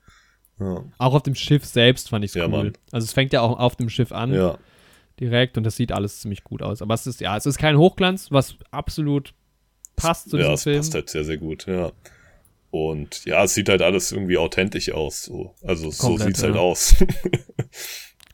Ja. 0.59 0.85
Auch 0.99 1.15
auf 1.15 1.23
dem 1.23 1.35
Schiff 1.35 1.65
selbst 1.65 2.09
fand 2.09 2.25
ich 2.25 2.31
es 2.31 2.35
ja, 2.35 2.45
cool. 2.45 2.51
Mann. 2.51 2.73
Also 2.93 3.05
es 3.05 3.13
fängt 3.13 3.33
ja 3.33 3.43
auch 3.43 3.59
auf 3.59 3.77
dem 3.77 3.89
Schiff 3.89 4.13
an. 4.13 4.33
Ja. 4.33 4.59
Direkt 5.21 5.57
und 5.57 5.65
das 5.65 5.77
sieht 5.77 5.93
alles 5.93 6.21
ziemlich 6.21 6.45
gut 6.45 6.63
aus. 6.63 6.83
Aber 6.83 6.95
es 6.95 7.07
ist, 7.07 7.21
ja, 7.21 7.37
es 7.37 7.47
ist 7.47 7.59
kein 7.59 7.79
Hochglanz, 7.79 8.31
was 8.31 8.57
absolut 8.71 9.33
passt 9.97 10.31
zu 10.31 10.37
diesem 10.37 10.51
ja, 10.51 10.55
es 10.55 10.63
Film. 10.63 10.77
passt 10.79 10.95
halt 10.95 11.09
sehr, 11.09 11.25
sehr 11.25 11.39
gut, 11.39 11.67
ja. 11.67 11.93
Und 12.71 13.25
ja, 13.25 13.45
es 13.45 13.55
sieht 13.55 13.69
halt 13.69 13.81
alles 13.81 14.13
irgendwie 14.13 14.37
authentisch 14.37 14.93
aus. 14.93 15.25
So. 15.25 15.55
Also 15.63 15.91
Komplett, 15.91 15.99
so 15.99 16.17
sieht's 16.27 16.43
ja. 16.43 16.49
halt 16.49 16.57
aus. 16.59 16.97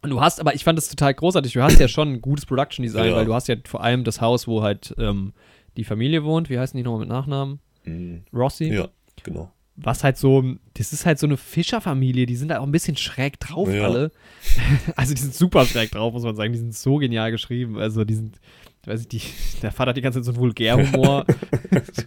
Und 0.02 0.10
du 0.10 0.20
hast, 0.20 0.40
aber 0.40 0.54
ich 0.54 0.64
fand 0.64 0.76
das 0.76 0.88
total 0.88 1.14
großartig. 1.14 1.52
Du 1.52 1.62
hast 1.62 1.78
ja 1.78 1.86
schon 1.86 2.14
ein 2.14 2.20
gutes 2.20 2.46
Production 2.46 2.82
Design, 2.82 3.10
ja. 3.10 3.16
weil 3.16 3.24
du 3.24 3.34
hast 3.34 3.46
ja 3.46 3.56
vor 3.64 3.82
allem 3.82 4.02
das 4.02 4.20
Haus, 4.20 4.48
wo 4.48 4.62
halt 4.62 4.94
ähm, 4.98 5.32
die 5.76 5.84
Familie 5.84 6.24
wohnt. 6.24 6.50
Wie 6.50 6.58
heißen 6.58 6.76
die 6.76 6.82
nochmal 6.82 7.00
mit 7.00 7.08
Nachnamen? 7.08 7.60
Mhm. 7.84 8.24
Rossi. 8.32 8.72
Ja, 8.72 8.88
genau. 9.22 9.52
Was 9.76 10.04
halt 10.04 10.18
so, 10.18 10.44
das 10.74 10.92
ist 10.92 11.06
halt 11.06 11.18
so 11.18 11.26
eine 11.26 11.38
Fischerfamilie, 11.38 12.26
die 12.26 12.36
sind 12.36 12.48
da 12.48 12.58
auch 12.58 12.64
ein 12.64 12.72
bisschen 12.72 12.96
schräg 12.96 13.40
drauf 13.40 13.72
ja. 13.72 13.84
alle. 13.84 14.10
Also 14.96 15.14
die 15.14 15.20
sind 15.20 15.34
super 15.34 15.64
schräg 15.64 15.90
drauf, 15.90 16.12
muss 16.12 16.24
man 16.24 16.36
sagen. 16.36 16.52
Die 16.52 16.58
sind 16.58 16.74
so 16.74 16.96
genial 16.96 17.30
geschrieben. 17.30 17.78
Also 17.78 18.04
die 18.04 18.14
sind, 18.14 18.38
weiß 18.84 19.00
ich, 19.02 19.08
die, 19.08 19.22
der 19.62 19.72
Vater 19.72 19.90
hat 19.90 19.96
die 19.96 20.02
ganze 20.02 20.18
Zeit 20.18 20.26
so 20.26 20.32
einen 20.32 20.40
Vulgärhumor. 20.40 21.24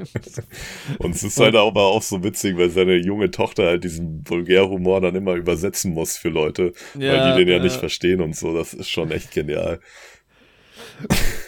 und 1.00 1.16
es 1.16 1.24
ist 1.24 1.40
halt 1.40 1.56
aber 1.56 1.86
auch 1.86 2.02
so 2.02 2.24
witzig, 2.24 2.56
weil 2.58 2.70
seine 2.70 2.98
junge 2.98 3.32
Tochter 3.32 3.66
halt 3.66 3.84
diesen 3.84 4.28
Vulgärhumor 4.28 5.02
dann 5.02 5.16
immer 5.16 5.34
übersetzen 5.34 5.94
muss 5.94 6.18
für 6.18 6.30
Leute, 6.30 6.74
ja, 6.98 7.14
weil 7.14 7.32
die 7.32 7.40
den 7.40 7.48
ja, 7.48 7.58
ja 7.58 7.64
nicht 7.64 7.78
verstehen 7.78 8.22
und 8.22 8.36
so. 8.36 8.56
Das 8.56 8.74
ist 8.74 8.90
schon 8.90 9.12
echt 9.12 9.32
genial. 9.32 9.80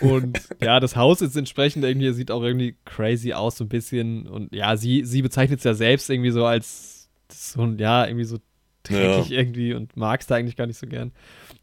Und 0.01 0.39
ja, 0.61 0.79
das 0.79 0.95
Haus 0.95 1.21
ist 1.21 1.35
entsprechend 1.35 1.83
irgendwie, 1.83 2.11
sieht 2.13 2.31
auch 2.31 2.43
irgendwie 2.43 2.75
crazy 2.85 3.33
aus, 3.33 3.57
so 3.57 3.65
ein 3.65 3.69
bisschen. 3.69 4.27
Und 4.27 4.53
ja, 4.53 4.77
sie, 4.77 5.03
sie 5.05 5.21
bezeichnet 5.21 5.59
es 5.59 5.63
ja 5.63 5.73
selbst 5.73 6.09
irgendwie 6.09 6.31
so 6.31 6.45
als 6.45 7.09
so 7.31 7.61
ein, 7.61 7.77
ja, 7.77 8.05
irgendwie 8.05 8.25
so 8.25 8.37
dreckig 8.83 9.29
ja. 9.29 9.39
irgendwie 9.39 9.73
und 9.73 9.95
mag 9.97 10.21
es 10.21 10.27
da 10.27 10.35
eigentlich 10.35 10.55
gar 10.55 10.67
nicht 10.67 10.77
so 10.77 10.87
gern. 10.87 11.11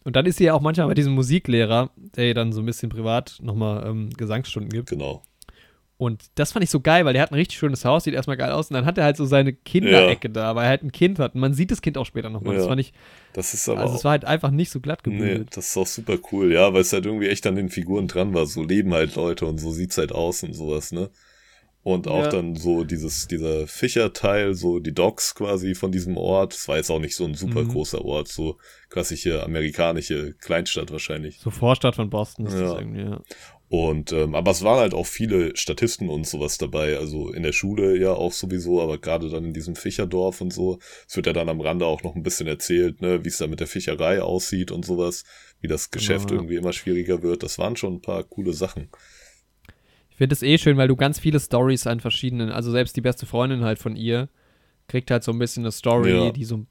Und 0.04 0.16
dann 0.16 0.26
ist 0.26 0.36
sie 0.36 0.44
ja 0.44 0.54
auch 0.54 0.60
manchmal 0.60 0.88
bei 0.88 0.94
diesem 0.94 1.14
Musiklehrer, 1.14 1.90
der 1.96 2.28
ihr 2.28 2.34
dann 2.34 2.52
so 2.52 2.60
ein 2.60 2.66
bisschen 2.66 2.90
privat 2.90 3.38
nochmal 3.40 3.86
ähm, 3.86 4.10
Gesangsstunden 4.10 4.70
gibt. 4.70 4.90
Genau. 4.90 5.22
Und 5.96 6.24
das 6.34 6.52
fand 6.52 6.64
ich 6.64 6.70
so 6.70 6.80
geil, 6.80 7.04
weil 7.04 7.12
der 7.12 7.22
hat 7.22 7.30
ein 7.30 7.36
richtig 7.36 7.56
schönes 7.56 7.84
Haus, 7.84 8.02
sieht 8.04 8.14
erstmal 8.14 8.36
geil 8.36 8.50
aus. 8.50 8.68
Und 8.68 8.74
dann 8.74 8.84
hat 8.84 8.98
er 8.98 9.04
halt 9.04 9.16
so 9.16 9.24
seine 9.24 9.52
Kinderecke 9.52 10.26
ja. 10.28 10.34
da, 10.34 10.56
weil 10.56 10.64
er 10.64 10.70
halt 10.70 10.82
ein 10.82 10.90
Kind 10.90 11.20
hat. 11.20 11.34
Und 11.34 11.40
man 11.40 11.54
sieht 11.54 11.70
das 11.70 11.82
Kind 11.82 11.96
auch 11.96 12.06
später 12.06 12.30
nochmal. 12.30 12.54
Ja. 12.54 12.60
Das 12.60 12.68
fand 12.68 12.80
ich. 12.80 12.92
Das 13.32 13.54
ist 13.54 13.68
aber. 13.68 13.80
Also, 13.80 13.94
es 13.94 14.04
war 14.04 14.10
halt 14.10 14.24
einfach 14.24 14.50
nicht 14.50 14.70
so 14.70 14.80
glatt 14.80 15.04
gebügelt. 15.04 15.38
Nee, 15.38 15.46
das 15.52 15.68
ist 15.68 15.76
auch 15.76 15.86
super 15.86 16.18
cool, 16.32 16.52
ja, 16.52 16.72
weil 16.74 16.80
es 16.80 16.92
halt 16.92 17.06
irgendwie 17.06 17.28
echt 17.28 17.46
an 17.46 17.54
den 17.54 17.68
Figuren 17.68 18.08
dran 18.08 18.34
war. 18.34 18.46
So 18.46 18.64
leben 18.64 18.92
halt 18.92 19.14
Leute 19.14 19.46
und 19.46 19.58
so 19.58 19.70
sieht's 19.70 19.96
halt 19.96 20.10
aus 20.10 20.42
und 20.42 20.52
sowas, 20.54 20.90
ne? 20.90 21.10
Und 21.84 22.08
auch 22.08 22.24
ja. 22.24 22.28
dann 22.30 22.56
so 22.56 22.82
dieses, 22.82 23.28
dieser 23.28 23.66
Fischerteil, 23.66 24.54
so 24.54 24.78
die 24.78 24.94
Docks 24.94 25.34
quasi 25.34 25.74
von 25.74 25.92
diesem 25.92 26.16
Ort. 26.16 26.54
Es 26.54 26.66
war 26.66 26.78
jetzt 26.78 26.90
auch 26.90 26.98
nicht 26.98 27.14
so 27.14 27.24
ein 27.24 27.34
super 27.34 27.62
mhm. 27.62 27.68
großer 27.68 28.02
Ort, 28.02 28.28
so 28.28 28.56
klassische 28.88 29.44
amerikanische 29.44 30.32
Kleinstadt 30.32 30.90
wahrscheinlich. 30.90 31.38
So 31.40 31.50
Vorstadt 31.50 31.94
von 31.94 32.08
Boston 32.08 32.46
ist 32.46 32.54
ja. 32.54 32.60
das 32.62 32.78
irgendwie, 32.80 33.02
ja. 33.02 33.20
Und, 33.76 34.12
ähm, 34.12 34.36
aber 34.36 34.52
es 34.52 34.62
waren 34.62 34.78
halt 34.78 34.94
auch 34.94 35.04
viele 35.06 35.56
Statisten 35.56 36.08
und 36.08 36.28
sowas 36.28 36.58
dabei, 36.58 36.96
also 36.96 37.32
in 37.32 37.42
der 37.42 37.50
Schule 37.50 37.98
ja 37.98 38.12
auch 38.12 38.30
sowieso, 38.30 38.80
aber 38.80 38.98
gerade 38.98 39.28
dann 39.28 39.46
in 39.46 39.52
diesem 39.52 39.74
Fischerdorf 39.74 40.40
und 40.40 40.52
so. 40.52 40.78
Es 41.08 41.16
wird 41.16 41.26
ja 41.26 41.32
dann 41.32 41.48
am 41.48 41.60
Rande 41.60 41.84
auch 41.84 42.04
noch 42.04 42.14
ein 42.14 42.22
bisschen 42.22 42.46
erzählt, 42.46 43.02
ne, 43.02 43.24
wie 43.24 43.28
es 43.30 43.38
da 43.38 43.48
mit 43.48 43.58
der 43.58 43.66
Fischerei 43.66 44.22
aussieht 44.22 44.70
und 44.70 44.84
sowas, 44.84 45.24
wie 45.60 45.66
das 45.66 45.90
Geschäft 45.90 46.30
ja. 46.30 46.36
irgendwie 46.36 46.54
immer 46.54 46.72
schwieriger 46.72 47.24
wird. 47.24 47.42
Das 47.42 47.58
waren 47.58 47.74
schon 47.74 47.94
ein 47.94 48.00
paar 48.00 48.22
coole 48.22 48.52
Sachen. 48.52 48.90
Ich 50.08 50.18
finde 50.18 50.34
es 50.34 50.44
eh 50.44 50.56
schön, 50.56 50.76
weil 50.76 50.86
du 50.86 50.94
ganz 50.94 51.18
viele 51.18 51.40
Stories 51.40 51.88
an 51.88 51.98
verschiedenen, 51.98 52.50
also 52.50 52.70
selbst 52.70 52.96
die 52.96 53.00
beste 53.00 53.26
Freundin 53.26 53.64
halt 53.64 53.80
von 53.80 53.96
ihr, 53.96 54.28
kriegt 54.86 55.10
halt 55.10 55.24
so 55.24 55.32
ein 55.32 55.38
bisschen 55.40 55.64
eine 55.64 55.72
Story, 55.72 56.12
ja. 56.12 56.30
die 56.30 56.44
so, 56.44 56.64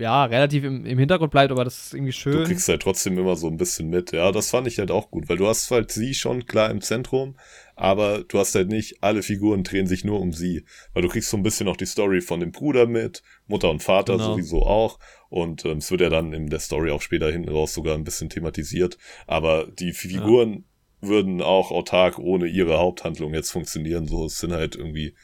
ja, 0.00 0.24
relativ 0.24 0.64
im, 0.64 0.84
im 0.84 0.98
Hintergrund 0.98 1.30
bleibt, 1.30 1.52
aber 1.52 1.64
das 1.64 1.86
ist 1.86 1.94
irgendwie 1.94 2.12
schön. 2.12 2.32
Du 2.32 2.44
kriegst 2.44 2.68
halt 2.68 2.82
trotzdem 2.82 3.18
immer 3.18 3.36
so 3.36 3.46
ein 3.46 3.56
bisschen 3.56 3.88
mit. 3.88 4.12
Ja, 4.12 4.32
das 4.32 4.50
fand 4.50 4.66
ich 4.66 4.78
halt 4.78 4.90
auch 4.90 5.10
gut, 5.10 5.28
weil 5.28 5.36
du 5.36 5.46
hast 5.46 5.70
halt 5.70 5.92
sie 5.92 6.14
schon 6.14 6.46
klar 6.46 6.70
im 6.70 6.80
Zentrum, 6.80 7.36
aber 7.76 8.24
du 8.24 8.38
hast 8.38 8.54
halt 8.54 8.68
nicht, 8.68 9.02
alle 9.02 9.22
Figuren 9.22 9.62
drehen 9.62 9.86
sich 9.86 10.04
nur 10.04 10.20
um 10.20 10.32
sie. 10.32 10.64
Weil 10.92 11.02
du 11.02 11.08
kriegst 11.08 11.30
so 11.30 11.36
ein 11.36 11.42
bisschen 11.42 11.68
auch 11.68 11.76
die 11.76 11.86
Story 11.86 12.20
von 12.20 12.40
dem 12.40 12.50
Bruder 12.50 12.86
mit, 12.86 13.22
Mutter 13.46 13.70
und 13.70 13.82
Vater 13.82 14.14
genau. 14.14 14.32
sowieso 14.32 14.62
auch. 14.62 14.98
Und 15.28 15.64
ähm, 15.64 15.78
es 15.78 15.90
wird 15.90 16.00
ja 16.00 16.08
dann 16.10 16.32
in 16.32 16.48
der 16.48 16.60
Story 16.60 16.90
auch 16.90 17.02
später 17.02 17.30
hinten 17.30 17.50
raus 17.50 17.72
sogar 17.72 17.94
ein 17.94 18.04
bisschen 18.04 18.28
thematisiert. 18.28 18.98
Aber 19.26 19.66
die 19.66 19.92
Figuren 19.92 20.52
ja 20.52 20.60
würden 21.00 21.40
auch 21.40 21.70
autark 21.70 22.18
ohne 22.18 22.46
ihre 22.46 22.78
Haupthandlung 22.78 23.34
jetzt 23.34 23.50
funktionieren. 23.50 24.06
So, 24.06 24.26
es 24.26 24.38
sind 24.38 24.52
halt 24.52 24.76
irgendwie 24.76 25.14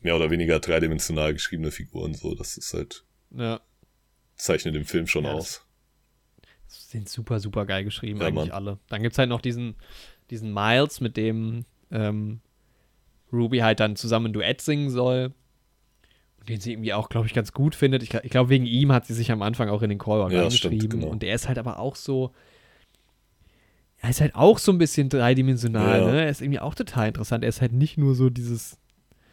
mehr 0.00 0.16
oder 0.16 0.30
weniger 0.30 0.60
dreidimensional 0.60 1.32
geschriebene 1.32 1.70
Figuren. 1.70 2.14
So, 2.14 2.34
das 2.34 2.56
ist 2.56 2.74
halt. 2.74 3.04
Ja. 3.30 3.60
Zeichnet 4.36 4.74
den 4.74 4.84
Film 4.84 5.06
schon 5.06 5.24
ja, 5.24 5.32
aus. 5.32 5.66
Sind 6.66 7.08
super, 7.08 7.40
super 7.40 7.66
geil 7.66 7.84
geschrieben, 7.84 8.20
ja, 8.20 8.26
eigentlich 8.26 8.48
Mann. 8.48 8.56
alle. 8.56 8.78
Dann 8.88 9.02
gibt 9.02 9.12
es 9.12 9.18
halt 9.18 9.28
noch 9.28 9.40
diesen, 9.40 9.76
diesen 10.30 10.52
Miles, 10.52 11.00
mit 11.00 11.16
dem 11.16 11.64
ähm, 11.90 12.40
Ruby 13.32 13.58
halt 13.58 13.80
dann 13.80 13.96
zusammen 13.96 14.26
ein 14.26 14.32
Duett 14.32 14.60
singen 14.60 14.90
soll. 14.90 15.32
Und 16.40 16.48
den 16.48 16.60
sie 16.60 16.72
irgendwie 16.72 16.92
auch, 16.92 17.08
glaube 17.08 17.26
ich, 17.26 17.34
ganz 17.34 17.52
gut 17.52 17.74
findet. 17.74 18.02
Ich, 18.02 18.12
ich 18.12 18.30
glaube, 18.30 18.50
wegen 18.50 18.66
ihm 18.66 18.92
hat 18.92 19.06
sie 19.06 19.14
sich 19.14 19.30
am 19.30 19.42
Anfang 19.42 19.68
auch 19.68 19.82
in 19.82 19.90
den 19.90 19.98
Callback 19.98 20.32
ja, 20.32 20.44
geschrieben. 20.44 20.88
Genau. 20.88 21.06
Und 21.06 21.22
der 21.22 21.34
ist 21.34 21.48
halt 21.48 21.58
aber 21.58 21.78
auch 21.78 21.96
so 21.96 22.32
er 24.04 24.10
ist 24.10 24.20
halt 24.20 24.34
auch 24.34 24.58
so 24.58 24.70
ein 24.70 24.76
bisschen 24.76 25.08
dreidimensional, 25.08 26.00
ja. 26.00 26.06
ne? 26.06 26.24
Er 26.24 26.28
ist 26.28 26.42
irgendwie 26.42 26.60
auch 26.60 26.74
total 26.74 27.08
interessant. 27.08 27.42
Er 27.42 27.48
ist 27.48 27.62
halt 27.62 27.72
nicht 27.72 27.96
nur 27.96 28.14
so 28.14 28.28
dieses 28.28 28.76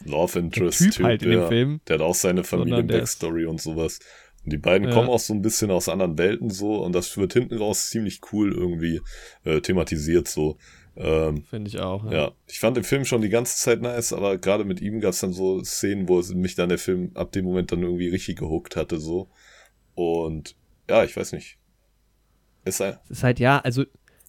Love 0.06 0.40
Interest 0.40 0.78
Typ, 0.80 0.92
typ 0.94 1.06
halt 1.06 1.24
in 1.24 1.34
ja. 1.34 1.40
dem 1.42 1.48
Film. 1.50 1.82
Der 1.90 1.96
hat 1.96 2.02
auch 2.02 2.16
seine 2.16 2.46
Familien-Backstory 2.46 3.48
und 3.48 3.60
sowas. 3.60 4.00
Die 4.46 4.58
beiden 4.58 4.88
ja. 4.88 4.94
kommen 4.94 5.10
auch 5.10 5.20
so 5.20 5.34
ein 5.34 5.42
bisschen 5.42 5.70
aus 5.70 5.88
anderen 5.88 6.18
Welten 6.18 6.50
so 6.50 6.84
und 6.84 6.94
das 6.94 7.16
wird 7.18 7.34
hinten 7.34 7.58
raus 7.58 7.90
ziemlich 7.90 8.22
cool 8.32 8.52
irgendwie 8.54 9.02
äh, 9.44 9.62
thematisiert 9.62 10.28
so. 10.28 10.58
Ähm, 10.96 11.44
Finde 11.44 11.70
ich 11.70 11.80
auch. 11.80 12.06
Ja. 12.06 12.12
ja. 12.12 12.32
ich 12.48 12.60
fand 12.60 12.76
den 12.76 12.84
Film 12.84 13.06
schon 13.06 13.22
die 13.22 13.30
ganze 13.30 13.58
Zeit 13.58 13.82
nice, 13.82 14.14
aber 14.14 14.38
gerade 14.38 14.66
mit 14.66 14.82
ihm 14.82 15.00
gab 15.00 15.12
es 15.12 15.20
dann 15.20 15.32
so 15.32 15.64
Szenen, 15.64 16.10
wo 16.10 16.22
mich 16.34 16.56
dann 16.56 16.70
der 16.70 16.80
Film 16.80 17.12
ab 17.14 17.32
dem 17.32 17.46
Moment 17.46 17.72
dann 17.72 17.84
irgendwie 17.84 18.10
richtig 18.10 18.40
gehuckt 18.40 18.76
hatte 18.76 19.00
so. 19.00 19.30
Und 19.94 20.56
ja, 20.90 21.04
ich 21.04 21.16
weiß 21.16 21.34
nicht. 21.34 21.58
Ist, 22.66 22.82
ein 22.82 22.98
es 23.06 23.18
ist 23.18 23.24
halt 23.24 23.40
ja, 23.40 23.60
also 23.60 23.86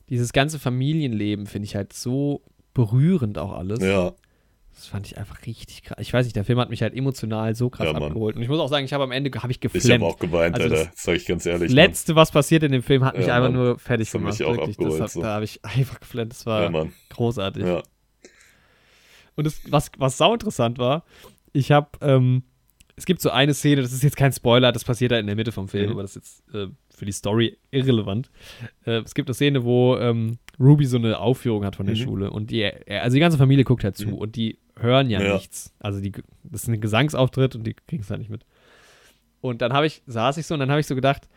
dieses 0.09 0.33
ganze 0.33 0.59
Familienleben 0.59 1.47
finde 1.47 1.67
ich 1.67 1.75
halt 1.75 1.93
so 1.93 2.43
berührend 2.75 3.39
auch 3.39 3.53
alles. 3.53 3.81
Ja. 3.81 4.15
Das 4.83 4.89
fand 4.89 5.07
ich 5.07 5.17
einfach 5.17 5.47
richtig 5.47 5.85
krass. 5.85 5.99
Ich 6.01 6.13
weiß 6.13 6.27
nicht, 6.27 6.35
der 6.35 6.45
Film 6.45 6.59
hat 6.59 6.69
mich 6.69 6.83
halt 6.83 6.93
emotional 6.97 7.55
so 7.55 7.71
krass 7.71 7.87
ja, 7.87 7.95
abgeholt. 7.95 8.35
Und 8.35 8.43
ich 8.43 8.49
muss 8.49 8.59
auch 8.59 8.67
sagen, 8.67 8.85
ich 8.85 8.93
habe 8.93 9.05
am 9.05 9.13
Ende 9.13 9.31
habe 9.41 9.53
ich 9.53 9.61
geflennt. 9.61 9.85
Ich 9.85 9.93
habe 9.93 10.05
auch 10.05 10.19
geweint, 10.19 10.57
also 10.57 10.75
Alter. 10.75 10.91
Das 10.91 11.05
sag 11.05 11.15
ich 11.15 11.25
ganz 11.25 11.47
ehrlich. 11.47 11.69
Das 11.69 11.73
Letzte, 11.73 12.17
was 12.17 12.33
passiert 12.33 12.65
in 12.65 12.73
dem 12.73 12.83
Film, 12.83 13.05
hat 13.05 13.17
mich 13.17 13.29
ja, 13.29 13.37
einfach 13.37 13.51
Mann. 13.53 13.63
nur 13.63 13.79
fertig 13.79 14.09
das 14.09 14.13
gemacht. 14.13 14.41
Mich 14.41 14.45
auch 14.45 14.57
wirklich. 14.57 14.77
Abgeholt, 14.77 15.01
das 15.01 15.13
so. 15.13 15.23
Da 15.23 15.35
habe 15.35 15.45
ich 15.45 15.61
einfach 15.65 16.01
geflennt. 16.01 16.33
Das 16.33 16.47
war 16.47 16.69
ja, 16.69 16.87
großartig. 17.11 17.65
Und 19.37 19.47
das, 19.47 19.61
was, 19.71 19.93
was 19.99 20.19
sau 20.19 20.33
interessant 20.33 20.79
war, 20.79 21.05
ich 21.53 21.71
habe, 21.71 21.91
ähm, 22.01 22.43
es 22.97 23.07
gibt 23.07 23.21
so 23.21 23.31
eine 23.31 23.55
Szene, 23.55 23.83
das 23.83 23.93
ist 23.93 24.03
jetzt 24.03 24.17
kein 24.17 24.33
Spoiler, 24.33 24.73
das 24.73 24.83
passiert 24.83 25.13
da 25.13 25.19
in 25.21 25.27
der 25.27 25.37
Mitte 25.37 25.53
vom 25.53 25.69
Film, 25.69 25.87
mhm. 25.87 25.93
aber 25.93 26.03
das 26.03 26.17
ist 26.17 26.43
jetzt 26.47 26.55
äh, 26.57 26.67
für 26.91 27.05
die 27.05 27.13
Story 27.13 27.57
irrelevant. 27.71 28.31
Äh, 28.85 29.03
es 29.05 29.15
gibt 29.15 29.29
eine 29.29 29.35
Szene, 29.35 29.63
wo 29.63 29.97
ähm, 29.97 30.39
Ruby 30.61 30.85
so 30.85 30.99
eine 30.99 31.19
Aufführung 31.19 31.65
hat 31.65 31.77
von 31.77 31.87
der 31.87 31.97
mhm. 31.97 32.01
Schule 32.01 32.31
und 32.31 32.51
die, 32.51 32.65
also 32.65 33.15
die 33.15 33.21
ganze 33.21 33.39
Familie 33.39 33.65
guckt 33.65 33.85
halt 33.85 33.97
zu 33.97 34.09
mhm. 34.09 34.15
und 34.15 34.37
die 34.37 34.59
hören 34.79 35.11
ja, 35.11 35.21
ja, 35.21 35.35
nichts. 35.35 35.73
Also 35.79 36.01
die, 36.01 36.13
das 36.43 36.63
ist 36.63 36.69
ein 36.69 36.81
Gesangsauftritt 36.81 37.55
und 37.55 37.65
die 37.65 37.75
kriegen 37.75 38.03
es 38.03 38.11
halt 38.11 38.21
nicht 38.21 38.31
mit. 38.31 38.45
Und 39.41 39.63
dann 39.63 39.73
habe 39.73 39.87
ich, 39.87 40.03
saß 40.07 40.37
ich 40.39 40.47
so 40.47 40.55
und 40.55 40.61
dann 40.61 40.71
habe 40.71 40.81
ich 40.81 40.87
so 40.87 40.95
gedacht, 40.95 41.29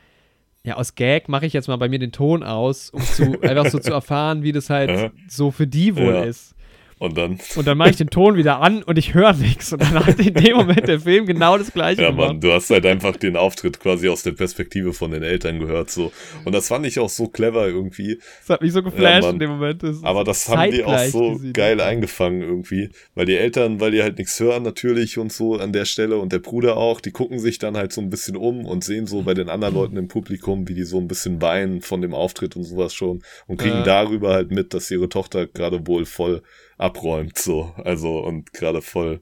ja, 0.64 0.76
aus 0.76 0.96
Gag 0.96 1.30
mache 1.30 1.46
ich 1.46 1.54
jetzt 1.54 1.68
mal 1.68 1.76
bei 1.76 1.90
mir 1.90 2.00
den 2.00 2.12
Ton 2.12 2.44
aus, 2.44 2.90
um 2.90 3.02
zu, 3.02 3.40
einfach 3.42 3.68
so 3.68 3.80
zu 3.80 3.92
erfahren, 3.92 4.44
wie 4.44 4.52
das 4.52 4.70
halt 4.70 5.12
so 5.28 5.52
für 5.52 5.68
die 5.68 5.96
wohl 5.96 6.14
ja. 6.14 6.24
ist. 6.24 6.55
Und 6.98 7.18
dann. 7.18 7.39
Und 7.56 7.68
dann 7.68 7.78
mache 7.78 7.89
ich 7.89 7.98
den 7.98 8.10
Ton 8.10 8.38
wieder 8.38 8.62
an 8.62 8.82
und 8.82 8.98
ich 8.98 9.14
höre 9.14 9.34
nichts. 9.34 9.74
Und 9.74 9.82
dann 9.82 10.06
hat 10.06 10.18
in 10.18 10.34
dem 10.34 10.56
Moment 10.56 10.88
der 10.88 11.02
Film 11.02 11.26
genau 11.26 11.58
das 11.58 11.74
gleiche 11.74 12.02
ja, 12.02 12.10
gemacht. 12.10 12.28
Mann, 12.28 12.39
du 12.39 12.54
hast 12.54 12.70
halt 12.70 12.86
einfach 12.86 13.18
den 13.18 13.36
Auftritt 13.36 13.82
quasi 13.82 14.08
aus 14.08 14.24
der 14.24 14.32
Perspektive 14.32 14.93
von 14.93 15.12
den 15.12 15.22
Eltern 15.22 15.60
gehört. 15.60 15.91
so 15.91 16.14
Und 16.46 16.56
das 16.56 16.70
fand 16.70 16.86
ich 16.86 16.98
auch 17.00 17.10
so 17.10 17.28
clever 17.28 17.68
irgendwie. 17.68 18.20
Das 18.41 18.50
hat 18.56 18.62
mich 18.62 18.72
so 18.72 18.82
geflasht 18.82 19.24
ja, 19.24 19.30
in 19.30 19.39
dem 19.39 19.50
Moment. 19.52 19.84
Das 19.84 20.04
Aber 20.04 20.24
das 20.24 20.48
haben 20.48 20.72
die 20.72 20.86
auch 20.86 20.98
so 21.00 21.38
geil 21.52 21.82
eingefangen 21.82 22.41
irgendwie. 22.41 22.89
Weil 23.14 23.26
die 23.26 23.36
Eltern, 23.36 23.82
weil 23.82 23.91
die 23.91 24.02
halt 24.02 24.18
nichts 24.18 24.39
hören 24.39 24.64
natürlich 24.64 25.18
und 25.18 25.34
so 25.34 25.56
an 25.56 25.74
der 25.74 25.84
Stelle 25.84 26.18
und 26.18 26.32
der 26.32 26.39
Bruder 26.39 26.78
auch, 26.78 27.02
die 27.02 27.12
gucken 27.12 27.39
sich 27.39 27.60
dann 27.60 27.76
halt 27.76 27.91
so 27.91 28.00
ein 28.00 28.10
bisschen 28.10 28.38
um 28.38 28.66
und 28.66 28.86
sehen 28.86 29.06
so 29.06 29.22
bei 29.24 29.34
den 29.34 29.50
anderen 29.50 29.76
Leuten 29.76 29.98
im 29.98 30.08
Publikum, 30.08 30.70
wie 30.70 30.74
die 30.74 30.86
so 30.86 30.98
ein 30.98 31.10
bisschen 31.10 31.41
weinen 31.41 31.82
von 31.82 32.02
dem 32.02 32.14
Auftritt 32.14 32.56
und 32.56 32.64
sowas 32.64 32.93
schon 32.93 33.22
und 33.48 33.58
kriegen 33.58 33.76
ja. 33.76 33.84
darüber 33.84 34.32
halt 34.32 34.52
mit, 34.52 34.74
dass 34.74 34.89
ihre 34.89 35.10
Tochter 35.10 35.46
gerade 35.46 35.86
wohl 35.88 36.06
voll 36.06 36.41
abräumt, 36.78 37.38
so. 37.38 37.73
Also, 37.84 38.19
und 38.19 38.53
gerade 38.53 38.82
voll, 38.82 39.21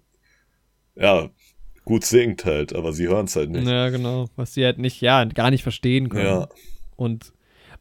ja, 0.96 1.30
gut 1.86 2.06
singt 2.06 2.46
halt, 2.46 2.74
aber 2.74 2.94
sie 2.94 3.08
hören 3.08 3.26
es 3.26 3.36
halt 3.36 3.50
nicht. 3.50 3.68
Ja, 3.68 3.90
genau. 3.90 4.30
Was 4.36 4.54
sie 4.54 4.66
halt 4.66 4.80
nicht, 4.80 5.02
ja, 5.02 5.24
gar 5.26 5.52
nicht 5.52 5.64
verstehen 5.64 6.10
können. 6.10 6.26
Ja. 6.26 6.50
Und 6.96 7.34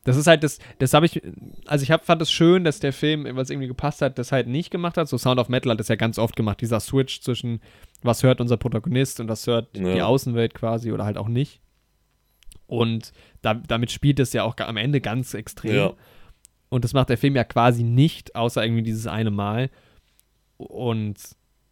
das 0.05 0.17
ist 0.17 0.27
halt 0.27 0.43
das, 0.43 0.59
das 0.79 0.95
habe 0.95 1.07
ich, 1.07 1.23
also 1.67 1.83
ich 1.85 1.93
hab, 1.93 2.05
fand 2.05 2.21
es 2.23 2.33
schön, 2.33 2.65
dass 2.65 2.81
der 2.81 2.93
Film, 2.93 3.25
was 3.37 3.51
irgendwie 3.51 3.69
gepasst 3.69 4.03
hat, 4.03 4.19
das 4.19 4.33
halt 4.33 4.49
nicht 4.49 4.71
gemacht 4.71 4.97
hat. 4.97 5.09
So 5.09 5.17
Sound 5.17 5.39
of 5.39 5.49
Metal 5.49 5.71
hat 5.71 5.79
das 5.79 5.89
ja 5.89 5.95
ganz 5.95 6.19
oft 6.19 6.35
gemacht, 6.35 6.61
dieser 6.61 6.81
Switch 6.81 7.21
zwischen, 7.21 7.61
was 8.03 8.23
hört 8.25 8.41
unser 8.41 8.57
Protagonist 8.57 9.21
und 9.21 9.29
was 9.29 9.47
hört 9.47 9.77
ja. 9.77 9.95
die 9.95 10.03
Außenwelt 10.03 10.55
quasi 10.55 10.91
oder 10.91 11.05
halt 11.05 11.19
auch 11.19 11.29
nicht. 11.29 11.61
Und 12.67 13.13
da, 13.43 13.55
damit 13.55 13.93
spielt 13.93 14.19
es 14.19 14.33
ja 14.33 14.43
auch 14.43 14.57
am 14.59 14.77
Ende 14.77 15.01
ganz 15.01 15.35
extrem. 15.35 15.75
Ja. 15.75 15.95
Und 16.73 16.85
das 16.85 16.95
macht 16.95 17.11
der 17.11 17.19
Film 17.19 17.37
ja 17.37 17.45
quasi 17.45 17.83
nicht, 17.83 18.35
außer 18.35 18.65
irgendwie 18.65 18.83
dieses 18.83 19.07
eine 19.07 19.31
Mal. 19.31 19.69
Und 20.57 21.19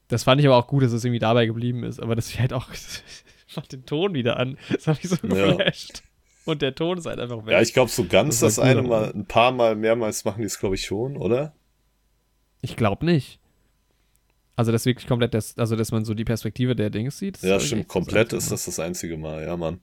das 0.09 0.25
fand 0.25 0.43
ich 0.43 0.47
aber 0.47 0.57
auch 0.57 0.67
gut, 0.67 0.83
dass 0.83 0.93
es 0.93 1.03
irgendwie 1.03 1.21
dabei 1.21 1.47
geblieben 1.47 1.85
ist. 1.85 2.03
Aber 2.03 2.15
das 2.15 2.39
halt 2.39 2.53
auch, 2.53 2.71
ich 3.49 3.57
mach 3.57 3.67
den 3.67 3.87
Ton 3.87 4.13
wieder 4.13 4.37
an. 4.37 4.59
Das 4.71 4.87
habe 4.89 4.99
ich 5.03 5.09
so 5.09 5.17
geflasht. 5.17 6.03
Ja. 6.03 6.53
Und 6.53 6.61
der 6.61 6.75
Ton 6.75 6.99
ist 6.99 7.07
halt 7.07 7.19
einfach 7.19 7.47
weg. 7.47 7.53
Ja, 7.53 7.63
ich 7.63 7.73
glaube, 7.73 7.91
so 7.91 8.05
ganz 8.05 8.41
das, 8.41 8.57
das 8.57 8.65
eine 8.65 8.83
Mal, 8.83 9.11
ein 9.15 9.25
paar 9.25 9.53
Mal, 9.53 9.75
mehrmals 9.75 10.27
machen 10.27 10.41
die 10.41 10.47
es, 10.47 10.59
glaube 10.59 10.75
ich, 10.75 10.85
schon, 10.85 11.17
oder? 11.17 11.55
Ich 12.61 12.77
glaube 12.77 13.07
nicht. 13.07 13.41
Also, 14.55 14.71
das 14.71 14.85
wirklich 14.85 15.07
komplett, 15.07 15.33
das, 15.33 15.57
also, 15.57 15.77
dass 15.77 15.93
man 15.93 16.05
so 16.05 16.13
die 16.13 16.27
Perspektive 16.27 16.77
der 16.77 16.91
Dings 16.91 17.17
sieht. 17.17 17.41
Ja, 17.41 17.59
stimmt, 17.59 17.89
komplett 17.89 18.35
ist 18.35 18.53
das 18.53 18.67
das 18.67 18.79
einzige 18.79 19.17
Mal, 19.17 19.47
ja, 19.47 19.57
Mann. 19.57 19.81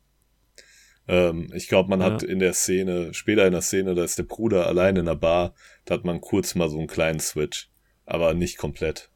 Ähm, 1.08 1.50
ich 1.54 1.68
glaube, 1.68 1.90
man 1.90 2.02
ja. 2.02 2.08
hat 2.08 2.24
in 2.24 2.40
der 2.40 2.54
Szene, 2.54 3.14
später 3.14 3.46
in 3.46 3.54
der 3.54 3.62
Szene, 3.62 3.96
da 3.96 4.04
ist 4.04 4.18
der 4.18 4.24
Bruder 4.24 4.68
allein 4.68 4.96
in 4.98 5.06
der 5.06 5.16
Bar, 5.16 5.54
da 5.86 5.96
hat 5.96 6.04
man 6.04 6.22
kurz 6.22 6.56
mal 6.56 6.70
so 6.70 6.78
einen 6.78 6.88
kleinen 6.88 7.20
Switch, 7.20 7.70
aber 8.06 8.34
nicht 8.34 8.58
komplett. 8.58 9.10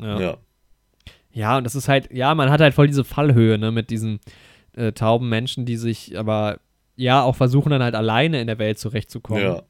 Ja. 0.00 0.20
Ja, 0.20 0.38
ja 1.32 1.58
und 1.58 1.64
das 1.64 1.74
ist 1.74 1.88
halt, 1.88 2.12
ja, 2.12 2.34
man 2.34 2.50
hat 2.50 2.60
halt 2.60 2.74
voll 2.74 2.88
diese 2.88 3.04
Fallhöhe, 3.04 3.56
ne, 3.58 3.70
mit 3.70 3.90
diesen 3.90 4.20
äh, 4.74 4.92
tauben 4.92 5.28
Menschen, 5.28 5.64
die 5.64 5.76
sich 5.76 6.18
aber 6.18 6.60
ja 6.96 7.22
auch 7.22 7.36
versuchen 7.36 7.70
dann 7.70 7.82
halt 7.82 7.94
alleine 7.94 8.40
in 8.40 8.46
der 8.46 8.58
Welt 8.58 8.78
zurechtzukommen. 8.78 9.42
Ja. 9.42 9.62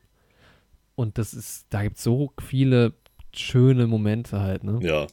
Und 0.94 1.18
das 1.18 1.34
ist, 1.34 1.66
da 1.68 1.82
gibt 1.82 1.98
es 1.98 2.02
so 2.02 2.32
viele 2.40 2.94
schöne 3.34 3.86
Momente 3.86 4.40
halt, 4.40 4.64
ne? 4.64 4.78
Ja. 4.80 5.06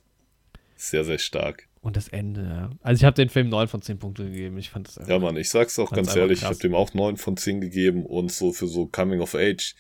Sehr, 0.75 1.03
sehr 1.03 1.17
stark. 1.17 1.67
Und 1.83 1.97
das 1.97 2.07
Ende, 2.07 2.43
ja. 2.43 2.69
Also 2.81 3.01
ich 3.01 3.03
habe 3.03 3.15
den 3.15 3.27
Film 3.27 3.49
9 3.49 3.67
von 3.67 3.81
10 3.81 3.99
Punkte 3.99 4.23
gegeben. 4.23 4.57
Ich 4.57 4.69
fand 4.69 4.87
das 4.87 5.05
Ja, 5.05 5.19
Mann, 5.19 5.35
ich 5.35 5.49
sag's 5.49 5.77
auch 5.77 5.91
ganz 5.91 6.15
ehrlich, 6.15 6.39
krass. 6.39 6.51
ich 6.51 6.55
habe 6.55 6.69
dem 6.69 6.75
auch 6.75 6.93
9 6.93 7.17
von 7.17 7.35
10 7.35 7.59
gegeben 7.59 8.05
und 8.05 8.31
so 8.31 8.53
für 8.53 8.67
so 8.67 8.87
Coming 8.87 9.19
of 9.19 9.35
Age 9.35 9.75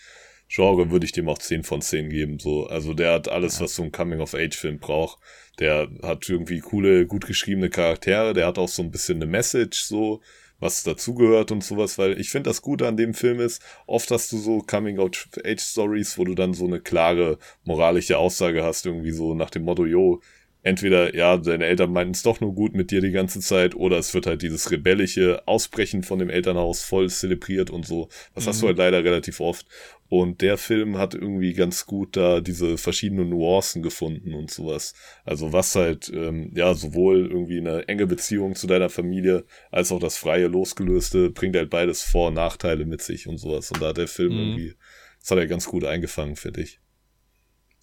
Genre 0.49 0.91
würde 0.91 1.05
ich 1.05 1.13
dem 1.13 1.29
auch 1.29 1.37
10 1.37 1.63
von 1.63 1.81
10 1.81 2.09
geben. 2.09 2.39
So, 2.39 2.67
also 2.67 2.93
der 2.93 3.13
hat 3.13 3.29
alles, 3.29 3.57
ja. 3.57 3.63
was 3.63 3.75
so 3.75 3.83
ein 3.83 3.93
Coming 3.93 4.19
of 4.19 4.35
Age 4.35 4.55
Film 4.55 4.79
braucht. 4.79 5.17
Der 5.59 5.87
hat 6.01 6.27
irgendwie 6.27 6.59
coole, 6.59 7.07
gut 7.07 7.25
geschriebene 7.25 7.69
Charaktere, 7.69 8.33
der 8.33 8.47
hat 8.47 8.59
auch 8.59 8.67
so 8.67 8.83
ein 8.83 8.91
bisschen 8.91 9.17
eine 9.17 9.25
Message, 9.25 9.83
so, 9.83 10.21
was 10.59 10.83
dazugehört 10.83 11.51
und 11.51 11.63
sowas, 11.63 11.97
weil 11.97 12.19
ich 12.19 12.29
finde 12.29 12.49
das 12.49 12.61
Gute 12.61 12.87
an 12.87 12.97
dem 12.97 13.13
Film 13.13 13.39
ist, 13.39 13.61
oft 13.85 14.11
hast 14.11 14.31
du 14.31 14.37
so 14.37 14.59
Coming 14.59 14.99
of 14.99 15.29
Age 15.43 15.61
Stories, 15.61 16.17
wo 16.17 16.25
du 16.25 16.35
dann 16.35 16.53
so 16.53 16.65
eine 16.65 16.81
klare 16.81 17.37
moralische 17.63 18.17
Aussage 18.17 18.63
hast, 18.63 18.85
irgendwie 18.85 19.11
so 19.11 19.33
nach 19.35 19.51
dem 19.51 19.63
Motto, 19.63 19.85
yo, 19.85 20.21
entweder, 20.63 21.13
ja, 21.15 21.37
deine 21.37 21.65
Eltern 21.65 21.91
meinten 21.91 22.13
es 22.13 22.23
doch 22.23 22.39
nur 22.41 22.55
gut 22.55 22.73
mit 22.73 22.89
dir 22.89 23.01
die 23.01 23.11
ganze 23.11 23.41
Zeit, 23.41 23.75
oder 23.75 23.99
es 23.99 24.13
wird 24.13 24.25
halt 24.25 24.41
dieses 24.41 24.71
rebellische 24.71 25.45
Ausbrechen 25.45 26.03
von 26.03 26.19
dem 26.19 26.29
Elternhaus 26.29 26.81
voll 26.83 27.09
zelebriert 27.09 27.69
und 27.69 27.85
so. 27.85 28.09
Das 28.33 28.45
mhm. 28.45 28.49
hast 28.49 28.61
du 28.61 28.65
mhm. 28.65 28.67
halt 28.69 28.77
leider 28.77 29.03
relativ 29.03 29.39
oft. 29.39 29.67
Und 30.09 30.41
der 30.41 30.57
Film 30.57 30.97
hat 30.97 31.15
irgendwie 31.15 31.53
ganz 31.53 31.85
gut 31.85 32.15
da 32.15 32.39
diese 32.39 32.77
verschiedenen 32.77 33.29
Nuancen 33.29 33.81
gefunden 33.81 34.33
und 34.33 34.51
sowas. 34.51 34.93
Also 35.25 35.53
was 35.53 35.75
halt, 35.75 36.11
ähm, 36.13 36.51
ja, 36.55 36.73
sowohl 36.73 37.27
irgendwie 37.27 37.57
eine 37.57 37.87
enge 37.87 38.05
Beziehung 38.05 38.55
zu 38.55 38.67
deiner 38.67 38.89
Familie 38.89 39.43
als 39.71 39.91
auch 39.91 39.99
das 39.99 40.17
freie 40.17 40.47
Losgelöste 40.47 41.29
bringt 41.31 41.55
halt 41.55 41.69
beides 41.69 42.03
Vor- 42.03 42.27
und 42.27 42.35
Nachteile 42.35 42.85
mit 42.85 43.01
sich 43.01 43.27
und 43.27 43.37
sowas. 43.37 43.71
Und 43.71 43.81
da 43.81 43.87
hat 43.87 43.97
der 43.97 44.07
Film 44.07 44.33
mhm. 44.33 44.39
irgendwie, 44.39 44.75
das 45.19 45.31
hat 45.31 45.39
er 45.39 45.47
ganz 45.47 45.65
gut 45.65 45.83
eingefangen, 45.83 46.35
finde 46.35 46.61
ich. 46.61 46.79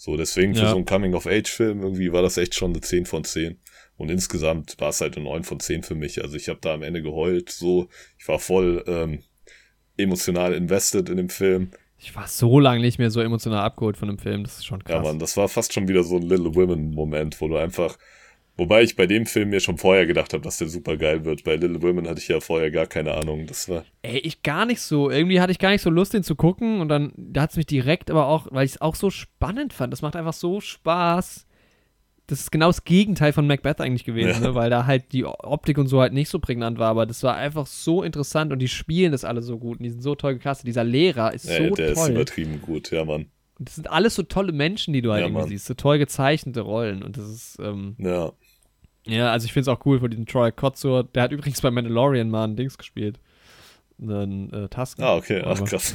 So, 0.03 0.17
deswegen 0.17 0.55
für 0.55 0.63
ja. 0.63 0.71
so 0.71 0.77
einen 0.77 0.87
Coming-of-Age-Film 0.87 1.83
irgendwie 1.83 2.11
war 2.11 2.23
das 2.23 2.39
echt 2.39 2.55
schon 2.55 2.71
eine 2.71 2.81
10 2.81 3.05
von 3.05 3.23
10. 3.23 3.61
Und 3.99 4.11
insgesamt 4.11 4.77
war 4.79 4.89
es 4.89 5.03
halt 5.03 5.15
eine 5.17 5.27
9 5.27 5.45
von 5.45 5.61
10 5.61 5.83
für 5.83 5.95
mich. 5.95 6.23
Also 6.23 6.39
ich 6.39 6.49
habe 6.49 6.59
da 6.63 6.73
am 6.73 6.83
Ende 6.83 7.03
geheult, 7.03 7.51
so. 7.51 7.91
Ich 8.19 8.27
war 8.27 8.39
voll 8.39 8.83
ähm, 8.87 9.23
emotional 9.99 10.55
invested 10.55 11.11
in 11.11 11.19
dem 11.19 11.29
Film. 11.29 11.73
Ich 11.99 12.17
war 12.17 12.29
so 12.29 12.59
lange 12.59 12.81
nicht 12.81 12.99
mehr 12.99 13.11
so 13.11 13.21
emotional 13.21 13.61
abgeholt 13.61 13.99
von 13.99 14.09
dem 14.09 14.17
Film, 14.17 14.43
das 14.43 14.57
ist 14.57 14.65
schon 14.65 14.83
krass. 14.83 14.95
Ja, 14.95 15.03
Mann, 15.03 15.19
das 15.19 15.37
war 15.37 15.51
fast 15.51 15.75
schon 15.75 15.87
wieder 15.87 16.03
so 16.03 16.17
ein 16.17 16.23
Little 16.23 16.55
Women-Moment, 16.55 17.39
wo 17.43 17.49
du 17.49 17.59
einfach 17.59 17.99
Wobei 18.61 18.83
ich 18.83 18.95
bei 18.95 19.07
dem 19.07 19.25
Film 19.25 19.49
mir 19.49 19.61
schon 19.61 19.79
vorher 19.79 20.07
gedacht 20.07 20.35
habe, 20.35 20.45
dass 20.45 20.59
der 20.59 20.69
super 20.69 20.99
geil 20.99 21.25
wird. 21.25 21.45
Bei 21.45 21.57
Little 21.57 21.81
Women 21.81 22.07
hatte 22.07 22.21
ich 22.21 22.29
ja 22.29 22.41
vorher 22.41 22.71
gar 22.71 22.87
keine 22.87 23.15
Ahnung. 23.15 23.47
Das 23.47 23.71
war. 23.71 23.87
Ey, 24.03 24.19
ich 24.19 24.43
gar 24.43 24.67
nicht 24.67 24.83
so. 24.83 25.09
Irgendwie 25.09 25.41
hatte 25.41 25.51
ich 25.51 25.59
gar 25.59 25.71
nicht 25.71 25.81
so 25.81 25.89
Lust, 25.89 26.13
den 26.13 26.23
zu 26.23 26.37
gucken. 26.37 26.83
Und 26.83 26.91
dann 26.91 27.11
da 27.17 27.41
hat 27.41 27.53
es 27.53 27.57
mich 27.57 27.65
direkt 27.65 28.11
aber 28.11 28.27
auch, 28.27 28.49
weil 28.51 28.67
ich 28.67 28.73
es 28.73 28.81
auch 28.83 28.97
so 28.97 29.09
spannend 29.09 29.73
fand. 29.73 29.95
Das 29.95 30.03
macht 30.03 30.15
einfach 30.15 30.35
so 30.35 30.61
Spaß. 30.61 31.47
Das 32.27 32.41
ist 32.41 32.53
genau 32.53 32.67
das 32.67 32.85
Gegenteil 32.85 33.33
von 33.33 33.47
Macbeth 33.47 33.81
eigentlich 33.81 34.05
gewesen, 34.05 34.43
ja. 34.43 34.51
ne? 34.51 34.55
weil 34.55 34.69
da 34.69 34.85
halt 34.85 35.13
die 35.13 35.25
Optik 35.25 35.79
und 35.79 35.87
so 35.87 36.03
halt 36.03 36.13
nicht 36.13 36.29
so 36.29 36.39
prägnant 36.39 36.79
war. 36.79 36.91
Aber 36.91 37.07
das 37.07 37.23
war 37.23 37.37
einfach 37.37 37.67
so 37.67 38.03
interessant 38.03 38.53
und 38.53 38.59
die 38.59 38.69
spielen 38.69 39.13
das 39.13 39.25
alle 39.25 39.41
so 39.41 39.59
gut. 39.59 39.79
Und 39.79 39.85
die 39.85 39.91
sind 39.91 40.03
so 40.03 40.15
toll 40.17 40.35
gecastet. 40.35 40.67
Dieser 40.67 40.85
Lehrer 40.85 41.33
ist 41.33 41.47
Ey, 41.47 41.71
so 41.71 41.75
der 41.77 41.95
toll. 41.95 41.95
Der 41.95 42.05
ist 42.05 42.09
übertrieben 42.11 42.61
gut, 42.61 42.91
ja, 42.91 43.07
Mann. 43.07 43.31
Und 43.59 43.69
das 43.69 43.77
sind 43.77 43.91
alles 43.91 44.17
so 44.17 44.23
tolle 44.23 44.53
Menschen, 44.53 44.93
die 44.93 45.01
du 45.01 45.13
halt 45.13 45.21
ja, 45.21 45.29
irgendwie 45.29 45.41
Mann. 45.41 45.49
siehst. 45.49 45.65
So 45.65 45.73
toll 45.73 45.97
gezeichnete 45.97 46.61
Rollen. 46.61 47.03
Und 47.03 47.17
das 47.17 47.27
ist. 47.27 47.59
Ähm, 47.59 47.97
ja. 47.97 48.33
Ja, 49.07 49.33
also 49.33 49.47
ich 49.47 49.53
finde 49.53 49.71
es 49.71 49.77
auch 49.77 49.85
cool 49.87 49.99
von 49.99 50.11
diesem 50.11 50.27
Troy 50.27 50.53
Kotzur. 50.53 51.05
Der 51.05 51.23
hat 51.23 51.33
übrigens 51.33 51.61
bei 51.61 51.71
Mandalorian 51.71 52.31
mal 52.31 52.45
ein 52.45 52.57
Dings 52.57 52.77
gespielt. 52.77 53.19
Einen 54.01 54.53
äh, 54.53 54.69
Task. 54.69 55.01
Ah, 55.01 55.17
okay, 55.17 55.43
ach 55.45 55.63
krass. 55.65 55.95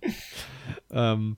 ähm, 0.90 1.36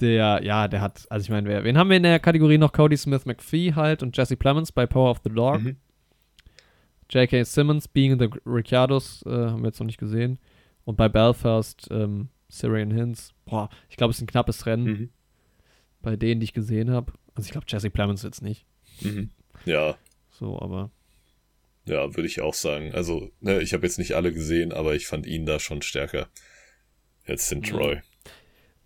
der, 0.00 0.40
ja, 0.42 0.68
der 0.68 0.80
hat, 0.80 1.06
also 1.08 1.24
ich 1.24 1.30
meine, 1.30 1.64
wen 1.64 1.78
haben 1.78 1.88
wir 1.88 1.96
in 1.96 2.02
der 2.02 2.18
Kategorie 2.18 2.58
noch? 2.58 2.72
Cody 2.72 2.96
Smith 2.96 3.26
McPhee 3.26 3.74
halt 3.74 4.02
und 4.02 4.16
Jesse 4.16 4.36
Plemons 4.36 4.72
bei 4.72 4.86
Power 4.86 5.10
of 5.10 5.20
the 5.24 5.30
Dog. 5.30 5.62
Mhm. 5.62 5.76
J.K. 7.10 7.44
Simmons, 7.44 7.86
Being 7.86 8.18
the 8.18 8.28
Ricciardos, 8.46 9.22
äh, 9.26 9.30
haben 9.30 9.62
wir 9.62 9.68
jetzt 9.68 9.78
noch 9.78 9.86
nicht 9.86 9.98
gesehen. 9.98 10.38
Und 10.84 10.96
bei 10.96 11.08
Belfast, 11.08 11.88
ähm, 11.90 12.28
Syrian 12.48 12.90
Hints. 12.90 13.32
Boah, 13.44 13.68
ich 13.88 13.96
glaube, 13.96 14.10
es 14.10 14.18
ist 14.18 14.22
ein 14.22 14.26
knappes 14.26 14.66
Rennen. 14.66 14.84
Mhm. 14.84 15.10
Bei 16.02 16.16
denen, 16.16 16.40
die 16.40 16.44
ich 16.44 16.52
gesehen 16.52 16.90
habe. 16.90 17.12
Also 17.34 17.46
ich 17.46 17.52
glaube, 17.52 17.66
Jesse 17.68 17.90
Plemons 17.90 18.22
jetzt 18.22 18.42
nicht. 18.42 18.66
Mhm. 19.00 19.30
Ja. 19.64 19.96
So, 20.30 20.58
aber. 20.60 20.90
Ja, 21.86 22.14
würde 22.16 22.26
ich 22.26 22.40
auch 22.40 22.54
sagen. 22.54 22.92
Also, 22.94 23.30
ne, 23.40 23.60
ich 23.60 23.74
habe 23.74 23.86
jetzt 23.86 23.98
nicht 23.98 24.14
alle 24.14 24.32
gesehen, 24.32 24.72
aber 24.72 24.94
ich 24.94 25.06
fand 25.06 25.26
ihn 25.26 25.46
da 25.46 25.60
schon 25.60 25.82
stärker 25.82 26.28
als 27.26 27.48
den 27.48 27.62
Troy. 27.62 28.00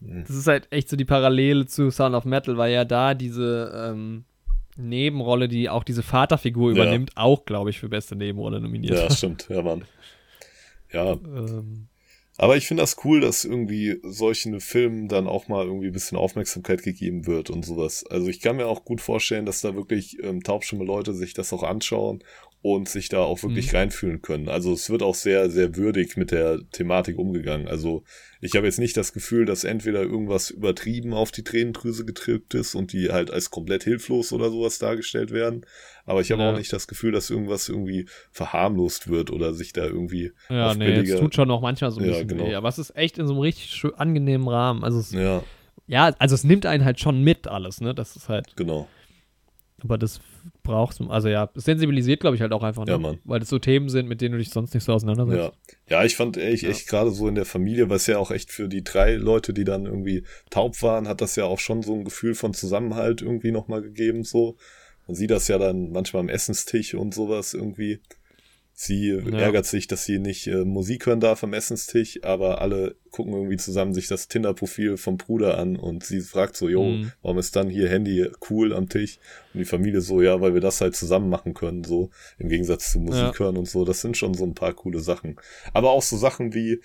Mhm. 0.01 0.25
Das 0.27 0.37
ist 0.37 0.47
halt 0.47 0.69
echt 0.71 0.89
so 0.89 0.97
die 0.97 1.05
Parallele 1.05 1.67
zu 1.67 1.91
Sound 1.91 2.15
of 2.15 2.25
Metal, 2.25 2.57
weil 2.57 2.73
ja 2.73 2.85
da 2.85 3.15
diese 3.15 3.73
ähm, 3.75 4.25
Nebenrolle, 4.77 5.49
die 5.49 5.69
auch 5.69 5.85
diese 5.85 6.03
Vaterfigur 6.03 6.71
übernimmt, 6.71 7.11
ja. 7.17 7.23
auch, 7.23 7.45
glaube 7.45 7.71
ich, 7.71 7.79
für 7.79 7.89
beste 7.89 8.15
Nebenrolle 8.15 8.61
nominiert. 8.61 8.97
Ja, 8.97 9.11
stimmt, 9.11 9.49
ja, 9.49 9.63
Mann. 9.63 9.85
Ja. 10.93 11.13
Ähm, 11.13 11.89
aber 12.41 12.57
ich 12.57 12.69
finde 12.69 12.85
das 12.85 12.97
cool, 13.05 13.21
dass 13.21 13.45
irgendwie 13.45 13.99
solchen 14.05 14.61
Filmen 14.61 15.09
dann 15.09 15.27
auch 15.27 15.49
mal 15.49 15.67
irgendwie 15.67 15.89
ein 15.89 15.93
bisschen 15.93 16.17
Aufmerksamkeit 16.17 16.85
gegeben 16.85 17.27
wird 17.27 17.51
und 17.51 17.65
sowas. 17.65 18.07
Also 18.09 18.29
ich 18.29 18.41
kann 18.41 18.57
mir 18.57 18.67
auch 18.67 18.85
gut 18.85 19.01
vorstellen, 19.01 19.45
dass 19.45 19.61
da 19.61 19.75
wirklich 19.75 20.23
ähm, 20.23 20.45
taubstumme 20.45 20.85
Leute 20.85 21.15
sich 21.15 21.35
das 21.35 21.53
auch 21.53 21.65
anschauen 21.65 22.23
und 22.63 22.89
sich 22.89 23.09
da 23.09 23.19
auch 23.19 23.43
wirklich 23.43 23.73
mhm. 23.73 23.79
reinfühlen 23.79 24.23
können. 24.23 24.49
Also 24.49 24.73
es 24.73 24.89
wird 24.89 25.03
auch 25.03 25.15
sehr, 25.15 25.51
sehr 25.51 25.77
würdig 25.77 26.17
mit 26.17 26.31
der 26.31 26.61
Thematik 26.71 27.19
umgegangen. 27.19 27.67
Also 27.67 28.05
ich 28.41 28.55
habe 28.55 28.67
jetzt 28.67 28.79
nicht 28.79 28.97
das 28.97 29.13
Gefühl, 29.13 29.45
dass 29.45 29.65
entweder 29.65 30.03
irgendwas 30.03 30.51
übertrieben 30.51 31.15
auf 31.15 31.33
die 31.33 31.45
Tränendrüse 31.45 32.05
gedrückt 32.05 32.55
ist 32.55 32.75
und 32.75 32.93
die 32.93 33.11
halt 33.11 33.33
als 33.33 33.51
komplett 33.51 33.85
hilflos 33.85 34.33
oder 34.33 34.51
sowas 34.51 34.79
dargestellt 34.79 35.33
werden. 35.33 35.67
Aber 36.09 36.23
ich 36.23 36.33
habe 36.33 36.43
ja. 36.43 36.51
auch 36.51 36.57
nicht 36.57 36.73
das 36.73 36.89
Gefühl, 36.89 37.13
dass 37.13 37.29
irgendwas 37.29 37.69
irgendwie 37.69 38.07
verharmlost 38.33 39.09
wird 39.09 39.31
oder 39.31 39.53
sich 39.53 39.75
da 39.75 39.85
irgendwie. 39.85 40.33
Ja, 40.49 40.73
nee, 40.75 40.87
billige... 40.87 41.15
es 41.15 41.21
tut 41.21 41.35
schon 41.35 41.49
noch 41.49 41.61
manchmal 41.61 41.91
so 41.91 42.01
ein 42.01 42.07
ja, 42.07 42.13
bisschen 42.13 42.29
genau. 42.29 42.47
weh. 42.47 42.55
Aber 42.55 42.69
es 42.71 42.79
ist 42.79 42.97
echt 42.97 43.19
in 43.19 43.27
so 43.27 43.35
einem 43.35 43.43
richtig 43.43 43.85
angenehmen 43.95 44.49
Rahmen. 44.49 44.85
Also 44.85 45.01
es, 45.01 45.13
ja. 45.13 45.43
ja, 45.87 46.15
also 46.19 46.35
es 46.35 46.45
nimmt 46.45 46.65
einen 46.65 46.87
halt 46.87 46.99
schon 46.99 47.23
mit 47.23 47.47
alles, 47.47 47.83
ne? 47.83 47.95
Das 47.95 48.17
ist 48.17 48.31
halt. 48.31 48.57
Genau. 48.57 48.89
Aber 49.85 49.99
das 49.99 50.21
brauchst 50.63 51.01
du, 51.01 51.11
also 51.11 51.29
ja, 51.29 51.51
es 51.55 51.65
sensibilisiert, 51.65 52.21
glaube 52.21 52.37
ich, 52.37 52.43
halt 52.43 52.53
auch 52.53 52.63
einfach, 52.63 52.87
ne? 52.87 52.93
Ja, 52.93 52.99
Mann. 52.99 53.19
Weil 53.25 53.41
das 53.41 53.51
so 53.51 53.59
Themen 53.59 53.91
sind, 53.91 54.09
mit 54.09 54.23
denen 54.23 54.33
du 54.33 54.39
dich 54.39 54.49
sonst 54.49 54.73
nicht 54.73 54.85
so 54.85 54.95
auseinandersetzt. 54.95 55.53
Ja, 55.89 55.99
ja 55.99 56.05
ich 56.05 56.17
fand 56.17 56.39
echt, 56.39 56.63
Ja. 56.63 56.71
echt 56.71 56.89
gerade 56.89 57.11
so 57.11 57.29
in 57.29 57.35
der 57.35 57.45
Familie, 57.45 57.91
was 57.91 58.07
ja 58.07 58.17
auch 58.17 58.31
echt 58.31 58.51
für 58.51 58.67
die 58.67 58.83
drei 58.83 59.15
Leute, 59.17 59.53
die 59.53 59.65
dann 59.65 59.85
irgendwie 59.85 60.25
taub 60.49 60.83
waren, 60.83 61.07
hat 61.07 61.21
das 61.21 61.37
ja 61.37 61.45
auch 61.45 61.59
schon 61.59 61.83
so 61.83 61.93
ein 61.93 62.05
Gefühl 62.05 62.35
von 62.35 62.55
Zusammenhalt 62.55 63.21
irgendwie 63.21 63.53
nochmal 63.53 63.83
gegeben, 63.83 64.25
so. 64.25 64.57
Man 65.09 65.17
sieht 65.17 65.31
das 65.33 65.49
ja 65.49 65.59
dann 65.59 65.91
manchmal 65.91 66.21
am 66.21 66.29
Essenstisch 66.29 66.95
und 66.95 67.13
sowas 67.15 67.55
irgendwie. 67.55 68.01
Sie 68.81 69.09
ärgert 69.41 69.67
sich, 69.67 69.89
dass 69.89 70.05
sie 70.05 70.21
nicht 70.21 70.47
äh, 70.47 70.65
Musik 70.65 71.07
hören 71.07 71.19
darf 71.19 71.43
am 71.43 71.53
Essenstisch, 71.53 72.21
aber 72.23 72.61
alle 72.61 72.95
gucken 73.11 73.33
irgendwie 73.33 73.57
zusammen 73.57 73.93
sich 73.93 74.07
das 74.07 74.29
Tinder-Profil 74.29 74.97
vom 74.99 75.17
Bruder 75.17 75.59
an 75.59 75.75
und 75.75 76.05
sie 76.05 76.21
fragt 76.21 76.57
so, 76.57 76.69
jo, 76.69 76.91
Mhm. 76.93 77.11
warum 77.21 77.39
ist 77.39 77.57
dann 77.57 77.69
hier 77.71 77.89
Handy 77.89 78.29
cool 78.49 78.73
am 78.73 78.89
Tisch? 78.89 79.19
Und 79.53 79.59
die 79.59 79.65
Familie 79.65 80.01
so, 80.01 80.23
ja, 80.23 80.41
weil 80.41 80.55
wir 80.55 80.61
das 80.61 80.81
halt 80.81 80.95
zusammen 80.95 81.29
machen 81.29 81.55
können, 81.55 81.83
so 81.83 82.11
im 82.39 82.49
Gegensatz 82.49 82.93
zu 82.93 83.01
Musik 83.01 83.21
Ja. 83.21 83.39
hören 83.41 83.57
und 83.57 83.67
so. 83.69 83.85
Das 83.85 84.01
sind 84.01 84.17
schon 84.17 84.35
so 84.35 84.45
ein 84.45 84.55
paar 84.55 84.75
coole 84.75 85.01
Sachen. 85.01 85.41
Aber 85.73 85.91
auch 85.91 86.03
so 86.03 86.17
Sachen 86.17 86.55
wie, 86.55 86.81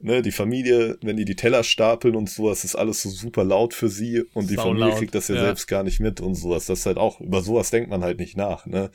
ne, 0.00 0.22
die 0.22 0.32
Familie, 0.32 0.98
wenn 1.02 1.16
die 1.16 1.24
die 1.24 1.36
Teller 1.36 1.62
stapeln 1.62 2.16
und 2.16 2.28
sowas, 2.30 2.64
ist 2.64 2.76
alles 2.76 3.02
so 3.02 3.08
super 3.10 3.44
laut 3.44 3.74
für 3.74 3.88
sie 3.88 4.22
und 4.34 4.50
die 4.50 4.56
Familie 4.56 4.84
Saulaut, 4.84 4.98
kriegt 4.98 5.14
das 5.14 5.28
ja, 5.28 5.36
ja. 5.36 5.40
selbst 5.42 5.66
gar 5.66 5.82
nicht 5.82 6.00
mit 6.00 6.20
und 6.20 6.34
sowas. 6.34 6.66
Das 6.66 6.80
ist 6.80 6.86
halt 6.86 6.96
auch, 6.98 7.20
über 7.20 7.40
sowas 7.42 7.70
denkt 7.70 7.90
man 7.90 8.02
halt 8.02 8.18
nicht 8.18 8.36
nach, 8.36 8.66
ne? 8.66 8.90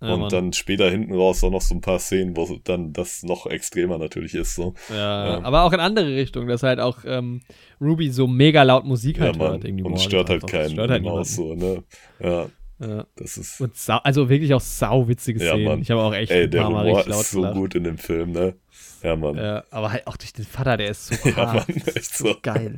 Ja, 0.00 0.12
und 0.12 0.20
Mann. 0.20 0.28
dann 0.28 0.52
später 0.52 0.90
hinten 0.90 1.14
raus 1.14 1.42
auch 1.44 1.50
noch 1.50 1.62
so 1.62 1.74
ein 1.74 1.80
paar 1.80 1.98
Szenen, 1.98 2.36
wo 2.36 2.58
dann 2.64 2.92
das 2.92 3.22
noch 3.22 3.46
extremer 3.46 3.96
natürlich 3.96 4.34
ist, 4.34 4.54
so. 4.54 4.74
Ja, 4.90 5.38
Ja. 5.38 5.42
aber 5.44 5.62
auch 5.62 5.72
in 5.72 5.80
andere 5.80 6.14
Richtung, 6.14 6.46
dass 6.46 6.62
halt 6.62 6.78
auch 6.78 6.98
ähm, 7.06 7.40
Ruby 7.80 8.10
so 8.10 8.26
mega 8.26 8.62
laut 8.64 8.84
Musik 8.84 9.20
halt 9.20 9.36
ja, 9.36 9.42
hört. 9.42 9.64
Irgendwie 9.64 9.84
Und 9.84 9.98
stört 10.00 10.28
halt 10.28 10.46
keinen 10.46 10.72
Stört 10.72 10.90
halt 10.90 11.02
niemanden. 11.02 11.24
so, 11.24 11.54
ne? 11.54 11.84
Ja, 12.20 12.46
Ja. 12.80 13.06
das 13.16 13.38
ist. 13.38 13.60
Und 13.62 13.76
sau, 13.76 13.96
also 14.04 14.28
wirklich 14.28 14.52
auch 14.52 14.60
sauwitzige 14.60 15.42
Ja, 15.42 15.52
Szenen. 15.52 15.64
Mann. 15.64 15.80
Ich 15.80 15.90
habe 15.90 16.02
auch 16.02 16.12
echt 16.12 16.32
Ey, 16.32 16.50
der 16.50 16.66
Humor 16.66 16.84
laut 16.84 17.06
ist 17.06 17.30
so 17.30 17.42
gut 17.52 17.74
in 17.74 17.84
dem 17.84 17.96
Film, 17.96 18.32
ne? 18.32 18.56
Ja, 19.04 19.16
Mann. 19.16 19.36
Ja, 19.36 19.62
aber 19.70 19.92
halt 19.92 20.06
auch 20.06 20.16
durch 20.16 20.32
den 20.32 20.44
Vater, 20.46 20.76
der 20.78 20.88
ist 20.90 21.06
so 21.08 21.28
Ja. 21.28 21.52
Mann, 21.52 21.66
ist 21.94 22.16
so. 22.16 22.34
geil. 22.42 22.74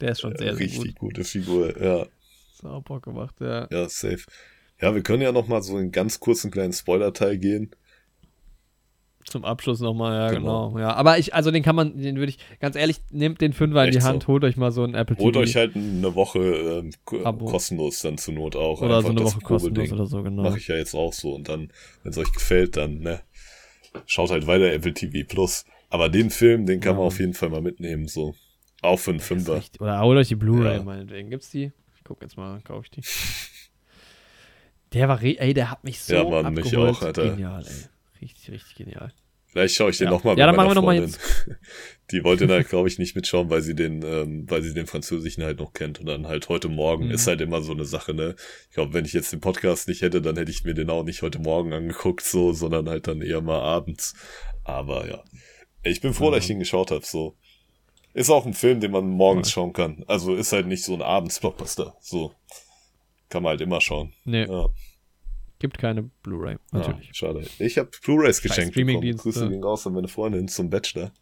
Der 0.00 0.10
ist 0.12 0.20
schon 0.20 0.36
sehr, 0.36 0.54
sehr 0.54 0.58
Richtig 0.58 0.94
gut. 0.96 0.98
gute 0.98 1.24
Figur, 1.24 1.82
ja. 1.82 2.06
Sau 2.60 2.80
Bock 2.82 3.04
gemacht, 3.04 3.34
ja. 3.40 3.66
Ja, 3.70 3.88
safe. 3.88 4.24
Ja, 4.80 4.94
wir 4.94 5.02
können 5.02 5.22
ja 5.22 5.32
noch 5.32 5.48
mal 5.48 5.62
so 5.62 5.76
einen 5.76 5.90
ganz 5.92 6.20
kurzen 6.20 6.50
kleinen 6.50 6.72
Spoiler-Teil 6.72 7.38
gehen. 7.38 7.70
Zum 9.24 9.44
Abschluss 9.44 9.80
nochmal, 9.80 10.14
ja, 10.14 10.30
Genau. 10.38 10.68
genau. 10.70 10.78
Ja, 10.80 10.94
aber 10.94 11.18
ich, 11.18 11.34
also 11.34 11.50
den 11.50 11.62
kann 11.62 11.76
man, 11.76 12.00
den 12.00 12.16
würde 12.16 12.30
ich, 12.30 12.38
ganz 12.60 12.76
ehrlich, 12.76 13.00
nehmt 13.10 13.40
den 13.42 13.52
Fünfer 13.52 13.84
in 13.84 13.90
die 13.90 13.96
Echt 13.98 14.06
so. 14.06 14.12
Hand, 14.12 14.26
holt 14.26 14.42
euch 14.44 14.56
mal 14.56 14.72
so 14.72 14.84
ein 14.84 14.94
Apple 14.94 15.16
Holt 15.18 15.34
TV. 15.34 15.42
euch 15.42 15.56
halt 15.56 15.76
eine 15.76 16.14
Woche 16.14 16.38
ähm, 16.38 16.90
kostenlos 17.04 18.00
dann 18.00 18.16
zur 18.16 18.34
Not 18.34 18.56
auch. 18.56 18.80
oder 18.80 19.02
so 19.02 19.08
Einfach 19.08 19.10
eine 19.10 19.20
das 19.20 19.34
Woche 19.36 19.44
kostenlos 19.44 19.92
oder 19.92 20.06
so, 20.06 20.22
genau. 20.22 20.42
Mache 20.44 20.58
ich 20.58 20.68
ja 20.68 20.76
jetzt 20.76 20.94
auch 20.94 21.12
so. 21.12 21.34
Und 21.34 21.48
dann, 21.48 21.70
wenn 22.02 22.12
es 22.12 22.18
euch 22.18 22.32
gefällt, 22.32 22.76
dann, 22.78 23.00
ne, 23.00 23.20
schaut 24.06 24.30
halt 24.30 24.46
weiter 24.46 24.72
Apple 24.72 24.94
TV 24.94 25.26
Plus. 25.28 25.64
Aber 25.90 26.08
den 26.08 26.30
Film, 26.30 26.66
den 26.66 26.80
kann 26.80 26.92
Ja. 26.92 26.98
man 26.98 27.06
auf 27.06 27.18
jeden 27.18 27.34
Fall 27.34 27.48
mal 27.48 27.62
mitnehmen, 27.62 28.08
so. 28.08 28.34
Auch 28.82 28.98
für 28.98 29.10
einen 29.10 29.20
Fünfer. 29.20 29.62
Oder 29.80 30.00
holt 30.00 30.18
euch 30.18 30.28
die 30.28 30.34
Blu-ray 30.36 30.76
Ja. 30.76 30.82
meinetwegen. 30.82 31.30
Gibt's 31.30 31.50
die? 31.50 31.72
Ich 31.96 32.04
guck 32.04 32.22
jetzt 32.22 32.36
mal, 32.36 32.60
kaufe 32.60 32.84
ich 32.86 32.90
die. 32.90 33.02
Der 34.92 35.08
war, 35.08 35.22
ey, 35.22 35.52
der 35.52 35.70
hat 35.70 35.84
mich 35.84 36.00
so 36.00 36.14
Ja, 36.14 36.24
Mann, 36.24 36.54
mich 36.54 36.64
abgeholt. 36.66 36.96
auch, 36.96 37.02
Alter. 37.02 37.30
Genial, 37.30 37.64
ey. 37.66 38.20
Richtig, 38.22 38.50
richtig 38.50 38.74
genial. 38.76 39.12
Vielleicht 39.58 39.74
schaue 39.74 39.90
ich 39.90 39.98
den 39.98 40.04
Ja. 40.06 40.10
nochmal 40.12 40.38
Ja, 40.38 40.46
mit 40.46 40.56
dann 40.56 40.56
meiner 40.66 40.80
machen 40.80 40.86
wir 40.86 40.96
noch 41.02 41.10
mal 41.10 41.10
Freundin. 41.10 41.58
Die 42.12 42.22
wollte 42.24 42.46
da, 42.46 42.62
glaube 42.62 42.88
ich, 42.88 42.98
nicht 42.98 43.16
mitschauen, 43.16 43.50
weil 43.50 43.60
sie 43.60 43.74
den, 43.74 44.02
ähm, 44.04 44.46
weil 44.48 44.62
sie 44.62 44.72
den 44.72 44.86
Französischen 44.86 45.42
halt 45.42 45.58
noch 45.58 45.72
kennt. 45.72 45.98
Und 46.00 46.06
dann 46.06 46.26
halt 46.28 46.48
heute 46.48 46.68
Morgen 46.68 47.06
Mhm. 47.06 47.10
ist 47.10 47.26
halt 47.26 47.40
immer 47.40 47.60
so 47.60 47.72
eine 47.72 47.84
Sache, 47.84 48.14
ne? 48.14 48.36
Ich 48.68 48.74
glaube, 48.76 48.94
wenn 48.94 49.04
ich 49.04 49.12
jetzt 49.12 49.32
den 49.32 49.40
Podcast 49.40 49.88
nicht 49.88 50.00
hätte, 50.02 50.22
dann 50.22 50.36
hätte 50.36 50.50
ich 50.52 50.62
mir 50.64 50.74
den 50.74 50.88
auch 50.90 51.02
nicht 51.02 51.22
heute 51.22 51.38
Morgen 51.40 51.72
angeguckt, 51.72 52.22
so, 52.22 52.52
sondern 52.52 52.88
halt 52.88 53.08
dann 53.08 53.20
eher 53.20 53.40
mal 53.40 53.58
abends. 53.60 54.14
Aber 54.64 55.08
ja. 55.08 55.22
Ich 55.82 56.00
bin 56.00 56.14
froh, 56.14 56.26
Ja. 56.26 56.36
dass 56.36 56.44
ich 56.44 56.50
ihn 56.50 56.60
geschaut 56.60 56.90
habe, 56.92 57.04
so. 57.04 57.36
Ist 58.14 58.30
auch 58.30 58.46
ein 58.46 58.54
Film, 58.54 58.80
den 58.80 58.92
man 58.92 59.08
morgens 59.08 59.48
Ja. 59.48 59.52
schauen 59.54 59.72
kann. 59.72 60.04
Also 60.06 60.34
ist 60.34 60.52
halt 60.52 60.66
nicht 60.68 60.84
so 60.84 60.94
ein 60.94 61.02
Abends-Blockbuster. 61.02 61.94
So. 62.00 62.32
Kann 63.28 63.42
man 63.42 63.50
halt 63.50 63.60
immer 63.60 63.80
schauen. 63.80 64.14
Nee, 64.24 64.44
Ja. 64.46 64.68
Gibt 65.58 65.78
keine 65.78 66.04
Blu-ray, 66.22 66.56
natürlich. 66.72 67.06
Ja, 67.08 67.14
schade. 67.14 67.46
Ich 67.58 67.78
habe 67.78 67.90
Blu-rays 68.02 68.40
geschenkt 68.42 68.74
bekommen. 68.74 69.16
Grüße 69.16 69.48
gehen 69.48 69.62
raus 69.62 69.86
an 69.86 69.94
meine 69.94 70.08
Freundin 70.08 70.48
zum 70.48 70.70
Bachelor. 70.70 71.12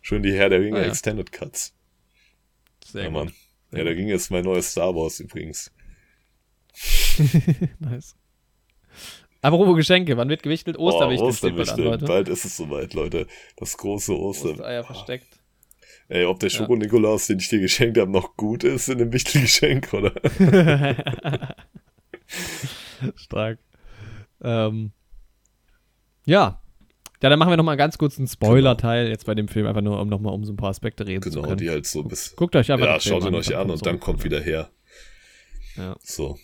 Schön 0.00 0.22
die 0.22 0.32
Herr 0.32 0.48
der 0.48 0.60
Ringe 0.60 0.78
Ah, 0.78 0.82
ja. 0.82 0.88
Extended 0.88 1.30
Cuts. 1.30 1.74
Sehr 2.84 3.04
ja, 3.04 3.08
gut. 3.08 3.16
Mann. 3.16 3.32
Herr 3.70 3.84
der 3.84 3.96
Ringe 3.96 4.14
ist 4.14 4.30
mein 4.30 4.44
neues 4.44 4.70
Star 4.70 4.94
Wars 4.94 5.20
übrigens. 5.20 5.70
nice. 7.78 8.16
Apropos 9.42 9.76
Geschenke, 9.76 10.16
wann 10.16 10.28
wird 10.28 10.42
gewichtelt? 10.42 10.78
Osterwichtel 10.78 11.28
oh, 11.28 11.32
steht 11.32 11.56
bald 11.56 11.68
an. 11.70 11.80
Leute. 11.80 12.04
Bald 12.06 12.28
ist 12.28 12.44
es 12.44 12.56
soweit, 12.56 12.94
Leute. 12.94 13.26
Das 13.56 13.76
große 13.76 14.16
Ostern. 14.16 14.52
Ostereier 14.52 14.84
versteckt. 14.84 15.40
Ey, 16.08 16.24
ob 16.24 16.38
der. 16.40 16.50
Schoko-Nikolaus, 16.50 17.26
den 17.26 17.38
ich 17.38 17.48
dir 17.48 17.60
geschenkt 17.60 17.98
habe, 17.98 18.10
noch 18.10 18.36
gut 18.36 18.64
ist 18.64 18.88
in 18.88 18.98
dem 18.98 19.12
Wichtelgeschenk, 19.12 19.92
oder? 19.92 20.12
Stark. 23.16 23.58
Ähm, 24.42 24.92
ja. 26.26 26.58
Ja, 27.22 27.28
dann 27.30 27.38
machen 27.38 27.50
wir 27.50 27.56
nochmal 27.56 27.76
ganz 27.76 27.98
kurz 27.98 28.18
einen 28.18 28.26
Spoiler-Teil 28.26 29.06
jetzt 29.08 29.26
bei 29.26 29.34
dem 29.36 29.46
Film, 29.46 29.66
einfach 29.66 29.80
nur, 29.80 30.00
um 30.00 30.08
nochmal 30.08 30.34
um 30.34 30.44
so 30.44 30.52
ein 30.52 30.56
paar 30.56 30.70
Aspekte 30.70 31.06
reden 31.06 31.22
zu 31.22 31.30
Genau, 31.30 31.42
können. 31.42 31.58
die 31.58 31.70
halt 31.70 31.86
so 31.86 32.02
bis. 32.02 32.34
Guckt 32.34 32.56
euch 32.56 32.72
einfach 32.72 32.84
Ja, 32.86 32.98
schaut 33.00 33.24
ihn 33.24 33.34
euch 33.34 33.54
an 33.56 33.70
und 33.70 33.86
dann 33.86 34.00
kommt 34.00 34.24
wieder 34.24 34.40
her. 34.40 34.70
Ja. 35.76 35.94
So. 36.00 36.36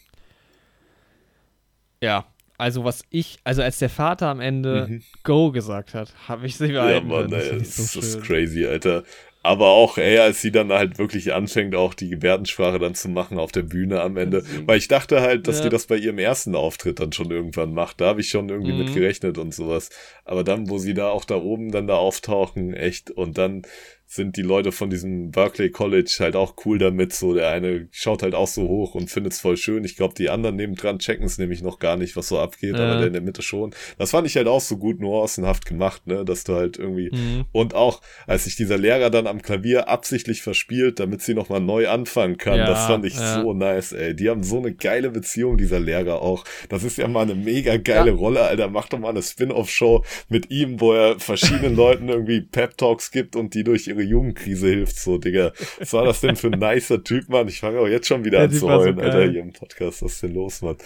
Ja, 2.00 2.26
also 2.58 2.84
was 2.84 3.02
ich, 3.10 3.38
also 3.44 3.62
als 3.62 3.78
der 3.78 3.90
Vater 3.90 4.28
am 4.28 4.40
Ende 4.40 4.86
Mhm. 4.88 5.02
Go 5.24 5.50
gesagt 5.50 5.94
hat, 5.94 6.14
habe 6.28 6.46
ich 6.46 6.56
sie 6.56 6.66
Ja, 6.72 7.00
Mann, 7.00 7.28
Das 7.30 7.44
ey, 7.48 7.58
das, 7.58 7.68
ich 7.68 7.74
so 7.74 8.00
das 8.00 8.08
ist 8.10 8.22
crazy, 8.22 8.64
Alter. 8.66 9.02
Aber 9.42 9.68
auch, 9.68 9.98
ey, 9.98 10.18
als 10.18 10.42
sie 10.42 10.50
dann 10.50 10.72
halt 10.72 10.98
wirklich 10.98 11.32
anfängt, 11.32 11.74
auch 11.74 11.94
die 11.94 12.08
Gebärdensprache 12.10 12.78
dann 12.78 12.94
zu 12.94 13.08
machen 13.08 13.38
auf 13.38 13.52
der 13.52 13.62
Bühne 13.62 14.00
am 14.02 14.16
Ende. 14.16 14.42
Weil 14.66 14.78
ich 14.78 14.88
dachte 14.88 15.20
halt, 15.20 15.46
dass 15.46 15.58
Ja. 15.58 15.64
die 15.64 15.68
das 15.70 15.86
bei 15.86 15.96
ihrem 15.96 16.18
ersten 16.18 16.54
Auftritt 16.56 16.98
dann 17.00 17.12
schon 17.12 17.30
irgendwann 17.30 17.72
macht. 17.72 18.00
Da 18.00 18.06
habe 18.06 18.20
ich 18.20 18.28
schon 18.30 18.48
irgendwie 18.48 18.72
Mhm. 18.72 18.78
mit 18.78 18.92
gerechnet 18.94 19.38
und 19.38 19.54
sowas. 19.54 19.90
Aber 20.24 20.42
dann, 20.44 20.68
wo 20.68 20.78
sie 20.78 20.92
da 20.94 21.08
auch 21.10 21.24
da 21.24 21.36
oben 21.36 21.70
dann 21.70 21.86
da 21.86 21.94
auftauchen, 21.96 22.74
echt, 22.74 23.10
und 23.12 23.38
dann 23.38 23.62
sind 24.10 24.38
die 24.38 24.42
Leute 24.42 24.72
von 24.72 24.88
diesem 24.88 25.30
Berkeley 25.32 25.70
College 25.70 26.16
halt 26.20 26.34
auch 26.34 26.54
cool 26.64 26.78
damit. 26.78 27.12
So, 27.12 27.34
der 27.34 27.50
eine 27.50 27.88
schaut 27.92 28.22
halt 28.22 28.34
auch 28.34 28.46
so 28.48 28.62
hoch 28.66 28.94
und 28.94 29.10
findet's 29.10 29.38
voll 29.38 29.58
schön. 29.58 29.84
Ich 29.84 29.96
glaube, 29.96 30.14
die 30.14 30.30
anderen 30.30 30.56
nebendran 30.56 30.98
checken 30.98 31.26
es 31.26 31.36
nämlich 31.36 31.60
noch 31.62 31.78
gar 31.78 31.98
nicht, 31.98 32.16
was 32.16 32.28
so 32.28 32.38
abgeht, 32.38 32.74
Ja. 32.74 32.86
aber 32.90 32.98
der 32.98 33.06
in 33.08 33.12
der 33.12 33.22
Mitte 33.22 33.42
schon. 33.42 33.74
Das 33.98 34.12
fand 34.12 34.26
ich 34.26 34.34
halt 34.36 34.46
auch 34.48 34.62
so 34.62 34.78
gut 34.78 34.98
nuancenhaft 34.98 35.66
gemacht, 35.66 36.06
ne, 36.06 36.24
dass 36.24 36.44
du 36.44 36.54
halt 36.54 36.78
irgendwie 36.78 37.10
Mhm. 37.12 37.44
und 37.52 37.74
auch, 37.74 38.00
als 38.26 38.44
sich 38.44 38.56
dieser 38.56 38.78
Lehrer 38.78 39.10
dann 39.10 39.26
am 39.26 39.42
Klavier 39.42 39.88
absichtlich 39.88 40.40
verspielt, 40.40 41.00
damit 41.00 41.20
sie 41.20 41.34
nochmal 41.34 41.60
neu 41.60 41.88
anfangen 41.88 42.38
kann, 42.38 42.56
Ja, 42.56 42.66
das 42.66 42.86
fand 42.86 43.04
ich 43.04 43.14
ja. 43.14 43.42
so 43.42 43.52
nice, 43.52 43.92
ey. 43.92 44.16
Die 44.16 44.30
haben 44.30 44.42
so 44.42 44.56
eine 44.56 44.72
geile 44.72 45.10
Beziehung, 45.10 45.58
dieser 45.58 45.80
Lehrer 45.80 46.22
auch. 46.22 46.44
Das 46.70 46.82
ist 46.82 46.96
ja 46.96 47.08
mal 47.08 47.22
eine 47.22 47.34
mega 47.34 47.76
geile. 47.76 48.12
Rolle, 48.12 48.40
Alter. 48.42 48.68
Mach 48.70 48.88
doch 48.88 48.98
mal 48.98 49.10
eine 49.10 49.22
Spin-off-Show 49.22 50.02
mit 50.30 50.50
ihm, 50.50 50.80
wo 50.80 50.94
er 50.94 51.20
verschiedenen 51.20 51.76
Leuten 51.76 52.08
irgendwie 52.08 52.40
Pep-Talks 52.40 53.10
gibt 53.10 53.36
und 53.36 53.52
die 53.54 53.64
durch 53.64 53.86
ihre 53.86 53.97
Jugendkrise 54.02 54.68
hilft, 54.68 54.98
so, 54.98 55.18
Digga. 55.18 55.52
Was 55.78 55.92
war 55.92 56.04
das 56.04 56.20
denn 56.20 56.36
für 56.36 56.48
ein 56.50 56.58
nicer 56.58 57.02
Typ, 57.02 57.28
Mann? 57.28 57.48
Ich 57.48 57.60
fange 57.60 57.78
auch 57.80 57.86
jetzt 57.88 58.06
schon 58.06 58.24
wieder 58.24 58.38
Der 58.38 58.48
an 58.48 58.52
zu 58.52 58.66
war 58.66 58.78
so 58.80 58.86
heulen, 58.86 59.00
Alter, 59.00 59.30
hier 59.30 59.40
im 59.40 59.52
Podcast. 59.52 60.02
Was 60.02 60.12
ist 60.14 60.22
denn 60.22 60.34
los, 60.34 60.62
Mann? 60.62 60.76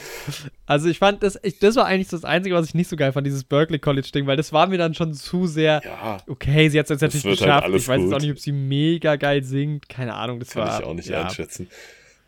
Also 0.67 0.89
ich 0.89 0.99
fand 0.99 1.23
das, 1.23 1.39
ich, 1.43 1.59
das 1.59 1.77
war 1.77 1.87
eigentlich 1.87 2.09
das 2.09 2.25
Einzige, 2.25 2.55
was 2.55 2.67
ich 2.67 2.75
nicht 2.75 2.89
so 2.89 2.97
geil 2.97 3.13
fand, 3.13 3.27
dieses 3.27 3.45
Berkeley 3.45 3.79
College 3.79 4.09
Ding, 4.15 4.27
weil 4.27 4.37
das 4.37 4.53
war 4.53 4.67
mir 4.67 4.79
dann 4.79 4.95
schon 4.95 5.13
zu 5.15 5.47
sehr, 5.47 5.81
Ja, 5.85 6.19
okay, 6.27 6.69
sie 6.69 6.79
hat 6.79 6.87
es 6.87 6.91
jetzt 6.91 7.01
natürlich 7.03 7.25
halt 7.25 7.39
geschafft. 7.39 7.65
alles 7.65 7.83
ich 7.83 7.89
weiß 7.89 7.99
jetzt 8.01 8.07
gut. 8.07 8.15
auch 8.15 8.21
nicht, 8.21 8.31
ob 8.33 8.39
sie 8.39 8.53
mega 8.53 9.17
geil 9.17 9.43
singt, 9.45 9.89
keine 9.89 10.15
Ahnung, 10.15 10.41
das 10.41 10.51
Kann 10.51 10.67
war. 10.67 10.81
ich 10.81 10.87
auch 10.87 10.95
nicht 10.95 11.09
ja, 11.09 11.25
einschätzen. 11.25 11.69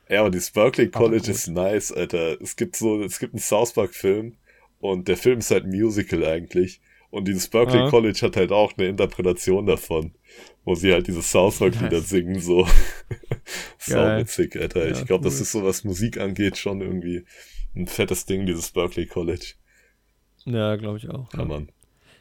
Ja, 0.09 0.21
aber 0.21 0.31
dieses 0.31 0.51
Berkeley 0.51 0.89
College 0.91 1.31
ist 1.31 1.49
nice, 1.49 1.91
Alter. 1.91 2.41
Es 2.41 2.57
gibt 2.57 2.77
so, 2.77 3.03
es 3.03 3.19
gibt 3.19 3.33
einen 3.35 3.41
South 3.41 3.73
Park 3.73 3.95
Film 3.95 4.35
und 4.81 5.09
der 5.09 5.17
Film 5.17 5.39
ist 5.39 5.51
halt 5.51 5.65
ein 5.65 5.71
Musical 5.71 6.25
eigentlich. 6.27 6.81
Und 7.15 7.27
dieses 7.29 7.49
Berkeley 7.49 7.79
Ja. 7.85 7.91
College 7.91 8.19
hat 8.23 8.37
halt 8.37 8.51
auch 8.53 8.73
eine 8.77 8.89
Interpretation 8.89 9.67
davon, 9.67 10.13
wo 10.65 10.75
sie 10.75 10.93
halt 10.93 11.07
dieses 11.07 11.31
South 11.31 11.59
Park 11.59 11.75
Lieder 11.75 11.99
Nice. 11.99 12.09
singen, 12.09 12.41
so. 12.41 12.67
Geil. 13.87 14.21
witzig, 14.23 14.57
Alter. 14.57 14.89
Ja, 14.89 14.93
ich 14.93 15.07
glaube, 15.07 15.25
das 15.25 15.37
cool. 15.37 15.43
ist 15.43 15.53
so, 15.53 15.65
was 15.65 15.85
Musik 15.85 16.19
angeht, 16.19 16.57
schon 16.57 16.81
irgendwie 16.81 17.25
ein 17.77 17.87
fettes 17.87 18.27
Ding, 18.27 18.47
dieses 18.47 18.71
Berkeley 18.71 19.07
College. 19.07 19.55
Ja, 20.45 20.77
glaube 20.77 20.99
ich 20.99 21.09
auch. 21.09 21.33
Ja, 21.35 21.45
Mann. 21.45 21.71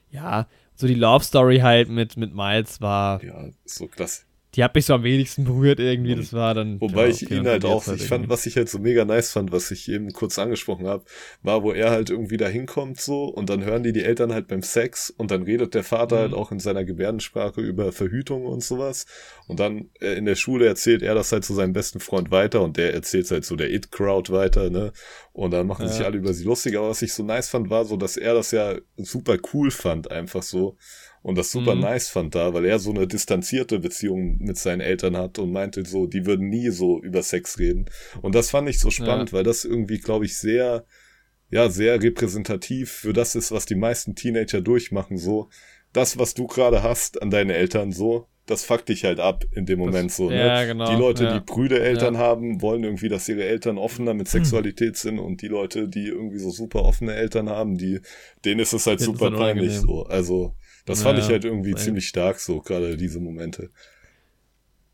Ja, 0.09 0.47
so 0.75 0.87
die 0.87 0.93
Love 0.95 1.23
Story 1.23 1.59
halt 1.59 1.89
mit, 1.89 2.17
mit 2.17 2.33
Miles 2.33 2.79
war, 2.81 3.23
Ja, 3.23 3.49
so 3.65 3.87
klasse. 3.87 4.23
Die 4.55 4.63
hat 4.63 4.75
mich 4.75 4.85
so 4.85 4.93
am 4.93 5.03
wenigsten 5.03 5.43
berührt 5.45 5.79
irgendwie. 5.79 6.15
Das 6.15 6.33
war 6.33 6.53
dann. 6.53 6.79
Wobei 6.79 7.03
ja, 7.03 7.07
ich 7.07 7.29
ihn 7.29 7.47
halt 7.47 7.65
auch, 7.65 7.87
halt 7.87 8.01
ich 8.01 8.07
fand, 8.07 8.29
was 8.29 8.45
ich 8.45 8.55
halt 8.55 8.69
so 8.69 8.79
mega 8.79 9.05
nice 9.05 9.31
fand, 9.31 9.51
was 9.51 9.71
ich 9.71 9.89
eben 9.89 10.11
kurz 10.13 10.37
angesprochen 10.37 10.87
habe, 10.87 11.05
war, 11.41 11.63
wo 11.63 11.71
er 11.71 11.91
halt 11.91 12.09
irgendwie 12.09 12.37
da 12.37 12.47
hinkommt 12.47 12.99
so 12.99 13.25
und 13.25 13.49
dann 13.49 13.63
hören 13.63 13.83
die 13.83 13.93
die 13.93 14.03
Eltern 14.03 14.31
halt 14.33 14.47
beim 14.47 14.61
Sex 14.61 15.09
und 15.09 15.31
dann 15.31 15.43
redet 15.43 15.73
der 15.73 15.83
Vater 15.83 16.17
halt 16.17 16.31
mhm. 16.31 16.35
halt 16.35 16.45
auch 16.45 16.51
in 16.51 16.59
seiner 16.59 16.83
Gebärdensprache 16.83 17.61
über 17.61 17.91
Verhütung 17.91 18.45
und 18.45 18.63
sowas 18.63 19.05
und 19.47 19.59
dann 19.59 19.89
äh, 20.01 20.13
in 20.13 20.25
der 20.25 20.35
Schule 20.35 20.67
erzählt 20.67 21.01
er 21.01 21.15
das 21.15 21.31
halt 21.31 21.45
zu 21.45 21.53
seinem 21.53 21.73
besten 21.73 21.99
Freund 21.99 22.31
weiter 22.31 22.61
und 22.61 22.77
der 22.77 22.93
erzählt 22.93 23.29
halt 23.31 23.45
so 23.45 23.55
der 23.55 23.71
It-Crowd 23.71 24.31
weiter, 24.31 24.69
ne? 24.69 24.91
Und 25.31 25.51
dann 25.51 25.65
machen 25.67 25.85
ja. 25.85 25.91
sich 25.91 26.05
alle 26.05 26.17
über 26.17 26.33
sie 26.33 26.43
lustig. 26.43 26.77
Aber 26.77 26.89
was 26.89 27.01
ich 27.01 27.13
so 27.13 27.23
nice 27.23 27.49
fand, 27.49 27.69
war 27.69 27.85
so, 27.85 27.97
dass 27.97 28.17
er 28.17 28.33
das 28.35 28.51
ja 28.51 28.75
super 28.97 29.37
cool 29.53 29.71
fand, 29.71 30.11
einfach 30.11 30.43
so 30.43 30.77
und 31.23 31.37
das 31.37 31.51
super 31.51 31.73
mhm. 31.73 31.81
nice 31.81 32.09
fand 32.09 32.35
da, 32.35 32.53
weil 32.53 32.65
er 32.65 32.79
so 32.79 32.91
eine 32.91 33.07
distanzierte 33.07 33.79
Beziehung 33.79 34.37
mit 34.39 34.57
seinen 34.57 34.81
Eltern 34.81 35.15
hat 35.15 35.39
und 35.39 35.53
meinte 35.53 35.85
so, 35.85 36.05
die 36.05 36.25
würden 36.25 36.49
nie 36.49 36.69
so 36.69 37.01
über 37.01 37.23
Sex 37.23 37.57
reden. 37.57 37.85
Und 38.21 38.35
das 38.35 38.51
fand 38.51 38.67
ich 38.69 38.79
so 38.79 38.91
spannend, 38.91 39.31
ja. 39.31 39.37
weil 39.37 39.43
das 39.45 39.63
irgendwie, 39.63 39.99
glaube 39.99 40.25
ich, 40.25 40.37
sehr, 40.37 40.85
ja, 41.49 41.69
sehr 41.69 42.01
repräsentativ 42.03 42.91
für 42.91 43.13
das 43.13 43.35
ist, 43.35 43.53
was 43.53 43.65
die 43.65 43.75
meisten 43.75 44.15
Teenager 44.15 44.61
durchmachen, 44.61 45.17
so. 45.17 45.49
Das, 45.93 46.19
was 46.19 46.33
du 46.33 46.47
gerade 46.47 46.83
hast 46.83 47.21
an 47.21 47.29
deine 47.29 47.53
Eltern, 47.53 47.93
so, 47.93 48.27
das 48.45 48.65
fuckt 48.65 48.89
dich 48.89 49.05
halt 49.05 49.21
ab 49.21 49.45
in 49.53 49.65
dem 49.65 49.79
Moment 49.79 50.09
das, 50.09 50.17
so. 50.17 50.29
Ne? 50.29 50.45
Ja, 50.45 50.65
genau. 50.65 50.89
Die 50.91 50.99
Leute, 50.99 51.23
ja. 51.23 51.39
die 51.39 51.45
Brüdereltern 51.45 52.15
ja. 52.15 52.19
haben, 52.19 52.61
wollen 52.61 52.83
irgendwie, 52.83 53.07
dass 53.07 53.29
ihre 53.29 53.45
Eltern 53.45 53.77
offener 53.77 54.13
mit 54.13 54.27
Sexualität 54.27 54.97
sind 54.97 55.19
und 55.19 55.41
die 55.41 55.47
Leute, 55.47 55.87
die 55.87 56.07
irgendwie 56.07 56.39
so 56.39 56.49
super 56.49 56.83
offene 56.83 57.13
Eltern 57.15 57.49
haben, 57.49 57.77
die, 57.77 58.01
denen 58.43 58.59
ist 58.59 58.73
es 58.73 58.87
halt 58.87 58.99
super 58.99 59.31
peinlich 59.31 59.77
so. 59.77 60.03
Also, 60.03 60.55
das 60.85 60.99
ja, 60.99 61.09
fand 61.09 61.19
ich 61.19 61.27
halt 61.27 61.45
irgendwie 61.45 61.75
ziemlich 61.75 62.07
stark, 62.07 62.39
so 62.39 62.61
gerade 62.61 62.97
diese 62.97 63.19
Momente. 63.19 63.69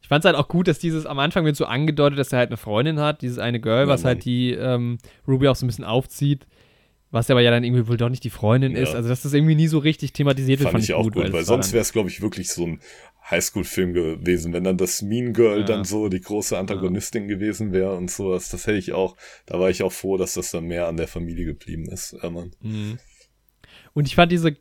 Ich 0.01 0.07
fand 0.07 0.23
es 0.23 0.25
halt 0.25 0.37
auch 0.37 0.47
gut, 0.47 0.67
dass 0.67 0.79
dieses 0.79 1.05
am 1.05 1.19
Anfang 1.19 1.45
wird 1.45 1.55
so 1.55 1.65
angedeutet, 1.65 2.17
dass 2.17 2.31
er 2.31 2.39
halt 2.39 2.49
eine 2.49 2.57
Freundin 2.57 2.99
hat, 2.99 3.21
dieses 3.21 3.37
eine 3.37 3.59
Girl, 3.59 3.81
ja, 3.81 3.87
was 3.87 4.03
halt 4.03 4.03
Mann. 4.03 4.15
halt 4.17 4.25
die 4.25 4.51
ähm, 4.51 4.97
Ruby 5.27 5.47
auch 5.47 5.55
so 5.55 5.65
ein 5.65 5.67
bisschen 5.67 5.85
aufzieht, 5.85 6.47
was 7.11 7.29
aber 7.29 7.41
ja 7.41 7.51
dann 7.51 7.63
irgendwie 7.63 7.87
wohl 7.87 7.97
doch 7.97 8.09
nicht 8.09 8.23
die 8.23 8.29
Freundin 8.29 8.75
ja. 8.75 8.83
ist. 8.83 8.95
Also, 8.95 9.09
dass 9.09 9.21
das 9.21 9.33
irgendwie 9.33 9.55
nie 9.55 9.67
so 9.67 9.77
richtig 9.79 10.13
thematisiert 10.13 10.59
wird, 10.59 10.71
fand, 10.71 10.73
fand 10.73 10.83
ich 10.83 10.93
auch 10.93 11.03
gut, 11.03 11.15
weil, 11.15 11.33
weil 11.33 11.43
sonst 11.43 11.73
wäre 11.73 11.81
es, 11.81 11.91
glaube 11.91 12.09
ich, 12.09 12.21
wirklich 12.21 12.49
so 12.49 12.65
ein 12.65 12.79
Highschool-Film 13.29 13.93
gewesen, 13.93 14.53
wenn 14.53 14.63
dann 14.63 14.77
das 14.77 15.01
Mean 15.01 15.33
Girl 15.33 15.59
ja. 15.59 15.65
dann 15.65 15.83
so 15.83 16.09
die 16.09 16.21
große 16.21 16.57
Antagonistin 16.57 17.29
ja. 17.29 17.35
gewesen 17.35 17.71
wäre 17.71 17.95
und 17.95 18.09
sowas. 18.09 18.49
Das 18.49 18.65
hätte 18.65 18.77
ich 18.77 18.93
auch, 18.93 19.15
da 19.45 19.59
war 19.59 19.69
ich 19.69 19.83
auch 19.83 19.91
froh, 19.91 20.17
dass 20.17 20.33
das 20.33 20.51
dann 20.51 20.65
mehr 20.65 20.87
an 20.87 20.97
der 20.97 21.07
Familie 21.07 21.45
geblieben 21.45 21.85
ist. 21.87 22.15
Ja, 22.21 22.29
Mann. 22.29 22.51
Mhm. 22.61 22.97
Und 23.93 24.07
ich 24.07 24.15
fand 24.15 24.31
diese, 24.31 24.55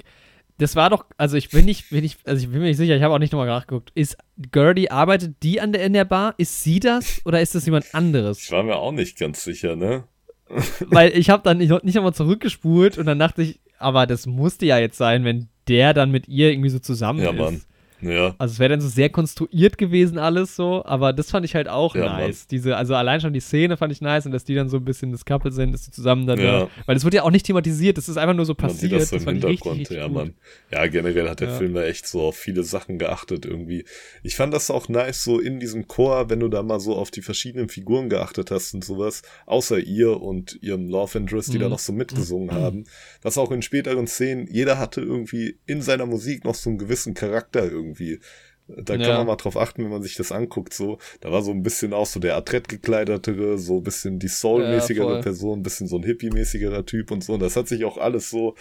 das 0.59 0.75
war 0.75 0.91
doch, 0.91 1.07
also 1.17 1.37
ich 1.37 1.51
bin 1.51 1.65
nicht, 1.65 1.91
bin 1.91 2.05
ich, 2.05 2.17
also 2.25 2.43
ich 2.43 2.51
bin 2.51 2.61
mir 2.61 2.67
nicht 2.67 2.77
sicher, 2.77 2.97
ich 2.97 3.03
habe 3.03 3.15
auch 3.15 3.19
nicht 3.19 3.33
nochmal 3.33 3.47
nachgeguckt. 3.47 3.93
Ist 3.95 4.19
Gertie, 4.51 4.91
arbeitet 4.91 5.37
die 5.43 5.61
an 5.61 5.73
der, 5.73 5.85
in 5.85 5.93
der 5.93 6.05
Bar? 6.05 6.35
Ist 6.37 6.63
sie 6.63 6.81
das 6.81 7.25
oder 7.25 7.41
ist 7.41 7.55
das 7.55 7.65
jemand 7.65 7.95
anderes? 7.95 8.43
Ich 8.43 8.51
war 8.51 8.65
mir 8.65 8.77
auch 8.77 8.93
nicht 8.93 9.19
ganz 9.19 9.45
sicher, 9.45 9.77
ne? 9.77 10.05
Weil 10.87 11.17
ich 11.17 11.31
habe 11.31 11.43
dann 11.43 11.59
nicht, 11.59 11.85
nicht 11.85 11.95
nochmal 11.95 12.15
zurückgespult 12.15 12.99
und 12.99 13.07
dann 13.07 13.19
dachte 13.19 13.43
ich, 13.43 13.61
aber 13.79 14.07
das 14.07 14.27
musste 14.27 14.67
ja 14.67 14.79
jetzt 14.79 14.99
sein, 14.99 15.25
wenn 15.25 15.49
der 15.69 15.95
dann 15.95 16.11
mit 16.11 16.27
ihr 16.27 16.51
irgendwie 16.51 16.71
so 16.71 16.81
zusammen 16.81 17.21
ja, 17.21 17.31
ist. 17.31 17.39
Mann. 17.39 17.63
Ja. 18.01 18.35
Also 18.39 18.53
es 18.53 18.59
wäre 18.59 18.71
dann 18.71 18.81
so 18.81 18.89
sehr 18.89 19.09
konstruiert 19.09 19.79
gewesen 19.79 20.19
alles 20.19 20.55
so, 20.55 20.85
aber 20.85 21.13
das 21.13 21.31
fand 21.31 21.45
ich 21.45 21.55
halt 21.55 21.69
auch 21.69 21.95
ja, 21.95 22.05
nice. 22.05 22.41
Mann. 22.41 22.47
Diese, 22.51 22.77
also 22.77 22.95
allein 22.95 23.21
schon 23.21 23.33
die 23.33 23.41
Szene 23.41 23.77
fand 23.77 23.93
ich 23.93 24.01
nice 24.01 24.27
und 24.27 24.33
dass 24.33 24.45
die 24.45 24.55
dann 24.55 24.69
so 24.69 24.77
ein 24.77 24.85
bisschen 24.85 25.13
das 25.13 25.25
Couple 25.25 25.51
sind, 25.51 25.73
dass 25.73 25.83
die 25.83 25.91
zusammen 25.91 26.27
dann, 26.27 26.39
ja. 26.39 26.61
da, 26.61 26.69
weil 26.87 26.95
das 26.95 27.05
wird 27.05 27.15
ja 27.15 27.23
auch 27.25 27.31
nicht 27.31 27.47
thematisiert, 27.47 27.99
das 27.99 28.09
ist 28.09 28.17
einfach 28.17 28.35
nur 28.35 28.45
so 28.45 28.55
passiert. 28.55 28.93
Man 28.93 29.01
sieht 29.01 29.13
das 29.13 29.23
so 29.23 29.29
im 29.29 29.35
Hintergrund, 29.35 29.81
richtig, 29.81 29.81
richtig 29.81 29.97
ja, 29.99 30.09
Mann. 30.09 30.35
Ja, 30.71 30.87
generell 30.87 31.29
hat 31.29 31.41
der 31.41 31.51
Film 31.51 31.75
da 31.75 31.85
echt 31.85 32.07
so 32.07 32.23
auf 32.23 32.37
viele 32.37 32.63
Sachen 32.63 32.99
geachtet 32.99 33.45
irgendwie. 33.45 33.85
Ich 34.23 34.37
fand 34.37 34.55
das 34.55 34.71
auch 34.71 34.89
nice 34.89 35.25
so 35.25 35.41
in 35.41 35.59
diesem 35.59 35.89
Chor, 35.89 36.31
wenn 36.31 36.41
du 36.41 36.49
da 36.49 36.63
mal 36.63 36.81
so 36.81 36.95
auf 36.95 37.11
die 37.11 37.23
verschiedenen 37.23 37.69
Figuren 37.69 38.09
geachtet 38.09 38.51
hast 38.51 38.75
und 38.75 38.85
sowas, 38.85 39.23
außer 39.47 39.79
ihr 39.79 40.21
und 40.21 40.59
ihrem 40.63 40.89
Love 40.89 41.19
Interest, 41.19 41.53
die 41.53 41.59
mhm. 41.59 41.63
da 41.63 41.69
noch 41.69 41.79
so 41.79 41.93
mitgesungen 41.93 42.49
mhm. 42.49 42.53
haben, 42.53 42.85
dass 43.23 43.39
auch 43.39 43.51
in 43.51 43.63
späteren 43.63 44.07
Szenen 44.07 44.47
jeder 44.51 44.79
hatte 44.79 45.01
irgendwie 45.01 45.59
in 45.67 45.83
seiner 45.83 46.07
Musik 46.07 46.45
noch 46.45 46.55
so 46.55 46.71
einen 46.71 46.79
gewissen 46.79 47.15
Charakter 47.15 47.65
irgendwie 47.65 47.88
irgendwie. 47.89 48.21
Da 48.69 48.97
ja. 48.97 49.07
kann 49.07 49.17
man 49.17 49.27
mal 49.29 49.37
drauf 49.37 49.57
achten, 49.57 49.83
wenn 49.83 49.91
man 49.91 50.03
sich 50.03 50.17
das 50.17 50.31
anguckt, 50.31 50.75
so. 50.75 50.99
Da 51.21 51.33
war 51.33 51.43
so 51.43 51.51
ein 51.53 51.63
bisschen 51.63 51.95
auch 51.95 52.05
so 52.05 52.21
der 52.21 52.37
Adrett 52.37 52.69
gekleidetere, 52.69 53.57
so 53.57 53.79
ein 53.79 53.83
bisschen 53.83 54.19
die 54.19 54.29
Soul-mäßigere 54.29 55.17
ja, 55.17 55.23
Person, 55.23 55.61
ein 55.61 55.63
bisschen 55.63 55.87
so 55.87 55.97
ein 55.97 56.03
Hippie-mäßigerer 56.03 56.85
Typ 56.85 57.11
und 57.11 57.25
so. 57.25 57.35
Und 57.35 57.41
das 57.41 57.57
hat 57.57 57.67
sich 57.67 57.85
auch 57.85 57.97
alles 57.97 58.29
so 58.29 58.55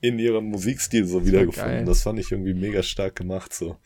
in 0.00 0.18
ihrem 0.18 0.46
Musikstil 0.46 1.04
so 1.04 1.24
wiedergefunden. 1.24 1.86
Das 1.86 2.02
fand 2.02 2.18
ich 2.18 2.32
irgendwie 2.32 2.54
mega 2.54 2.82
stark 2.82 3.14
gemacht, 3.14 3.54
so. 3.54 3.76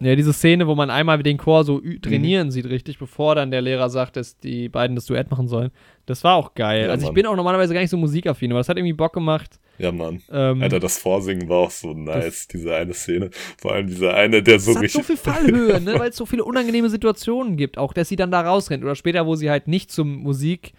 Ja, 0.00 0.16
diese 0.16 0.32
Szene, 0.32 0.66
wo 0.66 0.74
man 0.74 0.90
einmal 0.90 1.22
den 1.22 1.38
Chor 1.38 1.64
so 1.64 1.80
trainieren 2.02 2.48
mhm. 2.48 2.50
sieht, 2.50 2.66
richtig, 2.66 2.98
bevor 2.98 3.36
dann 3.36 3.50
der 3.50 3.62
Lehrer 3.62 3.88
sagt, 3.88 4.16
dass 4.16 4.38
die 4.38 4.68
beiden 4.68 4.96
das 4.96 5.06
Duett 5.06 5.30
machen 5.30 5.48
sollen. 5.48 5.70
Das 6.04 6.22
war 6.24 6.34
auch 6.34 6.54
geil. 6.54 6.86
Ja, 6.86 6.90
also, 6.90 7.04
ich 7.04 7.08
Mann. 7.08 7.14
bin 7.14 7.26
auch 7.26 7.36
normalerweise 7.36 7.72
gar 7.72 7.80
nicht 7.80 7.90
so 7.90 7.96
musikaffin, 7.96 8.52
aber 8.52 8.60
das 8.60 8.68
hat 8.68 8.76
irgendwie 8.76 8.92
Bock 8.92 9.14
gemacht. 9.14 9.58
Ja, 9.78 9.92
Mann. 9.92 10.22
Ähm, 10.30 10.62
Alter, 10.62 10.80
das 10.80 10.98
Vorsingen 10.98 11.48
war 11.48 11.58
auch 11.58 11.70
so 11.70 11.92
nice, 11.92 12.46
diese 12.48 12.74
eine 12.74 12.94
Szene. 12.94 13.30
Vor 13.58 13.72
allem 13.72 13.88
dieser 13.88 14.14
eine, 14.14 14.42
der 14.42 14.60
so 14.60 14.72
richtig. 14.72 15.00
Hat 15.00 15.06
so 15.06 15.14
viel 15.14 15.16
Fallhöhe, 15.16 15.80
ne, 15.80 15.98
weil 15.98 16.10
es 16.10 16.16
so 16.16 16.26
viele 16.26 16.44
unangenehme 16.44 16.88
Situationen 16.88 17.56
gibt. 17.56 17.78
Auch, 17.78 17.92
dass 17.92 18.08
sie 18.08 18.16
dann 18.16 18.30
da 18.30 18.42
rausrennt. 18.42 18.84
Oder 18.84 18.94
später, 18.94 19.26
wo 19.26 19.34
sie 19.34 19.50
halt 19.50 19.66
nicht 19.66 19.90
zum 19.90 20.16
Musik, 20.16 20.72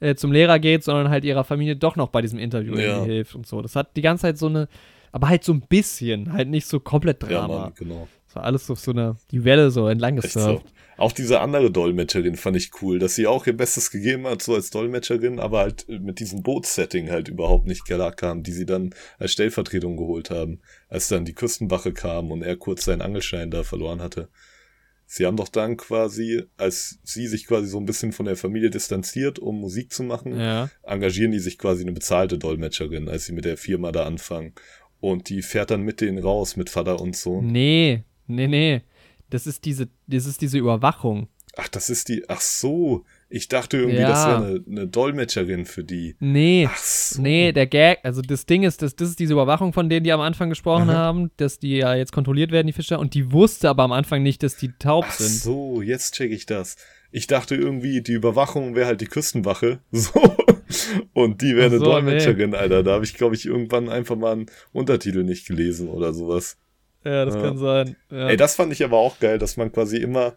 äh, 0.00 0.14
zum 0.14 0.32
Lehrer 0.32 0.58
geht, 0.58 0.82
sondern 0.82 1.10
halt 1.10 1.24
ihrer 1.24 1.44
Familie 1.44 1.76
doch 1.76 1.96
noch 1.96 2.08
bei 2.08 2.22
diesem 2.22 2.38
Interview 2.38 2.76
ja. 2.76 3.04
hilft 3.04 3.34
und 3.34 3.46
so. 3.46 3.62
Das 3.62 3.76
hat 3.76 3.96
die 3.96 4.02
ganze 4.02 4.22
Zeit 4.22 4.38
so 4.38 4.46
eine. 4.46 4.68
Aber 5.12 5.28
halt 5.28 5.42
so 5.42 5.52
ein 5.52 5.62
bisschen, 5.62 6.32
halt 6.32 6.48
nicht 6.48 6.66
so 6.66 6.78
komplett 6.78 7.20
Drama. 7.22 7.54
Ja, 7.54 7.60
Mann, 7.60 7.72
genau. 7.76 8.08
Das 8.30 8.36
war 8.36 8.44
alles 8.44 8.70
auf 8.70 8.78
so 8.78 8.92
eine, 8.92 9.16
die 9.32 9.42
Welle 9.42 9.72
so 9.72 9.88
entlang 9.88 10.14
gesurft. 10.14 10.68
So. 10.68 11.02
Auch 11.02 11.10
diese 11.10 11.40
andere 11.40 11.72
Dolmetscherin 11.72 12.36
fand 12.36 12.56
ich 12.56 12.70
cool, 12.80 13.00
dass 13.00 13.16
sie 13.16 13.26
auch 13.26 13.44
ihr 13.48 13.56
Bestes 13.56 13.90
gegeben 13.90 14.24
hat, 14.28 14.40
so 14.40 14.54
als 14.54 14.70
Dolmetscherin, 14.70 15.40
aber 15.40 15.58
halt 15.58 15.88
mit 15.88 16.20
diesem 16.20 16.44
Bootssetting 16.44 17.10
halt 17.10 17.26
überhaupt 17.26 17.66
nicht 17.66 17.84
klar 17.84 18.12
kam, 18.12 18.44
die 18.44 18.52
sie 18.52 18.66
dann 18.66 18.94
als 19.18 19.32
Stellvertretung 19.32 19.96
geholt 19.96 20.30
haben, 20.30 20.60
als 20.88 21.08
dann 21.08 21.24
die 21.24 21.32
Küstenwache 21.32 21.92
kam 21.92 22.30
und 22.30 22.42
er 22.42 22.54
kurz 22.54 22.84
seinen 22.84 23.02
Angelschein 23.02 23.50
da 23.50 23.64
verloren 23.64 24.00
hatte. 24.00 24.28
Sie 25.06 25.26
haben 25.26 25.36
doch 25.36 25.48
dann 25.48 25.76
quasi, 25.76 26.44
als 26.56 27.00
sie 27.02 27.26
sich 27.26 27.48
quasi 27.48 27.66
so 27.66 27.78
ein 27.78 27.86
bisschen 27.86 28.12
von 28.12 28.26
der 28.26 28.36
Familie 28.36 28.70
distanziert, 28.70 29.40
um 29.40 29.58
Musik 29.58 29.92
zu 29.92 30.04
machen, 30.04 30.38
ja. 30.38 30.70
engagieren 30.84 31.32
die 31.32 31.40
sich 31.40 31.58
quasi 31.58 31.82
eine 31.82 31.90
bezahlte 31.90 32.38
Dolmetscherin, 32.38 33.08
als 33.08 33.26
sie 33.26 33.32
mit 33.32 33.44
der 33.44 33.56
Firma 33.56 33.90
da 33.90 34.04
anfangen. 34.04 34.54
Und 35.00 35.30
die 35.30 35.42
fährt 35.42 35.72
dann 35.72 35.82
mit 35.82 36.00
denen 36.00 36.18
raus, 36.18 36.56
mit 36.56 36.70
Vater 36.70 37.00
und 37.00 37.16
Sohn. 37.16 37.46
Nee, 37.46 38.04
Nee, 38.34 38.48
nee. 38.48 38.82
Das 39.28 39.46
ist 39.46 39.64
diese, 39.64 39.88
das 40.06 40.26
ist 40.26 40.40
diese 40.40 40.58
Überwachung. 40.58 41.28
Ach, 41.56 41.68
das 41.68 41.90
ist 41.90 42.08
die. 42.08 42.24
Ach 42.28 42.40
so. 42.40 43.04
Ich 43.28 43.48
dachte 43.48 43.76
irgendwie, 43.76 44.00
ja. 44.00 44.08
das 44.08 44.26
wäre 44.26 44.36
eine, 44.36 44.64
eine, 44.68 44.88
Dolmetscherin 44.88 45.64
für 45.64 45.84
die. 45.84 46.16
Nee. 46.18 46.68
Ach 46.70 46.76
so. 46.76 47.22
Nee, 47.22 47.52
der 47.52 47.66
Gag, 47.66 47.98
also 48.02 48.22
das 48.22 48.46
Ding 48.46 48.64
ist, 48.64 48.82
das, 48.82 48.96
das 48.96 49.10
ist 49.10 49.20
diese 49.20 49.34
Überwachung, 49.34 49.72
von 49.72 49.88
denen 49.88 50.04
die 50.04 50.12
am 50.12 50.20
Anfang 50.20 50.48
gesprochen 50.48 50.90
Aha. 50.90 50.96
haben, 50.96 51.30
dass 51.36 51.58
die 51.58 51.76
ja 51.76 51.94
jetzt 51.94 52.12
kontrolliert 52.12 52.50
werden, 52.50 52.66
die 52.66 52.72
Fischer, 52.72 52.98
und 52.98 53.14
die 53.14 53.30
wusste 53.30 53.68
aber 53.68 53.84
am 53.84 53.92
Anfang 53.92 54.22
nicht, 54.22 54.42
dass 54.42 54.56
die 54.56 54.72
taub 54.78 55.04
Ach 55.08 55.12
sind. 55.12 55.28
Ach 55.28 55.44
so, 55.44 55.82
jetzt 55.82 56.14
check 56.14 56.32
ich 56.32 56.46
das. 56.46 56.76
Ich 57.12 57.26
dachte 57.26 57.56
irgendwie, 57.56 58.00
die 58.02 58.12
Überwachung 58.12 58.74
wäre 58.74 58.86
halt 58.86 59.00
die 59.00 59.06
Küstenwache. 59.06 59.80
So. 59.92 60.36
Und 61.14 61.42
die 61.42 61.56
wäre 61.56 61.66
eine 61.66 61.78
so, 61.78 61.84
Dolmetscherin, 61.84 62.50
nee. 62.50 62.56
Alter. 62.56 62.84
Da 62.84 62.92
habe 62.92 63.04
ich, 63.04 63.14
glaube 63.14 63.34
ich, 63.34 63.44
irgendwann 63.44 63.88
einfach 63.88 64.14
mal 64.14 64.32
einen 64.32 64.46
Untertitel 64.70 65.24
nicht 65.24 65.48
gelesen 65.48 65.88
oder 65.88 66.12
sowas. 66.12 66.58
Ja, 67.04 67.24
das 67.24 67.34
ja. 67.34 67.42
kann 67.42 67.58
sein. 67.58 67.96
Ja. 68.10 68.28
Ey, 68.28 68.36
das 68.36 68.56
fand 68.56 68.72
ich 68.72 68.84
aber 68.84 68.98
auch 68.98 69.18
geil, 69.18 69.38
dass 69.38 69.56
man 69.56 69.72
quasi 69.72 69.96
immer, 69.96 70.34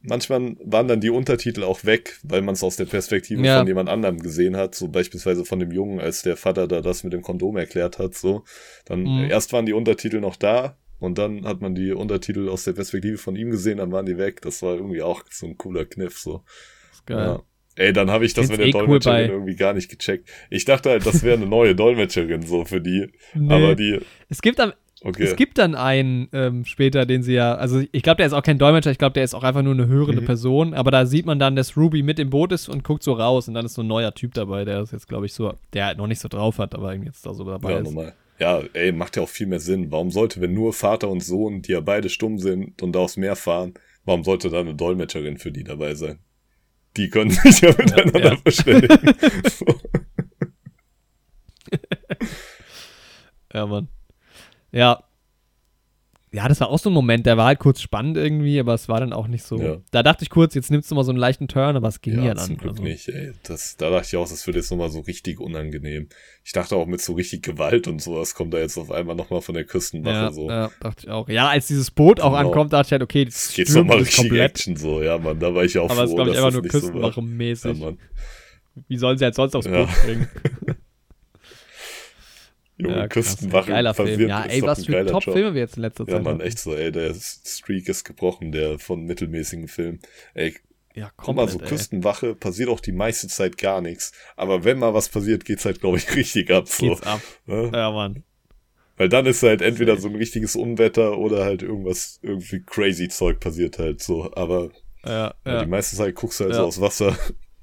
manchmal 0.00 0.56
waren 0.64 0.88
dann 0.88 1.00
die 1.00 1.10
Untertitel 1.10 1.62
auch 1.62 1.84
weg, 1.84 2.18
weil 2.22 2.42
man 2.42 2.54
es 2.54 2.64
aus 2.64 2.76
der 2.76 2.86
Perspektive 2.86 3.42
ja. 3.42 3.58
von 3.58 3.66
jemand 3.66 3.88
anderem 3.88 4.18
gesehen 4.18 4.56
hat, 4.56 4.74
so 4.74 4.88
beispielsweise 4.88 5.44
von 5.44 5.60
dem 5.60 5.70
Jungen, 5.70 6.00
als 6.00 6.22
der 6.22 6.36
Vater 6.36 6.66
da 6.66 6.80
das 6.80 7.04
mit 7.04 7.12
dem 7.12 7.22
Kondom 7.22 7.56
erklärt 7.56 7.98
hat, 7.98 8.14
so. 8.14 8.44
Dann 8.84 9.02
mhm. 9.02 9.30
erst 9.30 9.52
waren 9.52 9.66
die 9.66 9.74
Untertitel 9.74 10.20
noch 10.20 10.36
da 10.36 10.76
und 10.98 11.18
dann 11.18 11.46
hat 11.46 11.60
man 11.60 11.74
die 11.74 11.92
Untertitel 11.92 12.48
aus 12.48 12.64
der 12.64 12.72
Perspektive 12.72 13.18
von 13.18 13.36
ihm 13.36 13.50
gesehen, 13.50 13.78
dann 13.78 13.92
waren 13.92 14.06
die 14.06 14.18
weg. 14.18 14.42
Das 14.42 14.62
war 14.62 14.74
irgendwie 14.74 15.02
auch 15.02 15.22
so 15.30 15.46
ein 15.46 15.56
cooler 15.56 15.84
Kniff, 15.84 16.18
so. 16.18 16.42
Das 16.90 16.98
ist 16.98 17.06
geil. 17.06 17.26
Ja. 17.26 17.42
Ey, 17.74 17.92
dann 17.92 18.10
habe 18.10 18.26
ich 18.26 18.34
das 18.34 18.48
mit 18.48 18.58
der 18.58 18.66
eh 18.66 18.70
Dolmetscherin 18.70 19.30
cool 19.30 19.36
irgendwie 19.36 19.56
gar 19.56 19.72
nicht 19.72 19.90
gecheckt. 19.90 20.28
Ich 20.50 20.66
dachte 20.66 20.90
halt, 20.90 21.06
das 21.06 21.22
wäre 21.22 21.36
eine 21.36 21.46
neue 21.46 21.74
Dolmetscherin 21.74 22.42
so 22.42 22.64
für 22.64 22.80
die. 22.80 23.10
Nee. 23.34 23.52
Aber 23.52 23.74
die. 23.74 24.00
Es 24.28 24.42
gibt 24.42 24.60
am 24.60 24.74
Okay. 25.04 25.24
Es 25.24 25.36
gibt 25.36 25.58
dann 25.58 25.74
einen 25.74 26.28
ähm, 26.32 26.64
später, 26.64 27.06
den 27.06 27.22
sie 27.22 27.34
ja, 27.34 27.54
also 27.54 27.82
ich 27.90 28.02
glaube, 28.02 28.18
der 28.18 28.26
ist 28.26 28.32
auch 28.32 28.42
kein 28.42 28.58
Dolmetscher, 28.58 28.90
ich 28.90 28.98
glaube, 28.98 29.14
der 29.14 29.24
ist 29.24 29.34
auch 29.34 29.42
einfach 29.42 29.62
nur 29.62 29.74
eine 29.74 29.88
hörende 29.88 30.22
mhm. 30.22 30.26
Person, 30.26 30.74
aber 30.74 30.92
da 30.92 31.06
sieht 31.06 31.26
man 31.26 31.40
dann, 31.40 31.56
dass 31.56 31.76
Ruby 31.76 32.02
mit 32.02 32.20
im 32.20 32.30
Boot 32.30 32.52
ist 32.52 32.68
und 32.68 32.84
guckt 32.84 33.02
so 33.02 33.12
raus 33.14 33.48
und 33.48 33.54
dann 33.54 33.66
ist 33.66 33.74
so 33.74 33.82
ein 33.82 33.88
neuer 33.88 34.14
Typ 34.14 34.34
dabei, 34.34 34.64
der 34.64 34.80
ist 34.82 34.92
jetzt, 34.92 35.08
glaube 35.08 35.26
ich, 35.26 35.34
so, 35.34 35.54
der 35.72 35.86
halt 35.86 35.98
noch 35.98 36.06
nicht 36.06 36.20
so 36.20 36.28
drauf 36.28 36.58
hat, 36.58 36.74
aber 36.74 36.92
irgendwie 36.92 37.08
jetzt 37.08 37.26
da 37.26 37.34
so 37.34 37.44
dabei 37.44 37.72
ja, 37.72 37.78
ist. 37.78 37.84
Normal. 37.84 38.14
Ja, 38.38 38.60
ey, 38.72 38.92
macht 38.92 39.16
ja 39.16 39.22
auch 39.22 39.28
viel 39.28 39.46
mehr 39.46 39.60
Sinn. 39.60 39.90
Warum 39.90 40.10
sollte, 40.10 40.40
wenn 40.40 40.54
nur 40.54 40.72
Vater 40.72 41.08
und 41.08 41.22
Sohn, 41.22 41.62
die 41.62 41.72
ja 41.72 41.80
beide 41.80 42.08
stumm 42.08 42.38
sind 42.38 42.80
und 42.82 42.96
aufs 42.96 43.16
Meer 43.16 43.36
fahren, 43.36 43.74
warum 44.04 44.24
sollte 44.24 44.50
da 44.50 44.60
eine 44.60 44.74
Dolmetscherin 44.74 45.38
für 45.38 45.52
die 45.52 45.64
dabei 45.64 45.94
sein? 45.94 46.18
Die 46.96 47.08
können 47.08 47.30
sich 47.30 47.60
ja 47.60 47.70
miteinander 47.70 48.20
ja, 48.20 48.32
ja. 48.32 48.36
verständigen. 48.36 48.98
ja, 53.54 53.66
Mann. 53.66 53.88
Ja, 54.72 55.04
ja, 56.34 56.48
das 56.48 56.60
war 56.60 56.70
auch 56.70 56.78
so 56.78 56.88
ein 56.88 56.94
Moment, 56.94 57.26
der 57.26 57.36
war 57.36 57.44
halt 57.44 57.58
kurz 57.58 57.82
spannend 57.82 58.16
irgendwie, 58.16 58.58
aber 58.58 58.72
es 58.72 58.88
war 58.88 59.00
dann 59.00 59.12
auch 59.12 59.28
nicht 59.28 59.44
so. 59.44 59.60
Ja. 59.60 59.76
Da 59.90 60.02
dachte 60.02 60.22
ich 60.22 60.30
kurz, 60.30 60.54
jetzt 60.54 60.70
nimmst 60.70 60.90
du 60.90 60.94
mal 60.94 61.04
so 61.04 61.10
einen 61.10 61.18
leichten 61.18 61.46
Turn, 61.46 61.76
aber 61.76 61.88
es 61.88 62.00
ging 62.00 62.16
ja, 62.16 62.28
ja 62.28 62.34
dann. 62.34 62.46
Zum 62.46 62.56
Glück 62.56 62.72
also. 62.72 62.82
nicht, 62.82 63.06
ey. 63.10 63.32
Das, 63.42 63.76
da 63.76 63.90
dachte 63.90 64.06
ich 64.06 64.16
auch, 64.16 64.26
das 64.26 64.46
wird 64.46 64.56
jetzt 64.56 64.70
nochmal 64.70 64.88
so 64.88 65.00
richtig 65.00 65.40
unangenehm. 65.40 66.08
Ich 66.42 66.52
dachte 66.52 66.74
auch 66.76 66.86
mit 66.86 67.02
so 67.02 67.12
richtig 67.12 67.42
Gewalt 67.42 67.86
und 67.86 68.00
sowas 68.00 68.34
kommt 68.34 68.54
da 68.54 68.58
jetzt 68.58 68.78
auf 68.78 68.90
einmal 68.90 69.14
nochmal 69.14 69.42
von 69.42 69.54
der 69.54 69.64
Küstenwache 69.64 70.14
ja, 70.14 70.32
so. 70.32 70.48
Ja, 70.48 70.70
dachte 70.80 71.04
ich 71.04 71.10
auch. 71.10 71.28
Ja, 71.28 71.48
als 71.48 71.66
dieses 71.66 71.90
Boot 71.90 72.18
auch 72.20 72.34
genau. 72.34 72.48
ankommt, 72.48 72.72
dachte 72.72 72.86
ich 72.86 72.92
halt, 72.92 73.02
okay, 73.02 73.26
das 73.26 73.52
geht 73.52 73.68
nochmal 73.68 73.98
richtig 73.98 74.16
komplett. 74.16 74.52
Action 74.52 74.76
so, 74.76 75.02
ja, 75.02 75.18
Mann, 75.18 75.38
da 75.38 75.54
war 75.54 75.64
ich 75.64 75.78
auch 75.78 75.90
aber 75.90 75.94
froh, 75.94 76.00
Aber 76.00 76.04
es 76.04 76.10
ist, 76.10 76.16
glaube 76.16 76.30
ich, 76.30 76.36
einfach 76.38 76.52
nur 76.52 76.62
Küstenwache-mäßig. 76.62 77.78
So 77.78 77.96
Wie 78.88 78.96
sollen 78.96 79.18
sie 79.18 79.24
halt 79.24 79.34
sonst 79.34 79.54
aufs 79.54 79.68
Boot 79.68 79.88
bringen? 80.02 80.28
Junge, 82.82 82.96
ja, 82.96 83.08
Küstenwache. 83.08 83.70
Geiler 83.70 83.94
Film. 83.94 84.28
Ja, 84.28 84.44
ey, 84.44 84.62
was 84.62 84.84
für 84.84 85.06
Top-Filme 85.06 85.54
wir 85.54 85.60
jetzt 85.60 85.76
in 85.76 85.82
letzter 85.82 86.06
Zeit 86.06 86.14
Ja, 86.14 86.20
Mann, 86.20 86.40
echt 86.40 86.58
so, 86.58 86.74
ey, 86.74 86.90
der 86.90 87.14
Streak 87.14 87.88
ist 87.88 88.04
gebrochen, 88.04 88.52
der 88.52 88.78
von 88.78 89.04
mittelmäßigen 89.04 89.68
Filmen. 89.68 90.00
Ey, 90.34 90.54
ja, 90.94 91.10
guck 91.16 91.36
mal, 91.36 91.48
so 91.48 91.58
ey. 91.58 91.66
Küstenwache 91.66 92.34
passiert 92.34 92.68
auch 92.68 92.80
die 92.80 92.92
meiste 92.92 93.28
Zeit 93.28 93.56
gar 93.56 93.80
nichts. 93.80 94.12
Aber 94.36 94.64
wenn 94.64 94.78
mal 94.78 94.94
was 94.94 95.08
passiert, 95.08 95.44
geht's 95.44 95.64
halt, 95.64 95.80
glaube 95.80 95.98
ich, 95.98 96.14
richtig 96.16 96.50
ab. 96.50 96.68
So. 96.68 96.88
Geht's 96.88 97.02
ab. 97.02 97.20
Ja, 97.46 97.64
ja 97.70 97.90
Mann. 97.90 98.24
Weil 98.96 99.08
dann 99.08 99.26
ist 99.26 99.42
halt 99.42 99.62
entweder 99.62 99.96
so 99.96 100.08
ein 100.08 100.16
richtiges 100.16 100.54
Unwetter 100.54 101.18
oder 101.18 101.44
halt 101.44 101.62
irgendwas, 101.62 102.20
irgendwie 102.22 102.62
crazy 102.62 103.08
Zeug 103.08 103.40
passiert 103.40 103.78
halt 103.78 104.02
so. 104.02 104.32
Aber 104.34 104.70
ja, 105.04 105.34
ja. 105.46 105.64
die 105.64 105.70
meiste 105.70 105.96
Zeit 105.96 106.14
guckst 106.14 106.40
du 106.40 106.44
halt 106.44 106.54
so 106.54 106.62
aus 106.62 106.80
Wasser. 106.80 107.16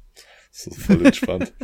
so 0.51 0.71
voll 0.71 1.05
entspannt. 1.05 1.53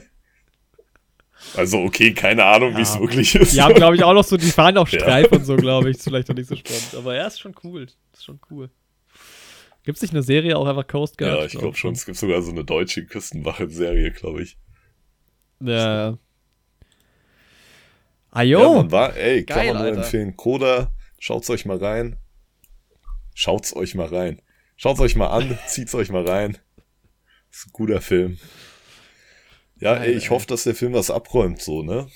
Also, 1.55 1.79
okay, 1.79 2.13
keine 2.13 2.43
Ahnung, 2.43 2.71
ja. 2.73 2.77
wie 2.79 2.81
es 2.81 2.99
wirklich 2.99 3.35
ist. 3.35 3.53
Die 3.53 3.61
haben, 3.61 3.75
glaube 3.75 3.95
ich, 3.95 4.03
auch 4.03 4.13
noch 4.13 4.23
so, 4.23 4.37
die 4.37 4.51
fahren 4.51 4.77
auch 4.77 4.87
Streif 4.87 5.27
ja. 5.31 5.37
und 5.37 5.45
so, 5.45 5.55
glaube 5.55 5.89
ich. 5.89 5.97
Ist 5.97 6.03
vielleicht 6.03 6.27
noch 6.27 6.35
nicht 6.35 6.47
so 6.47 6.55
spannend. 6.55 6.95
Aber 6.97 7.15
ja, 7.15 7.27
ist 7.27 7.39
schon 7.39 7.55
cool. 7.63 7.87
Ist 8.13 8.25
schon 8.25 8.39
cool. 8.49 8.69
Gibt 9.83 9.97
es 9.97 10.01
nicht 10.01 10.13
eine 10.13 10.23
Serie 10.23 10.57
auch 10.57 10.65
einfach 10.65 10.87
Coast 10.87 11.17
Guard? 11.17 11.37
Ja, 11.37 11.45
ich 11.45 11.51
glaube 11.53 11.77
schon. 11.77 11.93
Es 11.93 12.05
gibt 12.05 12.17
sogar 12.17 12.41
so 12.41 12.51
eine 12.51 12.65
deutsche 12.65 13.05
Küstenwache-Serie, 13.05 14.11
glaube 14.11 14.41
ich. 14.41 14.57
Ja. 15.61 16.17
Ajo. 18.31 18.59
Ja, 18.59 18.69
man 18.69 18.91
war, 18.91 19.15
ey, 19.15 19.43
Geil, 19.43 19.57
kann 19.57 19.67
man 19.67 19.75
nur 19.75 19.85
Alter. 19.85 19.97
empfehlen. 20.03 20.35
Koda, 20.35 20.91
schaut's 21.19 21.49
euch 21.49 21.65
mal 21.65 21.77
rein. 21.77 22.17
Schaut's 23.33 23.75
euch 23.75 23.95
mal 23.95 24.07
rein. 24.07 24.41
Schaut's 24.75 24.99
euch 24.99 25.15
mal 25.15 25.27
an, 25.27 25.57
zieht's 25.67 25.95
euch 25.95 26.09
mal 26.09 26.27
rein. 26.27 26.57
Ist 27.51 27.67
ein 27.67 27.71
guter 27.71 28.01
Film. 28.01 28.39
Ja, 29.79 29.95
ey, 29.95 30.13
ich 30.13 30.29
hoffe, 30.29 30.47
dass 30.47 30.63
der 30.63 30.75
Film 30.75 30.93
was 30.93 31.11
abräumt, 31.11 31.61
so, 31.61 31.83
ne? 31.83 32.07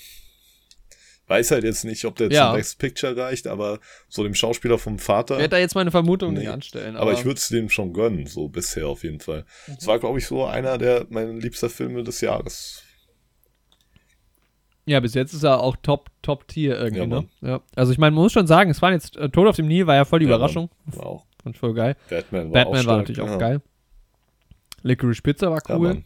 Weiß 1.26 1.52
halt 1.52 1.62
jetzt 1.62 1.84
nicht, 1.84 2.04
ob 2.06 2.16
der 2.16 2.28
ja. 2.32 2.48
zum 2.48 2.56
Best 2.56 2.78
Picture 2.80 3.16
reicht, 3.16 3.46
aber 3.46 3.78
so 4.08 4.24
dem 4.24 4.34
Schauspieler 4.34 4.78
vom 4.78 4.98
Vater. 4.98 5.34
Ich 5.34 5.40
werde 5.42 5.50
da 5.50 5.58
jetzt 5.58 5.76
meine 5.76 5.92
Vermutung 5.92 6.32
nee, 6.32 6.40
nicht 6.40 6.48
anstellen. 6.48 6.96
Aber, 6.96 7.10
aber 7.10 7.12
ich 7.12 7.24
würde 7.24 7.38
es 7.38 7.48
dem 7.48 7.68
schon 7.68 7.92
gönnen, 7.92 8.26
so 8.26 8.48
bisher 8.48 8.88
auf 8.88 9.04
jeden 9.04 9.20
Fall. 9.20 9.44
Es 9.68 9.84
mhm. 9.84 9.86
war, 9.86 9.98
glaube 10.00 10.18
ich, 10.18 10.26
so 10.26 10.44
einer 10.44 10.76
der 10.76 11.06
meiner 11.08 11.32
liebster 11.32 11.70
Filme 11.70 12.02
des 12.02 12.20
Jahres. 12.20 12.82
Ja, 14.86 14.98
bis 14.98 15.14
jetzt 15.14 15.32
ist 15.32 15.44
er 15.44 15.60
auch 15.60 15.76
Top, 15.76 16.10
Top 16.20 16.48
Tier 16.48 16.76
irgendwie, 16.76 17.00
ja, 17.02 17.06
ne? 17.06 17.28
Ja. 17.42 17.60
Also 17.76 17.92
ich 17.92 17.98
meine, 17.98 18.12
man 18.12 18.24
muss 18.24 18.32
schon 18.32 18.48
sagen, 18.48 18.68
es 18.70 18.82
waren 18.82 18.94
jetzt, 18.94 19.16
äh, 19.16 19.28
Tod 19.28 19.46
auf 19.46 19.54
dem 19.54 19.68
Nil 19.68 19.86
war 19.86 19.94
ja 19.94 20.04
voll 20.04 20.18
die 20.18 20.26
ja, 20.26 20.34
Überraschung. 20.34 20.68
War 20.86 21.06
auch. 21.06 21.26
Und 21.44 21.56
voll 21.56 21.74
geil. 21.74 21.96
Batman 22.08 22.46
war, 22.46 22.64
Batman 22.64 22.80
auch 22.80 22.86
war 22.86 22.96
natürlich 22.96 23.20
auch 23.20 23.38
geil. 23.38 23.62
Licorice 24.82 25.22
Pizza 25.22 25.48
war 25.48 25.62
cool. 25.68 26.02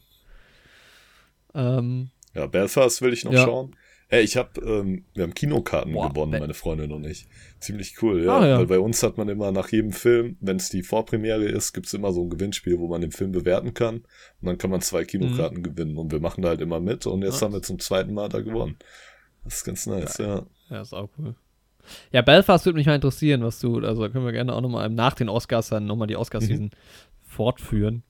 Ähm, 1.55 2.11
ja, 2.35 2.47
Belfast 2.47 3.01
will 3.03 3.13
ich 3.13 3.25
noch 3.25 3.33
ja. 3.33 3.45
schauen. 3.45 3.77
Hey, 4.09 4.23
ich 4.23 4.37
habe, 4.37 4.61
ähm, 4.61 5.07
wir 5.15 5.23
haben 5.23 5.35
Kinokarten 5.35 5.93
Boah, 5.93 6.11
gewonnen, 6.11 6.39
meine 6.39 6.55
Freundin 6.55 6.93
und 6.93 7.05
ich. 7.05 7.27
Ziemlich 7.59 8.01
cool, 8.03 8.25
ja. 8.25 8.39
Ah, 8.39 8.47
ja. 8.47 8.59
Weil 8.59 8.67
bei 8.67 8.79
uns 8.79 9.03
hat 9.03 9.17
man 9.17 9.29
immer 9.29 9.51
nach 9.51 9.71
jedem 9.71 9.93
Film, 9.93 10.37
wenn 10.41 10.59
es 10.59 10.69
die 10.69 10.83
Vorpremiere 10.83 11.45
ist, 11.45 11.73
gibt's 11.73 11.95
immer 11.95 12.13
so 12.13 12.23
ein 12.23 12.31
Gewinnspiel, 12.31 12.79
wo 12.79 12.87
man 12.87 13.01
den 13.01 13.13
Film 13.13 13.33
bewerten 13.33 13.73
kann. 13.73 13.97
Und 13.97 14.07
dann 14.43 14.59
kann 14.59 14.71
man 14.71 14.83
zwei 14.83 15.05
Kinokarten 15.05 15.59
mhm. 15.59 15.63
gewinnen. 15.63 15.97
Und 15.97 16.13
wir 16.13 16.21
machen 16.21 16.43
da 16.43 16.51
halt 16.51 16.61
immer 16.61 16.81
mit. 16.81 17.07
Und 17.07 17.23
jetzt 17.23 17.43
ah. 17.43 17.47
haben 17.47 17.55
wir 17.55 17.63
zum 17.63 17.79
zweiten 17.79 18.13
Mal 18.13 18.29
da 18.29 18.41
gewonnen. 18.41 18.77
Das 19.43 19.55
ist 19.55 19.65
ganz 19.65 19.87
nice, 19.87 20.19
ja. 20.19 20.27
Ja, 20.27 20.47
ja 20.71 20.81
ist 20.83 20.93
auch 20.93 21.09
cool. 21.19 21.35
Ja, 22.13 22.23
Belfast 22.23 22.65
würde 22.67 22.79
mich 22.79 22.87
mal 22.87 22.95
interessieren, 22.95 23.43
was 23.43 23.59
du, 23.59 23.79
also 23.79 24.03
da 24.03 24.09
können 24.09 24.25
wir 24.25 24.33
gerne 24.33 24.55
auch 24.55 24.61
nochmal 24.61 24.89
nach 24.91 25.15
den 25.15 25.29
Oscars 25.29 25.69
dann 25.69 25.87
nochmal 25.87 26.09
die 26.09 26.17
Oscars-Season 26.17 26.67
mhm. 26.67 26.71
fortführen. 27.23 28.03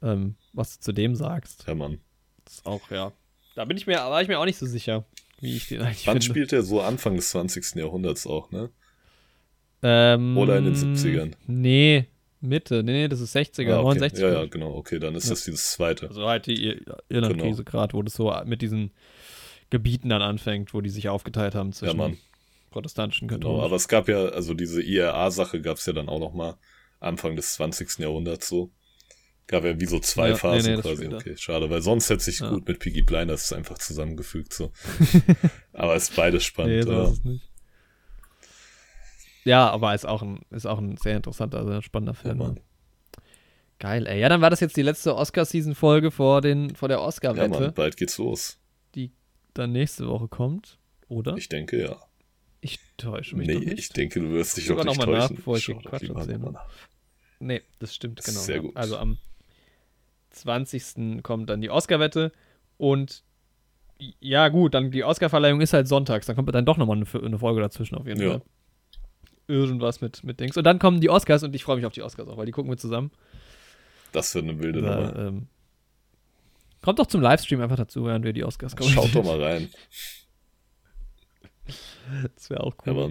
Ähm, 0.00 0.36
was 0.52 0.78
du 0.78 0.84
zu 0.84 0.92
dem 0.92 1.16
sagst. 1.16 1.64
Ja, 1.66 1.74
Mann. 1.74 1.98
Das 2.48 2.64
auch, 2.64 2.90
ja. 2.90 3.12
Da 3.54 3.64
bin 3.66 3.76
ich 3.76 3.86
mir, 3.86 3.96
war 3.96 4.22
ich 4.22 4.28
mir 4.28 4.38
auch 4.38 4.46
nicht 4.46 4.58
so 4.58 4.66
sicher, 4.66 5.04
wie 5.40 5.56
ich 5.56 5.68
den 5.68 5.82
eigentlich 5.82 6.06
Wann 6.06 6.14
finde. 6.14 6.26
spielt 6.26 6.52
er 6.52 6.62
so 6.62 6.80
Anfang 6.80 7.16
des 7.16 7.30
20. 7.30 7.74
Jahrhunderts 7.76 8.26
auch, 8.26 8.50
ne? 8.50 8.70
Ähm, 9.82 10.36
Oder 10.36 10.58
in 10.58 10.64
den 10.64 10.74
70ern? 10.74 11.32
Nee, 11.46 12.06
Mitte. 12.40 12.82
Nee, 12.82 12.92
nee, 12.92 13.08
das 13.08 13.20
ist 13.20 13.36
60er, 13.36 13.74
ah, 13.74 13.80
okay. 13.80 13.98
69 13.98 14.20
Ja, 14.20 14.32
ja, 14.32 14.44
genau. 14.46 14.74
Okay, 14.74 14.98
dann 14.98 15.14
ist 15.14 15.24
ja. 15.24 15.30
das 15.30 15.44
dieses 15.44 15.72
zweite. 15.72 16.08
Also 16.08 16.26
halt 16.26 16.46
die 16.46 16.80
Irlandkrise 17.08 17.64
genau. 17.64 17.70
gerade, 17.70 17.92
wo 17.92 18.02
das 18.02 18.14
so 18.14 18.34
mit 18.46 18.62
diesen 18.62 18.92
Gebieten 19.70 20.08
dann 20.08 20.22
anfängt, 20.22 20.72
wo 20.72 20.80
die 20.80 20.90
sich 20.90 21.10
aufgeteilt 21.10 21.54
haben 21.54 21.72
zwischen 21.72 22.00
ja, 22.00 22.10
protestantischen 22.70 23.28
Katholiken. 23.28 23.56
Genau, 23.56 23.64
aber 23.64 23.76
es 23.76 23.88
gab 23.88 24.08
ja, 24.08 24.26
also 24.26 24.54
diese 24.54 24.82
IRA-Sache 24.82 25.60
gab 25.60 25.76
es 25.76 25.86
ja 25.86 25.92
dann 25.92 26.08
auch 26.08 26.20
noch 26.20 26.32
mal 26.32 26.56
Anfang 27.00 27.36
des 27.36 27.54
20. 27.54 27.98
Jahrhunderts 27.98 28.48
so. 28.48 28.70
Gab 29.48 29.64
ja 29.64 29.80
wie 29.80 29.86
so 29.86 29.98
zwei 29.98 30.28
ja, 30.28 30.36
Phasen 30.36 30.70
nee, 30.70 30.76
nee, 30.76 30.82
quasi. 30.82 31.06
Okay, 31.06 31.34
schade, 31.38 31.70
weil 31.70 31.80
sonst 31.80 32.10
hätte 32.10 32.22
sich 32.22 32.40
ja. 32.40 32.50
gut 32.50 32.68
mit 32.68 32.78
Piggy 32.80 33.00
Blinders 33.00 33.50
einfach 33.54 33.78
zusammengefügt 33.78 34.52
so. 34.52 34.72
aber 35.72 35.96
ist 35.96 36.14
beides 36.14 36.44
spannend. 36.44 36.86
Nee, 36.86 36.92
ja. 36.92 37.12
nicht. 37.24 37.48
ja, 39.44 39.70
aber 39.70 39.94
ist 39.94 40.06
auch 40.06 40.20
ein, 40.20 40.40
ist 40.50 40.66
auch 40.66 40.78
ein 40.78 40.98
sehr 40.98 41.16
interessanter, 41.16 41.66
sehr 41.66 41.80
spannender 41.80 42.12
Film. 42.12 42.40
Ja, 42.40 42.54
Geil, 43.78 44.06
ey. 44.06 44.20
Ja, 44.20 44.28
dann 44.28 44.42
war 44.42 44.50
das 44.50 44.60
jetzt 44.60 44.76
die 44.76 44.82
letzte 44.82 45.16
Oscar-Season-Folge 45.16 46.10
vor, 46.10 46.42
vor 46.74 46.88
der 46.88 47.00
Oscar-Wette. 47.00 47.54
Ja, 47.54 47.60
Mann, 47.60 47.74
bald 47.74 47.96
geht's 47.96 48.18
los. 48.18 48.58
Die 48.94 49.12
dann 49.54 49.72
nächste 49.72 50.08
Woche 50.08 50.28
kommt, 50.28 50.78
oder? 51.08 51.36
Ich 51.38 51.48
denke, 51.48 51.80
ja. 51.80 51.96
Ich 52.60 52.80
täusche 52.98 53.36
mich 53.36 53.46
nee, 53.46 53.54
doch 53.54 53.60
nicht. 53.60 53.78
ich 53.78 53.88
denke, 53.90 54.20
du 54.20 54.30
wirst 54.32 54.58
dich 54.58 54.66
doch 54.66 54.76
nicht 54.76 54.84
noch 54.84 54.96
mal 54.96 55.04
täuschen. 55.06 55.20
Nach, 55.20 55.30
bevor 55.30 55.56
ich 55.56 55.66
Quatsch 55.66 56.08
erzähle. 56.10 56.54
Nee, 57.38 57.62
das 57.78 57.94
stimmt, 57.94 58.22
genau. 58.22 58.40
Sehr 58.40 58.60
gut. 58.60 58.76
Also 58.76 58.98
am 58.98 59.16
20. 60.30 61.22
kommt 61.22 61.50
dann 61.50 61.60
die 61.60 61.70
Oscar-Wette 61.70 62.32
und 62.76 63.24
ja, 64.20 64.48
gut, 64.48 64.74
dann 64.74 64.90
die 64.90 65.02
Oscar-Verleihung 65.02 65.60
ist 65.60 65.72
halt 65.72 65.88
sonntags. 65.88 66.26
Dann 66.26 66.36
kommt 66.36 66.54
dann 66.54 66.64
doch 66.64 66.76
nochmal 66.76 66.96
eine, 66.96 67.24
eine 67.24 67.38
Folge 67.38 67.60
dazwischen 67.60 67.96
auf 67.96 68.06
jeden 68.06 68.22
ja. 68.22 68.30
Fall. 68.30 68.42
Irgendwas 69.48 70.00
mit, 70.00 70.22
mit 70.24 70.40
Dings. 70.40 70.56
Und 70.56 70.64
dann 70.64 70.78
kommen 70.78 71.00
die 71.00 71.10
Oscars 71.10 71.42
und 71.42 71.54
ich 71.54 71.64
freue 71.64 71.76
mich 71.76 71.86
auf 71.86 71.92
die 71.92 72.02
Oscars 72.02 72.28
auch, 72.28 72.36
weil 72.36 72.46
die 72.46 72.52
gucken 72.52 72.70
wir 72.70 72.76
zusammen. 72.76 73.10
Das 74.12 74.34
wird 74.34 74.44
eine 74.44 74.58
wilde 74.60 74.82
Nummer. 74.82 75.16
Ähm, 75.16 75.48
kommt 76.82 76.98
doch 76.98 77.06
zum 77.06 77.20
Livestream 77.22 77.60
einfach 77.60 77.76
dazu, 77.76 78.04
während 78.04 78.24
wir 78.24 78.32
die 78.32 78.44
Oscars 78.44 78.76
kommen. 78.76 78.90
Schaut 78.90 79.14
doch 79.14 79.24
mal 79.24 79.42
rein. 79.42 79.68
das 82.36 82.50
wäre 82.50 82.62
auch 82.62 82.74
cool. 82.86 83.10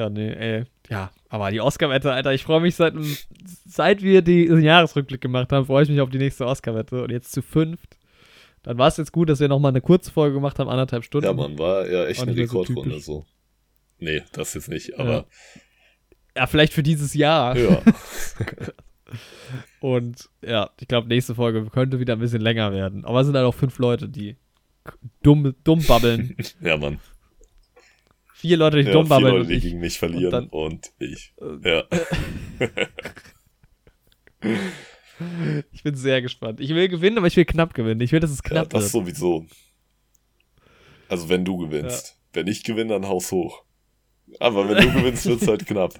ja, 0.00 0.08
nee, 0.08 0.32
ey. 0.32 0.64
Ja, 0.88 1.10
aber 1.28 1.50
die 1.50 1.60
Oscar-Wette, 1.60 2.10
Alter, 2.10 2.32
ich 2.32 2.42
freue 2.42 2.60
mich 2.60 2.74
seit, 2.74 2.94
seit 3.66 4.02
wir 4.02 4.22
die, 4.22 4.46
den 4.46 4.62
Jahresrückblick 4.62 5.20
gemacht 5.20 5.52
haben, 5.52 5.66
freue 5.66 5.82
ich 5.82 5.90
mich 5.90 6.00
auf 6.00 6.08
die 6.08 6.18
nächste 6.18 6.46
Oscar-Wette. 6.46 7.02
Und 7.02 7.10
jetzt 7.10 7.32
zu 7.32 7.42
fünft. 7.42 7.98
Dann 8.62 8.78
war 8.78 8.88
es 8.88 8.96
jetzt 8.96 9.12
gut, 9.12 9.28
dass 9.28 9.40
wir 9.40 9.48
nochmal 9.48 9.72
eine 9.72 9.82
kurze 9.82 10.10
Folge 10.10 10.34
gemacht 10.34 10.58
haben, 10.58 10.70
anderthalb 10.70 11.04
Stunden. 11.04 11.26
Ja, 11.26 11.34
man, 11.34 11.58
war 11.58 11.86
ja 11.86 12.06
echt 12.06 12.22
eine 12.22 12.34
Rekordrunde 12.34 13.00
so, 13.00 13.20
so. 13.20 13.26
Nee, 13.98 14.22
das 14.32 14.54
jetzt 14.54 14.68
nicht, 14.70 14.98
aber. 14.98 15.10
Ja. 15.10 15.24
ja, 16.36 16.46
vielleicht 16.46 16.72
für 16.72 16.82
dieses 16.82 17.12
Jahr. 17.12 17.56
Ja. 17.56 17.82
Und 19.80 20.30
ja, 20.42 20.70
ich 20.80 20.88
glaube, 20.88 21.08
nächste 21.08 21.34
Folge 21.34 21.66
könnte 21.66 22.00
wieder 22.00 22.14
ein 22.14 22.20
bisschen 22.20 22.40
länger 22.40 22.72
werden. 22.72 23.04
Aber 23.04 23.20
es 23.20 23.26
sind 23.26 23.36
halt 23.36 23.46
auch 23.46 23.54
fünf 23.54 23.78
Leute, 23.78 24.08
die 24.08 24.36
dumm, 25.22 25.54
dumm 25.62 25.84
babbeln. 25.86 26.36
ja, 26.62 26.78
Mann 26.78 26.98
vier 28.40 28.56
Leute, 28.56 28.78
die 28.78 28.86
ja, 28.86 28.92
dumm 28.92 29.08
babbeln. 29.08 29.32
Vier 29.32 29.38
Leute, 29.38 29.52
die 29.52 29.60
gegen 29.60 29.80
mich 29.80 29.98
verlieren 29.98 30.24
und, 30.24 30.32
dann, 30.32 30.48
und 30.48 30.92
ich. 30.98 31.34
Äh, 31.40 31.70
ja. 31.70 31.84
ich 35.72 35.82
bin 35.82 35.94
sehr 35.94 36.22
gespannt. 36.22 36.60
Ich 36.60 36.70
will 36.70 36.88
gewinnen, 36.88 37.18
aber 37.18 37.26
ich 37.26 37.36
will 37.36 37.44
knapp 37.44 37.74
gewinnen. 37.74 38.00
Ich 38.00 38.12
will, 38.12 38.20
dass 38.20 38.30
es 38.30 38.42
knapp 38.42 38.72
ja, 38.72 38.80
das 38.80 38.92
wird. 38.92 39.06
sowieso. 39.06 39.46
Also 41.08 41.28
wenn 41.28 41.44
du 41.44 41.58
gewinnst. 41.58 42.08
Ja. 42.08 42.14
Wenn 42.32 42.46
ich 42.46 42.62
gewinne, 42.64 42.94
dann 42.94 43.08
haus 43.08 43.32
hoch. 43.32 43.64
Aber 44.38 44.68
wenn 44.68 44.76
du 44.86 44.92
gewinnst, 44.98 45.26
wird 45.26 45.42
es 45.42 45.48
halt 45.48 45.66
knapp. 45.66 45.94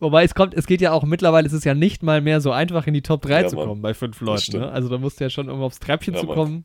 Wobei 0.00 0.24
es 0.24 0.34
kommt, 0.34 0.54
es 0.54 0.66
geht 0.66 0.80
ja 0.80 0.92
auch 0.92 1.02
mittlerweile, 1.04 1.46
ist 1.46 1.52
es 1.52 1.64
ja 1.64 1.74
nicht 1.74 2.02
mal 2.02 2.20
mehr 2.20 2.40
so 2.40 2.52
einfach 2.52 2.86
in 2.86 2.94
die 2.94 3.02
Top 3.02 3.22
3 3.22 3.42
ja, 3.42 3.48
zu 3.48 3.56
kommen 3.56 3.68
Mann. 3.68 3.82
bei 3.82 3.94
fünf 3.94 4.20
Leuten. 4.20 4.58
Ne? 4.58 4.70
Also 4.70 4.88
da 4.88 4.98
musst 4.98 5.18
du 5.18 5.24
ja 5.24 5.30
schon 5.30 5.48
irgendwo 5.48 5.66
aufs 5.66 5.80
Treppchen 5.80 6.14
ja, 6.14 6.20
zu 6.20 6.26
kommen. 6.26 6.64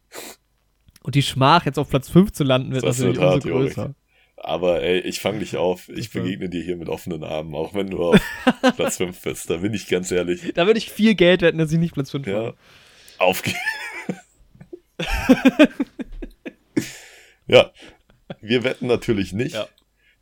Und 1.02 1.16
die 1.16 1.24
Schmach, 1.24 1.66
jetzt 1.66 1.80
auf 1.80 1.90
Platz 1.90 2.10
5 2.10 2.32
zu 2.32 2.44
landen, 2.44 2.72
wird 2.72 2.84
das 2.84 3.00
natürlich 3.00 3.20
umso 3.20 3.50
größer. 3.50 3.96
Aber 4.44 4.82
ey, 4.82 5.00
ich 5.00 5.22
fange 5.22 5.40
dich 5.40 5.56
auf. 5.56 5.88
Ich 5.88 6.12
begegne 6.12 6.50
dir 6.50 6.62
hier 6.62 6.76
mit 6.76 6.90
offenen 6.90 7.24
Armen, 7.24 7.56
auch 7.56 7.74
wenn 7.74 7.90
du 7.90 8.04
auf 8.04 8.22
Platz 8.76 8.98
5 8.98 9.22
bist. 9.22 9.50
Da 9.50 9.58
bin 9.58 9.74
ich 9.74 9.88
ganz 9.88 10.12
ehrlich. 10.12 10.52
Da 10.54 10.66
würde 10.66 10.80
ich 10.80 10.92
viel 10.92 11.16
Geld 11.16 11.42
wetten, 11.42 11.60
dass 11.60 11.72
ich 11.72 11.80
nicht 11.80 11.94
Platz 11.94 12.12
5 12.12 12.28
ja. 12.28 12.54
Aufgehen. 13.20 13.56
ja, 17.48 17.72
wir 18.42 18.66
wetten 18.66 18.88
natürlich 18.88 19.32
nicht. 19.32 19.56
Ja. 19.56 19.70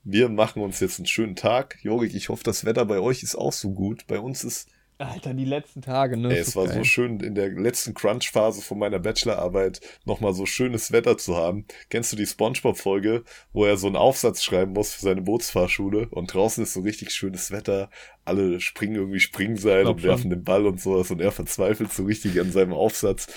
wir 0.03 0.29
machen 0.29 0.61
uns 0.61 0.79
jetzt 0.79 0.99
einen 0.99 1.07
schönen 1.07 1.35
Tag. 1.35 1.79
Jorik, 1.81 2.13
ich 2.13 2.29
hoffe, 2.29 2.43
das 2.43 2.63
Wetter 2.63 2.85
bei 2.85 2.99
euch 2.99 3.23
ist 3.23 3.35
auch 3.35 3.53
so 3.53 3.71
gut. 3.71 4.05
Bei 4.05 4.19
uns 4.19 4.43
ist 4.43 4.69
Alter, 5.01 5.33
die 5.33 5.45
letzten 5.45 5.81
Tage, 5.81 6.17
ne? 6.17 6.33
Ey, 6.33 6.39
es 6.39 6.55
war 6.55 6.65
geil. 6.65 6.77
so 6.77 6.83
schön 6.83 7.19
in 7.19 7.35
der 7.35 7.49
letzten 7.49 7.93
Crunch-Phase 7.93 8.61
von 8.61 8.79
meiner 8.79 8.99
Bachelorarbeit 8.99 9.81
nochmal 10.05 10.33
so 10.33 10.45
schönes 10.45 10.91
Wetter 10.91 11.17
zu 11.17 11.35
haben. 11.35 11.65
Kennst 11.89 12.11
du 12.11 12.15
die 12.15 12.25
Spongebob-Folge, 12.25 13.23
wo 13.53 13.65
er 13.65 13.77
so 13.77 13.87
einen 13.87 13.95
Aufsatz 13.95 14.43
schreiben 14.43 14.73
muss 14.73 14.93
für 14.93 15.01
seine 15.01 15.21
Bootsfahrschule 15.21 16.07
und 16.09 16.33
draußen 16.33 16.63
ist 16.63 16.73
so 16.73 16.81
richtig 16.81 17.11
schönes 17.11 17.51
Wetter, 17.51 17.89
alle 18.25 18.59
springen 18.59 18.95
irgendwie 18.95 19.19
Springseil 19.19 19.87
und 19.87 20.03
werfen 20.03 20.29
den 20.29 20.43
Ball 20.43 20.65
und 20.65 20.79
sowas 20.79 21.11
und 21.11 21.21
er 21.21 21.31
verzweifelt 21.31 21.91
so 21.91 22.03
richtig 22.03 22.39
an 22.39 22.51
seinem 22.51 22.73
Aufsatz. 22.73 23.27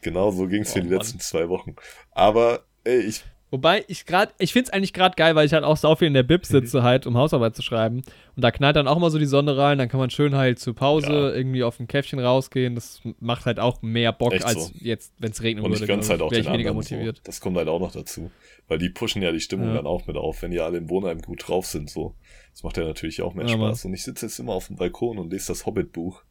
Genau 0.00 0.32
so 0.32 0.48
ging 0.48 0.62
es 0.62 0.70
oh, 0.70 0.74
für 0.74 0.82
die 0.82 0.88
letzten 0.88 1.20
zwei 1.20 1.48
Wochen. 1.48 1.76
Aber 2.10 2.64
ey, 2.84 3.00
ich 3.00 3.24
Wobei 3.52 3.84
ich 3.86 4.06
gerade, 4.06 4.32
ich 4.38 4.54
finde 4.54 4.68
es 4.68 4.72
eigentlich 4.72 4.94
gerade 4.94 5.14
geil, 5.14 5.34
weil 5.34 5.44
ich 5.44 5.52
halt 5.52 5.62
auch 5.62 5.76
so 5.76 5.94
viel 5.94 6.08
in 6.08 6.14
der 6.14 6.22
Bib 6.22 6.46
sitze 6.46 6.78
mhm. 6.78 6.84
halt, 6.84 7.06
um 7.06 7.18
Hausarbeit 7.18 7.54
zu 7.54 7.60
schreiben. 7.60 7.98
Und 8.34 8.42
da 8.42 8.50
knallt 8.50 8.76
dann 8.76 8.88
auch 8.88 8.98
mal 8.98 9.10
so 9.10 9.18
die 9.18 9.26
Sonne 9.26 9.58
rein, 9.58 9.76
dann 9.76 9.90
kann 9.90 10.00
man 10.00 10.08
schön 10.08 10.34
halt 10.34 10.58
zur 10.58 10.74
Pause 10.74 11.12
ja. 11.12 11.34
irgendwie 11.34 11.62
auf 11.62 11.78
ein 11.78 11.86
Käffchen 11.86 12.18
rausgehen. 12.18 12.74
Das 12.74 13.02
macht 13.20 13.44
halt 13.44 13.60
auch 13.60 13.82
mehr 13.82 14.10
Bock, 14.14 14.32
Echt 14.32 14.46
als 14.46 14.68
so. 14.68 14.72
jetzt, 14.78 15.12
wenn 15.18 15.32
es 15.32 15.42
würde. 15.42 15.62
Und 15.62 15.74
ich 15.74 15.86
gönn's 15.86 16.08
halt 16.08 16.22
auch 16.22 16.32
den 16.32 16.46
weniger 16.46 16.72
motiviert. 16.72 17.18
So. 17.18 17.22
Das 17.24 17.42
kommt 17.42 17.58
halt 17.58 17.68
auch 17.68 17.78
noch 17.78 17.92
dazu. 17.92 18.30
Weil 18.68 18.78
die 18.78 18.88
pushen 18.88 19.20
ja 19.20 19.32
die 19.32 19.40
Stimmung 19.40 19.68
ja. 19.68 19.74
dann 19.74 19.86
auch 19.86 20.06
mit 20.06 20.16
auf, 20.16 20.40
wenn 20.40 20.50
die 20.50 20.60
alle 20.60 20.78
im 20.78 20.88
Wohnheim 20.88 21.20
gut 21.20 21.46
drauf 21.46 21.66
sind, 21.66 21.90
so. 21.90 22.14
Das 22.52 22.62
macht 22.62 22.78
ja 22.78 22.84
natürlich 22.84 23.20
auch 23.20 23.34
mehr 23.34 23.46
ja, 23.46 23.52
Spaß. 23.52 23.84
Und 23.84 23.92
ich 23.92 24.02
sitze 24.02 24.24
jetzt 24.24 24.38
immer 24.38 24.54
auf 24.54 24.68
dem 24.68 24.76
Balkon 24.76 25.18
und 25.18 25.30
lese 25.30 25.48
das 25.48 25.66
Hobbit-Buch. 25.66 26.22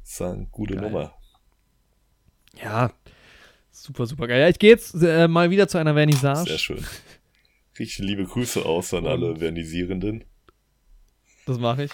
Das 0.00 0.12
ist 0.12 0.22
eine 0.22 0.46
gute 0.50 0.76
geil. 0.76 0.84
Nummer. 0.84 1.12
Ja, 2.62 2.90
super, 3.84 4.06
super 4.06 4.26
geil. 4.26 4.40
Ja, 4.40 4.48
ich 4.48 4.58
gehe 4.58 4.70
jetzt 4.70 4.94
äh, 5.02 5.28
mal 5.28 5.50
wieder 5.50 5.68
zu 5.68 5.78
einer 5.78 5.94
Vernissage. 5.94 6.48
Sehr 6.48 6.58
schön. 6.58 6.84
Richtig 7.78 7.98
liebe 7.98 8.24
Grüße 8.24 8.64
aus 8.64 8.94
an 8.94 9.06
alle 9.06 9.36
Vernisierenden. 9.36 10.24
Das 11.46 11.58
mache 11.58 11.84
ich. 11.84 11.90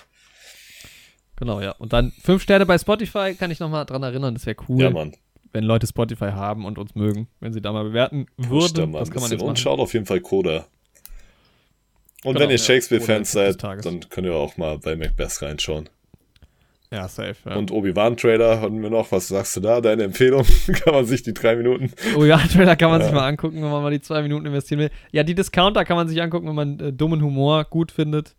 Genau, 1.37 1.61
ja. 1.61 1.73
Und 1.73 1.93
dann 1.93 2.13
fünf 2.23 2.43
Sterne 2.43 2.67
bei 2.67 2.79
Spotify, 2.79 3.35
kann 3.35 3.51
ich 3.51 3.61
nochmal 3.61 3.87
dran 3.87 4.03
erinnern, 4.03 4.35
das 4.35 4.47
wäre 4.47 4.57
cool. 4.69 4.83
Ja, 4.83 4.91
Mann. 4.91 5.17
Wenn 5.53 5.65
Leute 5.65 5.87
Spotify 5.87 6.31
haben 6.31 6.65
und 6.65 6.79
uns 6.79 6.95
mögen, 6.95 7.27
wenn 7.41 7.53
sie 7.53 7.61
da 7.61 7.73
mal 7.73 7.83
bewerten 7.83 8.27
würden. 8.37 8.75
Da 8.75 8.87
mal 8.87 9.01
das 9.01 9.11
kann 9.11 9.23
man 9.23 9.31
jetzt 9.31 9.41
machen. 9.41 9.51
Und 9.51 9.59
schaut 9.59 9.81
auf 9.81 9.93
jeden 9.95 10.07
Fall 10.07 10.21
Coda. 10.21 10.67
Und 12.23 12.35
genau, 12.35 12.41
wenn 12.41 12.51
ihr 12.51 12.59
Shakespeare-Fans 12.59 13.33
seid, 13.33 13.63
dann 13.63 14.09
könnt 14.11 14.27
ihr 14.27 14.35
auch 14.35 14.57
mal 14.59 14.79
bei 14.79 14.95
Macbeth 14.95 15.43
reinschauen. 15.43 15.89
Ja, 16.93 17.07
safe. 17.07 17.37
Ja. 17.49 17.55
Und 17.55 17.71
Obi-Wan-Trailer 17.71 18.61
hatten 18.61 18.83
wir 18.83 18.91
noch. 18.91 19.13
Was 19.13 19.29
sagst 19.29 19.57
du 19.57 19.61
da? 19.61 19.81
Deine 19.81 20.05
Empfehlung? 20.05 20.45
kann 20.85 20.93
man 20.93 21.05
sich 21.05 21.23
die 21.23 21.33
drei 21.33 21.55
Minuten. 21.55 21.93
Obi-Wan-Trailer 22.17 22.75
kann 22.75 22.91
man 22.91 23.01
ja. 23.01 23.07
sich 23.07 23.15
mal 23.15 23.29
angucken, 23.29 23.63
wenn 23.63 23.71
man 23.71 23.83
mal 23.83 23.93
die 23.93 24.01
zwei 24.01 24.23
Minuten 24.23 24.47
investieren 24.47 24.81
will. 24.81 24.91
Ja, 25.13 25.23
die 25.23 25.37
Discounter 25.37 25.85
kann 25.85 25.97
man 25.97 26.09
sich 26.09 26.21
angucken, 26.21 26.49
wenn 26.49 26.57
man 26.57 26.81
äh, 26.81 26.93
dummen 26.93 27.23
Humor 27.23 27.65
gut 27.65 27.93
findet. 27.93 28.35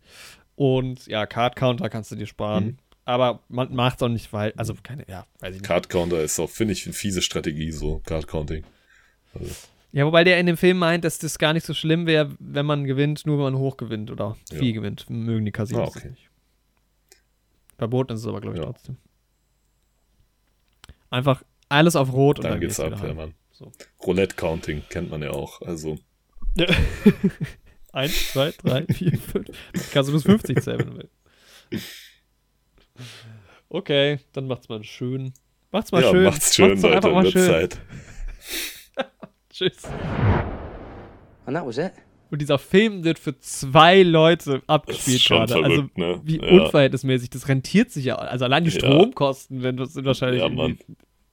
Und 0.54 1.06
ja, 1.06 1.24
Card-Counter 1.24 1.88
kannst 1.88 2.12
du 2.12 2.16
dir 2.16 2.26
sparen. 2.26 2.64
Mhm. 2.64 2.76
Aber 3.04 3.40
man 3.48 3.74
macht 3.74 3.96
es 3.96 4.02
auch 4.02 4.08
nicht, 4.08 4.32
weil, 4.32 4.52
also 4.56 4.74
keine, 4.80 5.04
ja, 5.08 5.24
weiß 5.40 5.54
ich 5.54 5.62
nicht. 5.62 5.64
Card-Counter 5.64 6.22
ist 6.22 6.38
auch, 6.38 6.50
finde 6.50 6.72
ich, 6.74 6.84
eine 6.84 6.92
fiese 6.92 7.22
Strategie, 7.22 7.72
so 7.72 8.02
Card-Counting. 8.04 8.64
Also. 9.34 9.50
Ja, 9.92 10.06
wobei 10.06 10.24
der 10.24 10.38
in 10.38 10.46
dem 10.46 10.56
Film 10.56 10.78
meint, 10.78 11.04
dass 11.04 11.18
das 11.18 11.38
gar 11.38 11.52
nicht 11.52 11.66
so 11.66 11.74
schlimm 11.74 12.06
wäre, 12.06 12.30
wenn 12.38 12.66
man 12.66 12.84
gewinnt, 12.84 13.26
nur 13.26 13.38
wenn 13.38 13.54
man 13.54 13.56
hoch 13.56 13.76
gewinnt 13.76 14.10
oder 14.10 14.36
viel 14.50 14.68
ja. 14.68 14.72
gewinnt. 14.72 15.08
Mögen 15.08 15.44
die 15.44 15.52
Casinos 15.52 15.94
ah, 15.94 15.98
okay. 15.98 16.10
nicht. 16.10 16.31
Verboten 17.78 18.12
ist 18.12 18.20
es 18.20 18.26
aber, 18.26 18.40
glaube 18.40 18.56
ich, 18.56 18.62
ja. 18.62 18.70
trotzdem. 18.70 18.96
Einfach 21.10 21.42
alles 21.68 21.96
auf 21.96 22.12
Rot 22.12 22.38
und 22.38 22.44
dann, 22.44 22.52
dann 22.52 22.60
geht's 22.60 22.80
ab, 22.80 23.02
ja, 23.02 23.14
Mann. 23.14 23.34
So. 23.50 23.70
Roulette-Counting 24.04 24.82
kennt 24.88 25.10
man 25.10 25.22
ja 25.22 25.30
auch, 25.30 25.60
also. 25.62 25.98
Eins, 27.92 28.32
zwei, 28.32 28.52
drei, 28.52 28.86
vier, 28.86 29.18
fünf. 29.18 29.48
Kannst 29.92 30.08
du 30.08 30.14
bis 30.14 30.22
50 30.22 30.62
zählen, 30.62 30.78
wenn 30.78 30.90
du 30.90 30.96
willst. 30.96 31.14
Okay, 33.68 34.20
dann 34.32 34.46
macht's 34.46 34.68
mal 34.68 34.82
schön. 34.84 35.32
Macht's 35.70 35.92
mal 35.92 36.02
ja, 36.02 36.10
schön. 36.10 36.24
Macht's 36.24 36.54
schön, 36.54 36.68
macht's 36.68 36.82
Leute, 36.82 37.10
mal 37.10 37.26
schön. 37.26 37.50
Zeit. 37.50 37.80
Tschüss. 39.50 39.84
And 41.44 41.56
that 41.56 41.66
was 41.66 41.78
it. 41.78 41.92
Und 42.32 42.40
dieser 42.40 42.58
Film 42.58 43.04
wird 43.04 43.18
für 43.18 43.38
zwei 43.40 44.02
Leute 44.02 44.62
abgespielt 44.66 45.22
gerade. 45.26 45.54
Also 45.62 45.84
ne? 45.96 46.18
wie 46.24 46.40
ja. 46.40 46.48
unverhältnismäßig. 46.48 47.28
Das 47.28 47.46
rentiert 47.46 47.90
sich 47.90 48.06
ja. 48.06 48.14
Also 48.14 48.46
allein 48.46 48.64
die 48.64 48.70
Stromkosten 48.70 49.60
ja. 49.60 49.84
sind 49.84 50.06
wahrscheinlich 50.06 50.40
ja, 50.40 50.48
Mann. 50.48 50.78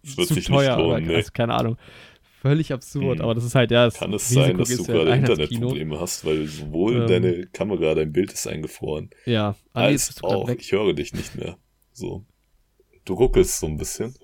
Das 0.03 0.17
wird 0.17 0.27
zu 0.27 0.34
sich 0.34 0.47
teuer. 0.47 0.77
Lohnen, 0.77 1.07
nee. 1.07 1.15
also, 1.15 1.31
keine 1.34 1.53
Ahnung. 1.53 1.77
Völlig 2.41 2.73
absurd. 2.73 3.19
Hm. 3.19 3.23
Aber 3.23 3.34
das 3.34 3.45
ist 3.45 3.55
halt 3.55 3.71
ja. 3.71 3.85
Das 3.85 3.93
Kann 3.93 4.11
es 4.11 4.30
Risiko 4.30 4.45
sein, 4.45 4.57
dass 4.57 4.69
du 4.76 4.84
gerade 4.84 5.11
Internetprobleme 5.11 5.99
hast, 6.01 6.26
weil 6.26 6.45
sowohl 6.47 6.95
ähm, 6.97 7.07
deine 7.07 7.45
Kamera, 7.45 7.95
dein 7.95 8.11
Bild 8.11 8.34
ist 8.34 8.45
eingefroren. 8.45 9.09
Ja. 9.26 9.55
Als 9.71 10.21
auch, 10.21 10.49
ich 10.49 10.73
höre 10.73 10.91
dich 10.91 11.13
nicht 11.13 11.34
mehr. 11.34 11.57
So. 11.93 12.26
Du 13.05 13.13
ruckelst 13.13 13.57
so 13.61 13.67
ein 13.67 13.77
bisschen. 13.77 14.15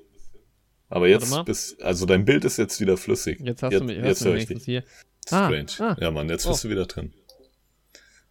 Aber 0.90 1.08
jetzt 1.08 1.46
bist, 1.46 1.82
also 1.82 2.06
dein 2.06 2.26
Bild 2.26 2.44
ist 2.44 2.58
jetzt 2.58 2.82
wieder 2.82 2.98
flüssig. 2.98 3.40
Jetzt 3.40 3.64
hast 3.64 3.72
jetzt, 3.72 3.80
du 3.80 3.86
mich, 3.86 3.98
jetzt 3.98 4.26
du 4.26 4.32
mich 4.32 4.50
hier. 4.66 4.84
Strange. 5.28 5.72
Ah, 5.80 5.92
ah. 5.92 5.98
Ja, 6.00 6.12
Mann, 6.12 6.30
jetzt 6.30 6.48
bist 6.48 6.64
oh. 6.64 6.68
du 6.68 6.72
wieder 6.72 6.86
drin. 6.86 7.14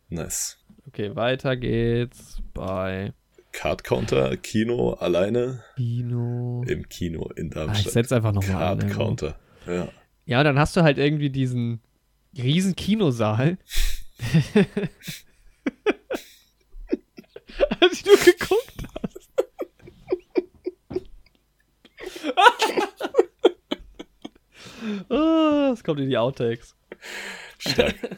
Nice. 0.08 0.58
Okay, 0.86 1.16
weiter 1.16 1.56
geht's 1.56 2.40
bei 2.52 3.12
Card 3.52 3.84
Counter, 3.84 4.36
Kino 4.36 4.92
alleine. 4.94 5.64
Kino. 5.76 6.64
Im 6.66 6.88
Kino 6.88 7.30
in 7.36 7.50
Darmstadt. 7.50 7.84
Ah, 7.84 7.88
ich 7.88 7.92
setz 7.92 8.12
einfach 8.12 8.32
nochmal 8.32 8.56
Card 8.56 8.84
an, 8.84 8.90
Counter, 8.90 9.38
ja. 9.66 9.88
Ja, 10.26 10.42
dann 10.42 10.58
hast 10.58 10.76
du 10.76 10.82
halt 10.82 10.98
irgendwie 10.98 11.30
diesen 11.30 11.80
riesen 12.36 12.74
Kinosaal. 12.76 13.58
Als 17.80 18.02
du 18.02 18.10
geguckt 18.24 18.84
hast. 19.02 19.30
oh, 25.08 25.68
das 25.70 25.84
kommt 25.84 26.00
in 26.00 26.08
die 26.08 26.18
Outtakes. 26.18 26.74
Stark. 27.58 27.96